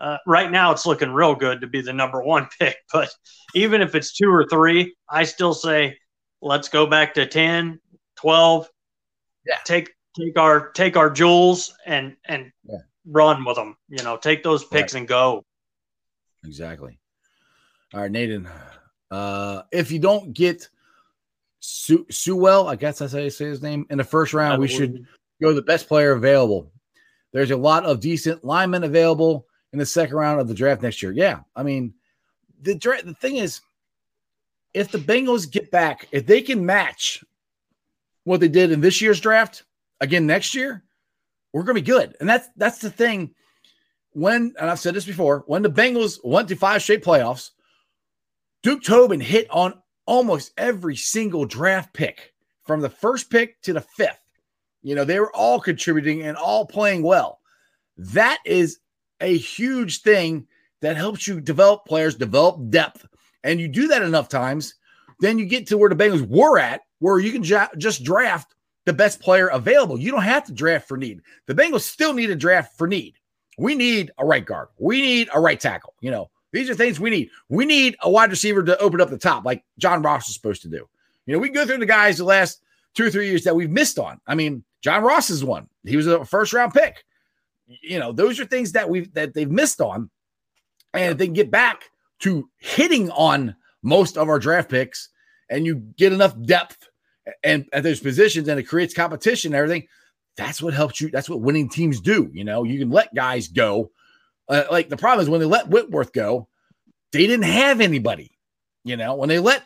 Uh, 0.00 0.16
right 0.26 0.50
now, 0.50 0.72
it's 0.72 0.86
looking 0.86 1.10
real 1.12 1.34
good 1.34 1.60
to 1.60 1.66
be 1.66 1.82
the 1.82 1.92
number 1.92 2.22
one 2.22 2.48
pick. 2.58 2.76
But 2.92 3.10
even 3.54 3.82
if 3.82 3.94
it's 3.94 4.12
two 4.16 4.30
or 4.30 4.46
three, 4.46 4.94
I 5.10 5.24
still 5.24 5.52
say 5.54 5.98
let's 6.40 6.68
go 6.68 6.86
back 6.86 7.14
to 7.14 7.26
10, 7.26 7.78
12. 8.16 8.68
Yeah. 9.46 9.56
Take 9.64 9.90
take 10.18 10.38
our 10.38 10.70
take 10.72 10.96
our 10.96 11.10
jewels 11.10 11.72
and 11.86 12.16
and 12.26 12.50
Yeah. 12.64 12.78
run 13.06 13.44
with 13.44 13.56
them. 13.56 13.76
You 13.88 14.02
know, 14.02 14.16
take 14.16 14.42
those 14.42 14.64
picks 14.64 14.94
and 14.94 15.06
go. 15.06 15.44
Exactly. 16.44 16.98
All 17.94 18.00
right, 18.00 18.10
Nathan. 18.10 18.48
Uh, 19.10 19.62
if 19.72 19.90
you 19.90 19.98
don't 19.98 20.32
get 20.32 20.68
Su- 21.60 22.06
Sewell, 22.10 22.68
I 22.68 22.76
guess 22.76 22.98
that's 23.00 23.12
how 23.12 23.18
you 23.18 23.28
say 23.30 23.46
his 23.46 23.60
name, 23.62 23.84
in 23.90 23.98
the 23.98 24.04
first 24.04 24.32
round, 24.32 24.60
we 24.60 24.68
should 24.68 25.04
go 25.42 25.52
the 25.52 25.62
best 25.62 25.88
player 25.88 26.12
available. 26.12 26.70
There's 27.32 27.50
a 27.50 27.56
lot 27.56 27.84
of 27.84 28.00
decent 28.00 28.44
linemen 28.44 28.84
available 28.84 29.46
in 29.72 29.78
the 29.78 29.86
second 29.86 30.16
round 30.16 30.40
of 30.40 30.48
the 30.48 30.54
draft 30.54 30.82
next 30.82 31.02
year. 31.02 31.12
Yeah, 31.12 31.40
I 31.54 31.62
mean, 31.62 31.94
the 32.62 32.74
dra- 32.74 33.02
the 33.02 33.14
thing 33.14 33.36
is, 33.36 33.60
if 34.74 34.90
the 34.90 34.98
Bengals 34.98 35.50
get 35.50 35.70
back, 35.70 36.08
if 36.12 36.26
they 36.26 36.42
can 36.42 36.64
match 36.64 37.24
what 38.24 38.40
they 38.40 38.48
did 38.48 38.70
in 38.70 38.80
this 38.80 39.00
year's 39.00 39.20
draft 39.20 39.64
again 40.00 40.26
next 40.26 40.54
year, 40.54 40.84
we're 41.52 41.62
gonna 41.62 41.74
be 41.74 41.82
good. 41.82 42.16
And 42.20 42.28
that's 42.28 42.48
that's 42.56 42.78
the 42.78 42.90
thing. 42.90 43.34
When 44.12 44.54
and 44.58 44.70
I've 44.70 44.80
said 44.80 44.94
this 44.94 45.06
before, 45.06 45.44
when 45.46 45.62
the 45.62 45.70
Bengals 45.70 46.18
went 46.24 46.48
to 46.48 46.56
five 46.56 46.82
straight 46.82 47.04
playoffs, 47.04 47.50
Duke 48.62 48.82
Tobin 48.82 49.20
hit 49.20 49.46
on 49.50 49.80
almost 50.06 50.52
every 50.56 50.96
single 50.96 51.44
draft 51.44 51.92
pick 51.92 52.34
from 52.64 52.80
the 52.80 52.90
first 52.90 53.30
pick 53.30 53.60
to 53.62 53.72
the 53.72 53.80
fifth. 53.80 54.20
You 54.82 54.94
know, 54.94 55.04
they 55.04 55.20
were 55.20 55.34
all 55.34 55.60
contributing 55.60 56.22
and 56.22 56.36
all 56.36 56.66
playing 56.66 57.02
well. 57.02 57.40
That 57.96 58.38
is 58.44 58.78
a 59.20 59.36
huge 59.36 60.02
thing 60.02 60.46
that 60.80 60.96
helps 60.96 61.26
you 61.28 61.40
develop 61.40 61.84
players, 61.84 62.14
develop 62.14 62.70
depth. 62.70 63.06
And 63.44 63.60
you 63.60 63.68
do 63.68 63.88
that 63.88 64.02
enough 64.02 64.28
times, 64.28 64.74
then 65.20 65.38
you 65.38 65.46
get 65.46 65.66
to 65.68 65.78
where 65.78 65.88
the 65.88 65.96
Bengals 65.96 66.26
were 66.26 66.58
at, 66.58 66.82
where 66.98 67.18
you 67.18 67.32
can 67.32 67.42
just 67.42 68.04
draft 68.04 68.54
the 68.86 68.92
best 68.92 69.20
player 69.20 69.48
available. 69.48 69.98
You 69.98 70.10
don't 70.10 70.22
have 70.22 70.44
to 70.46 70.52
draft 70.52 70.88
for 70.88 70.96
need. 70.96 71.20
The 71.46 71.54
Bengals 71.54 71.82
still 71.82 72.12
need 72.12 72.30
a 72.30 72.36
draft 72.36 72.76
for 72.76 72.86
need. 72.86 73.14
We 73.58 73.74
need 73.74 74.10
a 74.18 74.24
right 74.24 74.44
guard. 74.44 74.68
We 74.78 75.02
need 75.02 75.28
a 75.34 75.40
right 75.40 75.60
tackle. 75.60 75.94
You 76.00 76.10
know, 76.10 76.30
these 76.52 76.70
are 76.70 76.74
things 76.74 76.98
we 76.98 77.10
need. 77.10 77.30
We 77.48 77.66
need 77.66 77.96
a 78.00 78.10
wide 78.10 78.30
receiver 78.30 78.62
to 78.62 78.78
open 78.78 79.00
up 79.00 79.10
the 79.10 79.18
top, 79.18 79.44
like 79.44 79.64
John 79.78 80.02
Ross 80.02 80.28
is 80.28 80.34
supposed 80.34 80.62
to 80.62 80.68
do. 80.68 80.88
You 81.26 81.34
know, 81.34 81.38
we 81.38 81.50
go 81.50 81.66
through 81.66 81.78
the 81.78 81.86
guys 81.86 82.18
the 82.18 82.24
last 82.24 82.62
two 82.94 83.06
or 83.06 83.10
three 83.10 83.28
years 83.28 83.44
that 83.44 83.54
we've 83.54 83.70
missed 83.70 83.98
on. 83.98 84.20
I 84.26 84.34
mean, 84.34 84.64
John 84.82 85.02
Ross 85.02 85.30
is 85.30 85.44
one. 85.44 85.68
He 85.84 85.96
was 85.96 86.06
a 86.06 86.24
first 86.24 86.52
round 86.52 86.72
pick. 86.72 87.04
You 87.82 87.98
know, 87.98 88.12
those 88.12 88.40
are 88.40 88.44
things 88.44 88.72
that 88.72 88.88
we've 88.88 89.12
that 89.14 89.34
they've 89.34 89.50
missed 89.50 89.80
on. 89.80 90.10
And 90.92 91.12
if 91.12 91.18
they 91.18 91.26
can 91.26 91.34
get 91.34 91.50
back 91.50 91.84
to 92.20 92.48
hitting 92.58 93.10
on 93.10 93.54
most 93.82 94.16
of 94.18 94.28
our 94.28 94.38
draft 94.38 94.68
picks 94.68 95.08
and 95.48 95.64
you 95.64 95.76
get 95.96 96.12
enough 96.12 96.34
depth 96.42 96.88
and 97.44 97.66
at 97.72 97.82
those 97.82 98.00
positions 98.00 98.48
and 98.48 98.58
it 98.58 98.64
creates 98.64 98.92
competition 98.92 99.52
and 99.52 99.58
everything, 99.58 99.86
that's 100.36 100.62
what 100.62 100.74
helps 100.74 101.00
you. 101.00 101.10
That's 101.10 101.30
what 101.30 101.40
winning 101.40 101.68
teams 101.68 102.00
do. 102.00 102.30
You 102.32 102.44
know, 102.44 102.64
you 102.64 102.78
can 102.78 102.90
let 102.90 103.14
guys 103.14 103.48
go. 103.48 103.90
Uh, 104.48 104.64
like 104.70 104.88
the 104.88 104.96
problem 104.96 105.22
is 105.22 105.30
when 105.30 105.40
they 105.40 105.46
let 105.46 105.68
Whitworth 105.68 106.12
go, 106.12 106.48
they 107.12 107.26
didn't 107.26 107.44
have 107.44 107.80
anybody. 107.80 108.36
You 108.84 108.96
know, 108.96 109.14
when 109.14 109.28
they 109.28 109.38
let 109.38 109.64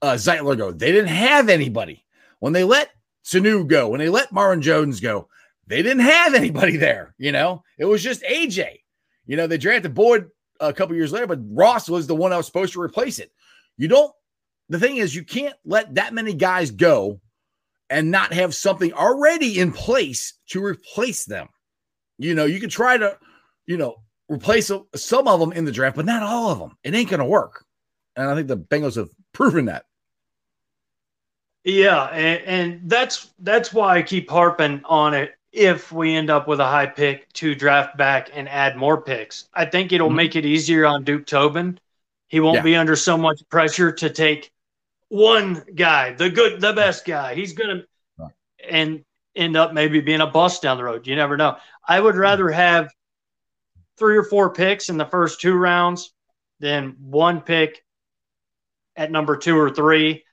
uh, 0.00 0.14
Zeitler 0.14 0.56
go, 0.56 0.72
they 0.72 0.92
didn't 0.92 1.08
have 1.08 1.48
anybody. 1.48 2.04
When 2.38 2.52
they 2.52 2.64
let 2.64 2.90
Sanu 3.24 3.66
go, 3.66 3.88
when 3.88 4.00
they 4.00 4.08
let 4.08 4.32
Marvin 4.32 4.62
Jones 4.62 5.00
go, 5.00 5.28
they 5.66 5.82
didn't 5.82 6.04
have 6.04 6.34
anybody 6.34 6.76
there. 6.76 7.14
You 7.18 7.32
know, 7.32 7.62
it 7.78 7.84
was 7.84 8.02
just 8.02 8.22
AJ. 8.22 8.80
You 9.26 9.36
know, 9.36 9.46
they 9.46 9.58
drafted 9.58 9.94
Boyd 9.94 10.28
a 10.60 10.72
couple 10.72 10.96
years 10.96 11.12
later, 11.12 11.26
but 11.26 11.40
Ross 11.50 11.88
was 11.88 12.06
the 12.06 12.16
one 12.16 12.32
I 12.32 12.36
was 12.36 12.46
supposed 12.46 12.72
to 12.74 12.80
replace 12.80 13.18
it. 13.18 13.32
You 13.76 13.88
don't. 13.88 14.12
The 14.68 14.78
thing 14.78 14.96
is, 14.96 15.14
you 15.14 15.24
can't 15.24 15.54
let 15.64 15.94
that 15.96 16.14
many 16.14 16.32
guys 16.34 16.70
go 16.70 17.20
and 17.90 18.10
not 18.10 18.32
have 18.32 18.54
something 18.54 18.92
already 18.92 19.58
in 19.58 19.72
place 19.72 20.34
to 20.48 20.64
replace 20.64 21.24
them. 21.24 21.48
You 22.18 22.34
know, 22.34 22.46
you 22.46 22.60
can 22.60 22.70
try 22.70 22.96
to, 22.96 23.18
you 23.66 23.76
know, 23.76 23.96
replace 24.28 24.70
some 24.94 25.28
of 25.28 25.40
them 25.40 25.52
in 25.52 25.64
the 25.64 25.72
draft, 25.72 25.96
but 25.96 26.06
not 26.06 26.22
all 26.22 26.50
of 26.50 26.58
them. 26.58 26.78
It 26.82 26.94
ain't 26.94 27.10
going 27.10 27.20
to 27.20 27.26
work. 27.26 27.64
And 28.16 28.30
I 28.30 28.34
think 28.34 28.48
the 28.48 28.56
Bengals 28.56 28.96
have 28.96 29.10
proven 29.32 29.66
that. 29.66 29.84
Yeah, 31.64 32.04
and, 32.06 32.42
and 32.44 32.90
that's 32.90 33.30
that's 33.38 33.72
why 33.72 33.96
I 33.96 34.02
keep 34.02 34.28
harping 34.28 34.82
on 34.84 35.14
it. 35.14 35.33
If 35.54 35.92
we 35.92 36.16
end 36.16 36.30
up 36.30 36.48
with 36.48 36.58
a 36.58 36.64
high 36.66 36.86
pick 36.86 37.32
to 37.34 37.54
draft 37.54 37.96
back 37.96 38.28
and 38.34 38.48
add 38.48 38.76
more 38.76 39.00
picks, 39.00 39.48
I 39.54 39.64
think 39.66 39.92
it'll 39.92 40.10
Mhm. 40.10 40.16
make 40.16 40.34
it 40.34 40.44
easier 40.44 40.84
on 40.84 41.04
Duke 41.04 41.26
Tobin. 41.26 41.78
He 42.26 42.40
won't 42.40 42.56
Yeah. 42.56 42.62
be 42.62 42.74
under 42.74 42.96
so 42.96 43.16
much 43.16 43.40
pressure 43.50 43.92
to 43.92 44.10
take 44.10 44.50
one 45.10 45.64
guy, 45.76 46.12
the 46.14 46.28
good, 46.28 46.60
the 46.60 46.72
best 46.72 47.04
guy. 47.04 47.34
He's 47.36 47.52
gonna 47.52 47.84
Right. 48.18 48.32
and 48.68 49.04
end 49.36 49.56
up 49.56 49.72
maybe 49.72 50.00
being 50.00 50.20
a 50.20 50.26
bust 50.26 50.60
down 50.60 50.76
the 50.76 50.82
road. 50.82 51.06
You 51.06 51.14
never 51.14 51.36
know. 51.36 51.56
I 51.86 52.00
would 52.00 52.16
rather 52.16 52.50
have 52.50 52.92
three 53.96 54.16
or 54.16 54.24
four 54.24 54.50
picks 54.52 54.88
in 54.88 54.96
the 54.96 55.06
first 55.06 55.40
two 55.40 55.54
rounds 55.54 56.12
than 56.58 56.96
one 56.98 57.40
pick 57.40 57.84
at 58.96 59.12
number 59.12 59.36
two 59.36 59.56
or 59.56 59.70
three, 59.70 60.24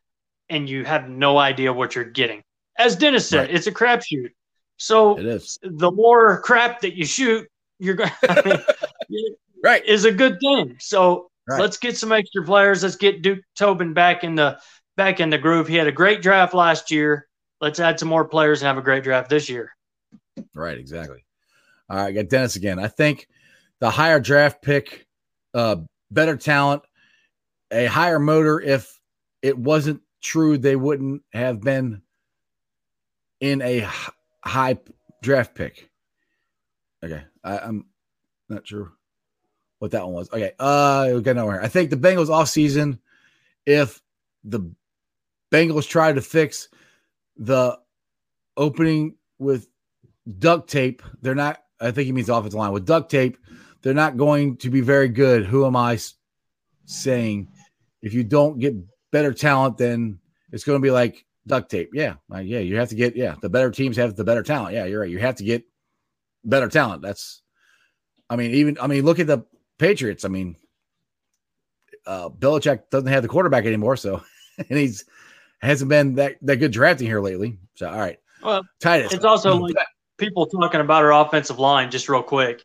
and 0.49 0.67
you 0.67 0.83
have 0.83 1.07
no 1.09 1.37
idea 1.37 1.71
what 1.71 1.93
you're 1.93 2.05
getting. 2.05 2.43
As 2.75 2.95
Dennis 2.95 3.29
said, 3.29 3.41
Right. 3.49 3.55
it's 3.55 3.67
a 3.67 3.71
crapshoot. 3.71 4.31
So 4.81 5.15
It 5.19 5.27
is. 5.27 5.59
the 5.61 5.91
more 5.91 6.41
crap 6.41 6.81
that 6.81 6.97
you 6.97 7.05
shoot, 7.05 7.47
you're 7.77 7.93
going 7.93 8.09
to 8.23 8.65
Right. 9.63 9.85
is 9.85 10.05
a 10.05 10.11
good 10.11 10.39
thing. 10.41 10.75
So 10.79 11.29
Right. 11.47 11.59
let's 11.59 11.77
get 11.77 11.97
some 11.97 12.11
extra 12.11 12.43
players. 12.43 12.81
Let's 12.81 12.95
get 12.95 13.21
Duke 13.21 13.39
Tobin 13.55 13.93
back 13.93 14.23
in 14.23 14.33
the 14.35 14.59
back 14.97 15.19
in 15.19 15.29
the 15.29 15.37
groove. 15.37 15.67
He 15.67 15.75
had 15.75 15.87
a 15.87 15.91
great 15.91 16.21
draft 16.23 16.53
last 16.55 16.89
year. 16.89 17.27
Let's 17.59 17.79
add 17.79 17.99
some 17.99 18.09
more 18.09 18.25
players 18.25 18.61
and 18.61 18.67
have 18.67 18.77
a 18.77 18.81
great 18.81 19.03
draft 19.03 19.29
this 19.29 19.49
year. 19.49 19.71
Right, 20.55 20.77
exactly. 20.77 21.23
All 21.89 21.97
right, 21.97 22.05
I 22.07 22.11
got 22.11 22.29
Dennis 22.29 22.55
again. 22.55 22.79
I 22.79 22.87
think 22.87 23.27
the 23.79 23.89
higher 23.89 24.19
draft 24.19 24.61
pick, 24.63 25.05
uh, 25.53 25.77
better 26.09 26.37
talent, 26.37 26.83
a 27.71 27.85
higher 27.85 28.19
motor. 28.19 28.59
If 28.59 28.99
it 29.43 29.57
wasn't 29.57 30.01
true, 30.21 30.57
they 30.57 30.75
wouldn't 30.75 31.21
have 31.33 31.61
been 31.61 32.01
in 33.39 33.61
a 33.61 33.87
high 34.43 34.77
draft 35.21 35.55
pick. 35.55 35.89
Okay, 37.03 37.23
I, 37.43 37.57
I'm 37.59 37.85
not 38.49 38.67
sure 38.67 38.91
what 39.79 39.91
that 39.91 40.03
one 40.03 40.13
was. 40.13 40.31
Okay, 40.31 40.51
uh, 40.59 41.11
we 41.13 41.21
got 41.21 41.35
nowhere. 41.35 41.63
I 41.63 41.67
think 41.67 41.89
the 41.89 41.97
Bengals 41.97 42.29
off 42.29 42.49
season, 42.49 42.99
if 43.65 44.01
the 44.43 44.71
Bengals 45.51 45.87
try 45.87 46.13
to 46.13 46.21
fix 46.21 46.69
the 47.37 47.77
opening 48.57 49.15
with 49.39 49.67
duct 50.39 50.69
tape, 50.69 51.01
they're 51.21 51.35
not. 51.35 51.63
I 51.79 51.91
think 51.91 52.05
he 52.05 52.11
means 52.11 52.29
offensive 52.29 52.59
line 52.59 52.71
with 52.71 52.85
duct 52.85 53.09
tape. 53.09 53.37
They're 53.81 53.93
not 53.95 54.17
going 54.17 54.57
to 54.57 54.69
be 54.69 54.81
very 54.81 55.09
good. 55.09 55.45
Who 55.45 55.65
am 55.65 55.75
I 55.75 55.97
saying? 56.85 57.47
If 58.03 58.13
you 58.13 58.23
don't 58.23 58.59
get 58.59 58.75
better 59.11 59.33
talent, 59.33 59.77
then 59.77 60.19
it's 60.51 60.63
going 60.63 60.79
to 60.79 60.83
be 60.83 60.91
like 60.91 61.25
duct 61.51 61.69
tape. 61.69 61.89
Yeah, 61.93 62.15
like, 62.29 62.47
yeah. 62.47 62.59
You 62.59 62.77
have 62.77 62.89
to 62.89 62.95
get 62.95 63.15
yeah. 63.15 63.35
The 63.41 63.49
better 63.49 63.69
teams 63.69 63.97
have 63.97 64.15
the 64.15 64.23
better 64.23 64.41
talent. 64.41 64.73
Yeah, 64.73 64.85
you're 64.85 65.01
right. 65.01 65.09
You 65.09 65.19
have 65.19 65.35
to 65.35 65.43
get 65.43 65.63
better 66.43 66.67
talent. 66.69 67.01
That's. 67.01 67.41
I 68.29 68.37
mean, 68.37 68.51
even 68.51 68.77
I 68.81 68.87
mean, 68.87 69.03
look 69.03 69.19
at 69.19 69.27
the 69.27 69.43
Patriots. 69.77 70.23
I 70.23 70.29
mean, 70.29 70.55
uh, 72.07 72.29
Belichick 72.29 72.89
doesn't 72.89 73.09
have 73.09 73.21
the 73.21 73.27
quarterback 73.27 73.65
anymore, 73.65 73.97
so 73.97 74.23
and 74.57 74.79
he's 74.79 75.03
hasn't 75.61 75.89
been 75.89 76.15
that 76.15 76.37
that 76.43 76.55
good 76.57 76.71
drafting 76.71 77.07
here 77.07 77.19
lately. 77.19 77.57
So 77.75 77.89
all 77.89 77.99
right, 77.99 78.17
Well, 78.41 78.63
Titus. 78.79 79.13
it's 79.13 79.25
also 79.25 79.57
like 79.57 79.75
people 80.17 80.45
talking 80.45 80.79
about 80.79 81.03
our 81.03 81.11
offensive 81.13 81.59
line 81.59 81.91
just 81.91 82.07
real 82.07 82.23
quick. 82.23 82.63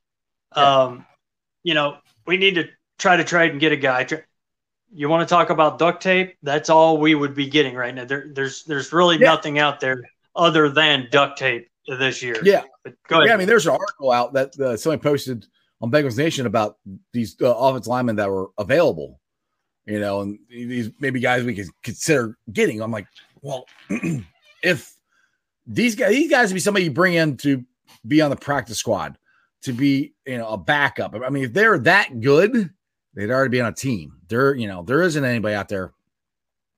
Yeah. 0.57 0.82
Um, 0.84 1.07
you 1.64 1.74
know, 1.74 1.97
we 2.26 2.37
need 2.37 2.55
to 2.55 2.68
try 2.99 3.16
to 3.16 3.24
trade 3.24 3.51
and 3.51 3.61
get 3.61 3.72
a 3.72 3.76
guy. 3.76 4.07
You 4.93 5.09
want 5.09 5.28
to 5.28 5.32
talk 5.32 5.51
about 5.51 5.78
duct 5.78 6.03
tape? 6.03 6.37
That's 6.43 6.70
all 6.70 6.99
we 6.99 7.14
would 7.14 7.34
be 7.34 7.47
getting 7.49 7.74
right 7.74 7.95
now. 7.95 8.05
There, 8.05 8.26
there's 8.32 8.62
there's 8.64 8.93
really 8.93 9.16
Yeah. 9.18 9.26
nothing 9.30 9.59
out 9.59 9.80
there 9.80 10.03
other 10.34 10.68
than 10.68 11.09
duct 11.11 11.39
tape 11.39 11.68
this 11.87 12.22
year. 12.22 12.37
yeah, 12.43 12.62
But 12.84 12.95
go 13.09 13.16
ahead. 13.16 13.28
Yeah, 13.28 13.34
I 13.34 13.37
mean, 13.37 13.47
there's 13.47 13.66
an 13.66 13.72
article 13.72 14.11
out 14.12 14.32
that 14.34 14.59
uh, 14.59 14.76
somebody 14.76 15.03
posted 15.03 15.47
on 15.80 15.91
Bengals 15.91 16.16
Nation 16.18 16.47
about 16.47 16.78
these 17.12 17.37
uh, 17.43 17.53
offensive 17.55 17.89
linemen 17.89 18.16
that 18.16 18.30
were 18.30 18.49
available, 18.59 19.20
you 19.87 20.01
know, 20.01 20.20
and 20.22 20.39
these 20.49 20.91
maybe 21.01 21.20
guys 21.20 21.45
we 21.45 21.55
could 21.55 21.68
consider 21.82 22.37
getting. 22.53 22.80
I'm 22.80 22.91
like, 22.91 23.07
well, 23.43 23.66
if 24.62 24.93
these 25.66 25.95
guys, 25.95 26.11
these 26.11 26.30
guys 26.30 26.49
would 26.51 26.55
be 26.55 26.61
somebody 26.61 26.84
you 26.87 26.91
bring 26.91 27.14
in 27.14 27.37
to 27.39 27.64
be 28.07 28.20
on 28.20 28.30
the 28.30 28.37
practice 28.37 28.78
squad, 28.78 29.16
to 29.62 29.72
be, 29.72 30.14
you 30.26 30.39
know, 30.39 30.49
a 30.49 30.57
backup. 30.59 31.14
I 31.24 31.28
mean, 31.30 31.45
if 31.45 31.53
they're 31.53 31.78
that 31.80 32.20
good, 32.20 32.70
they'd 33.17 33.31
already 33.31 33.51
be 33.51 33.61
on 33.61 33.73
a 33.73 33.75
team. 33.75 34.21
There, 34.29 34.55
you 34.55 34.69
know, 34.69 34.83
there 34.83 35.03
isn't 35.03 35.25
anybody 35.25 35.55
out 35.55 35.69
there 35.69 35.93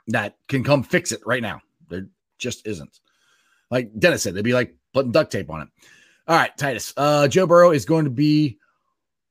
that 0.06 0.36
can 0.48 0.64
come 0.64 0.82
fix 0.82 1.12
it 1.12 1.20
right 1.26 1.42
now. 1.42 1.60
There 1.88 2.08
just 2.38 2.66
isn't. 2.66 3.00
Like 3.70 3.90
Dennis 3.98 4.22
said, 4.22 4.34
they'd 4.34 4.42
be 4.42 4.54
like 4.54 4.74
putting 4.94 5.12
duct 5.12 5.30
tape 5.30 5.50
on 5.50 5.62
it. 5.62 5.68
All 6.26 6.36
right, 6.36 6.56
Titus. 6.56 6.94
Uh, 6.96 7.28
Joe 7.28 7.46
Burrow 7.46 7.72
is 7.72 7.84
going 7.84 8.04
to 8.04 8.10
be 8.10 8.58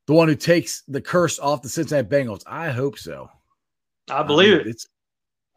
the 0.05 0.13
one 0.13 0.27
who 0.27 0.35
takes 0.35 0.83
the 0.87 1.01
curse 1.01 1.39
off 1.39 1.61
the 1.61 1.69
Cincinnati 1.69 2.07
Bengals. 2.07 2.43
I 2.45 2.69
hope 2.69 2.97
so. 2.97 3.29
I 4.09 4.23
believe 4.23 4.53
I 4.53 4.57
mean, 4.57 4.61
it. 4.61 4.67
It's. 4.67 4.87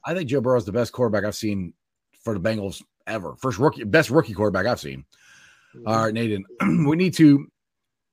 I 0.05 0.15
think 0.15 0.29
Joe 0.29 0.41
Burrow 0.41 0.59
is 0.59 0.65
the 0.65 0.73
best 0.73 0.93
quarterback 0.93 1.25
I've 1.25 1.37
seen 1.37 1.75
for 2.23 2.35
the 2.35 2.41
Bengals 2.41 2.83
ever. 3.07 3.37
First 3.37 3.59
rookie, 3.59 3.85
best 3.85 4.11
rookie 4.11 4.33
quarterback 4.33 4.67
I've 4.67 4.81
seen. 4.81 5.05
Mm-hmm. 5.75 5.89
All 5.89 6.05
right, 6.05 6.15
Nathan. 6.15 6.45
we 6.87 6.97
need 6.97 7.15
to. 7.15 7.47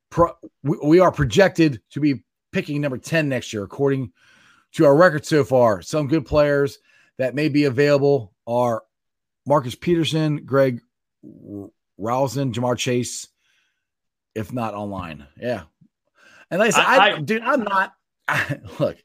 Pro, 0.10 0.32
we, 0.64 0.78
we 0.84 1.00
are 1.00 1.12
projected 1.12 1.82
to 1.92 2.00
be 2.00 2.24
picking 2.52 2.82
number 2.82 2.98
ten 2.98 3.30
next 3.30 3.54
year, 3.54 3.64
according 3.64 4.12
to 4.74 4.86
our 4.86 4.96
record 4.96 5.26
so 5.26 5.44
far. 5.44 5.82
Some 5.82 6.08
good 6.08 6.26
players 6.26 6.80
that 7.18 7.36
may 7.36 7.50
be 7.50 7.66
available 7.66 8.34
are 8.46 8.84
Marcus 9.46 9.76
Peterson, 9.76 10.46
Greg 10.46 10.82
Rousseau, 11.24 12.46
Ja'Marr 12.46 12.78
Chase, 12.78 13.28
if 14.36 14.54
not 14.54 14.74
online. 14.74 15.26
Yeah. 15.40 15.64
And 16.52 16.60
like 16.60 16.70
I 16.70 16.72
said, 16.72 16.86
I, 16.86 16.96
I, 16.96 17.16
I 17.16 17.22
dude, 17.22 17.42
I'm 17.42 17.64
not. 17.64 17.94
I, 18.28 18.60
look, 18.80 18.98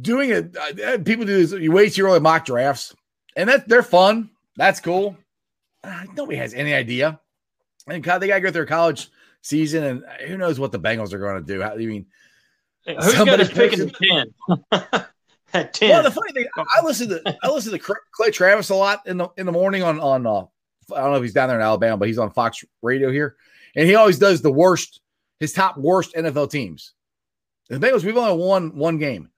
doing 0.00 0.30
it. 0.30 0.56
Uh, 0.56 0.98
people 0.98 1.24
do 1.24 1.44
this. 1.44 1.52
You 1.52 1.72
wait 1.72 1.92
till 1.92 2.04
your 2.04 2.10
early 2.10 2.20
mock 2.20 2.44
drafts, 2.44 2.94
and 3.36 3.48
that 3.48 3.68
they're 3.68 3.82
fun. 3.82 4.30
That's 4.56 4.80
cool. 4.80 5.16
Uh, 5.84 6.04
nobody 6.14 6.38
has 6.38 6.54
any 6.54 6.74
idea. 6.74 7.18
And 7.88 8.02
they 8.02 8.06
got 8.06 8.20
to 8.20 8.40
go 8.40 8.52
through 8.52 8.66
college 8.66 9.10
season, 9.42 9.84
and 9.84 10.04
who 10.26 10.36
knows 10.38 10.58
what 10.58 10.72
the 10.72 10.80
Bengals 10.80 11.12
are 11.12 11.18
going 11.18 11.44
to 11.44 11.46
do? 11.46 11.60
How, 11.60 11.72
I 11.72 11.76
mean, 11.76 12.06
who's 12.86 13.14
got 13.14 13.40
us 13.40 13.52
picking 13.52 13.90
ten? 13.90 14.34
At 15.54 15.74
10. 15.74 15.90
Well, 15.90 16.02
the 16.02 16.10
funny 16.10 16.32
thing, 16.32 16.46
I 16.56 16.82
listen 16.82 17.10
to 17.10 17.38
I 17.42 17.50
listen 17.50 17.72
to 17.72 17.78
Clay 17.78 18.30
Travis 18.30 18.70
a 18.70 18.74
lot 18.74 19.06
in 19.06 19.18
the 19.18 19.28
in 19.36 19.44
the 19.44 19.52
morning 19.52 19.82
on 19.82 20.00
on 20.00 20.26
uh, 20.26 20.44
I 20.94 21.00
don't 21.00 21.10
know 21.10 21.16
if 21.16 21.22
he's 21.22 21.34
down 21.34 21.48
there 21.48 21.58
in 21.58 21.62
Alabama, 21.62 21.98
but 21.98 22.08
he's 22.08 22.18
on 22.18 22.30
Fox 22.30 22.64
Radio 22.80 23.10
here, 23.10 23.36
and 23.76 23.86
he 23.86 23.94
always 23.94 24.18
does 24.18 24.40
the 24.40 24.50
worst, 24.50 25.00
his 25.40 25.52
top 25.52 25.76
worst 25.76 26.14
NFL 26.14 26.50
teams. 26.50 26.94
The 27.68 27.78
Bengals, 27.78 28.02
we've 28.02 28.16
only 28.16 28.42
won 28.42 28.76
one 28.76 28.98
game. 28.98 29.28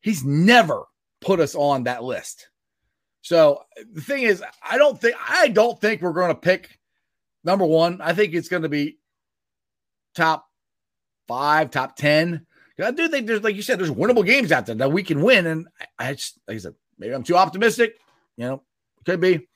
He's 0.00 0.24
never 0.24 0.84
put 1.20 1.38
us 1.38 1.54
on 1.54 1.84
that 1.84 2.02
list. 2.02 2.48
So 3.20 3.62
the 3.92 4.00
thing 4.00 4.22
is, 4.22 4.42
I 4.68 4.78
don't 4.78 4.98
think 4.98 5.16
I 5.28 5.48
don't 5.48 5.78
think 5.78 6.00
we're 6.00 6.12
going 6.12 6.28
to 6.28 6.34
pick 6.34 6.78
number 7.44 7.66
one. 7.66 8.00
I 8.00 8.14
think 8.14 8.32
it's 8.32 8.48
going 8.48 8.62
to 8.62 8.68
be 8.70 8.98
top 10.18 10.46
five, 11.26 11.70
top 11.70 11.96
ten. 11.96 12.44
I 12.80 12.90
do 12.90 13.08
think 13.08 13.26
there's, 13.26 13.42
like 13.42 13.56
you 13.56 13.62
said, 13.62 13.78
there's 13.78 13.90
winnable 13.90 14.24
games 14.24 14.52
out 14.52 14.66
there 14.66 14.74
that 14.76 14.92
we 14.92 15.02
can 15.02 15.22
win. 15.22 15.46
And 15.46 15.66
I, 15.98 16.10
I 16.10 16.14
just, 16.14 16.38
like 16.46 16.56
I 16.56 16.58
said, 16.58 16.74
maybe 16.98 17.14
I'm 17.14 17.24
too 17.24 17.36
optimistic. 17.36 17.96
You 18.36 18.46
know, 18.46 18.62
could 19.04 19.20
be, 19.20 19.48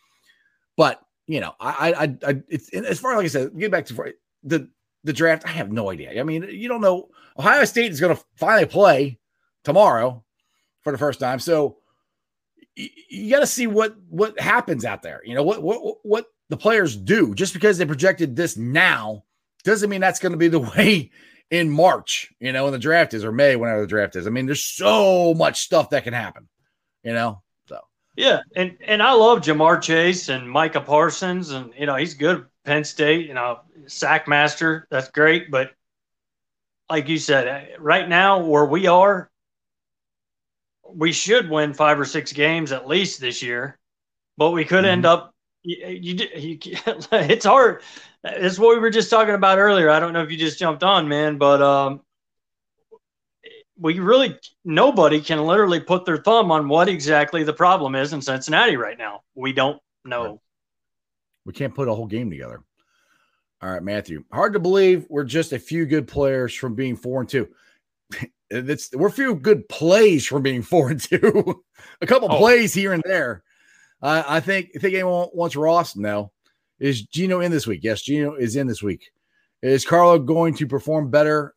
but 0.77 1.01
you 1.27 1.41
know, 1.41 1.55
I, 1.61 1.93
I, 1.93 2.31
I, 2.31 2.43
it's 2.49 2.73
as 2.73 2.99
far 2.99 3.17
like 3.17 3.25
I 3.25 3.29
said, 3.29 3.57
get 3.59 3.71
back 3.71 3.87
to 3.87 4.13
the 4.43 4.69
the 5.05 5.13
draft. 5.13 5.45
I 5.47 5.51
have 5.51 5.71
no 5.71 5.91
idea. 5.91 6.19
I 6.19 6.25
mean, 6.25 6.47
you 6.51 6.69
don't 6.69 6.81
know. 6.81 7.09
Ohio 7.39 7.65
State 7.65 7.93
is 7.93 8.01
going 8.01 8.17
to 8.17 8.23
finally 8.37 8.67
play 8.67 9.19
tomorrow 9.65 10.25
for 10.83 10.91
the 10.91 10.99
first 10.99 11.21
time, 11.21 11.39
so 11.39 11.79
you, 12.75 12.89
you 13.09 13.31
got 13.31 13.41
to 13.41 13.47
see 13.47 13.69
what 13.69 13.95
what 14.09 14.39
happens 14.41 14.85
out 14.85 15.03
there. 15.03 15.23
You 15.25 15.37
know 15.37 15.45
what 15.45 15.63
what 15.63 15.99
what 16.03 16.27
the 16.49 16.57
players 16.57 16.97
do. 16.97 17.35
Just 17.35 17.55
because 17.55 17.79
they 17.79 17.87
projected 17.87 18.35
this 18.35 18.57
now 18.57 19.25
doesn't 19.65 19.91
mean 19.91 20.01
that's 20.01 20.19
going 20.19 20.33
to 20.33 20.39
be 20.39 20.49
the 20.49 20.59
way 20.77 21.11
in 21.51 21.71
March, 21.71 22.33
you 22.41 22.51
know, 22.53 22.65
when 22.65 22.73
the 22.73 22.79
draft 22.79 23.13
is 23.15 23.25
or 23.25 23.31
May, 23.31 23.57
whenever 23.57 23.83
the 23.83 23.87
draft 23.87 24.17
is. 24.17 24.27
I 24.27 24.31
mean, 24.31 24.47
there's 24.47 24.65
so 24.65 25.35
much 25.35 25.61
stuff 25.61 25.91
that 25.91 26.05
can 26.05 26.15
happen, 26.15 26.49
you 27.05 27.13
know. 27.13 27.43
So 27.67 27.79
yeah, 28.17 28.41
and 28.57 28.79
and 28.85 29.03
I 29.03 29.13
love 29.13 29.41
Ja'Marr 29.41 29.83
Chase 29.83 30.31
and 30.31 30.51
Micah 30.51 30.81
Parsons, 30.81 31.51
and 31.51 31.73
you 31.79 31.87
know 31.87 31.97
he's 31.97 32.15
good 32.15 32.47
Penn 32.65 32.85
State, 32.85 33.27
you 33.27 33.35
know, 33.35 33.61
sack 33.87 34.27
master. 34.27 34.87
That's 34.91 35.11
great, 35.11 35.51
but 35.51 35.73
like 36.89 37.09
you 37.09 37.19
said, 37.19 37.77
right 37.79 38.09
now 38.09 38.41
where 38.41 38.65
we 38.65 38.87
are, 38.87 39.31
we 40.85 41.13
should 41.13 41.51
win 41.51 41.75
five 41.75 41.99
or 41.99 42.05
six 42.05 42.33
games 42.33 42.73
at 42.73 42.87
least 42.87 43.21
this 43.21 43.43
year, 43.43 43.79
but 44.37 44.51
we 44.51 44.65
could 44.65 44.85
mm-hmm. 44.85 44.93
end 44.93 45.07
up. 45.07 45.32
You, 45.65 45.87
you, 45.87 46.29
you, 46.35 46.59
it's 47.13 47.45
hard 47.45 47.83
it's 48.25 48.59
what 48.59 48.75
we 48.75 48.81
were 48.81 48.91
just 48.91 49.11
talking 49.11 49.35
about 49.35 49.59
earlier. 49.59 49.91
I 49.91 50.01
don't 50.01 50.13
know 50.13 50.23
if 50.23 50.31
you 50.31 50.39
just 50.39 50.59
jumped 50.59 50.83
on, 50.83 51.09
man, 51.09 51.39
but 51.39 51.61
um, 51.61 52.01
we 53.79 53.99
really 53.99 54.39
nobody 54.65 55.21
can 55.21 55.45
literally 55.45 55.81
put 55.81 56.05
their 56.05 56.19
thumb 56.19 56.51
on 56.53 56.69
what 56.69 56.89
exactly 56.89 57.43
the 57.43 57.53
problem 57.53 57.95
is 57.95 58.13
in 58.13 58.23
Cincinnati 58.23 58.77
right 58.77 58.99
now. 58.99 59.23
We 59.35 59.53
don't 59.53 59.81
know. 60.05 60.41
We 61.45 61.53
can't 61.53 61.75
put 61.75 61.89
a 61.89 61.95
whole 61.95 62.07
game 62.07 62.31
together. 62.31 62.63
All 63.61 63.71
right, 63.71 63.83
Matthew. 63.83 64.25
Hard 64.33 64.53
to 64.53 64.61
believe 64.61 65.07
we're 65.09 65.25
just 65.25 65.53
a 65.53 65.59
few 65.59 65.87
good 65.87 66.07
players 66.07 66.55
from 66.55 66.75
being 66.75 66.97
four 66.97 67.21
and 67.21 67.29
two. 67.29 67.49
it's 68.51 68.91
we're 68.93 69.09
a 69.09 69.13
few 69.13 69.35
good 69.35 69.69
plays 69.69 70.27
from 70.27 70.43
being 70.43 70.63
four 70.63 70.91
and 70.91 71.01
two. 71.01 71.65
a 72.01 72.07
couple 72.07 72.31
oh. 72.31 72.39
plays 72.39 72.73
here 72.73 72.93
and 72.93 73.03
there. 73.05 73.43
Uh, 74.03 74.23
I 74.27 74.41
think 74.41 74.71
I 74.75 74.79
think 74.79 74.95
anyone 74.95 75.29
wants 75.33 75.57
Ross? 75.57 75.97
No. 75.97 76.33
Is 76.81 77.03
Geno 77.03 77.41
in 77.41 77.53
this 77.53 77.67
week? 77.67 77.81
Yes, 77.85 78.03
Geno 78.03 78.35
is 78.35 78.57
in 78.57 78.67
this 78.67 78.83
week. 78.83 79.11
Is 79.63 79.87
Carlo 79.87 80.19
going 80.19 80.55
to 80.55 80.67
perform 80.67 81.11
better 81.11 81.55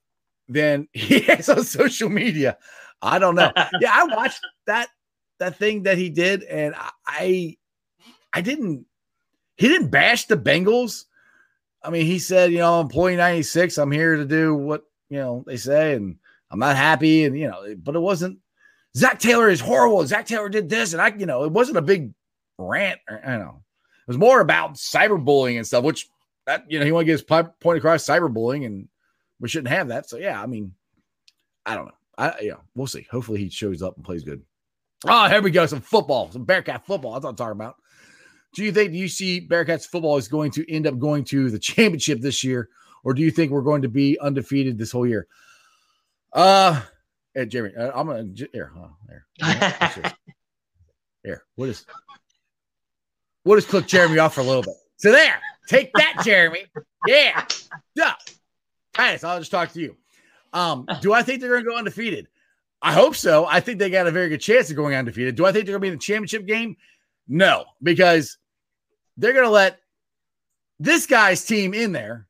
than 0.48 0.88
he 0.93 1.22
has 1.22 1.50
on 1.50 1.64
social 1.64 2.10
media? 2.10 2.58
I 3.02 3.18
don't 3.20 3.36
know. 3.36 3.52
yeah, 3.82 3.91
I 3.93 4.04
watched 4.16 4.41
that 4.68 4.89
that 5.39 5.58
thing 5.58 5.84
that 5.84 5.98
he 5.98 6.10
did, 6.10 6.43
and 6.43 6.76
I 7.08 7.58
I 8.32 8.41
didn't 8.41 8.86
he 9.58 9.68
didn't 9.68 9.89
bash 9.89 10.26
the 10.26 10.38
Bengals. 10.38 11.06
I 11.84 11.89
mean, 11.89 12.06
he 12.06 12.20
said, 12.20 12.52
you 12.52 12.58
know, 12.58 12.82
employee 12.82 13.16
96, 13.16 13.78
I'm 13.78 13.91
here 13.91 14.16
to 14.16 14.26
do 14.26 14.56
what 14.56 14.84
you 15.10 15.18
know 15.18 15.43
they 15.48 15.58
say, 15.58 15.93
and 15.96 16.18
I'm 16.52 16.60
not 16.60 16.76
happy, 16.76 17.24
and 17.24 17.38
you 17.38 17.48
know, 17.48 17.76
but 17.78 17.96
it 17.96 18.00
wasn't 18.00 18.39
Zac 18.96 19.20
Taylor 19.20 19.50
is 19.50 19.60
horrible. 19.60 20.06
Zac 20.06 20.26
Taylor 20.26 20.50
did 20.50 20.70
this, 20.70 20.93
and 20.93 21.02
I, 21.02 21.08
you 21.18 21.26
know, 21.26 21.43
it 21.43 21.52
wasn't 21.52 21.78
a 21.78 21.82
big 21.82 22.14
rant. 22.58 22.99
Or, 23.10 23.22
I 23.26 23.32
don't 23.32 23.39
know. 23.39 23.62
It 24.08 24.08
was 24.08 24.18
more 24.18 24.39
about 24.39 24.76
cyberbullying 24.76 25.58
and 25.58 25.66
stuff, 25.66 25.84
which 25.84 26.08
that 26.45 26.70
you 26.70 26.80
know 26.80 26.86
he 26.86 26.91
want 26.91 27.03
to 27.03 27.06
get 27.06 27.14
his 27.14 27.24
point 27.24 27.78
across 27.78 28.06
cyberbullying, 28.06 28.66
and 28.66 28.88
we 29.39 29.49
shouldn't 29.49 29.74
have 29.74 29.88
that. 29.88 30.08
So 30.08 30.18
yeah, 30.18 30.41
I 30.41 30.45
mean, 30.45 30.74
I 31.66 31.76
don't 31.76 31.86
know. 31.86 31.91
I 32.18 32.34
yeah, 32.41 32.56
we'll 32.76 32.88
see. 32.88 33.08
Hopefully 33.10 33.39
he 33.39 33.49
shows 33.49 33.82
up 33.82 33.95
and 33.95 34.06
plays 34.06 34.24
good. 34.24 34.41
Oh, 35.08 35.28
here 35.28 35.41
we 35.41 35.51
go. 35.51 35.66
Some 35.66 35.82
football, 35.82 36.32
some 36.32 36.45
Bearcat 36.45 36.86
football. 36.86 37.14
That's 37.14 37.24
what 37.24 37.32
I'm 37.32 37.36
talking 37.36 37.60
about. 37.60 37.76
Do 38.53 38.64
you 38.64 38.72
think 38.72 38.91
do 38.91 38.97
you 38.97 39.08
see 39.08 39.45
Bearcats 39.45 39.86
football 39.86 40.18
is 40.18 40.28
going 40.28 40.51
to 40.51 40.72
end 40.72 40.88
up 40.88 40.97
going 40.99 41.24
to 41.26 41.49
the 41.49 41.60
championship 41.60 42.22
this 42.22 42.43
year, 42.43 42.70
or 43.03 43.14
do 43.14 43.22
you 43.22 43.32
think 43.32 43.51
we're 43.51 43.62
going 43.62 43.82
to 43.82 43.89
be 43.89 44.18
undefeated 44.20 44.78
this 44.78 44.91
whole 44.91 45.08
year? 45.08 45.28
Uh, 46.32 46.82
hey, 47.34 47.45
Jeremy, 47.45 47.76
uh, 47.76 47.91
I'm 47.95 48.08
gonna 48.08 48.28
here, 48.51 48.72
huh, 48.76 48.88
here, 49.10 50.14
here. 51.24 51.43
What 51.56 51.70
is 51.70 51.86
We'll 53.46 53.58
just 53.58 53.70
click 53.70 53.86
Jeremy 53.86 54.18
off 54.20 54.34
for 54.34 54.41
a 54.41 54.43
little 54.43 54.64
bit. 54.64 54.74
So 54.98 55.12
there, 55.12 55.39
take 55.68 55.93
that, 55.93 56.22
Jeremy. 56.24 56.66
Yeah, 57.08 57.46
yeah. 57.93 58.14
Titus, 58.93 59.24
I'll 59.24 59.39
just 59.39 59.52
talk 59.52 59.72
to 59.74 59.80
you. 59.80 59.96
Um, 60.52 60.88
do 61.02 61.14
I 61.14 61.22
think 61.22 61.41
they're 61.41 61.52
going 61.52 61.64
to 61.64 61.70
go 61.70 61.78
undefeated? 61.78 62.28
I 62.82 62.93
hope 62.93 63.16
so. 63.16 63.46
I 63.46 63.60
think 63.60 63.80
they 63.80 63.89
got 63.89 64.08
a 64.08 64.12
very 64.12 64.30
good 64.30 64.41
chance 64.41 64.70
of 64.70 64.76
going 64.76 64.96
undefeated. 64.96 65.36
Do 65.36 65.46
I 65.46 65.52
think 65.52 65.66
they're 65.66 65.74
going 65.74 65.82
to 65.82 65.86
be 65.86 65.88
in 65.89 65.93
the 65.96 66.00
championship 66.00 66.46
game? 66.46 66.78
No, 67.28 67.66
because 67.84 68.38
they're 69.18 69.34
going 69.34 69.46
to 69.46 69.52
let 69.52 69.80
this 70.80 71.06
guy's 71.06 71.43
team 71.46 71.74
in 71.74 71.91
there. 71.91 72.28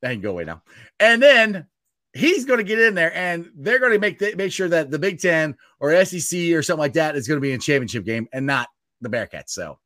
That 0.00 0.12
can 0.12 0.20
go 0.20 0.30
away 0.30 0.44
now. 0.44 0.62
And 1.00 1.22
then 1.22 1.66
he's 2.12 2.44
going 2.44 2.58
to 2.58 2.64
get 2.64 2.78
in 2.78 2.94
there 2.94 3.14
and 3.14 3.50
they're 3.56 3.80
going 3.80 3.92
to 3.92 3.98
make 3.98 4.18
the, 4.18 4.34
make 4.36 4.52
sure 4.52 4.68
that 4.68 4.90
the 4.90 4.98
Big 4.98 5.20
Ten 5.20 5.56
or 5.80 6.04
SEC 6.04 6.52
or 6.52 6.62
something 6.62 6.80
like 6.80 6.92
that 6.94 7.16
is 7.16 7.26
going 7.26 7.36
to 7.36 7.42
be 7.42 7.52
in 7.52 7.60
championship 7.60 8.04
game 8.04 8.28
and 8.32 8.46
not 8.46 8.68
the 9.00 9.08
Bearcats. 9.08 9.50
So 9.50 9.78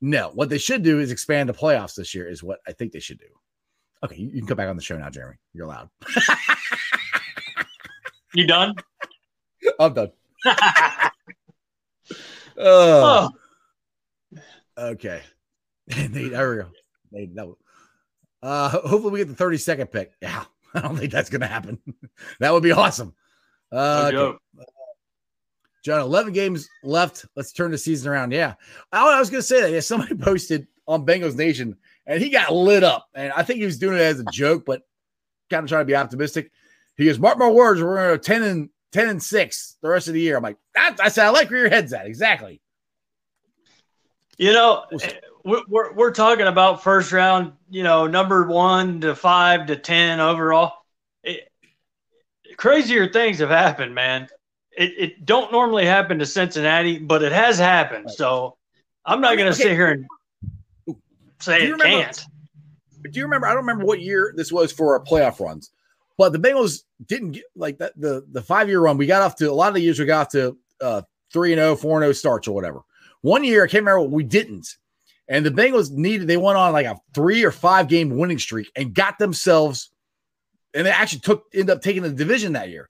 no, 0.00 0.30
what 0.34 0.48
they 0.48 0.58
should 0.58 0.82
do 0.82 0.98
is 0.98 1.10
expand 1.10 1.48
the 1.48 1.54
playoffs 1.54 1.94
this 1.94 2.14
year, 2.14 2.28
is 2.28 2.42
what 2.42 2.60
I 2.66 2.72
think 2.72 2.92
they 2.92 3.00
should 3.00 3.18
do. 3.18 3.26
Okay, 4.02 4.16
you, 4.16 4.28
you 4.28 4.40
can 4.40 4.46
come 4.46 4.56
back 4.56 4.68
on 4.68 4.76
the 4.76 4.82
show 4.82 4.96
now, 4.96 5.10
Jeremy. 5.10 5.36
You're 5.52 5.66
allowed. 5.66 5.90
you 8.34 8.46
done? 8.46 8.74
I'm 9.78 9.92
done. 9.92 10.10
oh. 12.58 13.30
Okay. 14.78 15.20
there 15.86 16.08
we 16.12 16.30
go. 16.30 16.70
that, 17.12 17.54
uh, 18.42 18.68
hopefully 18.70 19.12
we 19.12 19.18
get 19.18 19.28
the 19.28 19.34
30 19.34 19.58
second 19.58 19.88
pick. 19.88 20.12
Yeah, 20.22 20.44
I 20.74 20.80
don't 20.80 20.96
think 20.96 21.12
that's 21.12 21.28
going 21.28 21.42
to 21.42 21.46
happen. 21.46 21.78
that 22.40 22.54
would 22.54 22.62
be 22.62 22.72
awesome. 22.72 23.14
Uh, 23.70 24.10
okay. 24.12 24.38
John, 25.82 26.00
11 26.00 26.32
games 26.32 26.68
left. 26.82 27.24
Let's 27.36 27.52
turn 27.52 27.70
the 27.70 27.78
season 27.78 28.10
around. 28.10 28.32
Yeah. 28.32 28.54
Oh, 28.92 29.14
I, 29.14 29.18
was 29.18 29.30
going 29.30 29.40
to 29.40 29.46
say 29.46 29.62
that. 29.62 29.70
Yeah, 29.70 29.80
somebody 29.80 30.14
posted 30.18 30.66
on 30.86 31.06
Bengals 31.06 31.36
Nation 31.36 31.76
and 32.06 32.22
he 32.22 32.28
got 32.28 32.52
lit 32.52 32.84
up. 32.84 33.08
And 33.14 33.32
I 33.32 33.42
think 33.42 33.60
he 33.60 33.66
was 33.66 33.78
doing 33.78 33.96
it 33.96 34.02
as 34.02 34.20
a 34.20 34.24
joke, 34.32 34.64
but 34.66 34.82
kind 35.48 35.64
of 35.64 35.68
trying 35.68 35.82
to 35.82 35.86
be 35.86 35.96
optimistic. 35.96 36.50
He 36.96 37.06
goes, 37.06 37.18
mark 37.18 37.38
my 37.38 37.48
words, 37.48 37.82
we're 37.82 37.96
going 37.96 38.18
to 38.18 38.18
10 38.18 38.42
and 38.42 38.70
10 38.92 39.08
and 39.08 39.22
6 39.22 39.76
the 39.80 39.88
rest 39.88 40.08
of 40.08 40.14
the 40.14 40.20
year. 40.20 40.36
I'm 40.36 40.42
like, 40.42 40.58
that, 40.74 40.98
I 41.00 41.08
said, 41.08 41.26
I 41.26 41.30
like 41.30 41.50
where 41.50 41.60
your 41.60 41.70
head's 41.70 41.92
at. 41.92 42.06
Exactly. 42.06 42.60
You 44.36 44.52
know, 44.52 44.84
we're, 45.44 45.62
we're, 45.68 45.92
we're 45.94 46.12
talking 46.12 46.46
about 46.46 46.82
first 46.82 47.12
round, 47.12 47.52
you 47.68 47.82
know, 47.82 48.06
number 48.06 48.46
one 48.46 49.00
to 49.02 49.14
five 49.14 49.66
to 49.66 49.76
10 49.76 50.20
overall. 50.20 50.74
It, 51.22 51.50
crazier 52.56 53.10
things 53.10 53.38
have 53.38 53.50
happened, 53.50 53.94
man. 53.94 54.28
It, 54.80 54.94
it 54.96 55.26
don't 55.26 55.52
normally 55.52 55.84
happen 55.84 56.18
to 56.20 56.26
Cincinnati, 56.26 56.98
but 56.98 57.22
it 57.22 57.32
has 57.32 57.58
happened. 57.58 58.06
Right. 58.06 58.16
So 58.16 58.56
I'm 59.04 59.20
not 59.20 59.36
going 59.36 59.52
to 59.52 59.52
okay. 59.52 59.64
sit 59.64 59.72
here 59.72 59.90
and 59.90 60.96
say 61.38 61.64
it 61.66 61.72
remember, 61.72 61.84
can't. 61.84 62.26
Do 63.02 63.10
you 63.12 63.24
remember? 63.24 63.46
I 63.46 63.50
don't 63.50 63.58
remember 63.66 63.84
what 63.84 64.00
year 64.00 64.32
this 64.34 64.50
was 64.50 64.72
for 64.72 64.98
our 64.98 65.04
playoff 65.04 65.38
runs, 65.38 65.70
but 66.16 66.32
the 66.32 66.38
Bengals 66.38 66.84
didn't 67.06 67.32
get 67.32 67.44
like 67.54 67.76
that. 67.76 67.92
The 67.94 68.24
the 68.32 68.40
five 68.40 68.68
year 68.70 68.80
run 68.80 68.96
we 68.96 69.04
got 69.04 69.20
off 69.20 69.36
to 69.36 69.50
a 69.50 69.52
lot 69.52 69.68
of 69.68 69.74
the 69.74 69.82
years 69.82 69.98
we 69.98 70.06
got 70.06 70.22
off 70.22 70.32
to 70.32 70.56
uh, 70.80 71.02
three 71.30 71.52
and 71.52 71.60
0, 71.60 71.76
4 71.76 71.98
and 71.98 72.04
0 72.04 72.12
starts 72.12 72.48
or 72.48 72.54
whatever. 72.54 72.80
One 73.20 73.44
year 73.44 73.64
I 73.64 73.66
can't 73.66 73.82
remember 73.82 74.00
what 74.00 74.10
we 74.12 74.24
didn't, 74.24 74.66
and 75.28 75.44
the 75.44 75.50
Bengals 75.50 75.90
needed. 75.90 76.26
They 76.26 76.38
went 76.38 76.56
on 76.56 76.72
like 76.72 76.86
a 76.86 76.98
three 77.12 77.44
or 77.44 77.50
five 77.50 77.86
game 77.86 78.16
winning 78.16 78.38
streak 78.38 78.70
and 78.74 78.94
got 78.94 79.18
themselves, 79.18 79.90
and 80.72 80.86
they 80.86 80.90
actually 80.90 81.20
took 81.20 81.44
ended 81.52 81.68
up 81.68 81.82
taking 81.82 82.02
the 82.02 82.08
division 82.08 82.54
that 82.54 82.70
year. 82.70 82.88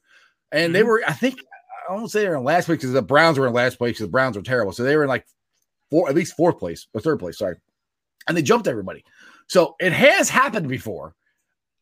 And 0.53 0.67
mm-hmm. 0.67 0.73
they 0.73 0.83
were, 0.83 1.03
I 1.07 1.13
think, 1.13 1.37
I 1.91 1.95
won't 1.95 2.09
say 2.09 2.21
they're 2.21 2.37
in 2.37 2.45
last 2.45 2.67
place 2.67 2.79
because 2.79 2.93
the 2.93 3.03
Browns 3.03 3.37
were 3.37 3.49
in 3.49 3.53
last 3.53 3.77
place 3.77 3.95
because 3.95 4.07
the 4.07 4.13
Browns 4.13 4.37
were 4.37 4.45
terrible. 4.45 4.71
So 4.71 4.85
they 4.85 4.95
were 4.95 5.03
in 5.03 5.09
like 5.09 5.27
four, 5.91 6.09
at 6.09 6.15
least 6.15 6.37
fourth 6.37 6.57
place 6.61 6.87
or 6.95 7.01
third 7.01 7.19
place. 7.19 7.39
Sorry, 7.39 7.57
and 8.29 8.37
they 8.37 8.43
jumped 8.43 8.69
everybody. 8.69 9.05
So 9.49 9.75
it 9.81 9.93
has 9.93 10.31
happened 10.31 10.69
before. 10.69 11.17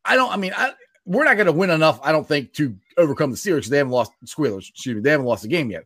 I 0.06 0.16
don't. 0.16 0.32
I 0.32 0.36
mean, 0.36 0.54
I, 0.56 0.72
we're 1.04 1.24
not 1.24 1.34
going 1.34 1.46
to 1.46 1.52
win 1.52 1.68
enough. 1.68 2.00
I 2.02 2.10
don't 2.10 2.26
think 2.26 2.54
to 2.54 2.74
overcome 2.96 3.30
the 3.30 3.36
Steelers 3.36 3.66
they 3.66 3.76
haven't 3.76 3.92
lost 3.92 4.12
Squealers. 4.24 4.70
Excuse 4.70 4.96
me, 4.96 5.02
they 5.02 5.10
haven't 5.10 5.26
lost 5.26 5.42
the 5.42 5.48
game 5.48 5.70
yet. 5.70 5.84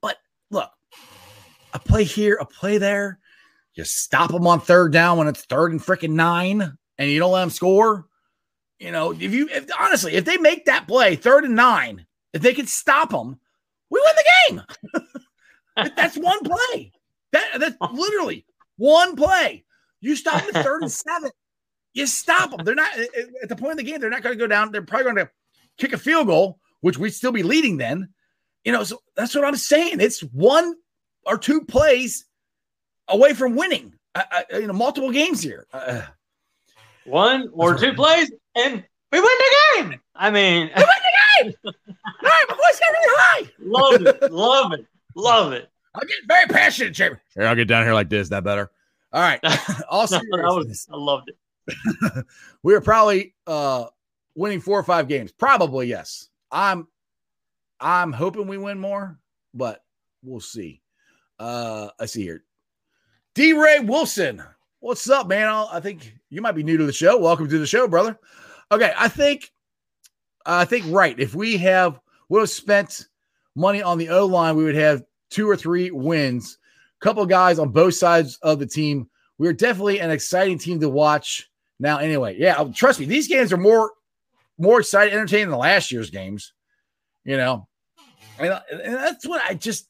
But 0.00 0.16
look, 0.50 0.70
a 1.74 1.78
play 1.78 2.02
here, 2.02 2.38
a 2.40 2.44
play 2.44 2.78
there. 2.78 3.20
You 3.74 3.84
stop 3.84 4.32
them 4.32 4.48
on 4.48 4.60
third 4.60 4.92
down 4.92 5.18
when 5.18 5.28
it's 5.28 5.44
third 5.44 5.70
and 5.70 5.80
freaking 5.80 6.14
nine, 6.14 6.76
and 6.98 7.08
you 7.08 7.20
don't 7.20 7.30
let 7.30 7.42
them 7.42 7.50
score. 7.50 8.08
You 8.80 8.90
know, 8.90 9.12
if 9.12 9.32
you 9.32 9.48
if, 9.48 9.68
honestly, 9.78 10.14
if 10.14 10.24
they 10.24 10.38
make 10.38 10.64
that 10.64 10.88
play 10.88 11.14
third 11.14 11.44
and 11.44 11.54
nine, 11.54 12.04
if 12.32 12.42
they 12.42 12.54
can 12.54 12.66
stop 12.66 13.10
them, 13.10 13.38
we 13.90 14.02
win 14.04 14.14
the 14.16 14.64
game. 15.76 15.90
that's 15.96 16.16
one 16.16 16.40
play. 16.44 16.92
That 17.32 17.58
that's 17.58 17.76
literally 17.92 18.44
one 18.76 19.16
play. 19.16 19.64
You 20.00 20.16
stop 20.16 20.44
the 20.46 20.62
third 20.62 20.82
and 20.82 20.92
seven. 20.92 21.30
You 21.94 22.06
stop 22.06 22.50
them. 22.50 22.64
They're 22.64 22.74
not 22.74 22.90
at 23.42 23.48
the 23.48 23.56
point 23.56 23.72
of 23.72 23.78
the 23.78 23.84
game. 23.84 24.00
They're 24.00 24.10
not 24.10 24.22
going 24.22 24.36
to 24.36 24.42
go 24.42 24.46
down. 24.46 24.72
They're 24.72 24.82
probably 24.82 25.04
going 25.04 25.16
to 25.16 25.30
kick 25.78 25.92
a 25.92 25.98
field 25.98 26.26
goal, 26.26 26.58
which 26.80 26.98
we'd 26.98 27.10
still 27.10 27.32
be 27.32 27.42
leading 27.42 27.76
then. 27.76 28.08
You 28.64 28.72
know, 28.72 28.84
so 28.84 28.98
that's 29.16 29.34
what 29.34 29.44
I'm 29.44 29.56
saying. 29.56 30.00
It's 30.00 30.20
one 30.20 30.74
or 31.26 31.38
two 31.38 31.64
plays 31.64 32.24
away 33.08 33.34
from 33.34 33.56
winning. 33.56 33.94
I, 34.14 34.44
I, 34.52 34.56
you 34.58 34.66
know, 34.66 34.72
multiple 34.72 35.10
games 35.10 35.42
here. 35.42 35.66
Uh, 35.72 35.76
uh, 35.76 36.06
one 37.04 37.48
or 37.52 37.76
two 37.76 37.94
plays, 37.94 38.30
and 38.54 38.84
we 39.10 39.20
win 39.20 39.22
the 39.22 39.54
game. 39.74 40.00
I 40.14 40.30
mean, 40.30 40.70
we 40.76 40.82
win 40.82 40.86
the 40.86 41.52
game. 41.52 41.54
All 42.04 42.12
right, 42.22 42.44
my 42.48 42.54
voice 42.54 42.80
got 42.80 42.92
really 42.92 43.16
high. 43.18 43.50
love 43.60 44.02
it, 44.06 44.32
love 44.32 44.72
it, 44.72 44.86
love 45.14 45.52
it. 45.52 45.70
I'm 45.94 46.06
getting 46.06 46.26
very 46.26 46.46
passionate, 46.46 46.94
Chamber. 46.94 47.20
Here, 47.34 47.46
I'll 47.46 47.54
get 47.54 47.68
down 47.68 47.84
here 47.84 47.94
like 47.94 48.08
this. 48.08 48.28
That 48.30 48.44
better. 48.44 48.70
All 49.12 49.20
right. 49.20 49.40
Also, 49.88 50.16
I 50.34 50.96
loved 50.96 51.30
it. 51.30 52.24
we 52.62 52.72
were 52.72 52.80
probably 52.80 53.34
uh, 53.46 53.84
winning 54.34 54.60
four 54.60 54.78
or 54.78 54.82
five 54.82 55.06
games. 55.06 55.30
Probably 55.30 55.86
yes. 55.86 56.30
I'm 56.50 56.88
I'm 57.78 58.10
hoping 58.10 58.46
we 58.46 58.56
win 58.56 58.78
more, 58.78 59.18
but 59.52 59.84
we'll 60.22 60.40
see. 60.40 60.80
Uh, 61.38 61.88
I 62.00 62.06
see 62.06 62.22
here. 62.22 62.44
D. 63.34 63.52
Ray 63.52 63.80
Wilson. 63.80 64.42
What's 64.80 65.10
up, 65.10 65.28
man? 65.28 65.48
I 65.48 65.78
think 65.80 66.16
you 66.30 66.40
might 66.40 66.52
be 66.52 66.62
new 66.62 66.78
to 66.78 66.86
the 66.86 66.92
show. 66.92 67.18
Welcome 67.18 67.50
to 67.50 67.58
the 67.58 67.66
show, 67.66 67.86
brother. 67.86 68.18
Okay, 68.70 68.94
I 68.96 69.08
think 69.08 69.52
I 70.46 70.64
think 70.64 70.84
right. 70.88 71.18
If 71.18 71.34
we 71.34 71.56
have 71.58 72.00
would 72.28 72.40
have 72.40 72.50
spent 72.50 73.06
money 73.54 73.82
on 73.82 73.98
the 73.98 74.08
O 74.08 74.26
line, 74.26 74.56
we 74.56 74.64
would 74.64 74.74
have 74.74 75.02
two 75.30 75.48
or 75.48 75.56
three 75.56 75.90
wins. 75.90 76.58
A 77.00 77.04
couple 77.04 77.24
guys 77.26 77.58
on 77.58 77.70
both 77.70 77.94
sides 77.94 78.38
of 78.42 78.58
the 78.58 78.66
team. 78.66 79.08
We're 79.38 79.52
definitely 79.52 80.00
an 80.00 80.10
exciting 80.10 80.58
team 80.58 80.80
to 80.80 80.88
watch. 80.88 81.50
Now, 81.80 81.98
anyway, 81.98 82.36
yeah, 82.38 82.60
uh, 82.60 82.70
trust 82.72 83.00
me, 83.00 83.06
these 83.06 83.28
games 83.28 83.52
are 83.52 83.56
more 83.56 83.92
more 84.58 84.80
exciting, 84.80 85.14
entertaining 85.14 85.50
than 85.50 85.58
last 85.58 85.90
year's 85.90 86.10
games. 86.10 86.52
You 87.24 87.36
know, 87.36 87.68
and, 88.38 88.60
and 88.70 88.94
that's 88.94 89.26
what 89.26 89.42
I 89.48 89.54
just 89.54 89.88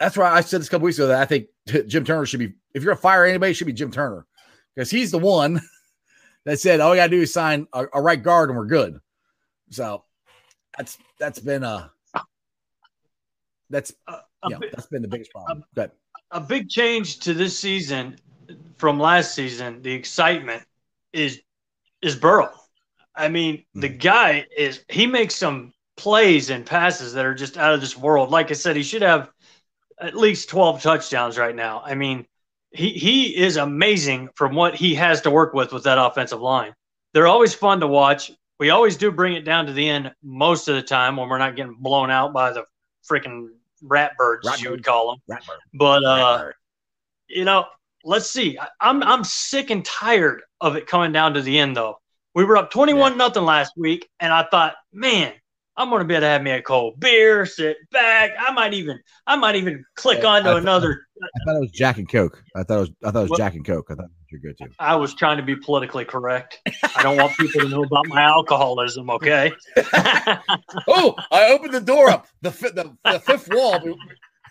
that's 0.00 0.16
why 0.16 0.30
I 0.30 0.40
said 0.40 0.60
this 0.60 0.68
a 0.68 0.70
couple 0.70 0.86
weeks 0.86 0.98
ago 0.98 1.08
that 1.08 1.20
I 1.20 1.24
think 1.24 1.46
Jim 1.86 2.04
Turner 2.04 2.26
should 2.26 2.40
be, 2.40 2.54
if 2.74 2.82
you're 2.82 2.94
to 2.94 3.00
fire 3.00 3.24
anybody, 3.24 3.52
it 3.52 3.54
should 3.54 3.66
be 3.66 3.72
Jim 3.72 3.90
Turner 3.90 4.26
because 4.74 4.90
he's 4.90 5.10
the 5.10 5.18
one 5.18 5.60
that 6.44 6.60
said, 6.60 6.80
all 6.80 6.90
we 6.90 6.96
got 6.96 7.06
to 7.06 7.16
do 7.16 7.22
is 7.22 7.32
sign 7.32 7.66
a, 7.72 7.86
a, 7.94 8.02
right 8.02 8.22
guard 8.22 8.50
and 8.50 8.58
we're 8.58 8.66
good. 8.66 8.98
So 9.74 10.04
that's, 10.76 10.98
that's 11.18 11.38
been 11.38 11.64
a, 11.64 11.90
that's, 13.70 13.92
yeah, 14.48 14.58
that's 14.72 14.86
been 14.86 15.02
the 15.02 15.08
biggest 15.08 15.32
problem. 15.32 15.64
A, 16.32 16.38
a 16.38 16.40
big 16.40 16.68
change 16.68 17.20
to 17.20 17.34
this 17.34 17.58
season 17.58 18.16
from 18.78 18.98
last 18.98 19.34
season, 19.34 19.82
the 19.82 19.92
excitement 19.92 20.62
is, 21.12 21.40
is 22.02 22.16
Burrow. 22.16 22.50
I 23.14 23.28
mean, 23.28 23.58
mm-hmm. 23.58 23.80
the 23.80 23.88
guy 23.88 24.46
is, 24.56 24.84
he 24.88 25.06
makes 25.06 25.34
some 25.34 25.72
plays 25.96 26.50
and 26.50 26.66
passes 26.66 27.12
that 27.12 27.24
are 27.24 27.34
just 27.34 27.56
out 27.56 27.74
of 27.74 27.80
this 27.80 27.96
world. 27.96 28.30
Like 28.30 28.50
I 28.50 28.54
said, 28.54 28.76
he 28.76 28.82
should 28.82 29.02
have 29.02 29.30
at 30.00 30.16
least 30.16 30.48
12 30.48 30.82
touchdowns 30.82 31.38
right 31.38 31.54
now. 31.54 31.82
I 31.84 31.94
mean, 31.94 32.26
he, 32.70 32.90
he 32.90 33.36
is 33.36 33.56
amazing 33.56 34.30
from 34.34 34.54
what 34.54 34.74
he 34.74 34.94
has 34.96 35.20
to 35.22 35.30
work 35.30 35.54
with 35.54 35.72
with 35.72 35.84
that 35.84 35.98
offensive 35.98 36.40
line. 36.40 36.74
They're 37.12 37.28
always 37.28 37.54
fun 37.54 37.80
to 37.80 37.86
watch. 37.86 38.32
We 38.58 38.70
always 38.70 38.96
do 38.96 39.10
bring 39.10 39.34
it 39.34 39.44
down 39.44 39.66
to 39.66 39.72
the 39.72 39.88
end 39.88 40.12
most 40.22 40.68
of 40.68 40.76
the 40.76 40.82
time 40.82 41.16
when 41.16 41.28
we're 41.28 41.38
not 41.38 41.56
getting 41.56 41.74
blown 41.74 42.10
out 42.10 42.32
by 42.32 42.52
the 42.52 42.64
freaking 43.08 43.48
rat 43.82 44.16
birds, 44.16 44.46
rat 44.46 44.62
you 44.62 44.70
would 44.70 44.84
call 44.84 45.10
them. 45.10 45.20
Rat 45.28 45.44
bird. 45.46 45.58
But, 45.72 46.04
uh, 46.04 46.50
you 47.28 47.44
know, 47.44 47.66
let's 48.04 48.30
see. 48.30 48.58
I, 48.58 48.68
I'm, 48.80 49.02
I'm 49.02 49.24
sick 49.24 49.70
and 49.70 49.84
tired 49.84 50.42
of 50.60 50.76
it 50.76 50.86
coming 50.86 51.12
down 51.12 51.34
to 51.34 51.42
the 51.42 51.58
end, 51.58 51.76
though. 51.76 51.98
We 52.34 52.44
were 52.44 52.56
up 52.56 52.70
21 52.70 53.12
yeah. 53.12 53.16
nothing 53.16 53.44
last 53.44 53.72
week, 53.76 54.08
and 54.20 54.32
I 54.32 54.46
thought, 54.50 54.74
man, 54.92 55.32
I'm 55.76 55.90
gonna 55.90 56.04
be 56.04 56.14
able 56.14 56.22
to 56.22 56.28
have 56.28 56.42
me 56.42 56.52
a 56.52 56.62
cold 56.62 57.00
beer, 57.00 57.46
sit 57.46 57.76
back. 57.90 58.32
I 58.38 58.52
might 58.52 58.74
even, 58.74 58.98
I 59.26 59.36
might 59.36 59.56
even 59.56 59.84
click 59.96 60.20
yeah, 60.22 60.28
onto 60.28 60.50
I 60.50 60.58
another. 60.58 61.06
I 61.20 61.44
thought 61.44 61.56
it 61.56 61.60
was 61.60 61.70
Jack 61.72 61.98
and 61.98 62.08
Coke. 62.08 62.42
I 62.54 62.62
thought 62.62 62.76
it 62.76 62.80
was, 62.80 62.90
I 63.04 63.10
thought 63.10 63.18
it 63.18 63.22
was 63.22 63.30
well, 63.30 63.38
Jack 63.38 63.54
and 63.54 63.64
Coke. 63.64 63.88
I 63.90 63.94
thought 63.94 64.10
you're 64.34 64.52
good 64.52 64.58
too. 64.58 64.70
I 64.78 64.96
was 64.96 65.14
trying 65.14 65.36
to 65.36 65.42
be 65.42 65.56
politically 65.56 66.04
correct. 66.04 66.60
I 66.96 67.02
don't 67.02 67.16
want 67.16 67.36
people 67.36 67.60
to 67.60 67.68
know 67.68 67.84
about 67.84 68.06
my 68.08 68.22
alcoholism. 68.22 69.08
Okay. 69.10 69.52
oh, 70.88 71.14
I 71.30 71.50
opened 71.52 71.74
the 71.74 71.80
door 71.80 72.10
up. 72.10 72.26
The 72.42 72.50
the, 72.50 72.96
the 73.10 73.20
fifth 73.20 73.48
wall. 73.52 73.80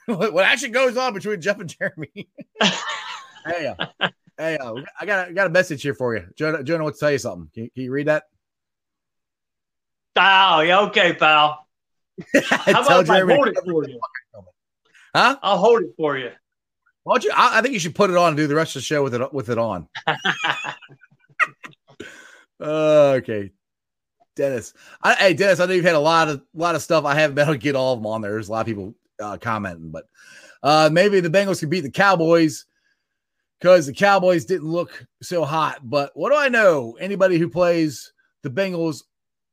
what 0.05 0.45
actually 0.45 0.69
goes 0.69 0.97
on 0.97 1.13
between 1.13 1.41
Jeff 1.41 1.59
and 1.59 1.69
Jeremy? 1.69 2.29
hey, 3.45 3.73
uh, 3.77 4.09
hey, 4.37 4.57
uh, 4.57 4.73
I 4.99 5.05
got 5.05 5.29
a, 5.29 5.33
got 5.33 5.47
a 5.47 5.49
message 5.49 5.81
here 5.81 5.93
for 5.93 6.15
you. 6.15 6.25
Jonah, 6.35 6.63
Jonah, 6.63 6.83
want 6.83 6.95
to 6.95 6.99
tell 6.99 7.11
you 7.11 7.17
something. 7.17 7.49
Can, 7.53 7.69
can 7.73 7.83
you 7.83 7.91
read 7.91 8.07
that? 8.07 8.23
Oh, 10.15 10.61
yeah, 10.61 10.81
okay, 10.81 11.13
pal. 11.13 11.67
How 12.45 12.83
about 12.83 13.03
if 13.03 13.09
I 13.09 13.19
hold 13.21 13.47
it 13.47 13.57
for 13.65 13.87
you? 13.87 13.99
Huh? 15.15 15.37
I'll 15.41 15.57
hold 15.57 15.83
it 15.83 15.93
for 15.97 16.17
you. 16.17 16.31
Why 17.03 17.15
don't 17.15 17.23
you? 17.25 17.31
I, 17.35 17.59
I, 17.59 17.61
think 17.61 17.73
you 17.73 17.79
should 17.79 17.95
put 17.95 18.09
it 18.09 18.15
on 18.15 18.29
and 18.29 18.37
do 18.37 18.47
the 18.47 18.55
rest 18.55 18.75
of 18.75 18.81
the 18.81 18.85
show 18.85 19.03
with 19.03 19.13
it 19.13 19.33
with 19.33 19.49
it 19.49 19.57
on. 19.57 19.87
uh, 20.07 20.73
okay, 22.61 23.51
Dennis. 24.35 24.73
I, 25.01 25.13
hey, 25.15 25.33
Dennis. 25.33 25.59
I 25.59 25.65
know 25.65 25.73
you've 25.73 25.83
had 25.83 25.95
a 25.95 25.99
lot 25.99 26.29
of 26.29 26.41
lot 26.53 26.75
of 26.75 26.81
stuff. 26.81 27.05
I 27.05 27.15
haven't 27.15 27.35
been 27.35 27.43
able 27.43 27.55
to 27.55 27.59
get 27.59 27.75
all 27.75 27.93
of 27.93 27.99
them 27.99 28.07
on 28.07 28.21
there. 28.21 28.31
There's 28.31 28.47
a 28.47 28.51
lot 28.51 28.61
of 28.61 28.67
people 28.67 28.95
uh, 29.19 29.37
commenting, 29.37 29.91
but 29.91 30.05
uh, 30.63 30.89
maybe 30.91 31.19
the 31.19 31.29
Bengals 31.29 31.59
can 31.59 31.69
beat 31.69 31.81
the 31.81 31.91
Cowboys 31.91 32.65
because 33.59 33.85
the 33.85 33.93
Cowboys 33.93 34.45
didn't 34.45 34.69
look 34.69 35.05
so 35.21 35.43
hot. 35.43 35.79
But 35.83 36.11
what 36.15 36.31
do 36.31 36.37
I 36.37 36.47
know? 36.47 36.97
Anybody 36.99 37.37
who 37.37 37.49
plays 37.49 38.13
the 38.43 38.49
Bengals 38.49 39.03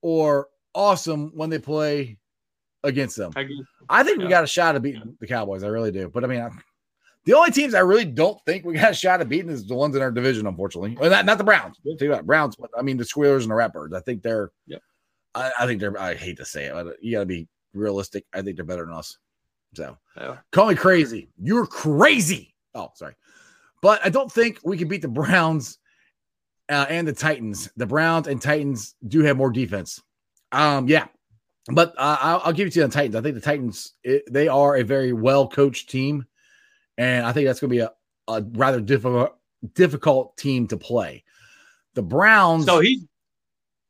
or 0.03 0.49
awesome 0.75 1.33
when 1.35 1.51
they 1.51 1.59
play 1.59 2.17
against 2.85 3.17
them. 3.17 3.33
I 3.89 4.03
think 4.03 4.19
we 4.19 4.29
got 4.29 4.45
a 4.45 4.47
shot 4.47 4.77
at 4.77 4.83
beating 4.83 5.17
the 5.21 5.27
Cowboys. 5.27 5.65
I 5.65 5.69
really 5.69 5.93
do. 5.93 6.09
But 6.09 6.25
I 6.25 6.27
mean, 6.29 6.41
I, 6.41 6.51
the 7.31 7.37
only 7.37 7.53
teams 7.53 7.75
I 7.75 7.81
really 7.81 8.05
don't 8.05 8.45
think 8.45 8.65
we 8.65 8.75
got 8.75 8.91
a 8.91 8.95
shot 8.95 9.21
at 9.21 9.29
beating 9.29 9.53
is 9.53 9.65
the 9.65 9.75
ones 9.77 9.95
in 9.95 10.03
our 10.03 10.11
division, 10.11 10.49
unfortunately. 10.49 10.97
Well, 10.99 11.11
not, 11.11 11.25
not 11.25 11.39
the 11.39 11.45
Browns. 11.45 11.79
About 12.01 12.27
Browns, 12.27 12.57
but 12.57 12.71
I 12.77 12.83
mean 12.83 12.97
the 12.97 13.05
Squealers 13.05 13.45
and 13.45 13.53
the 13.53 13.55
Ratbirds. 13.55 13.95
I 13.95 14.01
think 14.01 14.23
they're. 14.23 14.51
Yep. 14.67 14.83
I, 15.37 15.53
I, 15.61 15.67
think 15.67 15.81
they're. 15.81 15.97
I 15.97 16.15
hate 16.15 16.39
to 16.39 16.45
say 16.45 16.65
it, 16.65 16.73
but 16.73 16.97
you 17.01 17.13
got 17.13 17.21
to 17.21 17.27
be 17.27 17.47
realistic. 17.73 18.25
I 18.35 18.43
think 18.43 18.57
they're 18.57 18.65
better 18.65 18.85
than 18.85 18.95
us. 18.95 19.17
So 19.75 19.97
yeah. 20.17 20.39
call 20.51 20.67
me 20.67 20.75
crazy. 20.75 21.29
You're 21.41 21.67
crazy. 21.67 22.53
Oh, 22.75 22.91
sorry, 22.97 23.15
but 23.81 24.05
I 24.05 24.09
don't 24.09 24.31
think 24.31 24.59
we 24.65 24.77
can 24.77 24.89
beat 24.89 25.03
the 25.03 25.09
Browns 25.09 25.79
uh, 26.69 26.87
and 26.89 27.07
the 27.07 27.13
Titans. 27.13 27.71
The 27.77 27.87
Browns 27.87 28.27
and 28.27 28.43
Titans 28.43 28.97
do 29.07 29.21
have 29.21 29.37
more 29.37 29.53
defense. 29.53 30.03
Um, 30.51 30.89
yeah, 30.89 31.07
but 31.71 31.91
uh, 31.97 32.17
I'll, 32.21 32.43
I'll, 32.47 32.53
give 32.53 32.67
it 32.67 32.73
to 32.73 32.81
the 32.81 32.89
Titans. 32.89 33.15
I 33.15 33.21
think 33.21 33.37
the 33.37 33.41
Titans 33.41 33.95
it, 34.03 34.25
they 34.29 34.49
are 34.49 34.79
a 34.79 34.83
very 34.83 35.13
well 35.13 35.47
coached 35.47 35.91
team, 35.91 36.27
and 36.99 37.27
I 37.27 37.33
think 37.33 37.47
that's 37.47 37.61
going 37.61 37.71
to 37.71 37.75
be 37.77 37.81
a, 37.81 37.93
a 38.29 38.43
rather 38.53 38.81
difficult 38.81 39.37
difficult 39.75 40.37
team 40.37 40.67
to 40.69 40.77
play. 40.77 41.25
The 41.95 42.03
Browns. 42.03 42.67
So 42.67 42.81
he's 42.81 43.05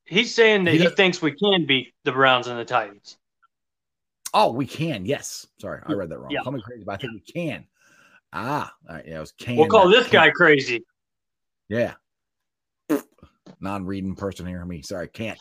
he's 0.05 0.35
saying 0.35 0.65
that 0.65 0.75
he, 0.75 0.81
he 0.81 0.89
thinks 0.89 1.23
we 1.23 1.33
can 1.33 1.67
beat 1.67 1.95
the 2.05 2.13
Browns 2.13 2.47
and 2.47 2.59
the 2.59 2.65
Titans. 2.65 3.17
Oh, 4.33 4.53
we 4.53 4.67
can. 4.67 5.05
Yes. 5.07 5.47
Sorry, 5.61 5.83
I 5.85 5.93
read 5.93 6.09
that 6.11 6.19
wrong. 6.19 6.31
Yeah. 6.31 6.43
Call 6.43 6.53
me 6.53 6.63
crazy, 6.63 6.85
but 6.85 6.93
I 6.93 6.97
think 6.99 7.13
we 7.15 7.21
can. 7.21 7.67
Ah, 8.33 8.73
all 8.89 8.97
right. 8.97 9.05
Yeah, 9.07 9.17
it 9.17 9.21
was 9.21 9.33
can. 9.33 9.57
We'll 9.57 9.69
call 9.69 9.89
this 9.89 10.09
guy 10.09 10.31
crazy. 10.31 10.85
Yeah. 11.69 11.95
Non-reading 13.63 14.15
person 14.15 14.47
here. 14.47 14.65
Me, 14.65 14.81
sorry, 14.83 15.09
can't 15.09 15.39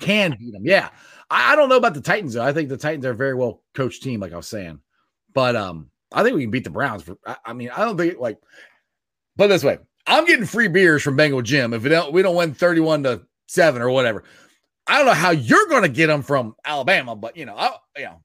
can 0.00 0.36
beat 0.38 0.52
them. 0.52 0.64
Yeah, 0.64 0.88
I, 1.30 1.52
I, 1.52 1.56
don't 1.56 1.68
know 1.68 1.76
about 1.76 1.94
the 1.94 2.00
Titans 2.00 2.34
though. 2.34 2.42
I 2.42 2.52
think 2.52 2.68
the 2.68 2.76
Titans 2.76 3.04
are 3.04 3.10
a 3.10 3.14
very 3.14 3.34
well 3.34 3.62
coached 3.74 4.02
team, 4.02 4.20
like 4.20 4.32
I 4.32 4.36
was 4.36 4.48
saying. 4.48 4.80
But 5.34 5.54
um, 5.54 5.89
I 6.12 6.22
think 6.22 6.36
we 6.36 6.42
can 6.42 6.50
beat 6.50 6.64
the 6.64 6.70
Browns. 6.70 7.02
For 7.02 7.16
I, 7.26 7.36
I 7.46 7.52
mean, 7.52 7.70
I 7.70 7.84
don't 7.84 7.96
think 7.96 8.18
like. 8.18 8.38
But 9.36 9.46
this 9.46 9.64
way, 9.64 9.78
I'm 10.06 10.26
getting 10.26 10.46
free 10.46 10.68
beers 10.68 11.02
from 11.02 11.16
Bengal 11.16 11.42
Jim 11.42 11.72
if 11.72 11.82
we 11.82 11.88
don't 11.88 12.12
we 12.12 12.22
don't 12.22 12.36
win 12.36 12.54
31 12.54 13.04
to 13.04 13.22
seven 13.46 13.82
or 13.82 13.90
whatever. 13.90 14.24
I 14.86 14.96
don't 14.96 15.06
know 15.06 15.12
how 15.12 15.30
you're 15.30 15.68
going 15.68 15.82
to 15.82 15.88
get 15.88 16.08
them 16.08 16.22
from 16.22 16.56
Alabama, 16.64 17.14
but 17.14 17.36
you 17.36 17.46
know, 17.46 17.54
I, 17.56 17.76
you 17.96 18.04
know, 18.04 18.22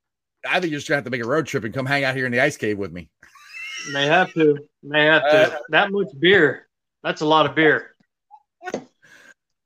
I 0.48 0.60
think 0.60 0.72
you're 0.72 0.80
just 0.80 0.88
gonna 0.88 0.98
have 0.98 1.06
to 1.06 1.12
make 1.12 1.24
a 1.24 1.28
road 1.28 1.46
trip 1.46 1.64
and 1.64 1.74
come 1.74 1.86
hang 1.86 2.04
out 2.04 2.16
here 2.16 2.26
in 2.26 2.32
the 2.32 2.40
ice 2.40 2.58
cave 2.58 2.78
with 2.78 2.92
me. 2.92 3.10
May 3.92 4.06
have 4.06 4.34
to. 4.34 4.58
May 4.84 5.06
have 5.06 5.24
to. 5.24 5.54
Uh, 5.54 5.58
that 5.70 5.92
much 5.92 6.08
beer. 6.20 6.68
That's 7.04 7.22
a 7.22 7.26
lot 7.26 7.46
of 7.46 7.56
beer. 7.56 7.96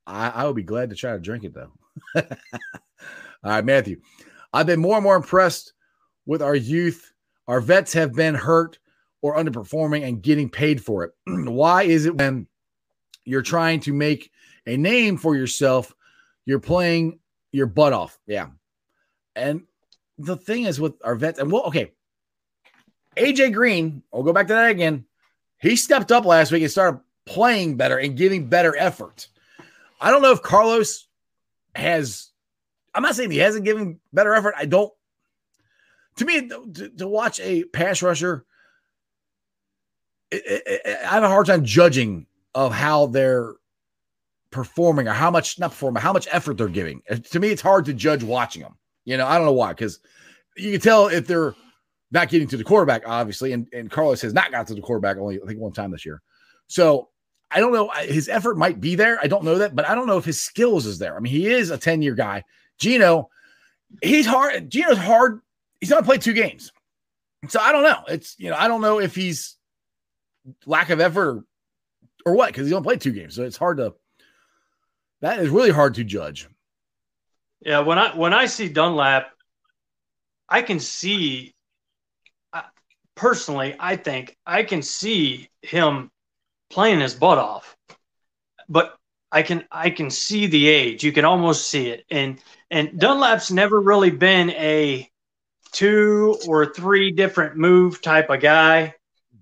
I, 0.06 0.28
I 0.30 0.44
would 0.44 0.56
be 0.56 0.62
glad 0.62 0.90
to 0.90 0.96
try 0.96 1.12
to 1.12 1.18
drink 1.18 1.44
it 1.44 1.54
though. 1.54 1.72
All 2.16 2.24
right, 3.44 3.64
Matthew. 3.64 4.00
I've 4.52 4.66
been 4.66 4.80
more 4.80 4.96
and 4.96 5.04
more 5.04 5.16
impressed 5.16 5.72
with 6.26 6.42
our 6.42 6.54
youth. 6.54 7.12
Our 7.50 7.60
vets 7.60 7.92
have 7.94 8.12
been 8.12 8.36
hurt 8.36 8.78
or 9.22 9.34
underperforming 9.36 10.06
and 10.06 10.22
getting 10.22 10.48
paid 10.48 10.80
for 10.80 11.02
it. 11.02 11.10
Why 11.26 11.82
is 11.82 12.06
it 12.06 12.14
when 12.14 12.46
you're 13.24 13.42
trying 13.42 13.80
to 13.80 13.92
make 13.92 14.30
a 14.66 14.76
name 14.76 15.16
for 15.16 15.34
yourself, 15.34 15.92
you're 16.44 16.60
playing 16.60 17.18
your 17.50 17.66
butt 17.66 17.92
off? 17.92 18.20
Yeah. 18.24 18.50
And 19.34 19.62
the 20.16 20.36
thing 20.36 20.62
is 20.62 20.78
with 20.78 20.94
our 21.02 21.16
vets, 21.16 21.40
and 21.40 21.50
well, 21.50 21.64
okay, 21.64 21.90
AJ 23.16 23.52
Green, 23.52 24.04
I'll 24.14 24.22
go 24.22 24.32
back 24.32 24.46
to 24.46 24.54
that 24.54 24.70
again. 24.70 25.04
He 25.60 25.74
stepped 25.74 26.12
up 26.12 26.24
last 26.24 26.52
week 26.52 26.62
and 26.62 26.70
started 26.70 27.00
playing 27.26 27.76
better 27.76 27.98
and 27.98 28.16
giving 28.16 28.48
better 28.48 28.76
effort. 28.76 29.26
I 30.00 30.12
don't 30.12 30.22
know 30.22 30.30
if 30.30 30.42
Carlos 30.42 31.08
has, 31.74 32.30
I'm 32.94 33.02
not 33.02 33.16
saying 33.16 33.32
he 33.32 33.38
hasn't 33.38 33.64
given 33.64 33.98
better 34.12 34.36
effort. 34.36 34.54
I 34.56 34.66
don't, 34.66 34.92
to 36.20 36.26
me, 36.26 36.48
to, 36.48 36.90
to 36.98 37.08
watch 37.08 37.40
a 37.40 37.64
pass 37.64 38.02
rusher, 38.02 38.44
it, 40.30 40.42
it, 40.44 40.80
it, 40.84 40.98
I 41.02 41.14
have 41.14 41.22
a 41.22 41.28
hard 41.28 41.46
time 41.46 41.64
judging 41.64 42.26
of 42.54 42.74
how 42.74 43.06
they're 43.06 43.54
performing 44.50 45.08
or 45.08 45.12
how 45.12 45.30
much, 45.30 45.58
not 45.58 45.70
performing, 45.70 46.02
how 46.02 46.12
much 46.12 46.28
effort 46.30 46.58
they're 46.58 46.68
giving. 46.68 47.00
To 47.30 47.40
me, 47.40 47.48
it's 47.48 47.62
hard 47.62 47.86
to 47.86 47.94
judge 47.94 48.22
watching 48.22 48.60
them. 48.60 48.76
You 49.06 49.16
know, 49.16 49.26
I 49.26 49.38
don't 49.38 49.46
know 49.46 49.52
why, 49.52 49.72
because 49.72 50.00
you 50.58 50.72
can 50.72 50.80
tell 50.82 51.06
if 51.06 51.26
they're 51.26 51.54
not 52.10 52.28
getting 52.28 52.48
to 52.48 52.58
the 52.58 52.64
quarterback, 52.64 53.02
obviously, 53.06 53.52
and, 53.52 53.66
and 53.72 53.90
Carlos 53.90 54.20
has 54.20 54.34
not 54.34 54.50
got 54.50 54.66
to 54.66 54.74
the 54.74 54.82
quarterback 54.82 55.16
only, 55.16 55.40
I 55.42 55.46
think, 55.46 55.58
one 55.58 55.72
time 55.72 55.90
this 55.90 56.04
year. 56.04 56.20
So 56.66 57.08
I 57.50 57.60
don't 57.60 57.72
know. 57.72 57.90
His 58.02 58.28
effort 58.28 58.58
might 58.58 58.78
be 58.78 58.94
there. 58.94 59.18
I 59.22 59.26
don't 59.26 59.44
know 59.44 59.56
that, 59.56 59.74
but 59.74 59.88
I 59.88 59.94
don't 59.94 60.06
know 60.06 60.18
if 60.18 60.26
his 60.26 60.38
skills 60.38 60.84
is 60.84 60.98
there. 60.98 61.16
I 61.16 61.20
mean, 61.20 61.32
he 61.32 61.46
is 61.46 61.70
a 61.70 61.78
10 61.78 62.02
year 62.02 62.14
guy. 62.14 62.44
Geno, 62.78 63.30
he's 64.02 64.26
hard. 64.26 64.68
Geno's 64.68 64.98
hard. 64.98 65.40
He's 65.80 65.92
only 65.92 66.04
played 66.04 66.22
two 66.22 66.34
games. 66.34 66.72
So 67.48 67.60
I 67.60 67.72
don't 67.72 67.82
know. 67.82 68.04
It's, 68.08 68.34
you 68.38 68.50
know, 68.50 68.56
I 68.56 68.68
don't 68.68 68.82
know 68.82 69.00
if 69.00 69.14
he's 69.14 69.56
lack 70.66 70.90
of 70.90 71.00
effort 71.00 71.44
or, 72.26 72.34
what, 72.34 72.48
because 72.48 72.68
he 72.68 72.74
only 72.74 72.84
played 72.84 73.00
two 73.00 73.12
games. 73.12 73.34
So 73.34 73.44
it's 73.44 73.56
hard 73.56 73.78
to, 73.78 73.94
that 75.20 75.38
is 75.38 75.48
really 75.48 75.70
hard 75.70 75.94
to 75.94 76.04
judge. 76.04 76.48
Yeah, 77.62 77.80
when 77.80 77.98
I 77.98 78.16
when 78.16 78.32
I 78.32 78.46
see 78.46 78.70
Dunlap, 78.70 79.32
I 80.48 80.62
can 80.62 80.80
see 80.80 81.54
I, 82.54 82.64
personally, 83.14 83.76
I 83.78 83.96
think 83.96 84.34
I 84.46 84.62
can 84.62 84.80
see 84.80 85.50
him 85.60 86.10
playing 86.70 87.00
his 87.00 87.14
butt 87.14 87.36
off. 87.36 87.76
But 88.66 88.96
I 89.30 89.42
can 89.42 89.64
I 89.70 89.90
can 89.90 90.08
see 90.10 90.46
the 90.46 90.68
age. 90.68 91.04
You 91.04 91.12
can 91.12 91.26
almost 91.26 91.68
see 91.68 91.88
it. 91.88 92.06
And 92.10 92.40
and 92.70 92.98
Dunlap's 92.98 93.50
never 93.50 93.78
really 93.78 94.10
been 94.10 94.50
a 94.52 95.09
two 95.70 96.38
or 96.48 96.66
three 96.66 97.10
different 97.10 97.56
move 97.56 98.02
type 98.02 98.30
of 98.30 98.40
guy. 98.40 98.94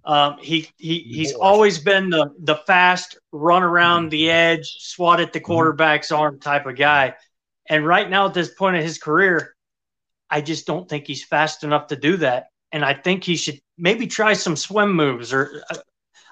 Um, 0.05 0.39
he 0.41 0.71
he 0.77 1.01
he's 1.01 1.35
always 1.35 1.79
been 1.79 2.11
the 2.11 2.33
the 2.39 2.57
fast 2.57 3.19
run 3.33 3.63
around 3.63 4.05
mm-hmm. 4.05 4.11
the 4.11 4.31
edge, 4.31 4.77
swat 4.81 5.21
at 5.21 5.33
the 5.33 5.39
mm-hmm. 5.39 5.47
quarterback's 5.47 6.11
arm 6.11 6.41
type 6.41 6.67
of 6.67 6.77
guy. 6.77 7.15
And 7.69 7.87
right 7.87 8.09
now, 8.09 8.27
at 8.27 8.35
this 8.35 8.55
point 8.55 8.77
of 8.77 8.83
his 8.83 8.99
career, 8.99 9.55
I 10.31 10.41
just 10.41 10.67
don't 10.67 10.89
think 10.89 11.07
he's 11.07 11.25
fast 11.25 11.65
enough 11.65 11.89
to 11.89 11.97
do 11.97 12.17
that. 12.19 12.47
And 12.73 12.85
I 12.85 12.95
think 12.95 13.25
he 13.25 13.37
should 13.37 13.61
maybe 13.77 14.07
try 14.07 14.33
some 14.33 14.57
swim 14.57 14.95
moves 14.95 15.33
or 15.33 15.63
uh, 15.71 15.77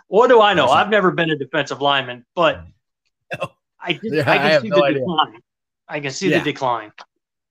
what 0.09 0.29
do 0.29 0.41
I 0.41 0.55
know? 0.55 0.69
I've 0.69 0.91
never 0.91 1.11
been 1.11 1.31
a 1.31 1.37
defensive 1.37 1.81
lineman, 1.81 2.25
but 2.35 2.65
no. 3.41 3.51
I, 3.81 3.95
just, 3.95 4.05
yeah, 4.13 4.31
I 4.31 4.39
can 4.39 4.47
I 4.47 4.61
see 4.61 4.69
no 4.69 4.77
the 4.77 4.85
idea. 4.85 5.01
decline. 5.01 5.41
I 5.89 6.01
can 6.01 6.11
see 6.11 6.31
yeah. 6.31 6.39
the 6.39 6.45
decline. 6.45 6.93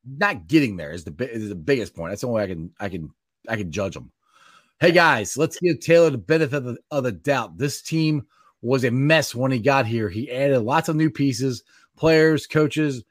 Not 0.06 0.48
getting 0.48 0.78
there 0.78 0.92
is 0.92 1.04
the 1.04 1.14
is 1.32 1.50
the 1.50 1.56
biggest 1.56 1.96
point. 1.96 2.12
That's 2.12 2.22
the 2.22 2.28
only 2.28 2.38
way 2.38 2.44
I 2.44 2.48
can 2.48 2.72
I 2.80 2.90
can 2.90 3.10
I 3.48 3.56
can 3.56 3.72
judge 3.72 3.94
them. 3.94 4.12
Hey 4.80 4.92
guys, 4.92 5.38
let's 5.38 5.60
give 5.60 5.80
Taylor 5.80 6.10
the 6.10 6.18
benefit 6.18 6.58
of 6.58 6.64
the, 6.66 6.78
of 6.92 7.04
the 7.06 7.12
doubt. 7.14 7.58
This 7.58 7.82
team 7.82 8.28
was 8.62 8.84
a 8.84 8.92
mess 8.92 9.34
when 9.34 9.52
he 9.52 9.60
got 9.60 9.86
here. 9.86 10.10
He 10.10 10.30
added 10.30 10.60
lots 10.60 10.90
of 10.90 10.96
new 10.96 11.10
pieces, 11.10 11.64
players, 11.96 12.46
coaches, 12.46 13.04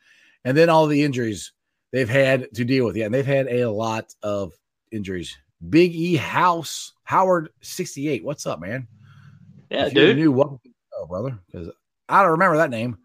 and 0.44 0.56
then 0.56 0.68
all 0.68 0.86
the 0.86 1.02
injuries 1.02 1.52
they've 1.90 2.08
had 2.08 2.52
to 2.54 2.64
deal 2.64 2.84
with. 2.84 2.96
Yeah, 2.96 3.06
and 3.06 3.14
they've 3.14 3.24
had 3.24 3.48
a 3.48 3.70
lot 3.70 4.12
of 4.22 4.52
injuries. 4.92 5.36
Big 5.70 5.94
E 5.94 6.16
House 6.16 6.92
Howard 7.04 7.48
68. 7.62 8.24
What's 8.24 8.46
up, 8.46 8.60
man? 8.60 8.86
Yeah, 9.70 9.88
dude. 9.88 10.16
New 10.16 10.32
welcome, 10.32 10.60
oh, 10.96 11.06
brother, 11.06 11.38
because 11.46 11.70
I 12.08 12.22
don't 12.22 12.32
remember 12.32 12.58
that 12.58 12.70
name. 12.70 12.98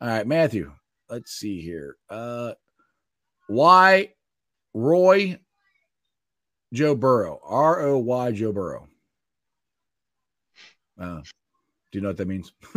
All 0.00 0.08
right, 0.08 0.26
Matthew. 0.26 0.72
Let's 1.10 1.32
see 1.32 1.60
here. 1.60 1.96
Uh, 2.08 2.52
why 3.52 4.14
Roy 4.74 5.38
Joe 6.72 6.94
Burrow? 6.94 7.40
R 7.44 7.82
O 7.82 7.98
Y 7.98 8.32
Joe 8.32 8.52
Burrow. 8.52 8.88
Uh, 10.98 11.20
do 11.90 11.98
you 11.98 12.00
know 12.00 12.08
what 12.08 12.16
that 12.16 12.28
means? 12.28 12.52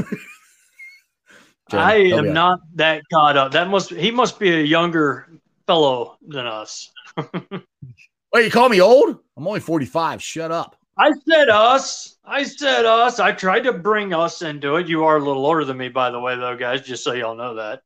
Jen, 1.72 1.80
I 1.80 1.96
am 1.96 2.34
not 2.34 2.60
that 2.76 3.04
caught 3.12 3.38
up. 3.38 3.52
That 3.52 3.70
must 3.70 3.90
he 3.90 4.12
must 4.12 4.38
be 4.40 4.54
a 4.54 4.64
younger 4.64 5.28
fellow 5.66 6.18
than 6.28 6.46
us. 6.46 6.92
Wait, 8.34 8.46
you 8.46 8.52
call 8.52 8.70
me 8.70 8.82
old? 8.82 9.18
I'm 9.38 9.48
only 9.48 9.62
45. 9.62 10.22
Shut 10.22 10.52
up. 10.52 10.76
I 10.98 11.12
said 11.28 11.50
us. 11.50 12.18
I 12.24 12.44
said 12.44 12.86
us. 12.86 13.20
I 13.20 13.32
tried 13.32 13.62
to 13.62 13.74
bring 13.74 14.14
us 14.14 14.42
into 14.42 14.76
it. 14.76 14.88
You 14.88 15.04
are 15.06 15.18
a 15.18 15.24
little 15.24 15.46
older 15.46 15.66
than 15.66 15.78
me, 15.78 15.90
by 15.90 16.12
the 16.12 16.20
way, 16.20 16.36
though, 16.36 16.56
guys, 16.56 16.82
just 16.82 17.04
so 17.04 17.14
y'all 17.14 17.36
know 17.36 17.56
that. 17.56 17.82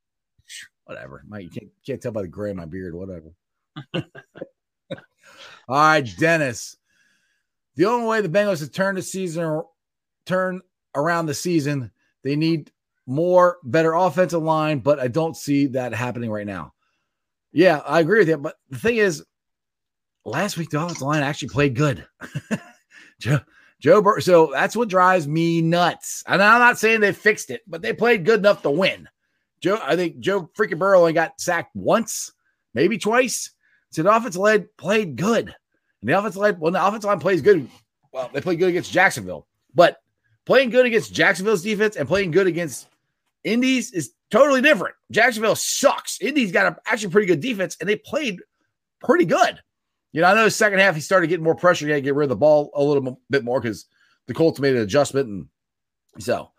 Whatever. 0.89 1.23
Mike, 1.27 1.43
you 1.43 1.49
can't, 1.51 1.71
can't 1.85 2.01
tell 2.01 2.11
by 2.11 2.23
the 2.23 2.27
gray 2.27 2.49
in 2.49 2.57
my 2.57 2.65
beard. 2.65 2.95
Whatever. 2.95 3.31
All 3.93 4.01
right, 5.67 6.09
Dennis. 6.17 6.77
The 7.75 7.85
only 7.85 8.07
way 8.07 8.21
the 8.21 8.27
Bengals 8.27 8.61
have 8.61 8.71
turn 8.71 8.95
the 8.95 9.03
season 9.03 9.61
turn 10.25 10.61
around 10.95 11.27
the 11.27 11.35
season, 11.35 11.91
they 12.23 12.35
need 12.35 12.71
more 13.05 13.57
better 13.63 13.93
offensive 13.93 14.41
line, 14.41 14.79
but 14.79 14.99
I 14.99 15.09
don't 15.09 15.37
see 15.37 15.67
that 15.67 15.93
happening 15.93 16.31
right 16.31 16.47
now. 16.47 16.73
Yeah, 17.51 17.77
I 17.85 17.99
agree 17.99 18.17
with 18.17 18.29
you. 18.29 18.37
But 18.37 18.55
the 18.71 18.79
thing 18.79 18.97
is, 18.97 19.23
last 20.25 20.57
week 20.57 20.71
the 20.71 20.81
offensive 20.81 21.03
line 21.03 21.21
actually 21.21 21.49
played 21.49 21.75
good. 21.75 22.07
Joe, 23.19 23.41
Joe 23.79 24.01
Bur- 24.01 24.21
so 24.21 24.49
that's 24.51 24.75
what 24.75 24.89
drives 24.89 25.27
me 25.27 25.61
nuts. 25.61 26.23
And 26.25 26.41
I'm 26.41 26.59
not 26.59 26.79
saying 26.79 27.01
they 27.01 27.13
fixed 27.13 27.51
it, 27.51 27.61
but 27.67 27.83
they 27.83 27.93
played 27.93 28.25
good 28.25 28.39
enough 28.39 28.63
to 28.63 28.71
win. 28.71 29.07
Joe, 29.61 29.79
I 29.83 29.95
think 29.95 30.19
Joe 30.19 30.49
freaking 30.57 30.79
Burrow 30.79 30.99
only 30.99 31.13
got 31.13 31.39
sacked 31.39 31.75
once, 31.75 32.31
maybe 32.73 32.97
twice. 32.97 33.51
So 33.91 34.03
the 34.03 34.15
offensive 34.15 34.41
line 34.41 34.67
played 34.77 35.15
good. 35.15 35.53
And 36.01 36.09
the 36.09 36.17
offensive 36.17 36.41
line, 36.41 36.55
when 36.59 36.73
the 36.73 36.85
offensive 36.85 37.07
line 37.07 37.19
plays 37.19 37.41
good, 37.41 37.67
well, 38.11 38.29
they 38.33 38.41
played 38.41 38.59
good 38.59 38.69
against 38.69 38.91
Jacksonville. 38.91 39.47
But 39.73 39.97
playing 40.45 40.69
good 40.69 40.85
against 40.85 41.13
Jacksonville's 41.13 41.61
defense 41.61 41.95
and 41.95 42.07
playing 42.07 42.31
good 42.31 42.47
against 42.47 42.87
Indies 43.43 43.91
is 43.91 44.11
totally 44.31 44.61
different. 44.61 44.95
Jacksonville 45.11 45.55
sucks. 45.55 46.21
Indy's 46.21 46.51
got 46.51 46.71
a 46.71 46.77
actually 46.85 47.11
pretty 47.11 47.27
good 47.27 47.41
defense, 47.41 47.77
and 47.79 47.89
they 47.89 47.95
played 47.95 48.39
pretty 49.01 49.25
good. 49.25 49.59
You 50.11 50.21
know, 50.21 50.27
I 50.27 50.33
know 50.33 50.43
the 50.43 50.51
second 50.51 50.79
half 50.79 50.95
he 50.95 51.01
started 51.01 51.27
getting 51.27 51.43
more 51.43 51.55
pressure. 51.55 51.85
He 51.85 51.91
had 51.91 51.97
to 51.97 52.01
get 52.01 52.15
rid 52.15 52.25
of 52.25 52.29
the 52.29 52.35
ball 52.35 52.71
a 52.73 52.83
little 52.83 53.19
bit 53.29 53.43
more 53.43 53.61
because 53.61 53.85
the 54.27 54.33
Colts 54.33 54.59
made 54.59 54.75
an 54.75 54.81
adjustment, 54.81 55.27
and 55.27 55.47
so 56.23 56.51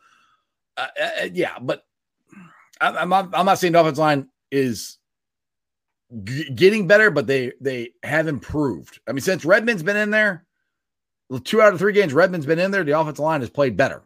uh, 0.76 0.86
uh 1.00 1.28
yeah. 1.32 1.58
But 1.60 1.84
I, 2.80 3.02
am 3.02 3.08
not, 3.08 3.30
I'm 3.34 3.46
not 3.46 3.58
saying 3.58 3.72
the 3.72 3.80
offensive 3.80 3.98
line 3.98 4.28
is 4.50 4.98
g- 6.24 6.50
getting 6.54 6.86
better, 6.86 7.10
but 7.10 7.26
they 7.26 7.52
they 7.60 7.90
have 8.02 8.28
improved. 8.28 9.00
I 9.06 9.12
mean, 9.12 9.20
since 9.20 9.44
Redmond's 9.44 9.82
been 9.82 9.96
in 9.96 10.10
there, 10.10 10.44
two 11.44 11.62
out 11.62 11.72
of 11.72 11.78
three 11.78 11.92
games 11.92 12.12
Redmond's 12.12 12.46
been 12.46 12.58
in 12.58 12.70
there, 12.70 12.84
the 12.84 12.98
offensive 12.98 13.24
line 13.24 13.40
has 13.40 13.50
played 13.50 13.76
better. 13.76 14.02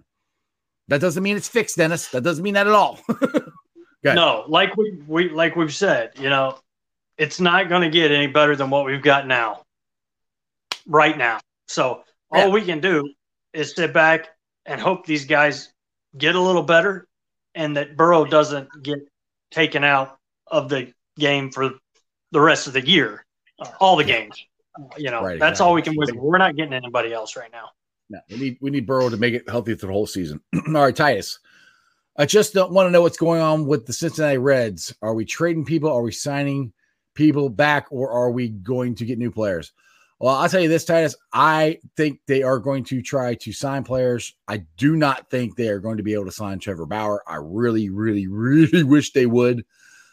That 0.88 1.00
doesn't 1.00 1.22
mean 1.22 1.36
it's 1.36 1.48
fixed, 1.48 1.76
Dennis. 1.76 2.08
That 2.08 2.22
doesn't 2.22 2.42
mean 2.42 2.54
that 2.54 2.66
at 2.66 2.72
all. 2.72 3.00
no, 4.04 4.44
like 4.48 4.76
we, 4.76 4.98
we 5.06 5.28
like 5.30 5.56
we've 5.56 5.74
said, 5.74 6.12
you 6.18 6.28
know, 6.28 6.58
it's 7.16 7.40
not 7.40 7.68
going 7.68 7.82
to 7.82 7.90
get 7.90 8.10
any 8.10 8.26
better 8.26 8.54
than 8.54 8.70
what 8.70 8.84
we've 8.84 9.02
got 9.02 9.26
now, 9.26 9.62
right 10.86 11.16
now. 11.16 11.40
So 11.68 12.02
all 12.30 12.46
yeah. 12.46 12.48
we 12.48 12.62
can 12.62 12.80
do 12.80 13.10
is 13.52 13.74
sit 13.74 13.94
back 13.94 14.28
and 14.66 14.80
hope 14.80 15.06
these 15.06 15.24
guys 15.24 15.72
get 16.18 16.34
a 16.34 16.40
little 16.40 16.62
better, 16.62 17.06
and 17.54 17.76
that 17.76 17.96
Burrow 17.96 18.24
doesn't 18.24 18.68
get 18.82 18.98
taken 19.50 19.84
out 19.84 20.18
of 20.46 20.68
the 20.68 20.92
game 21.18 21.50
for 21.50 21.72
the 22.32 22.40
rest 22.40 22.66
of 22.66 22.72
the 22.72 22.86
year, 22.86 23.24
uh, 23.60 23.68
all 23.80 23.96
the 23.96 24.04
games. 24.04 24.44
You 24.96 25.10
know, 25.10 25.22
right, 25.22 25.38
that's 25.38 25.60
exactly. 25.60 25.68
all 25.68 25.74
we 25.74 25.82
can. 25.82 25.94
With. 25.96 26.12
We're 26.12 26.38
not 26.38 26.56
getting 26.56 26.72
anybody 26.72 27.12
else 27.12 27.36
right 27.36 27.50
now. 27.52 27.70
No, 28.10 28.18
we 28.28 28.36
need 28.36 28.58
we 28.60 28.70
need 28.70 28.86
Burrow 28.86 29.08
to 29.08 29.16
make 29.16 29.34
it 29.34 29.48
healthy 29.48 29.74
through 29.74 29.88
the 29.88 29.92
whole 29.92 30.06
season. 30.06 30.40
all 30.68 30.72
right, 30.72 30.94
Titus. 30.94 31.38
I 32.16 32.26
just 32.26 32.54
don't 32.54 32.72
want 32.72 32.86
to 32.86 32.90
know 32.90 33.02
what's 33.02 33.16
going 33.16 33.40
on 33.40 33.66
with 33.66 33.86
the 33.86 33.92
Cincinnati 33.92 34.38
Reds. 34.38 34.94
Are 35.02 35.14
we 35.14 35.24
trading 35.24 35.64
people? 35.64 35.90
Are 35.90 36.02
we 36.02 36.12
signing 36.12 36.72
people 37.14 37.48
back, 37.48 37.86
or 37.90 38.10
are 38.10 38.30
we 38.30 38.48
going 38.48 38.96
to 38.96 39.04
get 39.04 39.18
new 39.18 39.30
players? 39.30 39.72
Well, 40.24 40.36
I'll 40.36 40.48
tell 40.48 40.62
you 40.62 40.70
this, 40.70 40.86
Titus. 40.86 41.14
I 41.34 41.80
think 41.98 42.20
they 42.26 42.42
are 42.42 42.58
going 42.58 42.82
to 42.84 43.02
try 43.02 43.34
to 43.34 43.52
sign 43.52 43.84
players. 43.84 44.34
I 44.48 44.64
do 44.78 44.96
not 44.96 45.28
think 45.28 45.54
they 45.54 45.68
are 45.68 45.80
going 45.80 45.98
to 45.98 46.02
be 46.02 46.14
able 46.14 46.24
to 46.24 46.32
sign 46.32 46.58
Trevor 46.58 46.86
Bauer. 46.86 47.22
I 47.28 47.36
really, 47.42 47.90
really, 47.90 48.26
really 48.30 48.84
wish 48.84 49.12
they 49.12 49.26
would, 49.26 49.66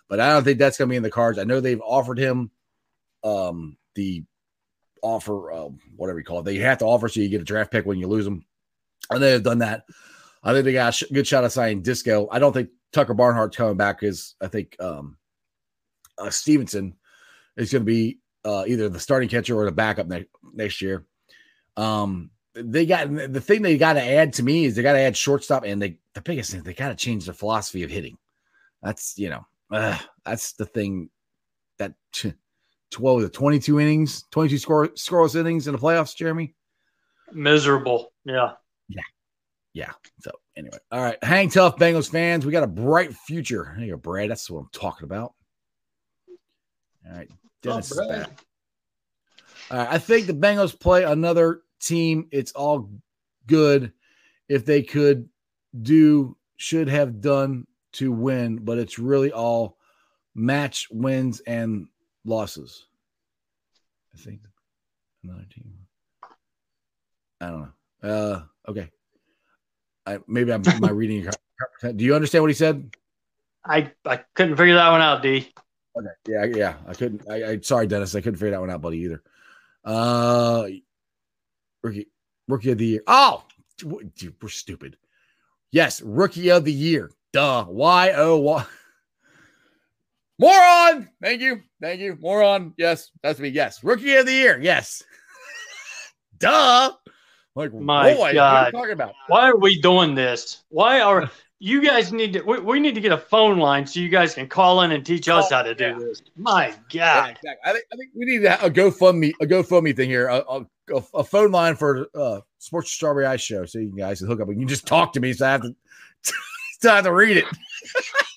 but 0.09 0.19
I 0.19 0.33
don't 0.33 0.43
think 0.43 0.59
that's 0.59 0.77
going 0.77 0.89
to 0.89 0.91
be 0.91 0.97
in 0.97 1.03
the 1.03 1.09
cards. 1.09 1.39
I 1.39 1.45
know 1.45 1.61
they've 1.61 1.79
offered 1.79 2.19
him 2.19 2.51
um, 3.23 3.77
the 3.95 4.25
offer, 5.01 5.49
uh, 5.49 5.69
whatever 5.95 6.19
you 6.19 6.25
call 6.25 6.39
it. 6.39 6.43
They 6.43 6.57
have 6.57 6.79
to 6.79 6.85
offer 6.85 7.07
so 7.07 7.21
you 7.21 7.29
get 7.29 7.39
a 7.39 7.45
draft 7.45 7.71
pick 7.71 7.85
when 7.85 7.97
you 7.97 8.09
lose 8.09 8.25
them. 8.25 8.43
And 9.11 9.23
they 9.23 9.31
have 9.31 9.43
done 9.43 9.59
that. 9.59 9.85
I 10.43 10.51
think 10.51 10.65
they 10.65 10.73
got 10.73 11.01
a 11.01 11.13
good 11.13 11.25
shot 11.25 11.45
of 11.45 11.53
signing 11.53 11.83
Disco. 11.83 12.27
I 12.29 12.39
don't 12.39 12.51
think 12.51 12.67
Tucker 12.91 13.15
Barnhart's 13.15 13.55
coming 13.55 13.77
back 13.77 14.01
because 14.01 14.35
I 14.41 14.47
think 14.47 14.75
um, 14.81 15.15
uh, 16.17 16.29
Stephenson 16.29 16.95
is 17.55 17.71
going 17.71 17.83
to 17.83 17.85
be 17.85 18.19
uh, 18.45 18.63
either 18.67 18.89
the 18.89 18.99
starting 18.99 19.29
catcher 19.29 19.55
or 19.55 19.65
the 19.65 19.71
backup 19.71 20.07
ne- 20.07 20.27
next 20.53 20.81
year. 20.81 21.05
Um, 21.77 22.31
they 22.53 22.85
got 22.85 23.09
the 23.09 23.41
thing 23.41 23.61
they 23.61 23.77
got 23.77 23.93
to 23.93 24.03
add 24.03 24.33
to 24.33 24.43
me 24.43 24.65
is 24.65 24.75
they 24.75 24.81
got 24.81 24.93
to 24.93 24.99
add 24.99 25.15
shortstop, 25.15 25.63
and 25.63 25.81
they 25.81 25.97
the 26.13 26.21
biggest 26.21 26.51
thing 26.51 26.63
they 26.63 26.73
got 26.73 26.89
to 26.89 26.95
change 26.95 27.25
their 27.25 27.33
philosophy 27.33 27.83
of 27.83 27.89
hitting. 27.89 28.17
That's 28.81 29.17
you 29.17 29.29
know 29.29 29.45
uh, 29.71 29.97
that's 30.25 30.53
the 30.53 30.65
thing 30.65 31.09
that 31.77 31.93
12 32.91 33.21
to 33.21 33.29
22 33.29 33.79
innings, 33.79 34.23
22 34.31 34.57
score 34.57 34.87
scoreless 34.89 35.35
innings 35.35 35.67
in 35.67 35.73
the 35.73 35.79
playoffs, 35.79 36.15
Jeremy. 36.15 36.53
Miserable. 37.31 38.11
Yeah. 38.25 38.51
Yeah. 38.89 39.01
Yeah. 39.73 39.91
So 40.19 40.31
anyway, 40.57 40.77
all 40.91 41.01
right. 41.01 41.23
Hang 41.23 41.49
tough, 41.49 41.77
Bengals 41.77 42.11
fans. 42.11 42.45
We 42.45 42.51
got 42.51 42.63
a 42.63 42.67
bright 42.67 43.13
future. 43.13 43.73
Here 43.77 43.85
you 43.85 43.91
go, 43.93 43.97
Brad. 43.97 44.29
That's 44.29 44.49
what 44.49 44.59
I'm 44.59 44.69
talking 44.73 45.05
about. 45.05 45.33
All 47.07 47.15
right. 47.15 47.29
Dennis 47.61 47.97
oh, 47.97 48.01
is 48.01 48.07
back. 48.07 48.45
All 49.69 49.77
right. 49.77 49.87
I 49.89 49.97
think 49.97 50.27
the 50.27 50.33
Bengals 50.33 50.77
play 50.77 51.03
another 51.03 51.61
team. 51.79 52.27
It's 52.31 52.51
all 52.53 52.89
good. 53.47 53.93
If 54.49 54.65
they 54.65 54.81
could 54.81 55.29
do, 55.81 56.35
should 56.57 56.89
have 56.89 57.21
done 57.21 57.65
to 57.93 58.11
win, 58.11 58.57
but 58.57 58.77
it's 58.77 58.99
really 58.99 59.31
all 59.31 59.77
match 60.35 60.87
wins 60.91 61.39
and 61.41 61.87
losses. 62.25 62.85
I 64.13 64.17
think 64.17 64.41
another 65.23 65.45
team. 65.53 65.73
I 67.39 67.47
don't 67.47 67.61
know. 67.61 68.09
Uh, 68.09 68.41
okay. 68.69 68.89
I 70.05 70.19
maybe 70.27 70.51
I'm 70.51 70.63
my 70.79 70.89
reading. 70.89 71.27
Do 71.95 72.03
you 72.03 72.15
understand 72.15 72.43
what 72.43 72.49
he 72.49 72.55
said? 72.55 72.95
I 73.63 73.91
I 74.05 74.21
couldn't 74.33 74.57
figure 74.57 74.75
that 74.75 74.89
one 74.89 75.01
out, 75.01 75.21
D. 75.21 75.51
Okay. 75.97 76.07
Yeah, 76.27 76.45
yeah. 76.45 76.73
I 76.87 76.93
couldn't. 76.93 77.29
I, 77.29 77.51
I 77.51 77.59
sorry, 77.61 77.87
Dennis. 77.87 78.15
I 78.15 78.21
couldn't 78.21 78.37
figure 78.37 78.51
that 78.51 78.61
one 78.61 78.69
out, 78.69 78.81
buddy, 78.81 78.99
either. 78.99 79.23
Uh, 79.83 80.67
rookie, 81.83 82.07
rookie 82.47 82.71
of 82.71 82.77
the 82.77 82.85
year. 82.85 83.03
Oh, 83.07 83.43
dude, 83.77 84.35
we're 84.41 84.49
stupid. 84.49 84.97
Yes, 85.71 86.01
rookie 86.01 86.51
of 86.51 86.65
the 86.65 86.73
year. 86.73 87.11
Duh. 87.33 87.65
Y 87.67 88.11
O 88.15 88.37
Y. 88.37 88.65
Moron. 90.39 91.09
Thank 91.21 91.41
you. 91.41 91.61
Thank 91.81 92.01
you. 92.01 92.17
Moron. 92.19 92.73
Yes, 92.77 93.11
that's 93.21 93.39
me. 93.39 93.49
Yes. 93.49 93.83
Rookie 93.83 94.15
of 94.15 94.25
the 94.25 94.33
year. 94.33 94.59
Yes. 94.61 95.03
Duh. 96.39 96.93
Like, 97.53 97.73
my 97.73 98.13
boy, 98.13 98.33
God. 98.33 98.71
talking 98.71 98.93
about? 98.93 99.13
Why 99.27 99.49
are 99.49 99.57
we 99.57 99.79
doing 99.81 100.15
this? 100.15 100.63
Why 100.69 101.01
are 101.01 101.29
you 101.63 101.79
guys 101.79 102.11
need 102.11 102.33
to? 102.33 102.41
We, 102.41 102.59
we, 102.59 102.79
need 102.79 102.95
to 102.95 103.01
get 103.01 103.11
a 103.11 103.17
phone 103.19 103.59
line 103.59 103.85
so 103.85 103.99
you 103.99 104.09
guys 104.09 104.33
can 104.33 104.47
call 104.47 104.81
in 104.81 104.91
and 104.91 105.05
teach 105.05 105.29
us 105.29 105.51
oh, 105.51 105.57
how 105.57 105.61
to 105.61 105.75
do 105.75 105.89
yeah. 105.89 105.99
this. 105.99 106.23
My 106.35 106.69
God. 106.69 106.79
Yeah, 106.91 107.27
exactly. 107.27 107.51
I 107.63 107.71
think, 107.71 107.85
I 107.93 107.95
think 107.97 108.11
we 108.15 108.25
need 108.25 108.43
a 108.45 108.69
GoFundMe 108.69 109.31
a 109.39 109.45
GoFundMe 109.45 109.95
thing 109.95 110.09
here. 110.09 110.27
A, 110.27 110.43
a, 110.49 110.65
a 111.13 111.23
phone 111.23 111.51
line 111.51 111.75
for 111.75 112.07
uh, 112.15 112.41
Sports 112.57 112.91
Strawberry 112.91 113.27
Ice 113.27 113.41
Show, 113.41 113.65
so 113.65 113.77
you 113.77 113.95
guys 113.95 114.19
can 114.19 114.27
hook 114.27 114.41
up 114.41 114.49
and 114.49 114.59
you 114.59 114.65
just 114.65 114.87
talk 114.87 115.13
to 115.13 115.19
me, 115.19 115.33
so 115.33 115.45
I 115.45 115.51
have 115.51 115.61
to, 115.61 115.75
so 116.79 116.91
I 116.91 116.95
have 116.95 117.05
to 117.05 117.13
read 117.13 117.37
it. 117.37 117.45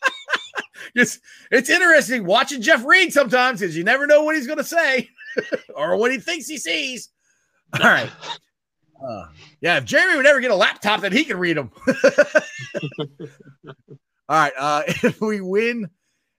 it's 0.94 1.18
it's 1.50 1.70
interesting 1.70 2.26
watching 2.26 2.60
Jeff 2.60 2.84
read 2.84 3.10
sometimes 3.10 3.60
because 3.60 3.74
you 3.74 3.84
never 3.84 4.06
know 4.06 4.22
what 4.22 4.36
he's 4.36 4.46
going 4.46 4.58
to 4.58 4.64
say 4.64 5.08
or 5.74 5.96
what 5.96 6.12
he 6.12 6.18
thinks 6.18 6.46
he 6.46 6.58
sees. 6.58 7.08
All 7.72 7.88
right. 7.88 8.10
Uh, 9.06 9.26
yeah, 9.60 9.76
if 9.76 9.84
Jeremy 9.84 10.16
would 10.16 10.26
ever 10.26 10.40
get 10.40 10.50
a 10.50 10.56
laptop, 10.56 11.02
then 11.02 11.12
he 11.12 11.24
can 11.24 11.36
read 11.36 11.56
them. 11.56 11.70
All 14.28 14.40
right. 14.40 14.52
Uh, 14.56 14.82
if 14.88 15.20
we 15.20 15.40
win 15.40 15.90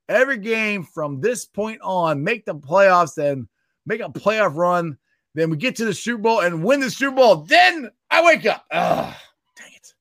every 0.10 0.38
game 0.38 0.84
from 0.84 1.22
this 1.22 1.46
point 1.46 1.82
on, 1.82 2.24
make 2.24 2.46
the 2.46 2.56
playoffs, 2.56 3.16
then 3.16 3.48
make 3.86 4.02
a 4.02 4.10
playoff 4.10 4.56
run, 4.56 4.98
then 5.36 5.50
we 5.50 5.58
get 5.58 5.76
to 5.78 5.86
the 5.86 5.94
Super 5.94 6.22
Bowl 6.22 6.40
and 6.42 6.64
win 6.64 6.80
the 6.80 6.90
Super 6.90 7.16
Bowl, 7.16 7.36
then 7.38 7.92
I 8.10 8.24
wake 8.24 8.46
up. 8.46 8.66
Ugh, 8.72 9.14
dang 9.56 9.72
it. 9.74 9.94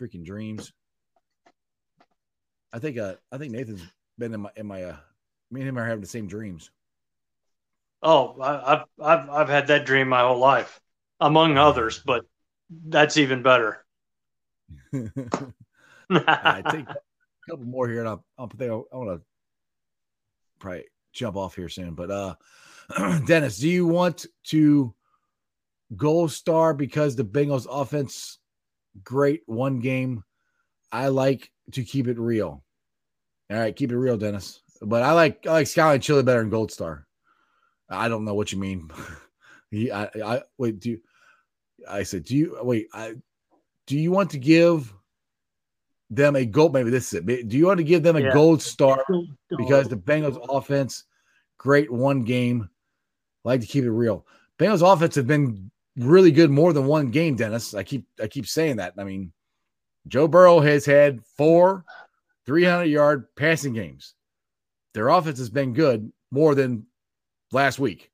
Freaking 0.00 0.24
dreams. 0.24 0.72
I 2.72 2.78
think 2.78 2.98
uh 2.98 3.14
I 3.30 3.38
think 3.38 3.52
Nathan's 3.52 3.82
been 4.18 4.34
in 4.34 4.40
my 4.40 4.50
in 4.56 4.66
my 4.66 4.82
uh 4.82 4.96
me 5.50 5.60
and 5.60 5.68
him 5.68 5.78
are 5.78 5.86
having 5.86 6.00
the 6.00 6.06
same 6.06 6.26
dreams. 6.26 6.70
Oh, 8.02 8.36
I, 8.40 8.70
have 8.70 8.86
I've 9.00 9.30
I've 9.30 9.48
had 9.48 9.68
that 9.68 9.86
dream 9.86 10.08
my 10.08 10.20
whole 10.20 10.38
life, 10.38 10.80
among 11.22 11.56
others, 11.56 12.02
but 12.04 12.24
that's 12.68 13.16
even 13.16 13.42
better. 13.42 13.84
I 14.92 16.62
take 16.70 16.88
a 16.88 16.96
couple 17.48 17.64
more 17.64 17.88
here, 17.88 18.00
and 18.00 18.08
I'll, 18.08 18.24
I'll 18.38 18.48
think 18.48 18.70
I, 18.70 18.74
I 18.74 18.96
want 18.96 19.20
to 19.20 19.22
probably 20.58 20.84
jump 21.12 21.36
off 21.36 21.56
here 21.56 21.68
soon. 21.68 21.94
But 21.94 22.10
uh, 22.10 22.34
Dennis, 23.26 23.58
do 23.58 23.68
you 23.68 23.86
want 23.86 24.26
to 24.48 24.94
gold 25.96 26.32
star 26.32 26.74
because 26.74 27.16
the 27.16 27.24
Bengals 27.24 27.66
offense 27.70 28.38
great 29.02 29.42
one 29.46 29.80
game? 29.80 30.24
I 30.90 31.08
like 31.08 31.50
to 31.72 31.84
keep 31.84 32.08
it 32.08 32.18
real. 32.18 32.64
All 33.50 33.58
right, 33.58 33.74
keep 33.74 33.92
it 33.92 33.96
real, 33.96 34.16
Dennis. 34.16 34.60
But 34.80 35.02
I 35.02 35.12
like 35.12 35.46
I 35.46 35.52
like 35.52 35.66
Skyline 35.68 36.00
Chili 36.00 36.22
better 36.22 36.40
than 36.40 36.50
Gold 36.50 36.72
Star. 36.72 37.06
I 37.88 38.08
don't 38.08 38.24
know 38.24 38.34
what 38.34 38.52
you 38.52 38.58
mean. 38.58 38.90
he, 39.70 39.92
I, 39.92 40.10
I 40.24 40.42
wait. 40.58 40.80
Do 40.80 40.90
you, 40.90 41.00
I 41.88 42.02
said? 42.02 42.24
Do 42.24 42.36
you 42.36 42.58
wait? 42.62 42.88
I 42.92 43.14
do 43.86 43.98
you 43.98 44.10
want 44.10 44.30
to 44.30 44.38
give 44.38 44.92
them 46.10 46.36
a 46.36 46.44
gold? 46.44 46.72
Maybe 46.72 46.90
this 46.90 47.12
is 47.12 47.20
it. 47.20 47.48
Do 47.48 47.56
you 47.56 47.66
want 47.66 47.78
to 47.78 47.84
give 47.84 48.02
them 48.02 48.16
a 48.16 48.20
yeah. 48.20 48.32
gold 48.32 48.62
star 48.62 49.04
because 49.56 49.88
the 49.88 49.96
Bengals 49.96 50.38
offense, 50.48 51.04
great 51.58 51.90
one 51.90 52.22
game. 52.22 52.68
I 53.44 53.48
like 53.48 53.60
to 53.60 53.66
keep 53.66 53.84
it 53.84 53.90
real. 53.90 54.26
Bengals 54.58 54.86
offense 54.92 55.14
have 55.16 55.26
been 55.26 55.70
really 55.96 56.30
good 56.30 56.50
more 56.50 56.72
than 56.72 56.86
one 56.86 57.10
game, 57.10 57.36
Dennis. 57.36 57.74
I 57.74 57.82
keep 57.82 58.06
I 58.20 58.28
keep 58.28 58.46
saying 58.46 58.76
that. 58.76 58.94
I 58.98 59.04
mean, 59.04 59.32
Joe 60.08 60.28
Burrow 60.28 60.60
has 60.60 60.84
had 60.84 61.24
four 61.36 61.84
300 62.46 62.84
yard 62.84 63.26
passing 63.36 63.72
games. 63.72 64.14
Their 64.94 65.08
offense 65.08 65.38
has 65.38 65.50
been 65.50 65.72
good 65.72 66.12
more 66.30 66.54
than 66.54 66.86
last 67.50 67.78
week. 67.78 68.10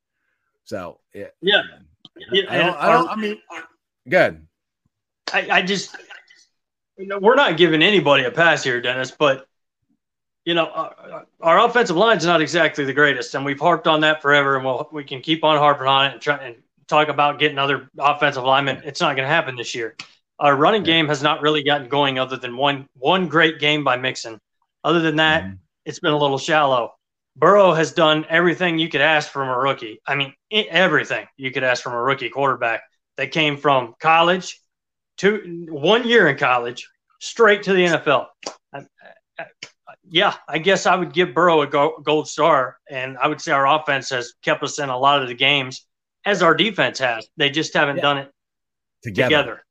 So, 0.65 1.01
yeah. 1.15 1.29
Yeah. 1.41 1.63
I, 2.33 2.59
don't, 2.59 2.77
I, 2.77 2.93
don't, 2.93 3.09
I 3.09 3.17
mean, 3.17 3.39
good. 4.09 4.47
I, 5.33 5.49
I 5.51 5.63
just, 5.63 5.97
you 6.97 7.07
know, 7.07 7.19
we're 7.19 7.35
not 7.35 7.57
giving 7.57 7.83
anybody 7.83 8.25
a 8.25 8.31
pass 8.31 8.63
here, 8.65 8.81
Dennis, 8.81 9.11
but 9.11 9.47
you 10.45 10.55
know, 10.55 10.67
our, 10.67 11.27
our 11.41 11.67
offensive 11.67 11.97
line 11.97 12.17
is 12.17 12.25
not 12.25 12.41
exactly 12.41 12.85
the 12.85 12.93
greatest, 12.95 13.35
and 13.35 13.45
we've 13.45 13.61
harped 13.61 13.87
on 13.87 14.01
that 14.01 14.23
forever, 14.23 14.57
and 14.57 14.65
we'll, 14.65 14.89
we 14.93 15.05
can 15.05 15.21
keep 15.21 15.45
on 15.45 15.59
harping 15.59 15.87
on 15.87 16.07
it 16.07 16.13
and 16.15 16.23
try 16.23 16.37
and 16.39 16.57
talk 16.87 17.09
about 17.09 17.39
getting 17.39 17.59
other 17.59 17.91
offensive 17.99 18.45
linemen. 18.45 18.81
It's 18.85 19.01
not 19.01 19.15
going 19.15 19.29
to 19.29 19.35
happen 19.35 19.57
this 19.57 19.75
year. 19.75 19.95
Our 20.39 20.57
running 20.57 20.85
game 20.85 21.09
has 21.09 21.23
not 21.23 21.43
really 21.43 21.63
gotten 21.63 21.89
going 21.89 22.19
other 22.19 22.37
than 22.37 22.57
one 22.57 22.89
one 22.95 23.29
great 23.29 23.59
game 23.59 23.85
by 23.85 23.97
Mixon. 23.97 24.41
Other 24.85 25.01
than 25.01 25.17
that, 25.17 25.45
mm-hmm. 25.45 25.55
it's 25.85 25.99
been 25.99 26.13
a 26.13 26.19
little 26.19 26.39
shallow. 26.39 26.95
Burrow 27.39 27.73
has 27.73 27.93
done 27.93 28.27
everything 28.29 28.79
you 28.79 28.89
could 28.89 29.01
ask 29.01 29.31
from 29.31 29.49
a 29.49 29.57
rookie. 29.57 30.01
I 30.07 30.17
mean, 30.17 30.35
everything 30.51 31.27
you 31.37 31.53
could 31.53 31.63
ask 31.63 31.83
from 31.83 31.93
a 31.93 32.03
rookie 32.03 32.31
quarterback 32.31 32.83
that 33.17 33.31
came 33.31 33.57
from 33.57 33.95
college 34.01 34.61
to 35.19 35.67
one 35.71 36.07
year 36.07 36.29
in 36.29 36.37
college 36.37 36.89
straight 37.21 37.63
to 37.65 37.73
the 37.73 37.85
NFL. 37.85 38.27
I, 38.73 38.81
I, 39.39 39.45
yeah, 40.11 40.35
I 40.49 40.59
guess 40.59 40.87
I 40.87 40.97
would 40.97 41.13
give 41.13 41.33
Burrow 41.33 41.63
a 41.63 41.67
gold 42.03 42.29
star, 42.29 42.79
and 42.91 43.17
I 43.19 43.29
would 43.29 43.41
say 43.41 43.53
our 43.53 43.69
offense 43.69 44.11
has 44.11 44.35
kept 44.43 44.63
us 44.65 44.81
in 44.81 44.89
a 44.89 44.99
lot 44.99 45.23
of 45.23 45.29
the 45.29 45.35
games, 45.35 45.87
as 46.25 46.43
our 46.43 46.55
defense 46.55 46.99
has. 46.99 47.29
They 47.37 47.51
just 47.51 47.73
haven't 47.75 47.97
yeah. 47.97 48.03
done 48.03 48.19
it 48.19 48.33
together. 49.05 49.29
together. 49.29 49.65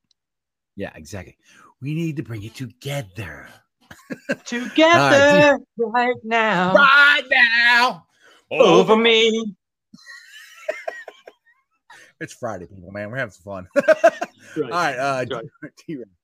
Yeah, 0.77 0.91
exactly. 0.95 1.38
We 1.81 1.95
need 1.95 2.15
to 2.15 2.23
bring 2.23 2.44
it 2.44 2.56
together. 2.56 3.49
Together 4.46 5.60
right. 5.78 5.92
right 5.94 6.16
now. 6.24 6.74
Right 6.74 7.24
now. 7.30 8.06
Over, 8.52 8.64
over 8.64 8.98
me. 8.98 9.56
it's 12.22 12.34
Friday, 12.34 12.66
people, 12.68 12.92
man. 12.92 13.12
We're 13.12 13.18
having 13.18 13.32
some 13.32 13.44
fun. 13.44 13.68
right. 13.76 14.64
All 14.64 14.70
right. 14.70 14.98
Uh, 14.98 15.26
right. 15.32 16.06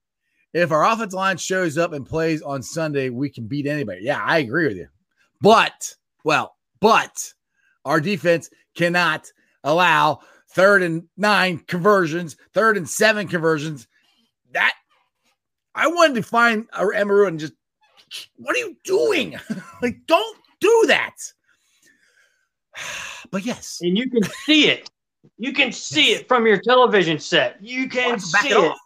If 0.53 0.71
our 0.71 0.85
offensive 0.85 1.17
line 1.17 1.37
shows 1.37 1.79
up 1.79 1.93
and 1.93 2.05
plays 2.05 2.43
on 2.43 2.61
Sunday, 2.61 3.09
we 3.09 3.27
can 3.27 3.47
beat 3.47 3.65
anybody. 3.65 4.01
Yeah, 4.03 4.23
I 4.23 4.37
agree 4.37 4.67
with 4.67 4.77
you. 4.77 4.87
But, 5.41 5.95
well, 6.23 6.55
but 6.79 7.33
our 7.85 7.99
defense 7.99 8.51
cannot 8.75 9.31
allow 9.63 10.19
third 10.51 10.83
and 10.83 11.05
nine 11.17 11.57
conversions, 11.57 12.37
third 12.53 12.77
and 12.77 12.87
seven 12.87 13.27
conversions. 13.27 13.87
That 14.51 14.75
I 15.73 15.87
wanted 15.87 16.15
to 16.15 16.23
find 16.23 16.69
Emeru 16.71 17.27
and 17.27 17.39
just, 17.39 17.53
what 18.37 18.55
are 18.55 18.59
you 18.59 18.75
doing? 18.83 19.39
like, 19.81 20.05
don't 20.07 20.37
do 20.59 20.85
that. 20.87 21.15
But 23.31 23.45
yes, 23.45 23.79
and 23.81 23.97
you 23.97 24.11
can 24.11 24.21
see 24.45 24.67
it. 24.67 24.91
You 25.39 25.53
can 25.53 25.71
see 25.71 26.11
yes. 26.11 26.21
it 26.21 26.27
from 26.27 26.45
your 26.45 26.59
television 26.59 27.17
set. 27.17 27.57
You 27.59 27.89
can 27.89 28.19
see 28.19 28.49
it. 28.49 28.57
it. 28.57 28.77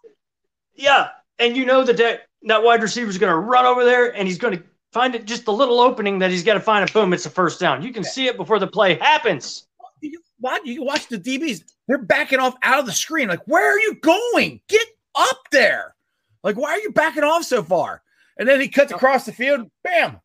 Yeah, 0.73 1.09
and 1.37 1.57
you 1.57 1.65
know 1.65 1.83
that 1.83 1.97
that, 1.97 2.27
that 2.43 2.63
wide 2.63 2.81
receiver 2.81 3.09
is 3.09 3.17
going 3.17 3.33
to 3.33 3.37
run 3.37 3.65
over 3.65 3.83
there 3.83 4.15
and 4.15 4.25
he's 4.25 4.37
going 4.37 4.57
to 4.57 4.63
find 4.93 5.15
it 5.15 5.25
just 5.25 5.47
a 5.47 5.51
little 5.51 5.81
opening 5.81 6.19
that 6.19 6.31
he's 6.31 6.43
got 6.43 6.53
to 6.53 6.61
find 6.61 6.87
a 6.87 6.93
boom. 6.93 7.11
It's 7.11 7.25
a 7.25 7.29
first 7.29 7.59
down. 7.59 7.81
You 7.81 7.91
can 7.91 8.05
see 8.05 8.27
it 8.27 8.37
before 8.37 8.59
the 8.59 8.67
play 8.67 8.95
happens. 8.95 9.67
You, 10.01 10.21
what? 10.39 10.65
You 10.65 10.83
watch 10.83 11.07
the 11.07 11.19
DBs. 11.19 11.63
They're 11.87 11.97
backing 11.97 12.39
off 12.39 12.55
out 12.63 12.79
of 12.79 12.85
the 12.85 12.93
screen. 12.93 13.27
Like, 13.27 13.45
where 13.47 13.75
are 13.75 13.79
you 13.79 13.95
going? 13.95 14.61
Get 14.69 14.87
up 15.15 15.39
there. 15.51 15.95
Like, 16.43 16.55
why 16.55 16.71
are 16.71 16.79
you 16.79 16.91
backing 16.91 17.23
off 17.23 17.43
so 17.43 17.63
far? 17.63 18.01
And 18.39 18.47
then 18.47 18.61
he 18.61 18.67
cuts 18.67 18.91
across 18.91 19.25
the 19.25 19.31
field. 19.31 19.69
Bam. 19.83 20.19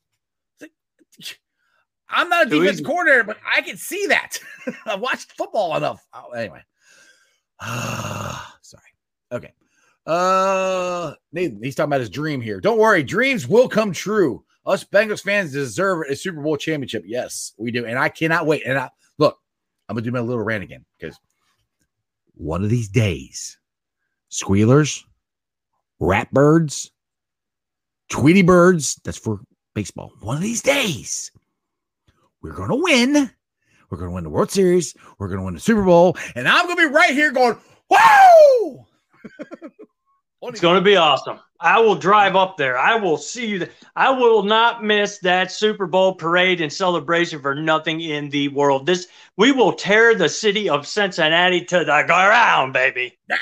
I'm 2.09 2.29
not 2.29 2.47
a 2.47 2.51
defense 2.51 2.81
coordinator, 2.81 3.25
but 3.25 3.39
I 3.51 3.63
can 3.63 3.77
see 3.79 4.07
that. 4.09 4.39
I've 4.87 5.01
watched 5.01 5.33
football 5.33 5.77
enough. 5.77 6.07
Oh, 6.13 6.31
anyway. 6.31 6.63
Sorry. 7.63 8.83
Okay. 9.33 9.53
Uh, 10.07 11.15
Nathan, 11.33 11.63
he's 11.63 11.75
talking 11.75 11.89
about 11.89 12.01
his 12.01 12.11
dream 12.11 12.41
here. 12.41 12.61
Don't 12.61 12.79
worry, 12.79 13.03
dreams 13.03 13.49
will 13.49 13.69
come 13.69 13.93
true. 13.93 14.45
Us 14.67 14.85
Bengals 14.85 15.23
fans 15.23 15.53
deserve 15.53 16.07
a 16.09 16.15
Super 16.15 16.41
Bowl 16.41 16.57
championship. 16.57 17.05
Yes, 17.07 17.53
we 17.57 17.71
do. 17.71 17.87
And 17.87 17.99
I 17.99 18.09
cannot 18.09 18.47
wait. 18.47 18.63
And 18.65 18.79
I 18.79 18.91
look, 19.19 19.39
I'm 19.89 19.97
gonna 19.97 20.05
do 20.05 20.13
my 20.13 20.21
little 20.21 20.43
rant 20.43 20.63
again 20.63 20.85
because 20.99 21.19
one 22.35 22.63
of 22.63 22.71
these 22.71 22.89
days, 22.89 23.59
squealers, 24.29 25.05
ratbirds, 26.01 26.91
Tweety 28.13 28.43
birds, 28.43 29.01
that's 29.05 29.19
for 29.19 29.41
baseball. 29.75 30.13
One 30.21 30.37
of 30.37 30.43
these 30.43 30.61
days, 30.61 31.33
we're 32.43 32.53
gonna 32.53 32.77
win. 32.77 33.31
We're 33.89 33.99
gonna 33.99 34.11
win 34.11 34.25
the 34.25 34.31
World 34.31 34.51
Series. 34.51 34.95
We're 35.19 35.29
gonna 35.29 35.45
win 35.45 35.55
the 35.55 35.61
Super 35.61 35.83
Bowl, 35.83 36.17
and 36.35 36.47
I'm 36.47 36.67
gonna 36.67 36.89
be 36.89 36.95
right 36.95 37.11
here 37.11 37.33
going, 37.33 37.57
"Whoa!" 37.89 38.87
It's 40.45 40.61
going 40.61 40.75
to 40.75 40.85
be 40.85 40.97
awesome. 40.97 41.39
I 41.61 41.79
will 41.79 41.95
drive 41.95 42.35
up 42.35 42.57
there. 42.57 42.77
I 42.77 42.97
will 42.97 43.17
see 43.17 43.47
you. 43.47 43.69
I 43.95 44.11
will 44.11 44.43
not 44.43 44.83
miss 44.83 45.19
that 45.19 45.53
Super 45.53 45.87
Bowl 45.87 46.17
parade 46.17 46.61
and 46.61 46.73
celebration 46.73 47.41
for 47.41 47.55
nothing 47.55 48.01
in 48.01 48.29
the 48.29 48.49
world. 48.49 48.85
This 48.85 49.07
we 49.37 49.53
will 49.53 49.73
tear 49.73 50.17
the 50.17 50.29
city 50.29 50.69
of 50.69 50.89
Cincinnati 50.89 51.65
to 51.67 51.79
the 51.79 52.03
ground, 52.07 52.73
baby. 52.73 53.17
Yeah. 53.31 53.37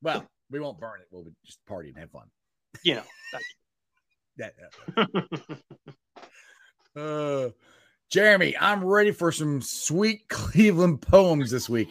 Well, 0.00 0.26
we 0.50 0.60
won't 0.60 0.80
burn 0.80 1.00
it. 1.02 1.08
We'll 1.10 1.26
just 1.44 1.58
party 1.66 1.90
and 1.90 1.98
have 1.98 2.10
fun. 2.10 2.28
You 2.82 2.94
know. 2.96 3.02
Yeah. 4.40 5.04
uh, 6.96 7.50
Jeremy, 8.10 8.56
I'm 8.58 8.84
ready 8.84 9.12
for 9.12 9.32
some 9.32 9.62
sweet 9.62 10.28
Cleveland 10.28 11.02
poems 11.02 11.50
this 11.50 11.68
week. 11.68 11.88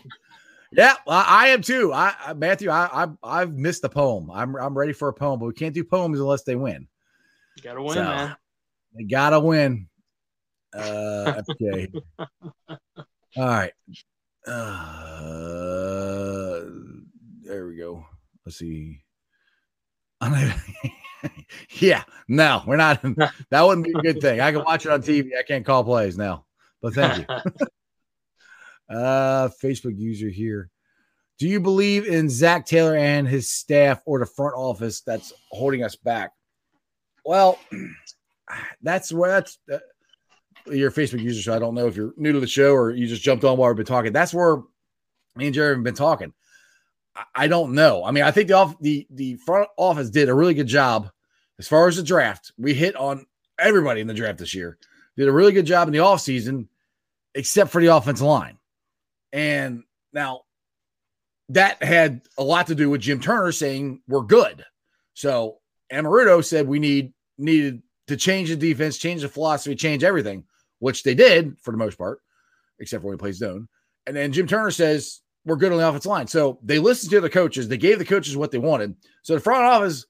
Yeah, 0.71 0.95
I, 1.07 1.45
I 1.45 1.47
am 1.49 1.61
too. 1.61 1.91
I, 1.93 2.13
I 2.19 2.33
Matthew, 2.33 2.69
I, 2.69 3.07
I 3.23 3.39
have 3.39 3.53
missed 3.53 3.81
the 3.81 3.89
poem. 3.89 4.29
I'm 4.31 4.55
I'm 4.55 4.77
ready 4.77 4.93
for 4.93 5.07
a 5.07 5.13
poem, 5.13 5.39
but 5.39 5.47
we 5.47 5.53
can't 5.53 5.73
do 5.73 5.83
poems 5.83 6.19
unless 6.19 6.43
they 6.43 6.55
win. 6.55 6.87
You 7.55 7.63
gotta 7.63 7.81
win, 7.81 7.93
so, 7.93 8.03
man. 8.03 8.35
They 8.95 9.03
gotta 9.03 9.39
win. 9.39 9.87
Uh, 10.73 11.41
okay. 11.49 11.87
All 13.37 13.37
right. 13.37 13.73
Uh, 14.45 16.61
there 17.43 17.67
we 17.67 17.77
go. 17.77 18.05
Let's 18.45 18.57
see. 18.57 19.01
yeah, 21.79 22.03
no, 22.27 22.63
we're 22.65 22.75
not. 22.75 23.03
That 23.49 23.61
wouldn't 23.61 23.85
be 23.85 23.91
a 23.91 24.01
good 24.01 24.21
thing. 24.21 24.39
I 24.41 24.51
can 24.51 24.63
watch 24.63 24.85
it 24.85 24.91
on 24.91 25.01
TV. 25.01 25.29
I 25.37 25.43
can't 25.43 25.65
call 25.65 25.83
plays 25.83 26.17
now, 26.17 26.45
but 26.81 26.93
thank 26.93 27.27
you. 27.27 27.51
Uh, 28.89 29.49
Facebook 29.61 29.95
user 29.95 30.29
here. 30.29 30.71
Do 31.37 31.47
you 31.47 31.59
believe 31.59 32.07
in 32.07 32.27
Zac 32.27 32.65
Taylor 32.65 32.95
and 32.95 33.27
his 33.27 33.51
staff 33.51 34.01
or 34.07 34.17
the 34.17 34.25
front 34.25 34.55
office 34.55 35.01
that's 35.01 35.31
holding 35.51 35.83
us 35.83 35.95
back? 35.95 36.31
Well, 37.23 37.59
that's 38.81 39.13
where 39.13 39.29
that's 39.29 39.59
uh, 39.71 39.77
your 40.65 40.89
Facebook 40.89 41.21
user. 41.21 41.39
So 41.43 41.55
I 41.55 41.59
don't 41.59 41.75
know 41.75 41.85
if 41.85 41.95
you're 41.95 42.13
new 42.17 42.31
to 42.31 42.39
the 42.39 42.47
show 42.47 42.73
or 42.73 42.89
you 42.89 43.05
just 43.05 43.21
jumped 43.21 43.43
on 43.43 43.59
while 43.59 43.69
we've 43.69 43.77
been 43.77 43.85
talking. 43.85 44.11
That's 44.11 44.33
where 44.33 44.57
me 45.35 45.45
and 45.45 45.53
Jerry 45.53 45.75
have 45.75 45.83
been 45.83 45.93
talking. 45.93 46.33
I, 47.35 47.47
don't 47.47 47.73
know. 47.73 48.03
I 48.03 48.11
mean, 48.11 48.23
I 48.23 48.31
think 48.31 48.47
the 48.47 48.55
off 48.55 48.75
the 48.79 49.07
the 49.09 49.35
front 49.37 49.69
office 49.77 50.09
did 50.09 50.29
a 50.29 50.33
really 50.33 50.53
good 50.53 50.67
job 50.67 51.09
as 51.57 51.67
far 51.67 51.87
as 51.87 51.97
the 51.97 52.03
draft. 52.03 52.51
We 52.57 52.73
hit 52.73 52.95
on 52.95 53.25
everybody 53.59 54.01
in 54.01 54.07
the 54.07 54.13
draft 54.13 54.39
this 54.39 54.53
year. 54.53 54.77
Did 55.17 55.27
a 55.27 55.33
really 55.33 55.51
good 55.51 55.65
job 55.65 55.87
in 55.87 55.91
the 55.91 55.99
offseason, 55.99 56.67
except 57.35 57.71
for 57.71 57.81
the 57.81 57.95
offensive 57.95 58.25
line. 58.25 58.57
And 59.33 59.83
now 60.13 60.41
that 61.49 61.83
had 61.83 62.21
a 62.37 62.43
lot 62.43 62.67
to 62.67 62.75
do 62.75 62.89
with 62.89 63.01
Jim 63.01 63.19
Turner 63.19 63.51
saying 63.51 64.01
we're 64.07 64.21
good. 64.21 64.65
So 65.13 65.59
Anarumo 65.91 66.43
said 66.43 66.67
we 66.67 66.79
need 66.79 67.13
needed 67.37 67.81
to 68.07 68.17
change 68.17 68.49
the 68.49 68.55
defense, 68.55 68.97
change 68.97 69.21
the 69.21 69.29
philosophy, 69.29 69.75
change 69.75 70.03
everything, 70.03 70.45
which 70.79 71.03
they 71.03 71.15
did 71.15 71.59
for 71.61 71.71
the 71.71 71.77
most 71.77 71.97
part, 71.97 72.19
except 72.79 73.01
for 73.01 73.07
when 73.07 73.17
he 73.17 73.19
plays 73.19 73.37
zone. 73.37 73.67
And 74.07 74.15
then 74.15 74.31
Jim 74.31 74.47
Turner 74.47 74.71
says 74.71 75.21
we're 75.45 75.55
good 75.55 75.71
on 75.71 75.77
the 75.77 75.87
offensive 75.87 76.09
line. 76.09 76.27
So 76.27 76.59
they 76.63 76.79
listened 76.79 77.11
to 77.11 77.21
the 77.21 77.29
coaches. 77.29 77.67
They 77.67 77.77
gave 77.77 77.99
the 77.99 78.05
coaches 78.05 78.37
what 78.37 78.51
they 78.51 78.57
wanted. 78.57 78.95
So 79.23 79.33
the 79.33 79.39
front 79.39 79.63
office, 79.63 80.05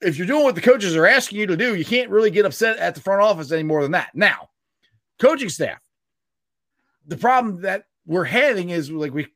if 0.00 0.16
you're 0.16 0.26
doing 0.26 0.44
what 0.44 0.54
the 0.54 0.60
coaches 0.60 0.94
are 0.96 1.06
asking 1.06 1.38
you 1.38 1.46
to 1.46 1.56
do, 1.56 1.74
you 1.74 1.84
can't 1.84 2.10
really 2.10 2.30
get 2.30 2.44
upset 2.44 2.76
at 2.78 2.94
the 2.94 3.00
front 3.00 3.22
office 3.22 3.52
any 3.52 3.62
more 3.62 3.82
than 3.82 3.92
that. 3.92 4.10
Now, 4.14 4.50
coaching 5.18 5.48
staff, 5.48 5.80
the 7.06 7.16
problem 7.16 7.62
that 7.62 7.86
we're 8.06 8.24
having 8.24 8.70
is 8.70 8.90
like 8.90 9.14
we 9.14 9.26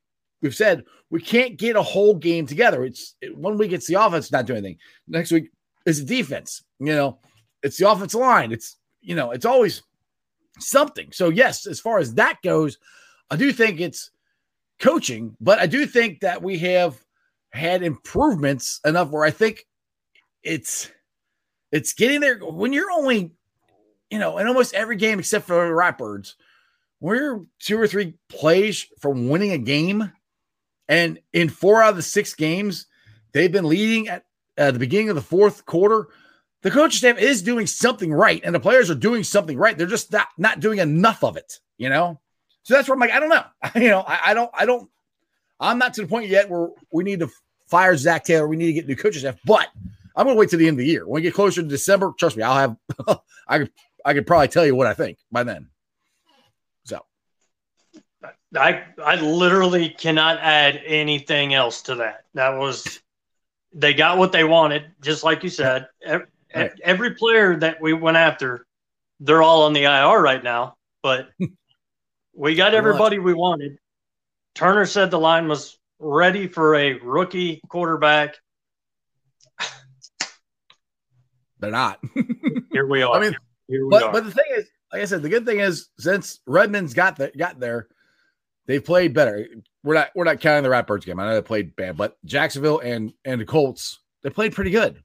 we've 0.43 0.55
said 0.55 0.85
we 1.10 1.20
can't 1.20 1.56
get 1.56 1.76
a 1.76 1.82
whole 1.82 2.14
game 2.14 2.47
together. 2.47 2.85
It's 2.85 3.14
one 3.35 3.59
week 3.59 3.72
it's 3.72 3.86
the 3.86 3.94
offense 3.94 4.30
not 4.30 4.47
doing 4.47 4.59
anything. 4.59 4.78
Next 5.06 5.32
week 5.32 5.51
it's 5.86 6.01
the 6.01 6.05
defense. 6.05 6.62
You 6.78 6.94
know, 6.94 7.18
it's 7.62 7.78
the 7.78 7.90
offensive 7.90 8.20
line. 8.20 8.52
It's 8.52 8.76
you 9.01 9.14
know, 9.14 9.30
it's 9.30 9.47
always 9.47 9.82
something. 10.59 11.12
So 11.12 11.28
yes, 11.30 11.66
as 11.66 11.80
far 11.80 11.98
as 11.98 12.14
that 12.14 12.43
goes, 12.43 12.78
I 13.30 13.36
do 13.36 13.52
think 13.52 13.80
it's 13.80 14.10
coaching, 14.80 15.36
but 15.40 15.59
I 15.59 15.66
do 15.66 15.86
think 15.86 16.20
that 16.20 16.42
we 16.42 16.59
have 16.59 16.98
had 17.52 17.82
improvements 17.82 18.80
enough 18.84 19.10
where 19.10 19.24
I 19.24 19.30
think 19.30 19.66
it's 20.42 20.90
it's 21.72 21.92
getting 21.92 22.20
there 22.20 22.38
when 22.38 22.72
you're 22.72 22.90
only 22.90 23.32
you 24.10 24.18
know 24.18 24.38
in 24.38 24.46
almost 24.46 24.74
every 24.74 24.96
game 24.96 25.18
except 25.18 25.46
for 25.46 25.66
the 25.66 25.72
Ratbirds– 25.72 26.34
we're 27.00 27.44
two 27.60 27.78
or 27.78 27.86
three 27.86 28.14
plays 28.28 28.86
from 29.00 29.28
winning 29.28 29.52
a 29.52 29.59
game. 29.59 30.12
And 30.88 31.20
in 31.32 31.48
four 31.48 31.82
out 31.82 31.90
of 31.90 31.96
the 31.96 32.02
six 32.02 32.34
games, 32.34 32.86
they've 33.32 33.52
been 33.52 33.68
leading 33.68 34.09
at 34.09 34.24
uh, 34.56 34.70
the 34.70 34.78
beginning 34.78 35.10
of 35.10 35.16
the 35.16 35.22
fourth 35.22 35.66
quarter. 35.66 36.09
The 36.62 36.70
coaching 36.70 36.98
staff 36.98 37.18
is 37.18 37.42
doing 37.42 37.66
something 37.66 38.12
right, 38.12 38.40
and 38.42 38.55
the 38.55 38.60
players 38.60 38.90
are 38.90 38.96
doing 38.96 39.22
something 39.22 39.56
right. 39.56 39.78
They're 39.78 39.86
just 39.86 40.12
not, 40.12 40.28
not 40.38 40.60
doing 40.60 40.80
enough 40.80 41.22
of 41.22 41.36
it, 41.36 41.60
you 41.76 41.88
know? 41.88 42.20
So 42.62 42.74
that's 42.74 42.89
where 42.89 42.94
I'm 42.94 43.01
like, 43.01 43.12
I 43.12 43.20
don't 43.20 43.28
know. 43.28 43.44
you 43.80 43.89
know, 43.89 44.01
I, 44.06 44.20
I 44.26 44.35
don't, 44.35 44.51
I 44.55 44.66
don't, 44.66 44.89
I'm 45.60 45.78
not 45.78 45.94
to 45.94 46.02
the 46.02 46.06
point 46.06 46.28
yet 46.28 46.48
where 46.48 46.68
we 46.93 47.05
need 47.05 47.20
to 47.20 47.30
fire 47.66 47.97
Zac 47.97 48.24
Taylor. 48.24 48.47
We 48.47 48.56
need 48.56 48.66
to 48.66 48.72
get 48.72 48.86
new 48.86 48.97
coaching 48.97 49.20
staff, 49.20 49.36
but 49.44 49.68
I'm 50.14 50.24
going 50.24 50.36
to 50.36 50.39
wait 50.39 50.51
to 50.51 50.56
the 50.56 50.66
end 50.66 50.74
of 50.74 50.78
the 50.78 50.86
year. 50.86 51.06
When 51.06 51.20
we 51.20 51.22
get 51.22 51.35
closer 51.35 51.62
to 51.62 51.68
December, 51.68 52.12
trust 52.18 52.36
me, 52.36 52.43
I'll 52.43 52.55
have, 52.55 52.76
I 53.48 53.59
could, 53.59 53.70
I 54.05 54.14
could 54.14 54.26
probably 54.26 54.48
tell 54.48 54.64
you 54.64 54.74
what 54.74 54.86
I 54.86 54.94
think 54.94 55.18
by 55.30 55.44
then. 55.44 55.68
So 56.85 57.05
I 58.56 58.85
I 59.05 59.16
literally 59.16 59.90
cannot 59.90 60.39
add 60.40 60.80
anything 60.86 61.55
else 61.55 61.82
to 61.82 61.97
that. 61.97 62.24
That 62.35 62.56
was 62.56 63.01
they 63.72 63.94
got 63.94 64.18
what 64.18 64.32
they 64.32 64.44
wanted, 64.44 64.90
just 65.02 65.24
like 65.24 65.43
you 65.43 65.51
said. 65.51 65.89
Every, 66.02 66.26
right. 66.55 66.72
every 66.82 67.14
player 67.14 67.56
that 67.56 67.80
we 67.80 67.93
went 67.93 68.16
after, 68.16 68.66
they're 69.20 69.43
all 69.43 69.64
on 69.64 69.72
the 69.72 69.85
IR 69.85 70.20
right 70.22 70.43
now, 70.43 70.76
but 71.02 71.28
we 72.39 72.55
got 72.55 72.73
everybody 72.73 73.19
we 73.19 73.35
wanted. 73.35 73.78
Turner 74.55 74.86
said 74.86 75.10
the 75.10 75.19
line 75.19 75.48
was 75.48 75.77
ready 75.98 76.47
for 76.47 76.77
a 76.77 76.94
rookie 76.94 77.60
quarterback. 77.69 78.36
They're 81.59 81.73
not. 81.73 81.98
Here 82.73 82.86
we 82.86 83.02
are. 83.02 83.16
I 83.16 83.20
mean, 83.20 83.36
Here 83.66 83.85
we 83.85 83.90
but 83.90 84.05
are. 84.05 84.12
but 84.12 84.24
the 84.24 84.31
thing 84.31 84.44
is, 84.56 84.69
like 84.93 85.02
I 85.02 85.05
said, 85.06 85.23
the 85.23 85.28
good 85.28 85.44
thing 85.44 85.59
is 85.59 85.89
since 85.98 86.39
Redmond's 86.47 86.94
got 86.94 87.16
the, 87.16 87.32
got 87.36 87.59
there, 87.59 87.89
they've 88.66 88.85
played 88.85 89.12
better. 89.12 89.48
We're 89.82 89.94
not 89.94 90.10
we're 90.15 90.23
not 90.24 90.40
counting 90.40 90.62
the 90.62 90.69
Ratbirds 90.69 91.05
game. 91.05 91.19
I 91.19 91.27
know 91.27 91.35
they 91.35 91.43
played 91.43 91.74
bad, 91.74 91.97
but 91.97 92.16
Jacksonville 92.24 92.78
and 92.78 93.12
and 93.24 93.40
the 93.40 93.44
Colts 93.44 93.98
they 94.23 94.31
played 94.31 94.55
pretty 94.55 94.70
good. 94.70 95.02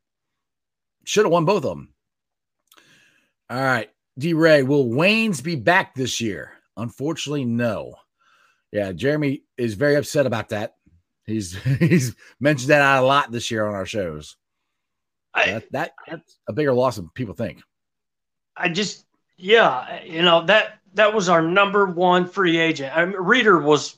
Should 1.06 1.26
have 1.26 1.32
won 1.32 1.46
both 1.46 1.66
of 1.66 1.72
them. 1.72 1.94
All 3.50 3.60
right, 3.60 3.90
D. 4.20 4.34
Ray, 4.34 4.62
will 4.62 4.86
Waynes 4.86 5.44
be 5.44 5.56
back 5.56 5.96
this 5.96 6.22
year? 6.22 6.52
Unfortunately, 6.78 7.46
no. 7.46 7.96
Yeah, 8.72 8.92
Jeremy 8.92 9.44
is 9.58 9.76
very 9.76 9.96
upset 9.96 10.26
about 10.26 10.50
that. 10.50 10.76
He's 11.26 11.56
he's 11.80 12.16
mentioned 12.40 12.72
that 12.72 13.00
a 13.00 13.06
lot 13.06 13.32
this 13.32 13.52
year 13.52 13.68
on 13.68 13.76
our 13.76 13.86
shows. 13.86 14.36
I, 15.34 15.52
that, 15.52 15.72
that 15.72 15.92
that's 16.08 16.40
a 16.48 16.54
bigger 16.54 16.74
loss 16.74 16.98
than 16.98 17.10
people 17.10 17.34
think. 17.34 17.62
I 18.56 18.70
just 18.70 19.06
yeah, 19.38 20.04
you 20.04 20.22
know 20.22 20.46
that 20.46 20.80
that 20.94 21.14
was 21.14 21.30
our 21.30 21.42
number 21.42 21.86
one 21.88 22.28
free 22.28 22.58
agent. 22.58 22.96
I 22.96 23.06
mean, 23.06 23.16
Reader 23.16 23.60
was 23.60 23.98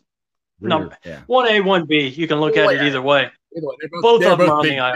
number 0.61 0.97
one 1.27 1.47
A, 1.47 1.60
one 1.61 1.85
B. 1.85 2.07
You 2.07 2.27
can 2.27 2.39
look 2.39 2.56
at 2.57 2.72
yeah. 2.72 2.81
it 2.81 2.88
either 2.88 3.02
way. 3.02 3.30
Either 3.56 3.68
way, 3.68 3.76
they're 3.80 4.02
Both 4.02 4.23
of 4.23 4.38
them 4.38 4.49
on 4.49 4.61
big- 4.61 4.73
the 4.73 4.77
IR. 4.77 4.95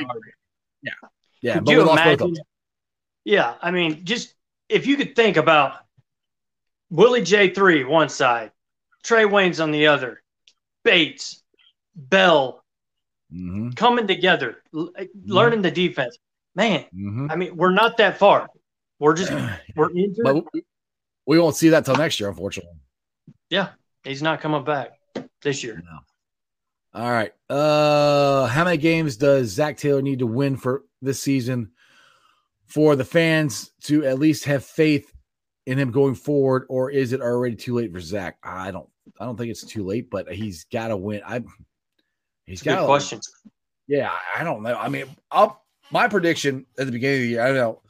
Yeah, 0.82 0.92
yeah. 1.42 1.54
Could 1.56 1.68
you 1.70 1.84
both 1.84 1.92
imagine? 1.92 2.38
Yeah, 3.26 3.56
I 3.62 3.72
mean, 3.72 4.06
just 4.06 4.34
if 4.70 4.88
you 4.88 4.96
could 4.96 5.16
think 5.16 5.38
about 5.38 5.86
Willie 6.90 7.22
J 7.22 7.50
three 7.54 7.84
one 7.84 8.10
side, 8.10 8.52
Trae 9.04 9.30
Waynes 9.30 9.62
on 9.62 9.72
the 9.72 9.88
other, 9.88 10.22
Bates, 10.84 11.44
Bell 11.96 12.64
Mhm, 13.32 13.76
coming 13.76 14.08
together, 14.08 14.64
l- 14.74 14.92
learning 15.26 15.62
the 15.62 15.70
defense. 15.70 16.18
Man, 16.56 16.86
mhm. 16.94 17.30
I 17.32 17.36
mean, 17.36 17.56
we're 17.56 17.70
not 17.72 17.98
that 17.98 18.18
far. 18.18 18.50
We're 18.98 19.14
just 19.14 19.32
we're 19.76 19.92
injured. 19.92 20.24
But 20.24 20.36
we- 20.54 20.66
we 21.28 21.38
won't 21.38 21.56
see 21.56 21.70
that 21.70 21.86
till 21.86 21.96
next 21.96 22.20
year, 22.20 22.30
unfortunately. 22.30 22.74
yeah, 23.52 23.70
he's 24.04 24.24
not 24.24 24.42
coming 24.42 24.64
back 24.64 24.94
this 25.44 25.64
year. 25.64 25.84
All 26.92 27.12
right. 27.12 27.32
Uh 27.50 28.48
how 28.48 28.64
many 28.64 28.78
games 28.78 29.16
does 29.16 29.50
Zac 29.50 29.78
Taylor 29.78 30.02
need 30.02 30.20
to 30.20 30.26
win 30.28 30.58
for 30.58 30.86
this 31.04 31.22
season 31.22 31.72
for 32.66 32.96
the 32.96 33.06
fans 33.06 33.70
to 33.84 34.04
at 34.06 34.18
least 34.18 34.46
have 34.46 34.66
faith 34.66 35.14
in 35.70 35.78
him 35.78 35.92
going 35.92 36.16
forward, 36.16 36.66
or 36.68 36.90
is 36.90 37.14
it 37.14 37.22
already 37.22 37.56
too 37.56 37.76
late 37.76 37.94
for 37.94 38.00
Zac? 38.00 38.38
I 38.42 38.72
don't 38.72 38.90
I 39.20 39.26
don't 39.26 39.38
think 39.38 39.52
it's 39.52 39.64
too 39.64 39.86
late, 39.86 40.10
but 40.10 40.32
he's 40.34 40.66
gotta 40.66 40.98
win. 40.98 41.22
I, 41.26 41.44
he's 42.46 42.64
got 42.64 42.86
question. 42.88 43.20
Yeah, 43.88 44.12
I 44.36 44.44
don't 44.44 44.64
know. 44.64 44.76
I 44.76 44.90
mean, 44.90 45.06
I'll, 45.30 45.64
my 45.92 46.08
prediction 46.08 46.66
at 46.80 46.88
the 46.88 46.92
beginning 46.92 47.18
of 47.18 47.22
the 47.22 47.28
year, 47.28 47.42
I 47.44 47.48
don't 47.48 47.56
know. 47.56 47.82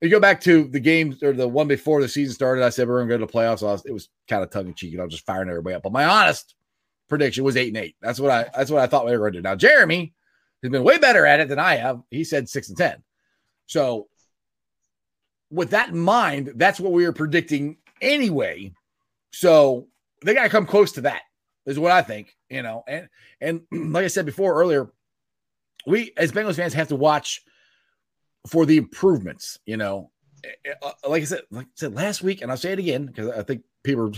You 0.00 0.08
go 0.08 0.18
back 0.18 0.40
to 0.42 0.64
the 0.64 0.80
games 0.80 1.22
or 1.22 1.32
the 1.32 1.46
one 1.46 1.68
before 1.68 2.00
the 2.00 2.08
season 2.08 2.34
started. 2.34 2.64
I 2.64 2.70
said 2.70 2.88
we're 2.88 2.98
going 2.98 3.08
to 3.08 3.14
go 3.14 3.18
to 3.18 3.26
the 3.26 3.32
playoffs. 3.32 3.62
I 3.62 3.72
was, 3.72 3.84
it 3.84 3.92
was 3.92 4.08
kind 4.28 4.42
of 4.42 4.50
tongue 4.50 4.66
in 4.66 4.74
cheek, 4.74 4.92
and 4.92 5.00
I 5.00 5.04
was 5.04 5.12
just 5.12 5.26
firing 5.26 5.48
everybody 5.48 5.76
up. 5.76 5.82
But 5.82 5.92
my 5.92 6.06
honest 6.06 6.56
prediction 7.08 7.44
was 7.44 7.56
eight 7.56 7.68
and 7.68 7.76
eight. 7.76 7.96
That's 8.00 8.18
what 8.18 8.30
I 8.30 8.48
that's 8.56 8.72
what 8.72 8.80
I 8.80 8.88
thought 8.88 9.06
we 9.06 9.12
were 9.12 9.18
going 9.18 9.34
to 9.34 9.38
do. 9.38 9.42
Now 9.42 9.54
Jeremy 9.54 10.14
has 10.64 10.70
been 10.72 10.82
way 10.82 10.98
better 10.98 11.26
at 11.26 11.38
it 11.38 11.48
than 11.48 11.60
I 11.60 11.76
have. 11.76 12.00
He 12.10 12.24
said 12.24 12.48
six 12.48 12.68
and 12.68 12.78
ten. 12.78 13.02
So 13.66 14.08
with 15.50 15.70
that 15.70 15.90
in 15.90 15.98
mind, 15.98 16.52
that's 16.56 16.80
what 16.80 16.92
we 16.92 17.04
were 17.04 17.12
predicting 17.12 17.76
anyway. 18.00 18.72
So 19.32 19.88
they 20.24 20.34
got 20.34 20.44
to 20.44 20.48
come 20.48 20.66
close 20.66 20.92
to 20.92 21.02
that. 21.02 21.22
Is 21.66 21.78
what 21.78 21.92
I 21.92 22.02
think. 22.02 22.34
You 22.48 22.62
know, 22.62 22.82
and 22.88 23.08
and 23.40 23.62
like 23.92 24.04
I 24.04 24.08
said 24.08 24.26
before 24.26 24.54
earlier, 24.54 24.90
we 25.86 26.12
as 26.16 26.32
Bengals 26.32 26.56
fans 26.56 26.74
have 26.74 26.88
to 26.88 26.96
watch 26.96 27.42
for 28.48 28.66
the 28.66 28.76
improvements. 28.76 29.58
You 29.66 29.76
know, 29.76 30.10
Uh, 30.82 30.92
like 31.06 31.22
I 31.22 31.26
said, 31.26 31.42
like 31.50 31.66
I 31.66 31.70
said 31.74 31.94
last 31.94 32.22
week, 32.22 32.42
and 32.42 32.50
I'll 32.50 32.56
say 32.56 32.72
it 32.72 32.78
again 32.78 33.06
because 33.06 33.30
I 33.30 33.42
think 33.42 33.62
people 33.82 34.10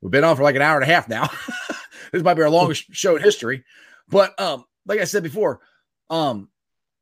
we've 0.00 0.10
been 0.10 0.24
on 0.24 0.36
for 0.36 0.42
like 0.42 0.56
an 0.56 0.62
hour 0.62 0.80
and 0.80 0.88
a 0.88 0.92
half 0.94 1.08
now. 1.08 1.28
this 2.12 2.22
might 2.22 2.34
be 2.34 2.42
our 2.42 2.50
longest 2.50 2.86
show 2.92 3.16
in 3.16 3.22
history, 3.22 3.64
but 4.08 4.38
um, 4.40 4.64
like 4.86 5.00
I 5.00 5.04
said 5.04 5.22
before, 5.22 5.60
um, 6.10 6.48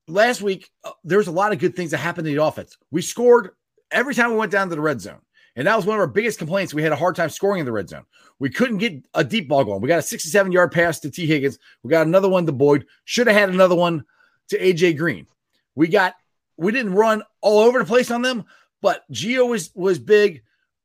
last 0.08 0.42
week 0.42 0.70
uh, 0.84 0.92
there 1.04 1.18
was 1.18 1.26
a 1.26 1.32
lot 1.32 1.52
of 1.52 1.58
good 1.58 1.74
things 1.74 1.90
that 1.90 1.98
happened 1.98 2.26
in 2.26 2.34
the 2.34 2.42
offense. 2.42 2.76
We 2.90 3.02
scored 3.02 3.50
every 3.90 4.14
time 4.14 4.30
we 4.30 4.36
went 4.36 4.52
down 4.52 4.68
to 4.68 4.74
the 4.74 4.80
red 4.80 5.00
zone. 5.00 5.20
And 5.56 5.66
that 5.66 5.76
was 5.76 5.86
one 5.86 5.96
of 5.96 6.00
our 6.00 6.06
biggest 6.06 6.38
complaints. 6.38 6.74
We 6.74 6.82
had 6.82 6.92
a 6.92 6.96
hard 6.96 7.16
time 7.16 7.30
scoring 7.30 7.60
in 7.60 7.66
the 7.66 7.72
red 7.72 7.88
zone. 7.88 8.04
We 8.38 8.50
couldn't 8.50 8.76
get 8.76 9.06
a 9.14 9.24
deep 9.24 9.48
ball 9.48 9.64
going. 9.64 9.80
We 9.80 9.88
got 9.88 9.98
a 9.98 10.02
67 10.02 10.52
yard 10.52 10.70
pass 10.70 11.00
to 11.00 11.10
T. 11.10 11.26
Higgins. 11.26 11.58
We 11.82 11.90
got 11.90 12.06
another 12.06 12.28
one 12.28 12.44
to 12.44 12.52
Boyd. 12.52 12.86
Should 13.04 13.26
have 13.26 13.36
had 13.36 13.48
another 13.48 13.74
one 13.74 14.04
to 14.48 14.58
AJ 14.58 14.98
Green. 14.98 15.26
We 15.74 15.88
got 15.88 16.14
we 16.58 16.72
didn't 16.72 16.94
run 16.94 17.22
all 17.40 17.60
over 17.60 17.78
the 17.78 17.84
place 17.84 18.10
on 18.10 18.22
them, 18.22 18.44
but 18.82 19.10
Gio 19.10 19.48
was 19.48 19.70
was 19.74 19.98
big. 19.98 20.42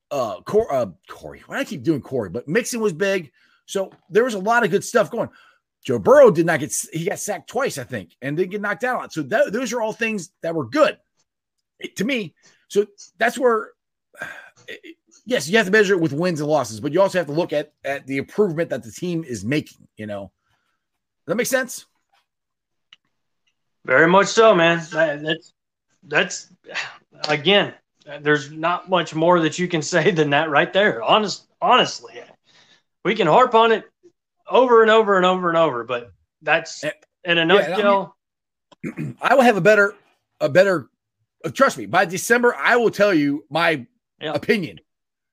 Uh, 0.10 0.42
Cor- 0.42 0.74
uh 0.74 0.88
Corey. 1.10 1.42
Why 1.46 1.56
do 1.56 1.62
I 1.62 1.66
keep 1.66 1.84
doing 1.84 2.02
Corey? 2.02 2.30
But 2.30 2.48
Mixon 2.48 2.80
was 2.80 2.94
big. 2.94 3.32
So 3.66 3.92
there 4.10 4.24
was 4.24 4.34
a 4.34 4.40
lot 4.40 4.64
of 4.64 4.72
good 4.72 4.84
stuff 4.84 5.12
going. 5.12 5.30
Joe 5.84 6.00
Burrow 6.00 6.30
did 6.32 6.46
not 6.46 6.60
get 6.60 6.74
he 6.94 7.06
got 7.06 7.20
sacked 7.20 7.50
twice, 7.50 7.78
I 7.78 7.84
think, 7.84 8.16
and 8.22 8.38
didn't 8.38 8.52
get 8.52 8.62
knocked 8.62 8.84
out 8.84 8.98
a 8.98 9.00
lot. 9.00 9.14
So 9.14 9.24
those 9.24 9.74
are 9.74 9.82
all 9.82 9.94
things 9.94 10.32
that 10.42 10.54
were 10.56 10.68
good 10.68 10.98
It- 11.80 11.96
to 11.98 12.06
me. 12.06 12.36
So 12.68 12.86
that's 13.18 13.38
where 13.38 13.72
yes, 15.26 15.48
you 15.50 15.58
have 15.58 15.66
to 15.66 15.72
measure 15.72 15.94
it 15.96 16.02
with 16.02 16.14
wins 16.14 16.40
and 16.40 16.50
losses, 16.50 16.80
but 16.80 16.94
you 16.94 17.02
also 17.02 17.18
have 17.18 17.28
to 17.28 17.34
look 17.34 17.52
at 17.54 17.74
at 17.84 18.06
the 18.06 18.18
improvement 18.18 18.70
that 18.70 18.84
the 18.84 18.92
team 18.92 19.24
is 19.24 19.44
making. 19.44 19.88
You 19.98 20.06
know, 20.06 20.32
Does 21.26 21.32
that 21.32 21.36
makes 21.36 21.50
sense? 21.50 21.86
Very 23.86 24.08
much 24.08 24.28
so, 24.28 24.54
man. 24.54 24.80
That, 24.92 25.24
that's 25.24 25.54
that's 26.04 26.50
again. 27.28 27.74
There's 28.22 28.52
not 28.52 28.90
much 28.90 29.14
more 29.14 29.40
that 29.42 29.60
you 29.60 29.68
can 29.68 29.82
say 29.84 30.10
than 30.12 30.32
that 30.32 30.50
right 30.50 30.74
there. 30.74 31.04
Honest, 31.04 31.48
honestly, 31.62 32.20
we 33.06 33.16
can 33.16 33.28
harp 33.28 33.54
on 33.54 33.72
it 33.72 33.86
over 34.52 34.82
and 34.82 34.92
over 34.92 35.18
and 35.18 35.26
over 35.26 35.50
and 35.50 35.58
over, 35.58 35.84
but 35.84 36.12
that's 36.42 36.84
Eh, 36.84 36.92
in 37.26 37.38
a 37.38 37.46
yeah, 37.46 37.54
I 37.54 37.58
mean- 37.62 37.70
nutshell. 37.70 38.16
I 39.22 39.36
will 39.36 39.44
have 39.44 39.58
a 39.58 39.62
better 39.62 39.94
a 40.40 40.50
better. 40.50 40.90
uh, 41.46 41.50
trust 41.50 41.78
me, 41.78 41.86
by 41.86 42.06
December, 42.06 42.56
I 42.56 42.76
will 42.78 42.90
tell 42.92 43.14
you 43.14 43.46
my 43.50 43.86
Yeah. 44.20 44.34
opinion. 44.34 44.80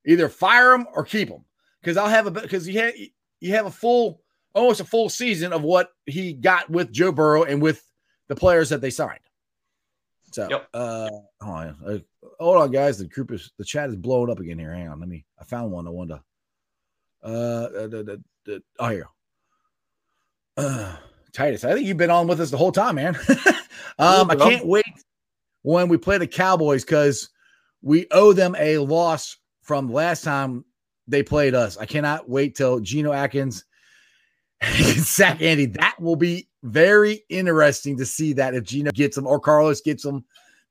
Either 0.07 0.29
fire 0.29 0.73
him 0.75 0.87
or 0.95 1.05
keep 1.05 1.29
him 1.29 1.45
because 1.81 1.97
I'll 1.97 2.09
have 2.09 2.27
a 2.27 2.31
because 2.31 2.67
you 2.69 2.79
have 2.81 2.95
you 3.41 3.53
have 3.55 3.67
a 3.67 3.71
full 3.71 4.23
almost 4.55 4.81
a 4.81 4.85
full 4.85 5.09
season 5.09 5.53
of 5.53 5.63
what 5.63 5.91
he 6.07 6.33
got 6.33 6.69
with 6.71 6.93
Joe 6.93 7.13
Burrow 7.13 7.45
and 7.45 7.61
with 7.63 7.83
the 8.29 8.35
players 8.37 8.69
that 8.71 8.81
they 8.81 8.91
signed. 8.91 9.21
So, 10.33 10.47
Yep. 10.51 10.69
uh, 10.75 11.09
hold 11.41 11.57
on, 11.57 11.77
uh, 11.87 11.99
hold 12.39 12.57
on, 12.59 12.71
guys. 12.71 12.99
The 12.99 13.07
group 13.07 13.33
is 13.33 13.51
the 13.59 13.65
chat 13.65 13.89
is 13.89 13.97
blowing 13.97 14.31
up 14.31 14.41
again 14.41 14.59
here. 14.59 14.75
Hang 14.75 14.89
on, 14.89 15.01
let 15.01 15.09
me. 15.09 15.25
I 15.41 15.45
found 15.45 15.71
one. 15.73 15.87
I 15.87 15.91
wanted 15.91 16.17
to. 16.17 16.23
Uh, 17.25 17.29
uh, 17.29 17.87
the, 17.89 18.03
the, 18.05 18.23
the, 18.49 18.63
oh 18.81 18.89
here. 18.89 19.09
Uh, 20.57 20.97
Titus, 21.33 21.63
I 21.65 21.75
think 21.75 21.87
you've 21.87 21.97
been 21.97 22.11
on 22.11 22.27
with 22.27 22.41
us 22.41 22.51
the 22.51 22.57
whole 22.57 22.73
time, 22.73 22.97
man. 22.97 23.17
um, 23.99 24.31
I 24.31 24.35
can't 24.35 24.67
wait 24.67 24.85
when 25.63 25.89
we 25.89 25.97
play 25.97 26.19
the 26.19 26.27
Cowboys 26.27 26.85
because 26.85 27.29
we 27.83 28.07
owe 28.11 28.33
them 28.33 28.57
a 28.59 28.79
loss 28.79 29.37
from 29.63 29.93
last 29.93 30.25
time 30.25 30.65
they 31.07 31.23
played 31.23 31.55
us. 31.55 31.77
I 31.77 31.87
cannot 31.87 32.29
wait 32.29 32.57
till 32.57 32.81
Geno 32.81 33.13
Atkins 33.13 33.65
sack 34.97 35.41
Andy. 35.41 35.67
That 35.67 35.97
will 36.01 36.17
be 36.17 36.49
very 36.63 37.23
interesting 37.29 37.97
to 37.99 38.07
see 38.07 38.33
that 38.33 38.55
if 38.55 38.65
Geno 38.65 38.91
gets 38.91 39.15
them 39.15 39.27
or 39.27 39.39
Carlos 39.39 39.81
gets 39.81 40.03
them. 40.03 40.25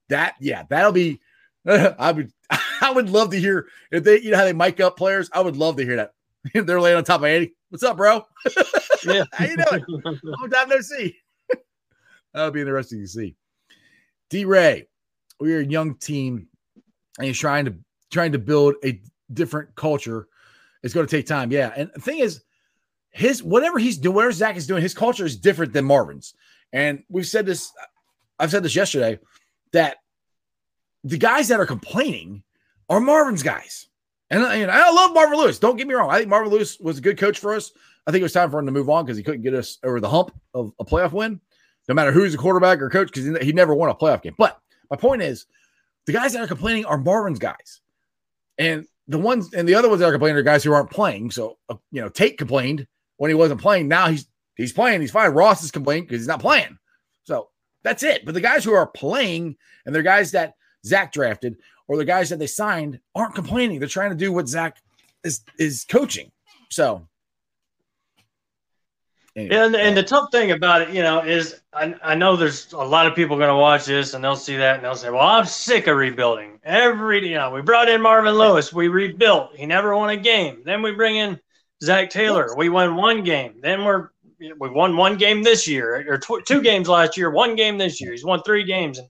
That 0.10 0.36
yeah, 0.40 0.64
that'll 0.70 0.92
be. 0.92 1.22
I 1.68 2.12
would 2.12 2.32
I 2.50 2.92
would 2.92 3.10
love 3.10 3.30
to 3.32 3.40
hear 3.40 3.68
if 3.92 4.04
they 4.04 4.20
you 4.20 4.32
know 4.32 4.38
how 4.38 4.46
they 4.46 4.54
mic 4.54 4.80
up 4.80 4.98
players. 4.98 5.30
I 5.34 5.42
would 5.42 5.58
love 5.58 5.78
to 5.78 5.86
hear 5.86 5.98
that. 5.98 6.14
They're 6.54 6.82
laying 6.82 6.98
on 6.98 7.04
top 7.04 7.22
of 7.22 7.26
Andy. 7.26 7.54
What's 7.70 7.84
up, 7.84 7.98
bro? 7.98 8.26
Yeah. 9.06 9.24
How 9.34 9.46
you 9.46 9.58
doing? 9.58 9.84
Long 10.24 10.50
time 10.50 10.70
no 10.70 10.80
see. 10.82 11.16
that 11.50 12.44
would 12.44 12.54
be 12.54 12.62
interesting 12.62 13.02
to 13.02 13.08
see. 13.08 13.36
D 14.30 14.46
Ray, 14.46 14.88
we're 15.40 15.62
a 15.62 15.66
young 15.66 15.96
team, 15.96 16.48
and 17.18 17.28
he's 17.28 17.40
trying 17.40 17.66
to 17.66 17.76
trying 18.12 18.32
to 18.34 18.40
build 18.40 18.76
a 18.84 19.02
different 19.34 19.76
culture. 19.76 20.28
It's 20.84 20.94
going 20.94 21.08
to 21.08 21.16
take 21.16 21.26
time, 21.26 21.52
yeah. 21.52 21.74
And 21.76 21.90
the 21.94 22.02
thing 22.02 22.20
is, 22.20 22.44
his 23.12 23.44
whatever 23.44 23.80
he's 23.80 23.98
doing, 23.98 24.16
whatever 24.16 24.32
Zac 24.32 24.56
is 24.58 24.68
doing, 24.68 24.82
his 24.82 24.94
culture 24.94 25.26
is 25.26 25.38
different 25.38 25.74
than 25.74 25.86
Marvin's. 25.86 26.34
And 26.72 27.04
we've 27.10 27.28
said 27.28 27.46
this. 27.46 27.72
I've 28.40 28.52
said 28.52 28.64
this 28.64 28.76
yesterday 28.76 29.20
that 29.74 29.98
the 31.04 31.18
guys 31.18 31.48
that 31.48 31.60
are 31.60 31.66
complaining 31.66 32.44
are 32.90 33.00
Marvin's 33.00 33.44
guys. 33.44 33.88
And, 34.30 34.44
and 34.44 34.72
I 34.72 34.90
love 34.90 35.14
Marvin 35.14 35.38
Lewis. 35.38 35.60
Don't 35.60 35.78
get 35.78 35.88
me 35.88 35.94
wrong. 35.94 36.10
I 36.10 36.18
think 36.18 36.30
Marvin 36.30 36.52
Lewis 36.52 36.80
was 36.80 36.98
a 36.98 37.02
good 37.02 37.18
coach 37.18 37.40
for 37.40 37.54
us. 37.54 37.72
I 38.06 38.12
think 38.12 38.22
it 38.22 38.24
was 38.24 38.34
time 38.34 38.52
for 38.52 38.60
him 38.60 38.66
to 38.66 38.72
move 38.72 38.90
on 38.90 39.06
because 39.06 39.18
he 39.18 39.24
couldn't 39.24 39.42
get 39.42 39.54
us 39.54 39.78
over 39.84 40.00
the 40.00 40.10
hump 40.10 40.34
of 40.54 40.74
a 40.80 40.86
playoff 40.86 41.12
win, 41.12 41.40
no 41.88 41.96
matter 41.96 42.12
who's 42.12 42.34
a 42.34 42.38
quarterback 42.38 42.82
or 42.82 42.90
coach, 42.90 43.08
because 43.08 43.26
he, 43.26 43.46
he 43.48 43.54
never 43.54 43.74
won 43.74 43.90
a 43.90 43.96
playoff 43.96 44.22
game. 44.22 44.36
But 44.38 44.60
my 44.90 44.98
point 44.98 45.22
is, 45.22 45.46
the 46.06 46.14
guys 46.14 46.34
that 46.34 46.42
are 46.42 46.48
complaining 46.48 46.86
are 46.86 46.98
Marvin's 46.98 47.40
guys, 47.40 47.82
and 48.58 48.86
the 49.10 49.18
ones 49.18 49.54
and 49.54 49.68
the 49.68 49.76
other 49.76 49.90
ones 49.90 50.00
that 50.00 50.08
are 50.08 50.14
complaining 50.14 50.38
are 50.38 50.44
guys 50.44 50.64
who 50.64 50.74
aren't 50.74 50.90
playing. 50.90 51.32
So 51.32 51.58
uh, 51.70 51.76
you 51.92 52.02
know, 52.02 52.10
Tate 52.10 52.38
complained 52.38 52.88
when 53.18 53.30
he 53.30 53.36
wasn't 53.36 53.62
playing. 53.62 53.88
Now 53.88 54.08
he's 54.08 54.26
he's 54.56 54.74
playing. 54.74 55.02
He's 55.02 55.12
fine. 55.12 55.32
Ross 55.32 55.64
is 55.64 55.72
complaining 55.72 56.04
because 56.04 56.22
he's 56.22 56.28
not 56.28 56.40
playing. 56.40 56.78
So 57.24 57.50
that's 57.84 58.04
it. 58.04 58.26
But 58.26 58.34
the 58.34 58.42
guys 58.42 58.64
who 58.64 58.74
are 58.74 58.88
playing 58.88 59.58
and 59.86 59.94
they're 59.94 60.02
guys 60.02 60.32
that 60.32 60.54
Zac 60.86 61.12
drafted 61.12 61.58
or 61.88 61.98
the 61.98 62.06
guys 62.06 62.30
that 62.30 62.40
they 62.40 62.48
signed 62.48 63.00
aren't 63.16 63.36
complaining. 63.36 63.80
They're 63.80 63.88
trying 63.88 64.12
to 64.12 64.16
do 64.16 64.32
what 64.32 64.48
Zac 64.48 64.78
is 65.24 65.42
is 65.58 65.86
coaching. 65.90 66.32
So 66.70 67.08
anyway, 69.36 69.56
and 69.56 69.76
and 69.76 69.98
the 69.98 70.04
tough 70.04 70.30
thing 70.32 70.52
about 70.52 70.82
it, 70.82 70.90
you 70.90 71.02
know, 71.02 71.22
is 71.22 71.62
I, 71.74 71.96
I 72.04 72.16
know 72.16 72.36
there's 72.36 72.74
a 72.74 72.78
lot 72.78 73.08
of 73.08 73.16
people 73.16 73.38
going 73.38 73.50
to 73.50 73.56
watch 73.56 73.86
this 73.86 74.14
and 74.14 74.24
they'll 74.24 74.36
see 74.36 74.58
that 74.58 74.76
and 74.76 74.84
they'll 74.84 74.96
say, 74.96 75.10
"Well, 75.10 75.22
I'm 75.22 75.46
sick 75.46 75.88
of 75.88 75.98
rebuilding." 75.98 76.60
Every 76.64 77.28
you 77.28 77.36
know, 77.36 77.52
we 77.52 77.62
brought 77.62 77.90
in 77.90 78.02
Marvin 78.02 78.36
Lewis, 78.36 78.74
we 78.74 78.88
rebuilt. 78.88 79.56
He 79.56 79.66
never 79.66 79.96
won 79.96 80.10
a 80.10 80.18
game. 80.18 80.62
Then 80.66 80.82
we 80.82 80.92
bring 80.92 81.16
in 81.16 81.40
Zac 81.84 82.10
Taylor. 82.10 82.56
We 82.56 82.70
won 82.70 82.96
one 82.96 83.24
game. 83.24 83.56
Then 83.62 83.86
we're 83.86 84.10
we 84.40 84.70
won 84.70 84.96
one 84.96 85.18
game 85.18 85.42
this 85.42 85.68
year 85.68 86.06
or 86.08 86.18
tw- 86.18 86.46
two 86.46 86.62
games 86.62 86.88
last 86.88 87.18
year, 87.18 87.32
one 87.32 87.56
game 87.56 87.78
this 87.78 88.00
year. 88.00 88.12
He's 88.12 88.26
won 88.26 88.44
three 88.44 88.64
games. 88.64 89.00
And. 89.00 89.08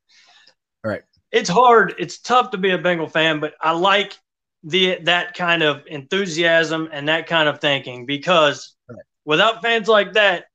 It's 1.31 1.49
hard. 1.49 1.95
It's 1.97 2.19
tough 2.19 2.51
to 2.51 2.57
be 2.57 2.71
a 2.71 2.77
Bengal 2.77 3.07
fan, 3.07 3.39
but 3.39 3.53
I 3.61 3.71
like 3.71 4.17
the 4.63 4.99
that 5.03 5.35
kind 5.35 5.63
of 5.63 5.83
enthusiasm 5.87 6.89
and 6.91 7.07
that 7.07 7.27
kind 7.27 7.47
of 7.47 7.59
thinking 7.59 8.05
because 8.05 8.75
right. 8.89 8.97
without 9.25 9.61
fans 9.61 9.87
like 9.87 10.13
that 10.13 10.45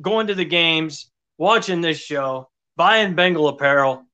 going 0.00 0.26
to 0.26 0.34
the 0.34 0.44
games, 0.44 1.10
watching 1.38 1.80
this 1.80 1.98
show, 1.98 2.48
buying 2.76 3.14
Bengal 3.14 3.48
apparel, 3.48 4.04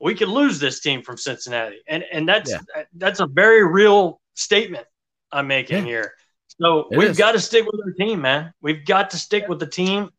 we 0.00 0.14
could 0.14 0.28
lose 0.28 0.58
this 0.58 0.80
team 0.80 1.02
from 1.02 1.16
Cincinnati. 1.16 1.82
And 1.86 2.04
and 2.12 2.28
that's 2.28 2.50
yeah. 2.50 2.84
that's 2.94 3.20
a 3.20 3.26
very 3.26 3.66
real 3.66 4.20
statement 4.34 4.86
I'm 5.32 5.46
making 5.46 5.78
yeah. 5.78 5.84
here. 5.84 6.14
So 6.60 6.88
it 6.90 6.98
we've 6.98 7.16
got 7.16 7.32
to 7.32 7.40
stick 7.40 7.64
with 7.64 7.80
our 7.84 7.92
team, 7.92 8.20
man. 8.20 8.52
We've 8.60 8.84
got 8.84 9.10
to 9.10 9.18
stick 9.18 9.48
with 9.48 9.58
the 9.58 9.66
team. 9.66 10.10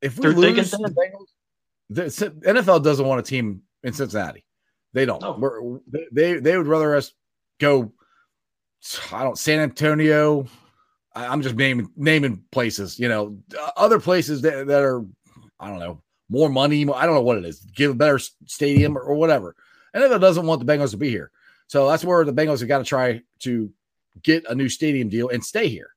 If 0.00 0.18
we 0.18 0.28
lose 0.28 0.70
the 0.70 0.78
Bengals, 0.78 1.26
the 1.90 2.30
NFL 2.46 2.84
doesn't 2.84 3.06
want 3.06 3.20
a 3.20 3.22
team 3.22 3.62
in 3.82 3.92
Cincinnati. 3.92 4.44
They 4.92 5.04
don't. 5.04 5.20
No. 5.20 5.80
they 6.12 6.38
they 6.38 6.56
would 6.56 6.66
rather 6.66 6.96
us 6.96 7.12
go. 7.60 7.92
I 9.12 9.22
don't 9.22 9.38
San 9.38 9.60
Antonio. 9.60 10.46
I'm 11.14 11.42
just 11.42 11.56
naming 11.56 11.90
naming 11.96 12.44
places. 12.52 12.98
You 12.98 13.08
know, 13.08 13.38
other 13.76 14.00
places 14.00 14.42
that, 14.42 14.66
that 14.68 14.82
are 14.82 15.04
I 15.60 15.68
don't 15.68 15.80
know 15.80 16.02
more 16.30 16.48
money. 16.48 16.82
I 16.82 17.06
don't 17.06 17.14
know 17.14 17.22
what 17.22 17.38
it 17.38 17.44
is. 17.44 17.60
Give 17.60 17.90
a 17.90 17.94
better 17.94 18.18
stadium 18.46 18.96
or, 18.96 19.02
or 19.02 19.14
whatever. 19.14 19.56
NFL 19.94 20.20
doesn't 20.20 20.46
want 20.46 20.64
the 20.64 20.70
Bengals 20.70 20.90
to 20.92 20.96
be 20.96 21.10
here, 21.10 21.30
so 21.66 21.88
that's 21.88 22.04
where 22.04 22.24
the 22.24 22.32
Bengals 22.32 22.60
have 22.60 22.68
got 22.68 22.78
to 22.78 22.84
try 22.84 23.22
to 23.40 23.70
get 24.22 24.44
a 24.48 24.54
new 24.54 24.68
stadium 24.68 25.08
deal 25.08 25.28
and 25.28 25.44
stay 25.44 25.68
here. 25.68 25.90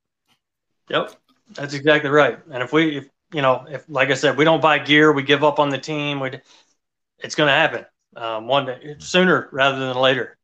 Yep, 0.90 1.16
that's 1.54 1.74
exactly 1.74 2.10
right. 2.10 2.40
And 2.52 2.64
if 2.64 2.74
we, 2.74 2.98
if, 2.98 3.10
you 3.34 3.42
know, 3.42 3.66
if 3.70 3.86
like 3.90 4.10
I 4.10 4.14
said, 4.16 4.38
we 4.38 4.46
don't 4.46 4.62
buy 4.62 4.80
gear, 4.80 5.12
we 5.12 5.24
give 5.24 5.44
up 5.44 5.60
on 5.60 5.70
the 5.70 5.78
team. 5.78 6.20
We, 6.20 6.32
it's 7.24 7.36
going 7.36 7.48
to 7.48 7.54
happen 7.54 7.86
um, 8.16 8.48
one 8.48 8.66
day 8.66 8.96
sooner 9.00 9.50
rather 9.52 9.80
than 9.80 9.96
later. 9.96 10.38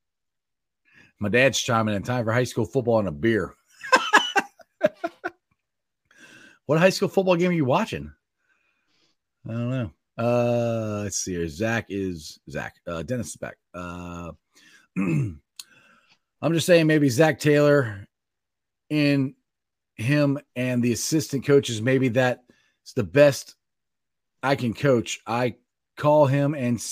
My 1.19 1.29
dad's 1.29 1.59
chiming 1.59 1.95
in 1.95 2.03
time 2.03 2.25
for 2.25 2.31
high 2.31 2.43
school 2.43 2.65
football 2.65 2.99
and 2.99 3.07
a 3.07 3.11
beer. 3.11 3.53
what 6.65 6.79
high 6.79 6.91
school 6.91 7.09
football 7.09 7.35
game 7.35 7.49
are 7.49 7.53
you 7.53 7.65
watching? 7.65 8.11
I 9.47 9.51
don't 9.51 9.69
know. 9.69 9.91
Uh, 10.17 11.01
let's 11.03 11.17
see 11.17 11.33
here. 11.33 11.47
Zac 11.47 11.85
is 11.89 12.39
Zac. 12.49 12.75
Uh, 12.85 13.01
Dennis 13.03 13.29
is 13.29 13.35
back. 13.37 13.57
Uh, 13.73 14.31
I'm 14.97 15.39
just 16.53 16.65
saying 16.65 16.87
maybe 16.87 17.09
Zac 17.09 17.39
Taylor 17.39 18.07
in 18.89 19.35
him 19.95 20.39
and 20.55 20.83
the 20.83 20.93
assistant 20.93 21.45
coaches, 21.45 21.81
maybe 21.81 22.09
that's 22.09 22.93
the 22.95 23.03
best 23.03 23.55
I 24.43 24.55
can 24.55 24.73
coach. 24.73 25.19
I 25.25 25.55
call 25.97 26.25
him 26.25 26.53
and 26.55 26.83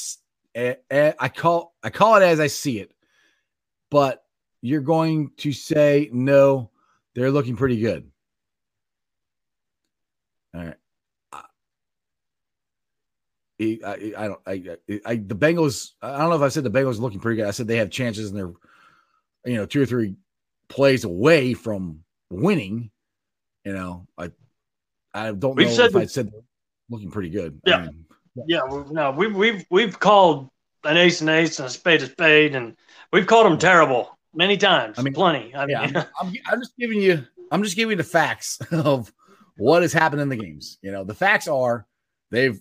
eh, 0.54 0.76
eh, 0.90 1.14
I 1.18 1.30
call 1.30 1.74
I 1.84 1.90
call 1.90 2.16
it 2.18 2.24
as 2.24 2.40
I 2.40 2.48
see 2.48 2.80
it. 2.80 2.92
But 3.90 4.24
you're 4.62 4.82
going 4.82 5.32
to 5.38 5.54
say 5.54 6.10
no, 6.12 6.72
they're 7.14 7.32
looking 7.32 7.56
pretty 7.56 7.80
good. 7.80 8.10
All 10.54 10.66
right. 10.66 10.76
I, 13.58 13.80
I, 13.86 14.14
I 14.18 14.28
don't 14.28 14.42
I, 14.46 14.78
I 15.06 15.16
the 15.16 15.36
Bengals 15.36 15.92
I 16.02 16.18
don't 16.18 16.30
know 16.30 16.36
if 16.36 16.42
I 16.42 16.50
said 16.50 16.66
the 16.66 16.72
Bengals 16.72 17.00
looking 17.00 17.22
pretty 17.22 17.38
good. 17.38 17.48
I 17.48 17.52
said 17.52 17.68
they 17.68 17.78
have 17.78 17.90
chances 17.90 18.30
and 18.30 18.38
they're 18.38 18.52
you 19.46 19.56
know, 19.56 19.66
two 19.66 19.82
or 19.82 19.86
three 19.86 20.16
plays 20.68 21.04
away 21.04 21.54
from 21.54 22.00
winning, 22.30 22.90
you 23.64 23.74
know, 23.74 24.08
I 24.18 24.32
I 25.14 25.32
don't 25.32 25.56
we've 25.56 25.68
know 25.68 25.86
if 25.86 25.96
I 25.96 26.06
said 26.06 26.32
looking 26.90 27.12
pretty 27.12 27.30
good. 27.30 27.62
Yeah. 27.66 27.78
I 27.78 27.82
mean, 27.84 28.06
yeah. 28.48 28.62
no, 28.92 29.12
we've 29.12 29.36
we've 29.36 29.66
we've 29.70 30.00
called 30.00 30.50
an 30.84 30.98
ace 30.98 31.22
an 31.22 31.30
ace 31.30 31.60
and 31.60 31.68
a 31.68 31.70
spade 31.70 32.02
a 32.02 32.08
spade, 32.08 32.56
and 32.56 32.76
we've 33.12 33.28
called 33.28 33.46
them 33.46 33.58
terrible 33.58 34.18
many 34.34 34.58
times. 34.58 35.00
I 35.00 35.02
mean, 35.02 35.14
plenty. 35.14 35.56
I 35.56 35.66
mean, 35.66 35.70
yeah, 35.70 36.06
I'm, 36.20 36.28
I'm, 36.28 36.34
I'm 36.48 36.60
just 36.60 36.78
giving 36.78 37.02
you 37.02 37.26
I'm 37.52 37.64
just 37.64 37.76
giving 37.76 37.92
you 37.92 37.98
the 37.98 38.04
facts 38.04 38.60
of 38.72 39.12
what 39.58 39.82
has 39.82 39.94
happened 39.94 40.22
in 40.22 40.30
the 40.30 40.36
games. 40.36 40.78
You 40.82 40.92
know, 40.92 41.04
the 41.04 41.14
facts 41.14 41.48
are 41.48 41.86
they've 42.32 42.60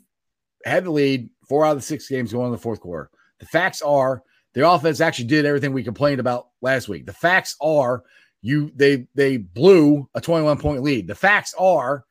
had 0.64 0.84
the 0.84 0.90
lead 0.90 1.30
four 1.48 1.64
out 1.64 1.72
of 1.72 1.78
the 1.78 1.82
six 1.82 2.08
games 2.08 2.32
going 2.32 2.46
in 2.46 2.52
the 2.52 2.58
fourth 2.58 2.80
quarter. 2.80 3.10
The 3.40 3.46
facts 3.46 3.82
are 3.82 4.22
the 4.54 4.68
offense 4.68 5.00
actually 5.00 5.26
did 5.26 5.44
everything 5.44 5.72
we 5.72 5.82
complained 5.82 6.20
about 6.20 6.48
last 6.62 6.88
week. 6.88 7.06
The 7.06 7.12
facts 7.12 7.56
are 7.60 8.04
you 8.40 8.70
they 8.74 9.06
they 9.14 9.36
blew 9.36 10.08
a 10.14 10.20
21 10.20 10.58
point 10.58 10.82
lead. 10.82 11.06
The 11.06 11.14
facts 11.14 11.54
are 11.58 12.04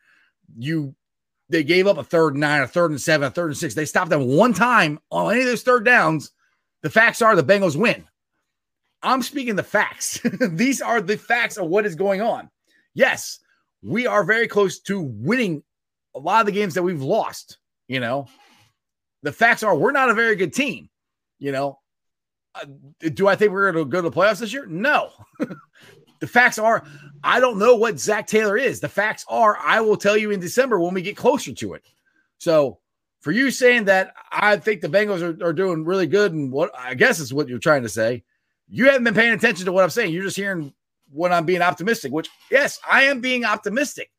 you 0.58 0.96
they 1.54 1.64
gave 1.64 1.88
up 1.88 2.00
a 2.00 2.04
third 2.04 2.34
and 2.34 2.42
nine, 2.42 2.62
a 2.62 2.68
third 2.68 2.92
and 2.92 3.00
seven, 3.00 3.28
a 3.28 3.32
third 3.32 3.52
and 3.52 3.58
six. 3.58 3.76
They 3.76 3.86
stopped 3.86 4.10
them 4.10 4.28
one 4.28 4.54
time 4.54 5.00
on 5.12 5.32
any 5.32 5.42
of 5.42 5.48
those 5.48 5.62
third 5.62 5.86
downs. 5.86 6.32
The 6.82 6.90
facts 6.90 7.22
are 7.22 7.36
the 7.36 7.44
Bengals 7.44 7.76
win. 7.76 8.04
I'm 9.04 9.22
speaking 9.22 9.56
the 9.56 9.64
facts. 9.64 10.20
These 10.42 10.82
are 10.82 11.00
the 11.00 11.16
facts 11.16 11.58
of 11.58 11.68
what 11.68 11.86
is 11.86 11.96
going 11.96 12.22
on. 12.22 12.50
Yes, 12.96 13.40
we 13.84 14.08
are 14.08 14.24
very 14.24 14.48
close 14.48 14.80
to 14.82 15.00
winning 15.00 15.64
a 16.16 16.20
lot 16.20 16.40
of 16.40 16.48
the 16.48 16.52
games 16.52 16.74
that 16.74 16.84
we've 16.84 17.02
lost. 17.02 17.60
You 17.88 18.00
know, 18.00 18.28
the 19.22 19.32
facts 19.32 19.62
are 19.62 19.76
we're 19.76 19.92
not 19.92 20.10
a 20.10 20.16
very 20.16 20.36
good 20.36 20.54
team. 20.54 20.90
You 21.38 21.52
know, 21.52 21.80
uh, 22.56 22.66
do 23.14 23.28
I 23.28 23.36
think 23.36 23.52
we're 23.52 23.72
going 23.72 23.86
to 23.86 23.90
go 23.90 24.02
to 24.02 24.10
the 24.10 24.16
playoffs 24.16 24.40
this 24.40 24.54
year? 24.54 24.66
No. 24.66 25.12
the 26.24 26.28
facts 26.28 26.58
are, 26.58 26.86
I 27.22 27.42
don't 27.42 27.60
know 27.60 27.76
what 27.76 28.00
Zac 28.00 28.28
Taylor 28.28 28.58
is. 28.58 28.80
The 28.80 28.88
facts 28.88 29.26
are, 29.28 29.58
I 29.62 29.82
will 29.82 29.98
tell 29.98 30.16
you 30.16 30.32
in 30.32 30.40
December 30.40 30.80
when 30.80 30.94
we 30.94 31.02
get 31.02 31.18
closer 31.18 31.52
to 31.52 31.74
it. 31.74 31.84
So, 32.38 32.80
for 33.20 33.34
you 33.34 33.52
saying 33.52 33.84
that 33.86 34.14
I 34.32 34.56
think 34.56 34.80
the 34.80 34.88
Bengals 34.88 35.22
are, 35.22 35.46
are 35.46 35.52
doing 35.52 35.84
really 35.84 36.08
good, 36.08 36.32
and 36.32 36.50
what 36.50 36.72
I 36.80 36.94
guess 36.94 37.20
is 37.20 37.34
what 37.34 37.50
you're 37.50 37.60
trying 37.60 37.84
to 37.84 37.90
say, 37.90 38.24
you 38.70 38.86
haven't 38.86 39.04
been 39.04 39.14
paying 39.14 39.34
attention 39.34 39.66
to 39.66 39.74
what 39.74 39.84
I'm 39.84 39.90
saying. 39.90 40.14
You're 40.14 40.24
just 40.24 40.38
hearing 40.38 40.74
when 41.12 41.34
I'm 41.34 41.46
being 41.46 41.62
optimistic, 41.62 42.14
which, 42.14 42.30
yes, 42.50 42.80
I 42.90 43.04
am 43.04 43.20
being 43.20 43.44
optimistic, 43.44 44.10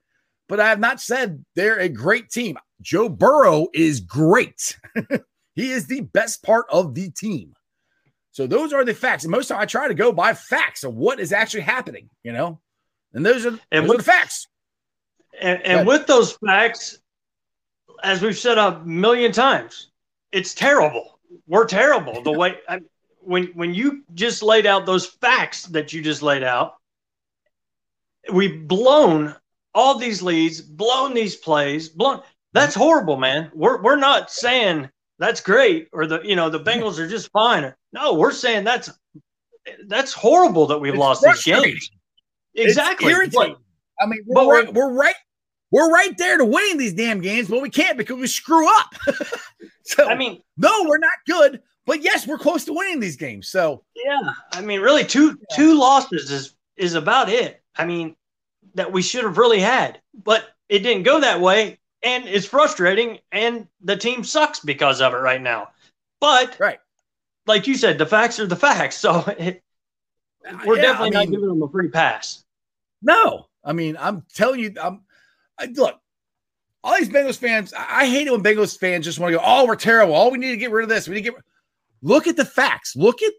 but 0.47 0.61
I 0.61 0.69
have 0.69 0.81
not 0.81 1.01
said 1.01 1.43
they're 1.55 1.81
a 1.81 1.89
great 1.89 2.29
team. 2.29 2.59
Joe 2.83 3.09
Burrow 3.09 3.69
is 3.73 4.01
great. 4.01 4.79
he 5.55 5.73
is 5.73 5.87
the 5.87 6.03
best 6.03 6.43
part 6.43 6.67
of 6.71 6.95
the 6.95 7.09
team. 7.13 7.55
So 8.35 8.49
those 8.49 8.73
are 8.73 8.85
the 8.85 8.95
facts. 8.95 9.23
And 9.23 9.31
most 9.31 9.45
of 9.45 9.49
the 9.49 9.55
time 9.55 9.63
I 9.63 9.67
try 9.67 9.87
to 9.87 9.95
go 9.95 10.11
by 10.11 10.35
facts 10.35 10.83
of 10.83 10.97
what 10.97 11.21
is 11.21 11.33
actually 11.33 11.61
happening, 11.61 12.11
you 12.25 12.33
know? 12.33 12.59
And 13.13 13.25
those 13.25 13.47
are, 13.47 13.57
and 13.71 13.85
those 13.85 13.89
with, 13.89 13.95
are 13.95 13.99
the 13.99 14.03
facts. 14.03 14.49
And, 15.41 15.63
and 15.63 15.87
with 15.87 16.09
those 16.09 16.33
facts, 16.45 16.99
as 18.03 18.23
we've 18.23 18.37
said 18.37 18.59
a 18.59 18.81
million 18.81 19.31
times, 19.31 19.93
it's 20.33 20.53
terrible. 20.53 21.21
We're 21.47 21.67
terrible. 21.67 22.23
The 22.23 22.33
way 22.33 22.57
I, 22.69 22.81
when 23.21 23.47
when 23.55 23.73
you 23.73 24.03
just 24.15 24.43
laid 24.43 24.67
out 24.67 24.85
those 24.85 25.07
facts 25.07 25.67
that 25.67 25.93
you 25.93 26.03
just 26.03 26.21
laid 26.21 26.43
out, 26.43 26.75
we've 28.33 28.67
blown 28.67 29.37
all 29.77 29.97
these 29.97 30.23
leads, 30.23 30.61
blown 30.61 31.15
these 31.15 31.37
plays, 31.37 31.89
blown. 31.89 32.21
That's 32.53 32.75
horrible, 32.75 33.17
man. 33.17 33.53
We're 33.55 33.81
we're 33.81 33.97
not 33.97 34.33
saying 34.33 34.91
that's 35.19 35.41
great 35.41 35.89
or 35.93 36.07
the 36.07 36.21
you 36.25 36.37
know 36.37 36.51
the 36.51 36.61
Bengals 36.61 36.99
are 36.99 37.09
just 37.09 37.31
fine. 37.31 37.73
No, 37.93 38.15
we're 38.15 38.33
saying 38.33 38.65
that's 38.65 38.91
that's 39.87 40.13
horrible 40.13 40.67
that 40.67 40.79
we've 40.79 40.95
it's 40.95 41.01
lost 41.01 41.23
these 41.23 41.45
games. 41.45 41.91
Exactly. 42.55 43.13
But, 43.33 43.57
I 44.01 44.07
mean, 44.07 44.21
we're, 44.27 44.47
we're, 44.47 44.71
we're, 44.71 44.93
right. 44.93 45.15
We're 45.71 45.91
right 45.91 46.17
there 46.19 46.39
to 46.39 46.45
winning 46.45 46.79
these 46.79 46.95
damn 46.95 47.21
games, 47.21 47.49
but 47.49 47.61
we 47.61 47.71
can't 47.71 47.99
because 47.99 48.17
we 48.17 48.27
screw 48.27 48.69
up. 48.69 48.95
so 49.85 50.09
I 50.09 50.15
mean, 50.15 50.41
no, 50.57 50.85
we're 50.87 50.99
not 50.99 51.11
good, 51.27 51.61
But 51.87 52.03
yes, 52.03 52.27
we're 52.27 52.39
close 52.39 52.65
to 52.67 52.73
winning 52.73 53.01
these 53.01 53.17
games. 53.17 53.49
So 53.49 53.85
yeah, 53.97 54.33
I 54.53 54.61
mean, 54.61 54.81
really, 54.81 55.05
two 55.05 55.29
yeah. 55.29 55.57
two 55.57 55.79
losses 55.79 56.31
is 56.31 56.55
is 56.77 56.95
about 56.95 57.29
it. 57.29 57.63
I 57.77 57.87
mean, 57.87 58.15
that 58.75 58.93
we 58.93 59.03
should 59.03 59.25
have 59.25 59.39
really 59.39 59.61
had, 59.61 60.01
but 60.23 60.45
it 60.69 60.81
didn't 60.81 61.03
go 61.03 61.21
that 61.21 61.41
way, 61.41 61.81
and 62.05 62.29
it's 62.29 62.47
frustrating. 62.47 63.19
And 63.33 63.67
the 63.83 63.97
team 63.97 64.23
sucks 64.23 64.61
because 64.61 65.01
of 65.01 65.15
it 65.15 65.19
right 65.19 65.41
now. 65.41 65.71
But 66.21 66.57
right, 66.61 66.79
like 67.47 67.67
you 67.67 67.75
said, 67.75 67.99
the 67.99 68.07
facts 68.07 68.39
are 68.39 68.47
the 68.47 68.57
facts. 68.57 68.97
So 68.97 69.25
it, 69.39 69.63
we're 70.67 70.77
yeah, 70.77 70.83
definitely 70.83 71.17
I 71.17 71.21
mean, 71.21 71.31
not 71.31 71.31
giving 71.31 71.49
them 71.49 71.63
a 71.63 71.69
free 71.69 71.89
pass. 71.89 72.45
No, 73.03 73.47
I 73.65 73.73
mean, 73.73 73.97
I'm 73.99 74.25
telling 74.35 74.61
you, 74.61 74.75
I'm 74.81 75.03
I, 75.59 75.67
look. 75.67 75.99
All 76.83 76.95
these 76.99 77.09
Bengals 77.09 77.39
fans, 77.39 77.73
I, 77.73 78.03
I 78.03 78.07
hate 78.07 78.27
it 78.27 78.31
when 78.31 78.43
Bengals 78.43 78.79
fans 78.79 79.07
just 79.07 79.19
want 79.19 79.33
to 79.33 79.39
go, 79.39 79.45
"Oh, 79.45 79.67
we're 79.67 79.77
terrible. 79.77 80.15
Oh, 80.15 80.29
we 80.29 80.39
need 80.39 80.51
to 80.51 80.59
get 80.59 80.71
rid 80.71 80.83
of 80.83 80.91
this. 80.91 81.09
We 81.09 81.15
need 81.15 81.25
to 81.25 81.33
get." 81.33 81.41
Look 82.03 82.27
at 82.27 82.37
the 82.37 82.45
facts. 82.45 82.95
Look 82.95 83.23
at 83.23 83.33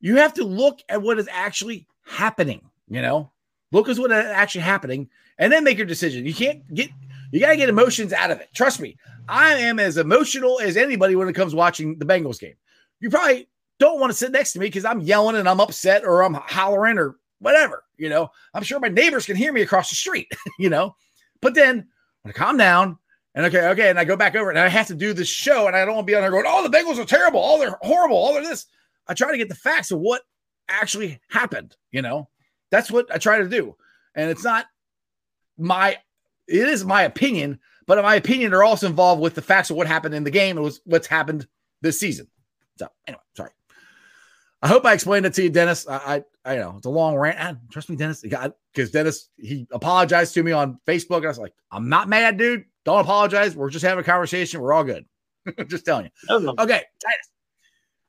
you 0.00 0.16
have 0.16 0.32
to 0.34 0.44
look 0.44 0.80
at 0.88 1.02
what 1.02 1.18
is 1.18 1.28
actually 1.30 1.86
happening. 2.06 2.62
You 2.88 3.02
know, 3.02 3.32
look 3.72 3.88
at 3.88 3.98
what 3.98 4.10
is 4.10 4.24
actually 4.24 4.62
happening, 4.62 5.10
and 5.38 5.52
then 5.52 5.64
make 5.64 5.76
your 5.76 5.86
decision. 5.86 6.24
You 6.24 6.32
can't 6.32 6.62
get 6.74 6.90
you 7.30 7.40
got 7.40 7.50
to 7.50 7.56
get 7.56 7.68
emotions 7.68 8.12
out 8.12 8.30
of 8.30 8.40
it. 8.40 8.48
Trust 8.54 8.80
me, 8.80 8.96
I 9.28 9.54
am 9.54 9.78
as 9.78 9.96
emotional 9.96 10.60
as 10.60 10.76
anybody 10.76 11.16
when 11.16 11.28
it 11.28 11.34
comes 11.34 11.54
watching 11.54 11.98
the 11.98 12.04
Bengals 12.04 12.40
game. 12.40 12.54
You 13.00 13.10
probably 13.10 13.48
don't 13.78 14.00
want 14.00 14.10
to 14.10 14.16
sit 14.16 14.32
next 14.32 14.52
to 14.52 14.58
me 14.58 14.66
because 14.66 14.84
I'm 14.84 15.00
yelling 15.00 15.36
and 15.36 15.48
I'm 15.48 15.60
upset 15.60 16.04
or 16.04 16.22
I'm 16.22 16.34
hollering 16.34 16.98
or 16.98 17.16
whatever. 17.40 17.84
You 17.96 18.08
know, 18.08 18.30
I'm 18.54 18.62
sure 18.62 18.80
my 18.80 18.88
neighbors 18.88 19.26
can 19.26 19.36
hear 19.36 19.52
me 19.52 19.62
across 19.62 19.90
the 19.90 19.96
street. 19.96 20.30
You 20.58 20.70
know, 20.70 20.96
but 21.42 21.54
then 21.54 21.86
when 22.22 22.30
I 22.30 22.32
calm 22.32 22.56
down 22.56 22.98
and 23.34 23.44
okay, 23.44 23.68
okay, 23.68 23.90
and 23.90 23.98
I 23.98 24.04
go 24.04 24.16
back 24.16 24.34
over 24.34 24.48
and 24.48 24.58
I 24.58 24.68
have 24.68 24.86
to 24.86 24.94
do 24.94 25.12
this 25.12 25.28
show, 25.28 25.66
and 25.66 25.76
I 25.76 25.84
don't 25.84 25.94
want 25.94 26.06
to 26.06 26.10
be 26.10 26.14
on 26.14 26.22
there 26.22 26.30
going, 26.30 26.46
"Oh, 26.48 26.66
the 26.66 26.74
Bengals 26.74 26.98
are 26.98 27.04
terrible. 27.04 27.40
Oh, 27.42 27.58
they're 27.58 27.76
horrible. 27.82 28.16
Oh, 28.16 28.32
they're 28.32 28.42
this." 28.42 28.66
I 29.06 29.12
try 29.12 29.30
to 29.30 29.36
get 29.36 29.50
the 29.50 29.54
facts 29.54 29.90
of 29.90 30.00
what 30.00 30.22
actually 30.68 31.20
happened. 31.28 31.76
You 31.92 32.00
know, 32.00 32.28
that's 32.70 32.90
what 32.90 33.14
I 33.14 33.18
try 33.18 33.38
to 33.38 33.48
do, 33.48 33.76
and 34.14 34.30
it's 34.30 34.44
not 34.44 34.66
my. 35.58 35.98
It 36.48 36.68
is 36.68 36.84
my 36.84 37.02
opinion, 37.02 37.58
but 37.86 37.98
in 37.98 38.04
my 38.04 38.14
opinion 38.14 38.54
are 38.54 38.64
also 38.64 38.86
involved 38.86 39.20
with 39.20 39.34
the 39.34 39.42
facts 39.42 39.70
of 39.70 39.76
what 39.76 39.86
happened 39.86 40.14
in 40.14 40.24
the 40.24 40.30
game 40.30 40.56
and 40.56 40.64
was 40.64 40.80
what's 40.84 41.06
happened 41.06 41.46
this 41.82 41.98
season. 41.98 42.28
So 42.78 42.88
anyway, 43.06 43.22
sorry. 43.36 43.50
I 44.62 44.68
hope 44.68 44.84
I 44.84 44.92
explained 44.92 45.26
it 45.26 45.34
to 45.34 45.42
you, 45.42 45.50
Dennis. 45.50 45.86
I 45.88 46.24
I, 46.44 46.52
I 46.52 46.56
know 46.56 46.74
it's 46.76 46.86
a 46.86 46.90
long 46.90 47.16
rant. 47.16 47.38
And 47.38 47.58
trust 47.70 47.90
me, 47.90 47.96
Dennis, 47.96 48.22
because 48.22 48.90
Dennis 48.90 49.28
he 49.36 49.66
apologized 49.70 50.34
to 50.34 50.42
me 50.42 50.52
on 50.52 50.78
Facebook, 50.86 51.18
and 51.18 51.26
I 51.26 51.28
was 51.28 51.38
like, 51.38 51.54
I'm 51.70 51.88
not 51.88 52.08
mad, 52.08 52.38
dude. 52.38 52.64
Don't 52.84 53.00
apologize. 53.00 53.56
We're 53.56 53.70
just 53.70 53.84
having 53.84 54.00
a 54.00 54.06
conversation. 54.06 54.60
We're 54.60 54.72
all 54.72 54.84
good. 54.84 55.04
just 55.66 55.84
telling 55.84 56.06
you. 56.06 56.10
Okay, 56.30 56.82
Titus. 57.00 57.30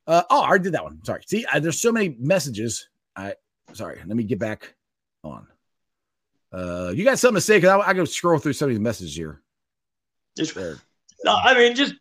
Uh, 0.05 0.23
oh, 0.30 0.41
I 0.41 0.57
did 0.57 0.73
that 0.73 0.84
one. 0.84 1.03
Sorry. 1.03 1.22
See, 1.27 1.45
I, 1.51 1.59
there's 1.59 1.81
so 1.81 1.91
many 1.91 2.15
messages. 2.19 2.88
I 3.15 3.34
sorry. 3.73 3.99
Let 4.05 4.15
me 4.15 4.23
get 4.23 4.39
back 4.39 4.73
on. 5.23 5.47
Uh, 6.57 6.89
you 6.89 7.03
got 7.03 7.19
something 7.19 7.35
to 7.35 7.41
say? 7.41 7.57
Because 7.57 7.81
I, 7.85 7.89
I 7.89 7.93
go 7.93 8.05
scroll 8.05 8.39
through 8.39 8.53
some 8.53 8.69
of 8.69 8.75
these 8.75 8.79
messages 8.79 9.15
here. 9.15 9.41
Just 10.35 10.55
there. 10.55 10.77
No, 11.23 11.35
I 11.35 11.53
mean, 11.53 11.75
just 11.75 11.93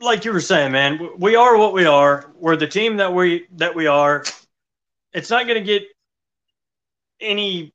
like 0.00 0.24
you 0.24 0.32
were 0.32 0.40
saying, 0.40 0.72
man. 0.72 1.08
We 1.18 1.34
are 1.34 1.56
what 1.56 1.72
we 1.72 1.84
are. 1.84 2.32
We're 2.36 2.56
the 2.56 2.66
team 2.66 2.96
that 2.98 3.12
we 3.12 3.46
that 3.56 3.74
we 3.74 3.86
are. 3.86 4.24
It's 5.12 5.30
not 5.30 5.46
going 5.46 5.58
to 5.58 5.64
get 5.64 5.82
any 7.20 7.72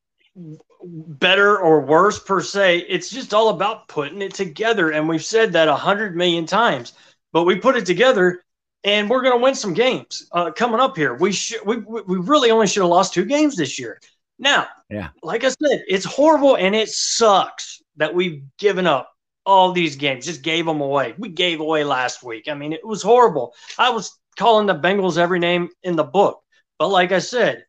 better 0.84 1.58
or 1.60 1.82
worse 1.82 2.20
per 2.20 2.42
se. 2.42 2.86
It's 2.88 3.10
just 3.10 3.34
all 3.34 3.50
about 3.50 3.88
putting 3.88 4.22
it 4.22 4.34
together. 4.34 4.92
And 4.92 5.08
we've 5.08 5.24
said 5.24 5.52
that 5.54 5.68
a 5.68 5.76
hundred 5.76 6.16
million 6.16 6.46
times, 6.46 6.94
but 7.34 7.44
we 7.44 7.56
put 7.56 7.76
it 7.76 7.86
together 7.86 8.44
and 8.84 9.10
we're 9.10 9.22
going 9.22 9.38
to 9.38 9.44
win 9.44 9.56
some 9.56 9.74
games 9.74 10.28
uh, 10.32 10.52
coming 10.52 10.80
up 10.80 10.96
here. 10.96 11.16
We 11.16 11.34
should, 11.34 11.66
we, 11.66 11.78
we 11.78 12.18
really 12.18 12.52
only 12.52 12.68
should 12.68 12.82
have 12.82 12.90
lost 12.90 13.14
two 13.14 13.26
games 13.26 13.58
this 13.58 13.78
year. 13.78 14.00
Now, 14.40 14.68
yeah, 14.90 15.10
like 15.22 15.44
I 15.44 15.50
said, 15.50 15.84
it's 15.88 16.06
horrible 16.06 16.56
and 16.56 16.74
it 16.74 16.90
sucks 16.90 17.82
that 17.98 18.16
we've 18.16 18.42
given 18.58 18.88
up 18.88 19.12
all 19.46 19.72
these 19.72 19.96
games, 19.96 20.26
just 20.26 20.42
gave 20.42 20.66
them 20.66 20.82
away. 20.82 21.14
We 21.18 21.30
gave 21.30 21.60
away 21.60 21.84
last 21.84 22.24
week. 22.24 22.48
I 22.48 22.54
mean, 22.54 22.72
it 22.72 22.86
was 22.86 23.02
horrible. 23.02 23.54
I 23.78 23.90
was 23.90 24.18
calling 24.38 24.68
the 24.68 24.76
Bengals 24.76 25.18
every 25.18 25.40
name 25.40 25.70
in 25.84 25.96
the 25.96 26.04
book. 26.04 26.42
But 26.78 26.90
like 26.90 27.12
I 27.12 27.20
said, 27.20 27.66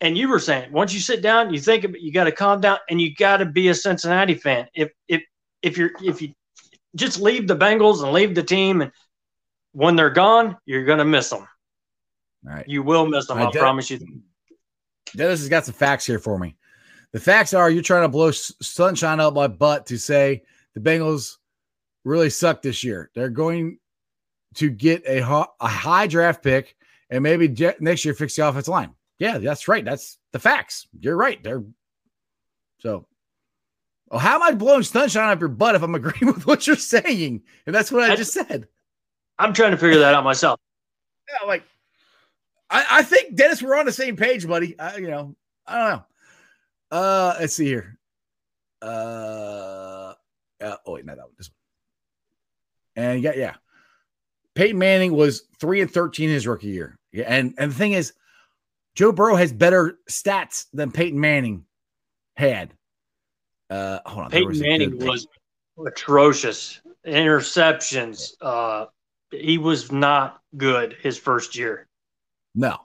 and 0.00 0.18
you 0.18 0.28
were 0.28 0.40
saying 0.40 0.72
once 0.72 0.92
you 0.92 1.00
sit 1.00 1.22
down, 1.22 1.54
you 1.54 1.60
think 1.60 1.84
about, 1.84 2.00
you 2.00 2.12
got 2.12 2.24
to 2.24 2.32
calm 2.32 2.60
down, 2.60 2.78
and 2.90 3.00
you 3.00 3.14
got 3.14 3.36
to 3.38 3.46
be 3.46 3.68
a 3.68 3.74
Cincinnati 3.74 4.34
fan. 4.34 4.66
If 4.74 4.90
if 5.06 5.22
if 5.62 5.78
you're 5.78 5.92
if 6.02 6.20
you 6.20 6.32
just 6.96 7.20
leave 7.20 7.46
the 7.46 7.56
Bengals 7.56 8.02
and 8.02 8.12
leave 8.12 8.34
the 8.34 8.42
team, 8.42 8.82
and 8.82 8.90
when 9.72 9.94
they're 9.94 10.10
gone, 10.10 10.56
you're 10.66 10.84
gonna 10.84 11.04
miss 11.04 11.30
them. 11.30 11.46
All 12.46 12.54
right, 12.54 12.68
you 12.68 12.82
will 12.82 13.06
miss 13.06 13.28
them. 13.28 13.38
I, 13.38 13.46
I 13.46 13.50
promise 13.52 13.90
you. 13.90 14.00
Dennis 15.14 15.40
has 15.40 15.48
got 15.48 15.64
some 15.64 15.74
facts 15.74 16.06
here 16.06 16.18
for 16.18 16.38
me. 16.38 16.56
The 17.12 17.20
facts 17.20 17.52
are 17.52 17.70
you're 17.70 17.82
trying 17.82 18.02
to 18.02 18.08
blow 18.08 18.30
sunshine 18.30 19.20
up 19.20 19.34
my 19.34 19.46
butt 19.46 19.86
to 19.86 19.98
say 19.98 20.42
the 20.74 20.80
Bengals 20.80 21.36
really 22.04 22.30
suck 22.30 22.62
this 22.62 22.82
year. 22.82 23.10
They're 23.14 23.28
going 23.28 23.78
to 24.54 24.70
get 24.70 25.04
a, 25.06 25.20
a 25.60 25.68
high 25.68 26.06
draft 26.06 26.42
pick 26.42 26.76
and 27.10 27.22
maybe 27.22 27.48
next 27.80 28.04
year 28.04 28.14
fix 28.14 28.36
the 28.36 28.48
offensive 28.48 28.72
line. 28.72 28.94
Yeah, 29.18 29.38
that's 29.38 29.68
right. 29.68 29.84
That's 29.84 30.18
the 30.32 30.38
facts. 30.38 30.88
You're 30.98 31.16
right. 31.16 31.42
They're 31.42 31.62
so. 32.78 33.06
Oh, 34.10 34.18
how 34.18 34.34
am 34.34 34.42
I 34.42 34.52
blowing 34.52 34.82
sunshine 34.82 35.28
up 35.28 35.40
your 35.40 35.48
butt 35.48 35.74
if 35.74 35.82
I'm 35.82 35.94
agreeing 35.94 36.32
with 36.34 36.46
what 36.46 36.66
you're 36.66 36.76
saying? 36.76 37.42
And 37.66 37.74
that's 37.74 37.92
what 37.92 38.02
I, 38.02 38.14
I 38.14 38.16
just 38.16 38.32
said. 38.32 38.66
I'm 39.38 39.52
trying 39.52 39.70
to 39.70 39.76
figure 39.76 40.00
that 40.00 40.14
out 40.14 40.24
myself. 40.24 40.58
Yeah, 41.28 41.46
like 41.46 41.64
I, 42.72 42.86
I 42.90 43.02
think 43.02 43.36
Dennis, 43.36 43.62
we're 43.62 43.76
on 43.76 43.86
the 43.86 43.92
same 43.92 44.16
page, 44.16 44.48
buddy. 44.48 44.78
I, 44.78 44.96
you 44.96 45.08
know, 45.08 45.36
I 45.66 45.78
don't 45.78 45.90
know. 45.90 46.04
Uh, 46.90 47.36
let's 47.38 47.54
see 47.54 47.66
here. 47.66 47.98
Uh, 48.80 50.14
uh 50.60 50.76
oh 50.86 50.92
wait, 50.92 51.04
not 51.04 51.16
that 51.16 51.24
one. 51.24 51.34
This 51.36 51.50
one. 52.94 53.04
And 53.04 53.22
yeah, 53.22 53.32
yeah. 53.36 53.54
Peyton 54.54 54.78
Manning 54.78 55.14
was 55.14 55.44
three 55.60 55.80
and 55.80 55.90
thirteen 55.90 56.28
his 56.28 56.46
rookie 56.46 56.68
year. 56.68 56.98
Yeah, 57.12 57.24
and 57.28 57.54
and 57.58 57.70
the 57.70 57.74
thing 57.74 57.92
is, 57.92 58.12
Joe 58.94 59.12
Burrow 59.12 59.36
has 59.36 59.52
better 59.52 59.98
stats 60.10 60.66
than 60.72 60.90
Peyton 60.90 61.20
Manning 61.20 61.64
had. 62.36 62.74
Uh, 63.70 64.00
hold 64.04 64.24
on. 64.24 64.30
Peyton 64.30 64.48
was 64.48 64.60
Manning 64.60 64.98
was 64.98 65.26
atrocious. 65.86 66.80
Interceptions. 67.06 68.34
Uh, 68.40 68.86
he 69.30 69.58
was 69.58 69.90
not 69.90 70.40
good 70.56 70.96
his 71.02 71.18
first 71.18 71.56
year. 71.56 71.88
No. 72.54 72.70
All 72.70 72.84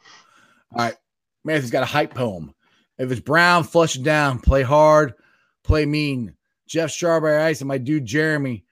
right. 0.73 0.95
Matthew's 1.43 1.71
got 1.71 1.83
a 1.83 1.87
hype 1.87 2.13
poem. 2.13 2.53
If 2.97 3.11
it's 3.11 3.21
Brown, 3.21 3.63
flush 3.63 3.95
it 3.95 4.03
down. 4.03 4.39
Play 4.39 4.63
hard, 4.63 5.13
play 5.63 5.85
mean. 5.85 6.33
Jeff 6.67 6.91
Strawberry 6.91 7.41
Ice 7.43 7.61
and 7.61 7.67
my 7.67 7.77
dude 7.77 8.05
Jeremy. 8.05 8.65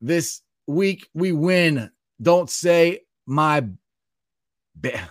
This 0.00 0.42
week 0.66 1.08
we 1.14 1.32
win. 1.32 1.90
Don't 2.20 2.50
say 2.50 3.00
my. 3.26 3.66
Ba- 4.74 5.08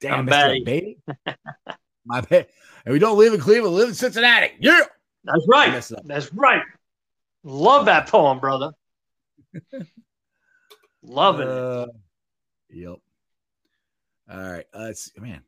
Damn, 0.00 0.26
Mr. 0.26 0.64
Baby. 0.64 0.98
My. 2.04 2.24
And 2.30 2.92
we 2.92 2.98
don't 2.98 3.18
live 3.18 3.34
in 3.34 3.40
Cleveland, 3.40 3.76
live 3.76 3.88
in 3.88 3.94
Cincinnati. 3.94 4.52
Yeah. 4.58 4.80
That's 5.24 5.46
right. 5.48 5.82
That's 6.04 6.32
right. 6.32 6.62
Love 7.44 7.84
that 7.86 8.08
poem, 8.08 8.40
brother. 8.40 8.72
Love 11.02 11.40
it. 11.40 11.48
Uh, 11.48 11.86
yep. 12.70 12.96
All 14.30 14.38
right. 14.38 14.66
Uh, 14.74 14.86
it's 14.90 15.10
man. 15.18 15.42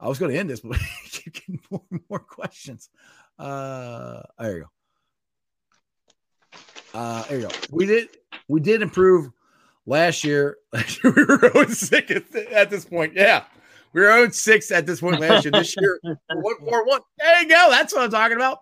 I 0.00 0.08
was 0.08 0.18
going 0.18 0.32
to 0.32 0.38
end 0.38 0.50
this, 0.50 0.60
but 0.64 0.78
keep 1.10 1.34
getting 1.34 1.60
more 1.70 1.82
and 1.90 2.00
more 2.08 2.18
questions. 2.18 2.90
Uh, 3.38 4.22
there 4.38 4.56
you 4.58 4.64
go. 4.64 4.68
Uh, 6.94 7.22
there 7.24 7.40
you 7.40 7.48
go. 7.48 7.54
We 7.70 7.86
did 7.86 8.08
we 8.48 8.60
did 8.60 8.82
improve 8.82 9.30
last 9.86 10.24
year. 10.24 10.58
Last 10.72 11.02
year 11.04 11.12
we 11.16 11.48
were 11.48 11.66
sick 11.68 12.10
at, 12.10 12.34
at 12.34 12.70
this 12.70 12.84
point. 12.84 13.14
Yeah. 13.14 13.44
We 13.94 14.02
were 14.02 14.08
0 14.08 14.30
6 14.30 14.70
at 14.70 14.84
this 14.84 15.00
point 15.00 15.18
last 15.18 15.46
year. 15.46 15.52
This 15.52 15.74
year, 15.80 15.98
1 16.02 16.18
4 16.60 16.86
1. 16.86 17.00
There 17.18 17.42
you 17.42 17.48
go. 17.48 17.68
That's 17.70 17.94
what 17.94 18.02
I'm 18.02 18.10
talking 18.10 18.36
about. 18.36 18.58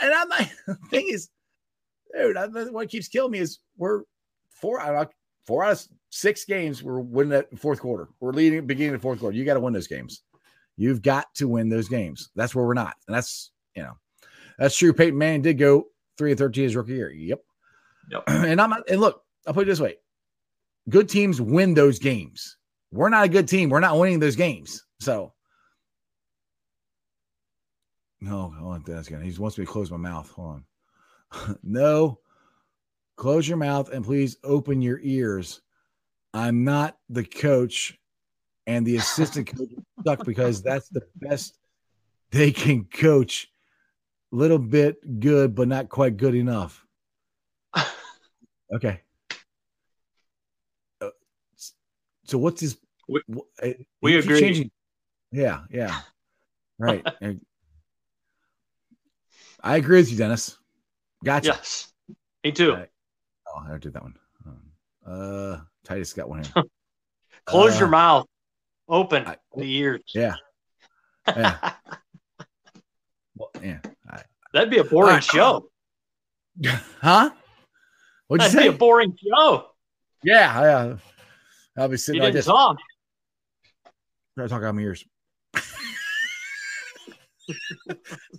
And 0.00 0.12
I'm 0.12 0.28
like, 0.28 0.50
the 0.66 0.74
thing 0.90 1.06
is, 1.08 1.28
dude, 2.12 2.36
I, 2.36 2.46
what 2.46 2.88
keeps 2.88 3.06
killing 3.06 3.30
me 3.30 3.38
is 3.38 3.60
we're 3.76 4.02
four 4.50 4.80
out 4.80 4.94
of 4.96 5.08
four 5.46 5.64
out 5.64 5.72
of 5.72 5.88
six 6.10 6.44
games. 6.44 6.82
We're 6.82 7.00
winning 7.00 7.30
that 7.30 7.58
fourth 7.58 7.80
quarter. 7.80 8.08
We're 8.20 8.32
leading 8.32 8.66
beginning 8.66 8.94
of 8.94 9.00
the 9.00 9.02
fourth 9.02 9.20
quarter. 9.20 9.36
You 9.36 9.44
got 9.44 9.54
to 9.54 9.60
win 9.60 9.72
those 9.72 9.88
games. 9.88 10.22
You've 10.76 11.02
got 11.02 11.34
to 11.36 11.48
win 11.48 11.68
those 11.68 11.88
games. 11.88 12.30
That's 12.34 12.54
where 12.54 12.66
we're 12.66 12.74
not. 12.74 12.94
And 13.06 13.14
that's, 13.14 13.50
you 13.76 13.82
know, 13.82 13.98
that's 14.58 14.76
true. 14.76 14.92
Peyton 14.92 15.18
Manning 15.18 15.42
did 15.42 15.58
go 15.58 15.86
three 16.16 16.30
and 16.30 16.38
13 16.38 16.64
his 16.64 16.76
rookie 16.76 16.92
year. 16.92 17.10
Yep. 17.10 17.40
Yep. 18.10 18.22
And 18.28 18.60
I'm 18.60 18.72
and 18.88 19.00
look, 19.00 19.22
I'll 19.46 19.54
put 19.54 19.62
it 19.62 19.70
this 19.70 19.80
way 19.80 19.96
good 20.88 21.08
teams 21.08 21.40
win 21.40 21.74
those 21.74 21.98
games. 21.98 22.56
We're 22.90 23.08
not 23.08 23.24
a 23.24 23.28
good 23.28 23.48
team. 23.48 23.70
We're 23.70 23.80
not 23.80 23.98
winning 23.98 24.20
those 24.20 24.36
games. 24.36 24.84
So, 25.00 25.32
no, 28.20 28.54
I 28.58 28.62
want 28.62 28.84
that 28.86 29.06
again. 29.06 29.22
He 29.22 29.36
wants 29.38 29.58
me 29.58 29.64
to 29.64 29.70
close 29.70 29.90
my 29.90 29.96
mouth. 29.96 30.30
Hold 30.30 30.62
on. 31.32 31.58
no, 31.62 32.18
close 33.22 33.46
your 33.46 33.56
mouth 33.56 33.88
and 33.90 34.04
please 34.04 34.36
open 34.42 34.82
your 34.82 34.98
ears. 35.00 35.60
I'm 36.34 36.64
not 36.64 36.98
the 37.08 37.22
coach, 37.22 37.96
and 38.66 38.84
the 38.84 38.96
assistant 38.96 39.46
coach 39.56 39.68
stuck 40.00 40.24
because 40.24 40.60
that's 40.60 40.88
the 40.88 41.02
best 41.20 41.56
they 42.32 42.50
can 42.50 42.84
coach. 42.84 43.48
Little 44.32 44.58
bit 44.58 45.20
good, 45.20 45.54
but 45.54 45.68
not 45.68 45.88
quite 45.88 46.16
good 46.16 46.34
enough. 46.34 46.84
Okay. 48.74 49.02
Uh, 51.00 51.10
so 52.24 52.38
what's 52.38 52.60
his? 52.60 52.76
We, 53.08 53.20
what, 53.26 53.44
uh, 53.62 53.68
we 54.00 54.16
agree. 54.16 54.40
changing- 54.40 54.70
Yeah, 55.30 55.60
yeah, 55.70 56.00
right. 56.78 57.06
I 59.62 59.76
agree 59.76 59.98
with 59.98 60.10
you, 60.10 60.16
Dennis. 60.16 60.58
Gotcha. 61.22 61.48
Yes, 61.50 61.92
me 62.42 62.50
too. 62.50 62.72
Right. 62.72 62.88
Oh, 63.54 63.64
I 63.72 63.78
did 63.78 63.92
that 63.94 64.02
one. 64.02 64.14
Um, 64.46 64.62
Uh, 65.06 65.60
Titus 65.84 66.12
got 66.12 66.28
one 66.28 66.42
here. 66.44 66.64
Close 67.44 67.76
Uh, 67.76 67.80
your 67.80 67.88
mouth, 67.88 68.26
open 68.88 69.26
I- 69.26 69.36
the 69.56 69.64
ears. 69.64 70.02
Yeah, 70.14 70.34
yeah. 71.28 71.72
Well, 73.36 73.50
yeah. 73.62 73.78
That'd 74.54 74.70
be 74.70 74.78
a 74.78 74.84
boring 74.84 75.14
right. 75.14 75.24
show. 75.24 75.68
Huh? 77.00 77.30
What'd 78.28 78.44
you 78.46 78.48
That'd 78.52 78.58
be 78.58 78.62
say? 78.62 78.68
a 78.68 78.72
boring 78.78 79.16
show. 79.18 79.66
yeah, 80.22 80.60
yeah. 80.60 80.96
I'll 81.76 81.88
be 81.88 81.92
You 81.92 81.96
sitting 81.98 82.20
like 82.20 82.28
didn't 82.28 82.36
this. 82.36 82.46
talk. 82.46 82.76
Try 84.36 84.44
to 84.44 84.48
talk 84.48 84.62
out 84.62 84.74
my 84.74 84.82
ears. 84.82 85.04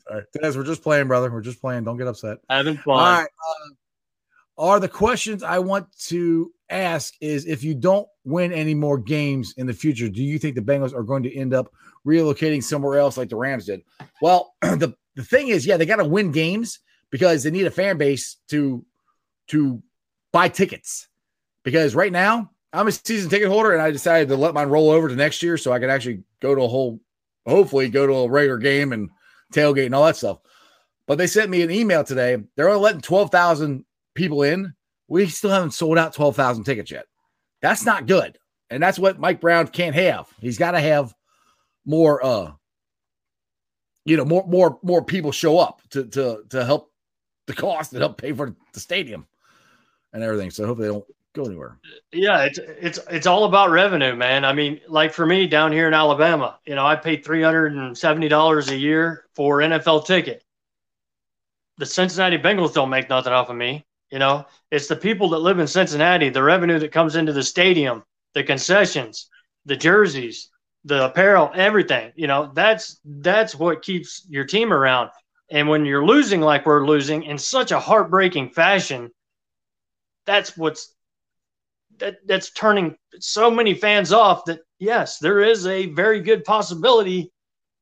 All 0.09 0.17
right, 0.17 0.23
guys, 0.41 0.55
we're 0.57 0.63
just 0.63 0.81
playing, 0.83 1.07
brother. 1.07 1.31
We're 1.31 1.41
just 1.41 1.59
playing. 1.61 1.83
Don't 1.83 1.97
get 1.97 2.07
upset. 2.07 2.37
Having 2.49 2.77
fun. 2.77 2.93
All 2.95 2.99
right. 3.21 3.23
Uh, 3.27 3.69
are 4.57 4.79
the 4.79 4.89
questions 4.89 5.43
I 5.43 5.59
want 5.59 5.87
to 6.07 6.51
ask 6.69 7.13
is 7.21 7.45
if 7.45 7.63
you 7.63 7.73
don't 7.73 8.07
win 8.23 8.51
any 8.51 8.73
more 8.73 8.97
games 8.97 9.53
in 9.57 9.67
the 9.67 9.73
future, 9.73 10.09
do 10.09 10.23
you 10.23 10.37
think 10.37 10.55
the 10.55 10.61
Bengals 10.61 10.93
are 10.93 11.03
going 11.03 11.23
to 11.23 11.35
end 11.35 11.53
up 11.53 11.71
relocating 12.05 12.63
somewhere 12.63 12.99
else 12.99 13.17
like 13.17 13.29
the 13.29 13.35
Rams 13.35 13.65
did? 13.65 13.81
Well, 14.21 14.53
the, 14.61 14.95
the 15.15 15.23
thing 15.23 15.47
is, 15.47 15.65
yeah, 15.65 15.77
they 15.77 15.85
got 15.85 15.97
to 15.97 16.05
win 16.05 16.31
games 16.31 16.79
because 17.09 17.43
they 17.43 17.51
need 17.51 17.67
a 17.67 17.71
fan 17.71 17.97
base 17.97 18.37
to 18.49 18.85
to 19.47 19.81
buy 20.31 20.49
tickets. 20.49 21.07
Because 21.63 21.95
right 21.95 22.11
now, 22.11 22.51
I'm 22.73 22.87
a 22.87 22.91
season 22.91 23.29
ticket 23.29 23.47
holder 23.47 23.73
and 23.73 23.81
I 23.81 23.91
decided 23.91 24.29
to 24.29 24.35
let 24.35 24.53
mine 24.53 24.69
roll 24.69 24.89
over 24.89 25.07
to 25.07 25.15
next 25.15 25.43
year 25.43 25.57
so 25.57 25.71
I 25.71 25.79
could 25.79 25.89
actually 25.89 26.23
go 26.41 26.55
to 26.55 26.61
a 26.61 26.67
whole 26.67 26.99
hopefully 27.45 27.89
go 27.89 28.07
to 28.07 28.13
a 28.13 28.29
regular 28.29 28.57
game 28.57 28.93
and 28.93 29.09
tailgate 29.53 29.85
and 29.85 29.95
all 29.95 30.05
that 30.05 30.17
stuff. 30.17 30.39
But 31.05 31.17
they 31.17 31.27
sent 31.27 31.49
me 31.49 31.61
an 31.61 31.71
email 31.71 32.03
today. 32.03 32.37
They're 32.55 32.69
only 32.69 32.81
letting 32.81 33.01
12,000 33.01 33.85
people 34.13 34.43
in. 34.43 34.73
We 35.07 35.27
still 35.27 35.51
haven't 35.51 35.71
sold 35.71 35.97
out 35.97 36.13
12,000 36.13 36.63
tickets 36.63 36.91
yet. 36.91 37.05
That's 37.61 37.85
not 37.85 38.07
good. 38.07 38.37
And 38.69 38.81
that's 38.81 38.97
what 38.97 39.19
Mike 39.19 39.41
Brown 39.41 39.67
can't 39.67 39.95
have. 39.95 40.27
He's 40.39 40.57
got 40.57 40.71
to 40.71 40.79
have 40.79 41.13
more 41.85 42.23
uh 42.25 42.51
you 44.05 44.17
know, 44.17 44.25
more 44.25 44.45
more 44.47 44.79
more 44.83 45.03
people 45.03 45.31
show 45.31 45.57
up 45.57 45.81
to 45.91 46.05
to 46.05 46.43
to 46.49 46.65
help 46.65 46.91
the 47.47 47.53
cost 47.53 47.93
and 47.93 48.01
help 48.01 48.17
pay 48.17 48.33
for 48.33 48.55
the 48.73 48.79
stadium 48.79 49.25
and 50.11 50.23
everything. 50.23 50.51
So 50.51 50.65
hopefully 50.65 50.87
they 50.87 50.93
don't 50.93 51.05
go 51.33 51.45
anywhere. 51.45 51.79
Yeah, 52.11 52.43
it's 52.43 52.59
it's 52.59 52.99
it's 53.09 53.27
all 53.27 53.45
about 53.45 53.71
revenue, 53.71 54.15
man. 54.15 54.45
I 54.45 54.53
mean, 54.53 54.81
like 54.87 55.13
for 55.13 55.25
me 55.25 55.47
down 55.47 55.71
here 55.71 55.87
in 55.87 55.93
Alabama, 55.93 56.59
you 56.65 56.75
know, 56.75 56.85
I 56.85 56.95
paid 56.95 57.23
three 57.23 57.41
hundred 57.41 57.73
and 57.73 57.97
seventy 57.97 58.27
dollars 58.27 58.69
a 58.69 58.75
year 58.75 59.25
for 59.35 59.59
NFL 59.59 60.05
ticket. 60.05 60.43
The 61.77 61.85
Cincinnati 61.85 62.37
Bengals 62.37 62.73
don't 62.73 62.89
make 62.89 63.09
nothing 63.09 63.33
off 63.33 63.49
of 63.49 63.55
me. 63.55 63.85
You 64.13 64.19
know, 64.19 64.45
it's 64.69 64.85
the 64.85 64.95
people 64.95 65.29
that 65.29 65.39
live 65.39 65.57
in 65.57 65.65
Cincinnati, 65.65 66.29
the 66.29 66.43
revenue 66.43 66.77
that 66.77 66.91
comes 66.91 67.15
into 67.15 67.33
the 67.33 67.41
stadium, 67.41 68.03
the 68.35 68.43
concessions, 68.43 69.27
the 69.65 69.75
jerseys, 69.75 70.51
the 70.85 71.05
apparel, 71.05 71.49
everything. 71.55 72.11
You 72.15 72.27
know, 72.27 72.51
that's 72.53 72.99
that's 73.03 73.55
what 73.55 73.81
keeps 73.81 74.23
your 74.29 74.45
team 74.45 74.71
around. 74.71 75.09
And 75.49 75.67
when 75.67 75.83
you're 75.83 76.05
losing 76.05 76.41
like 76.41 76.67
we're 76.67 76.85
losing 76.85 77.23
in 77.23 77.39
such 77.39 77.71
a 77.71 77.79
heartbreaking 77.79 78.51
fashion, 78.51 79.09
that's 80.27 80.55
what's 80.55 80.93
that 81.97 82.17
that's 82.27 82.51
turning 82.51 82.95
so 83.17 83.49
many 83.49 83.73
fans 83.73 84.13
off 84.13 84.45
that 84.45 84.59
yes, 84.77 85.17
there 85.17 85.39
is 85.39 85.65
a 85.65 85.87
very 85.87 86.21
good 86.21 86.43
possibility, 86.43 87.31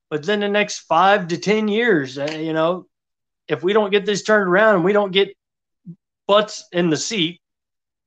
but 0.10 0.24
then 0.26 0.40
the 0.40 0.48
next 0.48 0.80
five 0.88 1.28
to 1.28 1.38
ten 1.38 1.68
years, 1.68 2.18
uh, 2.18 2.38
you 2.40 2.54
know, 2.54 2.86
if 3.50 3.64
we 3.64 3.74
don't 3.74 3.92
get 3.92 4.06
this 4.06 4.24
turned 4.24 4.48
around 4.48 4.76
and 4.76 4.86
we 4.86 4.94
don't 4.94 5.12
get 5.12 5.36
butts 6.32 6.66
in 6.72 6.90
the 6.90 6.96
seat, 6.96 7.42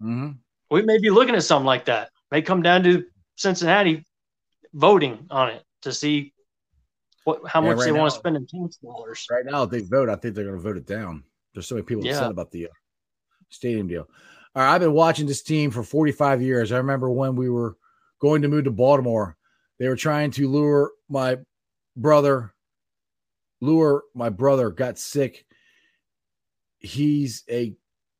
Mm-hmm. 0.02 0.30
we 0.70 0.82
may 0.82 0.98
be 0.98 1.10
looking 1.10 1.34
at 1.34 1.44
something 1.44 1.66
like 1.66 1.84
that. 1.84 2.08
May 2.30 2.40
come 2.42 2.62
down 2.62 2.82
to 2.84 3.04
Cincinnati 3.36 4.04
voting 4.72 5.26
on 5.30 5.50
it 5.50 5.62
to 5.82 5.92
see 5.92 6.32
what 7.24 7.40
how 7.46 7.60
Yeah, 7.60 7.68
much 7.68 7.76
right 7.78 7.84
they 7.84 7.92
want 7.92 8.12
to 8.12 8.18
spend 8.18 8.36
in 8.36 8.46
tax 8.46 8.76
dollars. 8.76 9.26
Right 9.30 9.44
now, 9.44 9.62
if 9.64 9.70
they 9.70 9.80
vote, 9.82 10.08
I 10.08 10.16
think 10.16 10.34
they're 10.34 10.44
going 10.44 10.56
to 10.56 10.62
vote 10.62 10.76
it 10.78 10.86
down. 10.86 11.22
There's 11.52 11.66
so 11.66 11.74
many 11.74 11.84
people 11.84 12.04
Yeah. 12.04 12.16
upset 12.16 12.30
about 12.30 12.50
the 12.50 12.66
uh, 12.66 12.70
stadium 13.50 13.86
deal. 13.88 14.08
All 14.54 14.62
right, 14.62 14.74
I've 14.74 14.80
been 14.80 14.92
watching 14.92 15.26
this 15.26 15.42
team 15.42 15.70
for 15.70 15.82
45 15.82 16.40
years. 16.40 16.72
I 16.72 16.78
remember 16.78 17.10
when 17.10 17.36
we 17.36 17.50
were 17.50 17.76
going 18.20 18.40
to 18.42 18.48
move 18.48 18.64
to 18.64 18.70
Baltimore, 18.70 19.36
they 19.78 19.88
were 19.88 19.96
trying 19.96 20.30
to 20.32 20.48
lure 20.48 20.92
my 21.08 21.38
brother, 21.96 22.54
lure 23.60 24.02
my 24.14 24.30
brother 24.30 24.70
got 24.70 24.98
sick. 24.98 25.44
He's 26.78 27.44
a 27.48 27.74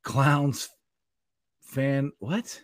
clowns 0.05 0.69
fan. 1.59 2.13
What? 2.19 2.61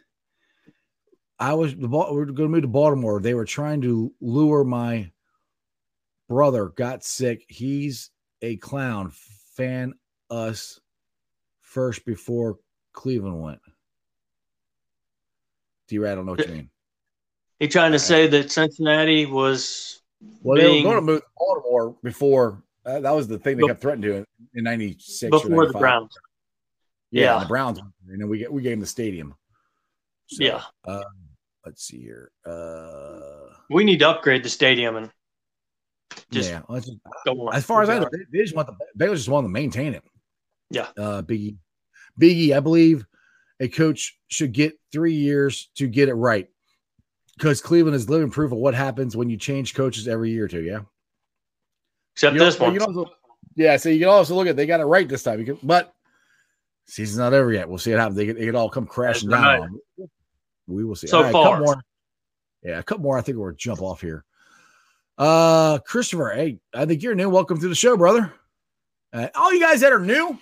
I 1.38 1.56
was 1.56 1.76
the 1.76 1.90
ball. 1.90 2.16
We 2.16 2.22
are 2.22 2.26
going 2.26 2.38
to 2.38 2.48
move 2.48 2.62
to 2.62 2.68
Baltimore. 2.68 3.20
They 3.20 3.34
were 3.34 3.46
trying 3.46 3.82
to 3.82 4.14
lure 4.22 4.64
my 4.64 5.12
brother 6.30 6.70
got 6.70 7.04
sick. 7.04 7.44
He's 7.50 8.12
a 8.42 8.56
clown. 8.58 9.12
Fan 9.56 9.94
us 10.30 10.80
first 11.60 12.06
before 12.06 12.60
Cleveland 12.94 13.42
went. 13.42 13.60
D 15.90 15.98
Rat, 15.98 16.14
I 16.14 16.16
don't 16.16 16.26
know 16.26 16.34
what 16.34 16.48
you 16.48 16.54
mean. 16.54 16.70
He 17.60 17.68
trying 17.68 17.92
to 17.92 18.00
say 18.00 18.28
that 18.28 18.50
Cincinnati 18.50 19.26
was 19.26 20.02
Well, 20.42 20.58
they 20.58 20.68
were 20.68 20.84
going 20.84 20.96
to 20.96 21.02
move 21.02 21.22
to 21.22 21.28
Baltimore 21.38 21.96
before. 22.02 22.64
Uh, 22.86 23.00
that 23.02 23.12
was 23.12 23.28
the 23.28 23.38
thing 23.38 23.58
they 23.58 23.68
kept 23.68 23.82
threatening 23.82 24.24
to 24.24 24.26
in 24.54 24.64
'96 24.64 25.30
before 25.30 25.68
the 25.68 25.74
Browns. 25.74 26.16
Yeah, 27.12 27.36
Yeah. 27.36 27.40
the 27.40 27.46
Browns, 27.48 27.80
and 27.80 28.22
then 28.22 28.28
we 28.30 28.38
get 28.40 28.52
we 28.52 28.62
gave 28.62 28.72
them 28.74 28.80
the 28.80 28.86
stadium. 28.88 29.36
So, 30.28 30.44
Yeah. 30.44 30.64
Uh, 30.86 31.04
let's 31.66 31.84
see 31.84 32.02
here. 32.02 32.32
Uh, 32.46 33.54
We 33.70 33.84
need 33.84 34.00
to 34.00 34.10
upgrade 34.10 34.44
the 34.44 34.50
stadium 34.50 34.96
and 34.96 35.12
just 36.32 36.50
yeah. 36.50 36.62
just- 36.74 36.92
as 37.54 37.66
far 37.66 37.82
as 37.84 37.90
I 37.90 38.00
know, 38.00 38.08
they, 38.12 38.20
they 38.32 38.40
just 38.44 38.56
want 38.56 38.68
the 38.68 38.76
Bengals 38.98 39.16
just 39.18 39.30
want 39.30 39.46
to 39.46 39.50
maintain 39.50 39.94
it. 39.94 40.04
Yeah. 40.70 40.88
Uh, 40.98 41.22
Biggie, 41.22 41.58
Biggie, 42.20 42.56
I 42.56 42.60
believe 42.62 43.06
a 43.60 43.68
coach 43.68 44.18
should 44.28 44.54
get 44.54 44.80
three 44.92 45.14
years 45.14 45.70
to 45.76 45.88
get 45.88 46.08
it 46.10 46.14
right 46.14 46.48
because 47.38 47.62
Cleveland 47.62 47.96
is 47.96 48.10
living 48.10 48.30
proof 48.32 48.52
of 48.52 48.58
what 48.58 48.74
happens 48.74 49.16
when 49.18 49.30
you 49.30 49.38
change 49.38 49.74
coaches 49.74 50.08
every 50.08 50.32
year 50.32 50.46
or 50.46 50.48
two. 50.48 50.64
Yeah. 50.64 50.82
except 52.14 52.34
You 52.36 52.40
this 52.40 52.60
one. 52.60 52.74
you 52.74 52.80
also- 52.82 53.12
yeah. 53.56 53.76
So 53.78 53.90
you 53.90 54.00
can 54.00 54.08
also 54.10 54.34
look 54.36 54.48
at 54.48 54.56
they 54.56 54.66
got 54.66 54.80
it 54.80 54.86
right 54.86 55.08
this 55.08 55.24
time. 55.24 55.40
You 55.40 55.46
can, 55.46 55.60
but 55.64 55.94
season's 56.86 57.18
not 57.18 57.34
over 57.34 57.52
yet. 57.52 57.68
We'll 57.70 57.78
see 57.78 57.92
what 57.92 58.00
happens. 58.00 58.18
They 58.18 58.28
could, 58.28 58.38
it 58.38 58.46
could 58.46 58.56
all 58.56 58.70
come 58.70 58.86
crashing 58.86 59.30
right. 59.30 59.60
down. 59.60 59.80
We 60.68 60.86
will 60.86 60.96
see. 60.96 61.08
So 61.08 61.22
right, 61.22 61.30
a 61.30 61.32
far. 61.32 61.50
couple 61.52 61.66
more. 61.66 61.84
Yeah, 62.64 62.80
a 62.80 62.84
couple 62.84 63.04
more. 63.04 63.18
I 63.18 63.22
think 63.22 63.38
we're 63.38 63.50
gonna 63.50 63.58
jump 63.58 63.82
off 63.82 64.02
here. 64.02 64.24
Uh, 65.18 65.80
Christopher, 65.80 66.32
hey, 66.36 66.60
I 66.74 66.86
think 66.86 67.04
you're 67.04 67.16
new. 67.16 67.30
Welcome 67.30 67.60
to 67.60 67.68
the 67.68 67.76
show, 67.76 67.98
brother. 67.98 68.34
Uh, 69.14 69.28
all 69.36 69.54
you 69.54 69.60
guys 69.60 69.82
that 69.82 69.92
are 69.92 70.00
new, 70.00 70.38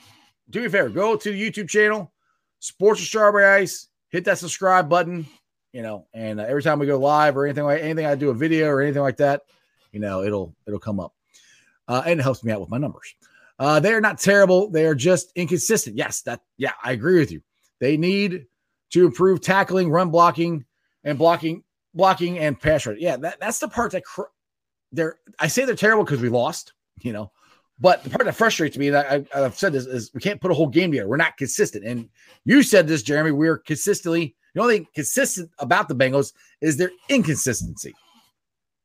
do 0.50 0.60
me 0.60 0.68
a 0.68 0.70
favor, 0.70 0.90
go 0.90 1.16
to 1.16 1.32
the 1.32 1.52
YouTube 1.52 1.68
channel, 1.70 2.12
Sports 2.60 3.02
of 3.02 3.08
Strawberry 3.08 3.46
Ice, 3.46 3.88
hit 4.10 4.26
that 4.26 4.38
subscribe 4.38 4.88
button, 4.88 5.26
you 5.74 5.82
know, 5.82 6.08
and 6.14 6.40
uh, 6.40 6.44
every 6.44 6.62
time 6.62 6.80
we 6.80 6.86
go 6.86 7.00
live 7.00 7.36
or 7.36 7.46
anything 7.46 7.64
like 7.64 7.82
anything 7.82 8.06
I 8.06 8.16
do 8.16 8.30
a 8.30 8.34
video 8.34 8.68
or 8.68 8.82
anything 8.82 9.02
like 9.02 9.18
that, 9.18 9.42
you 9.92 10.00
know, 10.00 10.24
it'll 10.24 10.56
it'll 10.68 10.80
come 10.80 11.00
up, 11.00 11.14
uh, 11.88 12.04
and 12.06 12.20
it 12.20 12.24
helps 12.24 12.44
me 12.44 12.52
out 12.52 12.62
with 12.62 12.70
my 12.70 12.78
numbers. 12.78 13.16
Uh, 13.60 13.80
they 13.80 13.94
are 13.94 14.02
not 14.02 14.20
terrible; 14.20 14.70
they 14.70 14.86
are 14.86 14.96
just 14.96 15.32
inconsistent. 15.36 15.98
Yes, 15.98 16.22
that 16.22 16.42
yeah, 16.58 16.72
I 16.84 16.94
agree 16.94 17.20
with 17.20 17.32
you. 17.32 17.42
They 17.80 17.98
need 17.98 18.46
to 18.92 19.06
improve 19.06 19.42
tackling, 19.42 19.90
run 19.90 20.10
blocking, 20.10 20.66
and 21.04 21.18
blocking, 21.18 21.64
blocking 21.94 22.40
and 22.40 22.60
pass 22.60 22.86
rush. 22.86 22.98
Yeah, 23.00 23.18
that, 23.18 23.40
that's 23.40 23.60
the 23.60 23.68
part 23.68 23.92
that 23.92 24.06
cr- 24.06 24.24
they're. 24.92 25.18
I 25.40 25.48
say 25.48 25.66
they're 25.66 25.76
terrible 25.76 26.04
because 26.06 26.22
we 26.22 26.30
lost, 26.30 26.74
you 27.02 27.14
know. 27.14 27.32
But 27.82 28.04
the 28.04 28.10
part 28.10 28.26
that 28.26 28.36
frustrates 28.36 28.78
me, 28.78 28.90
and 28.90 28.98
I, 28.98 29.26
I've 29.34 29.58
said 29.58 29.72
this, 29.72 29.86
is 29.86 30.12
we 30.14 30.20
can't 30.20 30.42
put 30.42 30.52
a 30.52 30.54
whole 30.54 30.68
game 30.68 30.92
together. 30.92 31.08
We're 31.08 31.18
not 31.18 31.38
consistent. 31.38 31.86
And 31.86 32.10
you 32.44 32.62
said 32.62 32.88
this, 32.88 33.04
Jeremy. 33.04 33.32
We're 33.32 33.58
consistently. 33.58 34.36
The 34.56 34.62
only 34.62 34.78
thing 34.78 34.88
consistent 34.96 35.52
about 35.60 35.88
the 35.88 35.96
Bengals 35.96 36.34
is 36.60 36.76
their 36.76 36.92
inconsistency. 37.08 37.94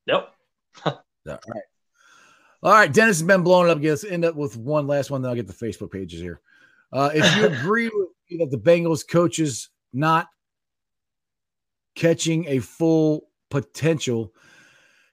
Yep. 0.06 0.34
All 2.64 2.72
right. 2.72 2.92
Dennis 2.92 3.18
has 3.18 3.26
been 3.26 3.42
blowing 3.42 3.68
it 3.68 3.72
up. 3.72 3.82
Let's 3.82 4.04
end 4.04 4.24
up 4.24 4.34
with 4.34 4.56
one 4.56 4.86
last 4.86 5.10
one. 5.10 5.22
Then 5.22 5.28
I'll 5.28 5.36
get 5.36 5.46
the 5.46 5.52
Facebook 5.52 5.92
pages 5.92 6.20
here. 6.20 6.40
Uh, 6.92 7.10
if 7.14 7.36
you 7.36 7.46
agree 7.58 7.90
with 7.92 8.08
me 8.30 8.38
that 8.38 8.50
the 8.50 8.58
Bengals 8.58 9.06
coaches 9.06 9.68
not 9.92 10.28
catching 11.94 12.46
a 12.48 12.58
full 12.58 13.28
potential. 13.50 14.32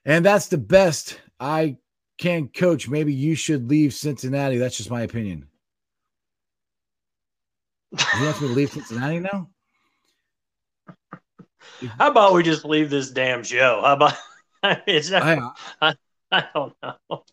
And 0.04 0.24
that's 0.24 0.48
the 0.48 0.58
best 0.58 1.20
I 1.38 1.76
can 2.18 2.48
coach. 2.48 2.88
Maybe 2.88 3.14
you 3.14 3.34
should 3.34 3.68
leave 3.68 3.94
Cincinnati. 3.94 4.58
That's 4.58 4.76
just 4.76 4.90
my 4.90 5.02
opinion. 5.02 5.46
You 7.92 8.24
want 8.24 8.40
me 8.40 8.48
to 8.48 8.54
leave 8.54 8.72
Cincinnati 8.72 9.20
now? 9.20 9.50
How 11.98 12.10
about 12.10 12.32
we 12.32 12.42
just 12.42 12.64
leave 12.64 12.90
this 12.90 13.10
damn 13.10 13.42
show? 13.42 13.82
How 13.84 13.92
about 13.94 14.14
it's 14.86 15.10
not, 15.10 15.22
I, 15.22 15.50
I, 15.80 15.94
I 16.30 16.44
don't 16.54 16.74
know. 16.82 17.24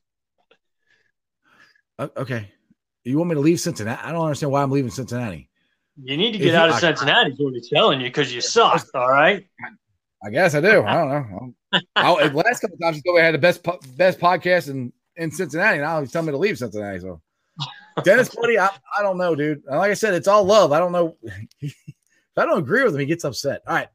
Uh, 1.99 2.07
okay. 2.17 2.49
You 3.03 3.17
want 3.17 3.29
me 3.29 3.35
to 3.35 3.41
leave 3.41 3.59
Cincinnati? 3.59 4.01
I 4.03 4.11
don't 4.11 4.23
understand 4.23 4.51
why 4.51 4.63
I'm 4.63 4.71
leaving 4.71 4.89
Cincinnati. 4.89 5.49
You 6.01 6.15
need 6.15 6.31
to 6.31 6.37
get 6.37 6.47
if 6.47 6.55
out 6.55 6.69
of 6.69 6.75
Cincinnati, 6.75 7.31
is 7.31 7.39
what 7.39 7.53
he's 7.53 7.69
telling 7.69 7.99
you, 7.99 8.07
because 8.07 8.33
you 8.33 8.39
suck. 8.39 8.85
All 8.95 9.11
right. 9.11 9.45
I 10.23 10.29
guess 10.29 10.55
I 10.55 10.61
do. 10.61 10.83
I 10.83 10.93
don't 10.93 11.09
know. 11.09 11.53
I, 11.95 12.27
last 12.27 12.61
couple 12.61 12.77
times, 12.77 12.97
he 12.97 13.01
told 13.01 13.17
me 13.17 13.21
I 13.21 13.25
had 13.25 13.33
the 13.33 13.39
best 13.39 13.63
best 13.97 14.19
podcast 14.19 14.69
in, 14.69 14.93
in 15.17 15.29
Cincinnati. 15.29 15.79
Now 15.79 15.99
he's 15.99 16.11
telling 16.11 16.27
me 16.27 16.31
to 16.31 16.37
leave 16.37 16.57
Cincinnati. 16.57 16.99
So, 16.99 17.21
Dennis, 18.03 18.33
buddy, 18.33 18.57
I, 18.57 18.69
I 18.97 19.01
don't 19.01 19.17
know, 19.17 19.35
dude. 19.35 19.63
Like 19.65 19.91
I 19.91 19.93
said, 19.93 20.13
it's 20.13 20.27
all 20.27 20.45
love. 20.45 20.71
I 20.71 20.79
don't 20.79 20.93
know. 20.93 21.17
if 21.61 21.75
I 22.37 22.45
don't 22.45 22.59
agree 22.59 22.83
with 22.83 22.93
him, 22.93 22.99
he 23.01 23.05
gets 23.05 23.25
upset. 23.25 23.61
All 23.67 23.75
right. 23.75 23.89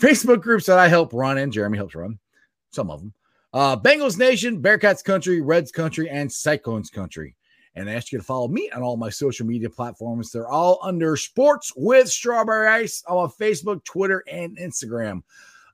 Facebook 0.00 0.40
groups 0.42 0.66
that 0.66 0.78
I 0.78 0.88
help 0.88 1.12
run 1.12 1.38
and 1.38 1.52
Jeremy 1.52 1.78
helps 1.78 1.94
run, 1.94 2.18
some 2.70 2.90
of 2.90 3.00
them. 3.00 3.12
Uh, 3.52 3.76
Bengals 3.76 4.18
Nation, 4.18 4.60
Bearcats 4.60 5.02
Country, 5.02 5.40
Reds 5.40 5.72
Country, 5.72 6.08
and 6.10 6.30
Cyclones 6.30 6.90
Country. 6.90 7.34
And 7.74 7.88
I 7.88 7.94
ask 7.94 8.12
you 8.12 8.18
to 8.18 8.24
follow 8.24 8.48
me 8.48 8.68
on 8.74 8.82
all 8.82 8.96
my 8.96 9.08
social 9.08 9.46
media 9.46 9.70
platforms. 9.70 10.30
They're 10.30 10.48
all 10.48 10.80
under 10.82 11.16
Sports 11.16 11.72
with 11.76 12.08
Strawberry 12.08 12.68
Ice 12.68 13.02
on 13.08 13.30
Facebook, 13.30 13.84
Twitter, 13.84 14.24
and 14.30 14.58
Instagram. 14.58 15.22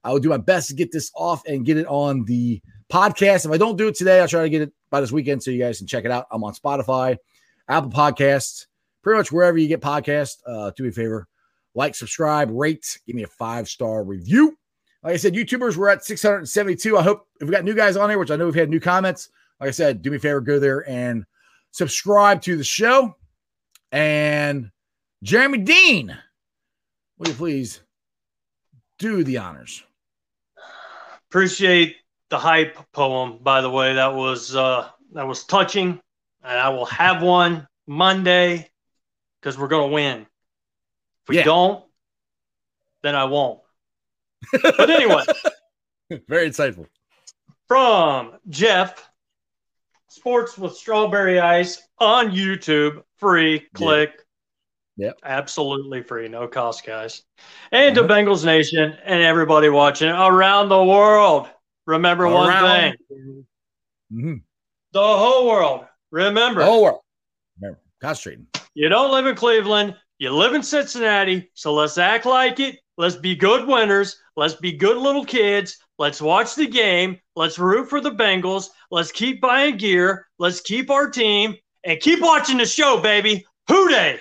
I 0.04 0.12
will 0.12 0.18
do 0.18 0.28
my 0.28 0.36
best 0.36 0.68
to 0.68 0.74
get 0.74 0.92
this 0.92 1.10
off 1.16 1.42
and 1.46 1.64
get 1.64 1.78
it 1.78 1.86
on 1.86 2.24
the 2.26 2.60
podcast. 2.92 3.46
If 3.46 3.52
I 3.52 3.56
don't 3.56 3.76
do 3.76 3.88
it 3.88 3.94
today, 3.94 4.20
I'll 4.20 4.28
try 4.28 4.42
to 4.42 4.50
get 4.50 4.62
it 4.62 4.72
by 4.90 5.00
this 5.00 5.12
weekend 5.12 5.42
so 5.42 5.50
you 5.50 5.58
guys 5.58 5.78
can 5.78 5.86
check 5.86 6.04
it 6.04 6.10
out. 6.10 6.26
I'm 6.30 6.44
on 6.44 6.52
Spotify, 6.52 7.16
Apple 7.68 7.90
Podcasts, 7.90 8.66
pretty 9.02 9.16
much 9.16 9.32
wherever 9.32 9.56
you 9.56 9.66
get 9.66 9.80
podcasts. 9.80 10.36
Uh, 10.46 10.70
do 10.76 10.82
me 10.82 10.90
a 10.90 10.92
favor, 10.92 11.26
like, 11.74 11.94
subscribe, 11.94 12.50
rate, 12.52 12.98
give 13.06 13.16
me 13.16 13.22
a 13.22 13.28
five 13.28 13.66
star 13.66 14.04
review. 14.04 14.58
Like 15.04 15.14
I 15.14 15.16
said, 15.18 15.34
YouTubers, 15.34 15.76
we're 15.76 15.90
at 15.90 16.02
672. 16.02 16.96
I 16.96 17.02
hope 17.02 17.28
if 17.38 17.46
we 17.46 17.52
got 17.52 17.62
new 17.62 17.74
guys 17.74 17.98
on 17.98 18.08
here, 18.08 18.18
which 18.18 18.30
I 18.30 18.36
know 18.36 18.46
we've 18.46 18.54
had 18.54 18.70
new 18.70 18.80
comments. 18.80 19.28
Like 19.60 19.68
I 19.68 19.72
said, 19.72 20.00
do 20.00 20.10
me 20.10 20.16
a 20.16 20.20
favor, 20.20 20.40
go 20.40 20.58
there 20.58 20.88
and 20.88 21.26
subscribe 21.72 22.40
to 22.42 22.56
the 22.56 22.64
show. 22.64 23.14
And 23.92 24.70
Jeremy 25.22 25.58
Dean, 25.58 26.16
will 27.18 27.28
you 27.28 27.34
please 27.34 27.80
do 28.98 29.22
the 29.24 29.38
honors? 29.38 29.84
Appreciate 31.28 31.96
the 32.30 32.38
hype 32.38 32.78
poem, 32.92 33.38
by 33.42 33.60
the 33.60 33.70
way. 33.70 33.94
That 33.94 34.14
was 34.14 34.56
uh 34.56 34.88
that 35.12 35.26
was 35.26 35.44
touching. 35.44 36.00
And 36.42 36.58
I 36.58 36.70
will 36.70 36.86
have 36.86 37.22
one 37.22 37.68
Monday 37.86 38.70
because 39.40 39.58
we're 39.58 39.68
gonna 39.68 39.92
win. 39.92 40.22
If 40.22 41.28
we 41.28 41.36
yeah. 41.36 41.44
don't, 41.44 41.84
then 43.02 43.14
I 43.14 43.24
won't. 43.24 43.63
But 44.52 44.90
anyway. 44.90 45.22
Very 46.28 46.48
insightful. 46.48 46.86
From 47.66 48.32
Jeff, 48.48 49.10
Sports 50.08 50.56
with 50.58 50.76
Strawberry 50.76 51.40
Ice 51.40 51.82
on 51.98 52.30
YouTube, 52.30 53.02
free. 53.16 53.60
Click. 53.74 54.24
Yep. 54.96 55.18
Absolutely 55.24 56.02
free, 56.02 56.28
no 56.28 56.46
cost, 56.46 56.86
guys. 56.86 57.22
And 57.72 57.94
to 57.96 58.04
uh-huh. 58.04 58.12
Bengals 58.12 58.44
Nation 58.44 58.96
and 59.04 59.22
everybody 59.22 59.68
watching 59.68 60.10
around 60.10 60.68
the 60.68 60.84
world. 60.84 61.48
Remember 61.86 62.24
around. 62.24 62.62
one 62.62 62.80
thing. 62.80 63.46
Mm-hmm. 64.12 64.34
The 64.92 65.00
whole 65.00 65.48
world. 65.48 65.86
Remember. 66.12 66.60
The 66.60 66.66
whole 66.66 66.82
world. 66.84 67.00
Remember. 67.60 67.80
Concentrating. 68.00 68.46
You 68.74 68.88
don't 68.88 69.10
live 69.10 69.26
in 69.26 69.34
Cleveland. 69.34 69.96
You 70.18 70.30
live 70.30 70.54
in 70.54 70.62
Cincinnati. 70.62 71.50
So 71.54 71.74
let's 71.74 71.98
act 71.98 72.24
like 72.24 72.60
it. 72.60 72.78
Let's 72.96 73.16
be 73.16 73.34
good 73.34 73.66
winners. 73.66 74.16
Let's 74.36 74.54
be 74.54 74.72
good 74.72 74.96
little 74.96 75.24
kids. 75.24 75.78
Let's 75.98 76.22
watch 76.22 76.54
the 76.54 76.66
game. 76.66 77.18
Let's 77.34 77.58
root 77.58 77.88
for 77.88 78.00
the 78.00 78.12
Bengals. 78.12 78.68
Let's 78.90 79.10
keep 79.10 79.40
buying 79.40 79.76
gear. 79.76 80.26
Let's 80.38 80.60
keep 80.60 80.90
our 80.90 81.10
team 81.10 81.56
and 81.84 81.98
keep 82.00 82.20
watching 82.20 82.58
the 82.58 82.66
show, 82.66 83.00
baby. 83.00 83.44
Who 83.68 83.88
Dey? 83.88 84.20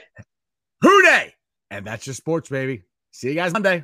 Who 0.81 1.01
Dey? 1.03 1.33
And 1.69 1.85
that's 1.85 2.07
your 2.07 2.15
sports, 2.15 2.49
baby. 2.49 2.83
See 3.11 3.29
you 3.29 3.35
guys 3.35 3.53
Monday. 3.53 3.83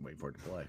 Wait 0.00 0.18
for 0.18 0.30
it 0.30 0.34
to 0.34 0.40
play. 0.40 0.64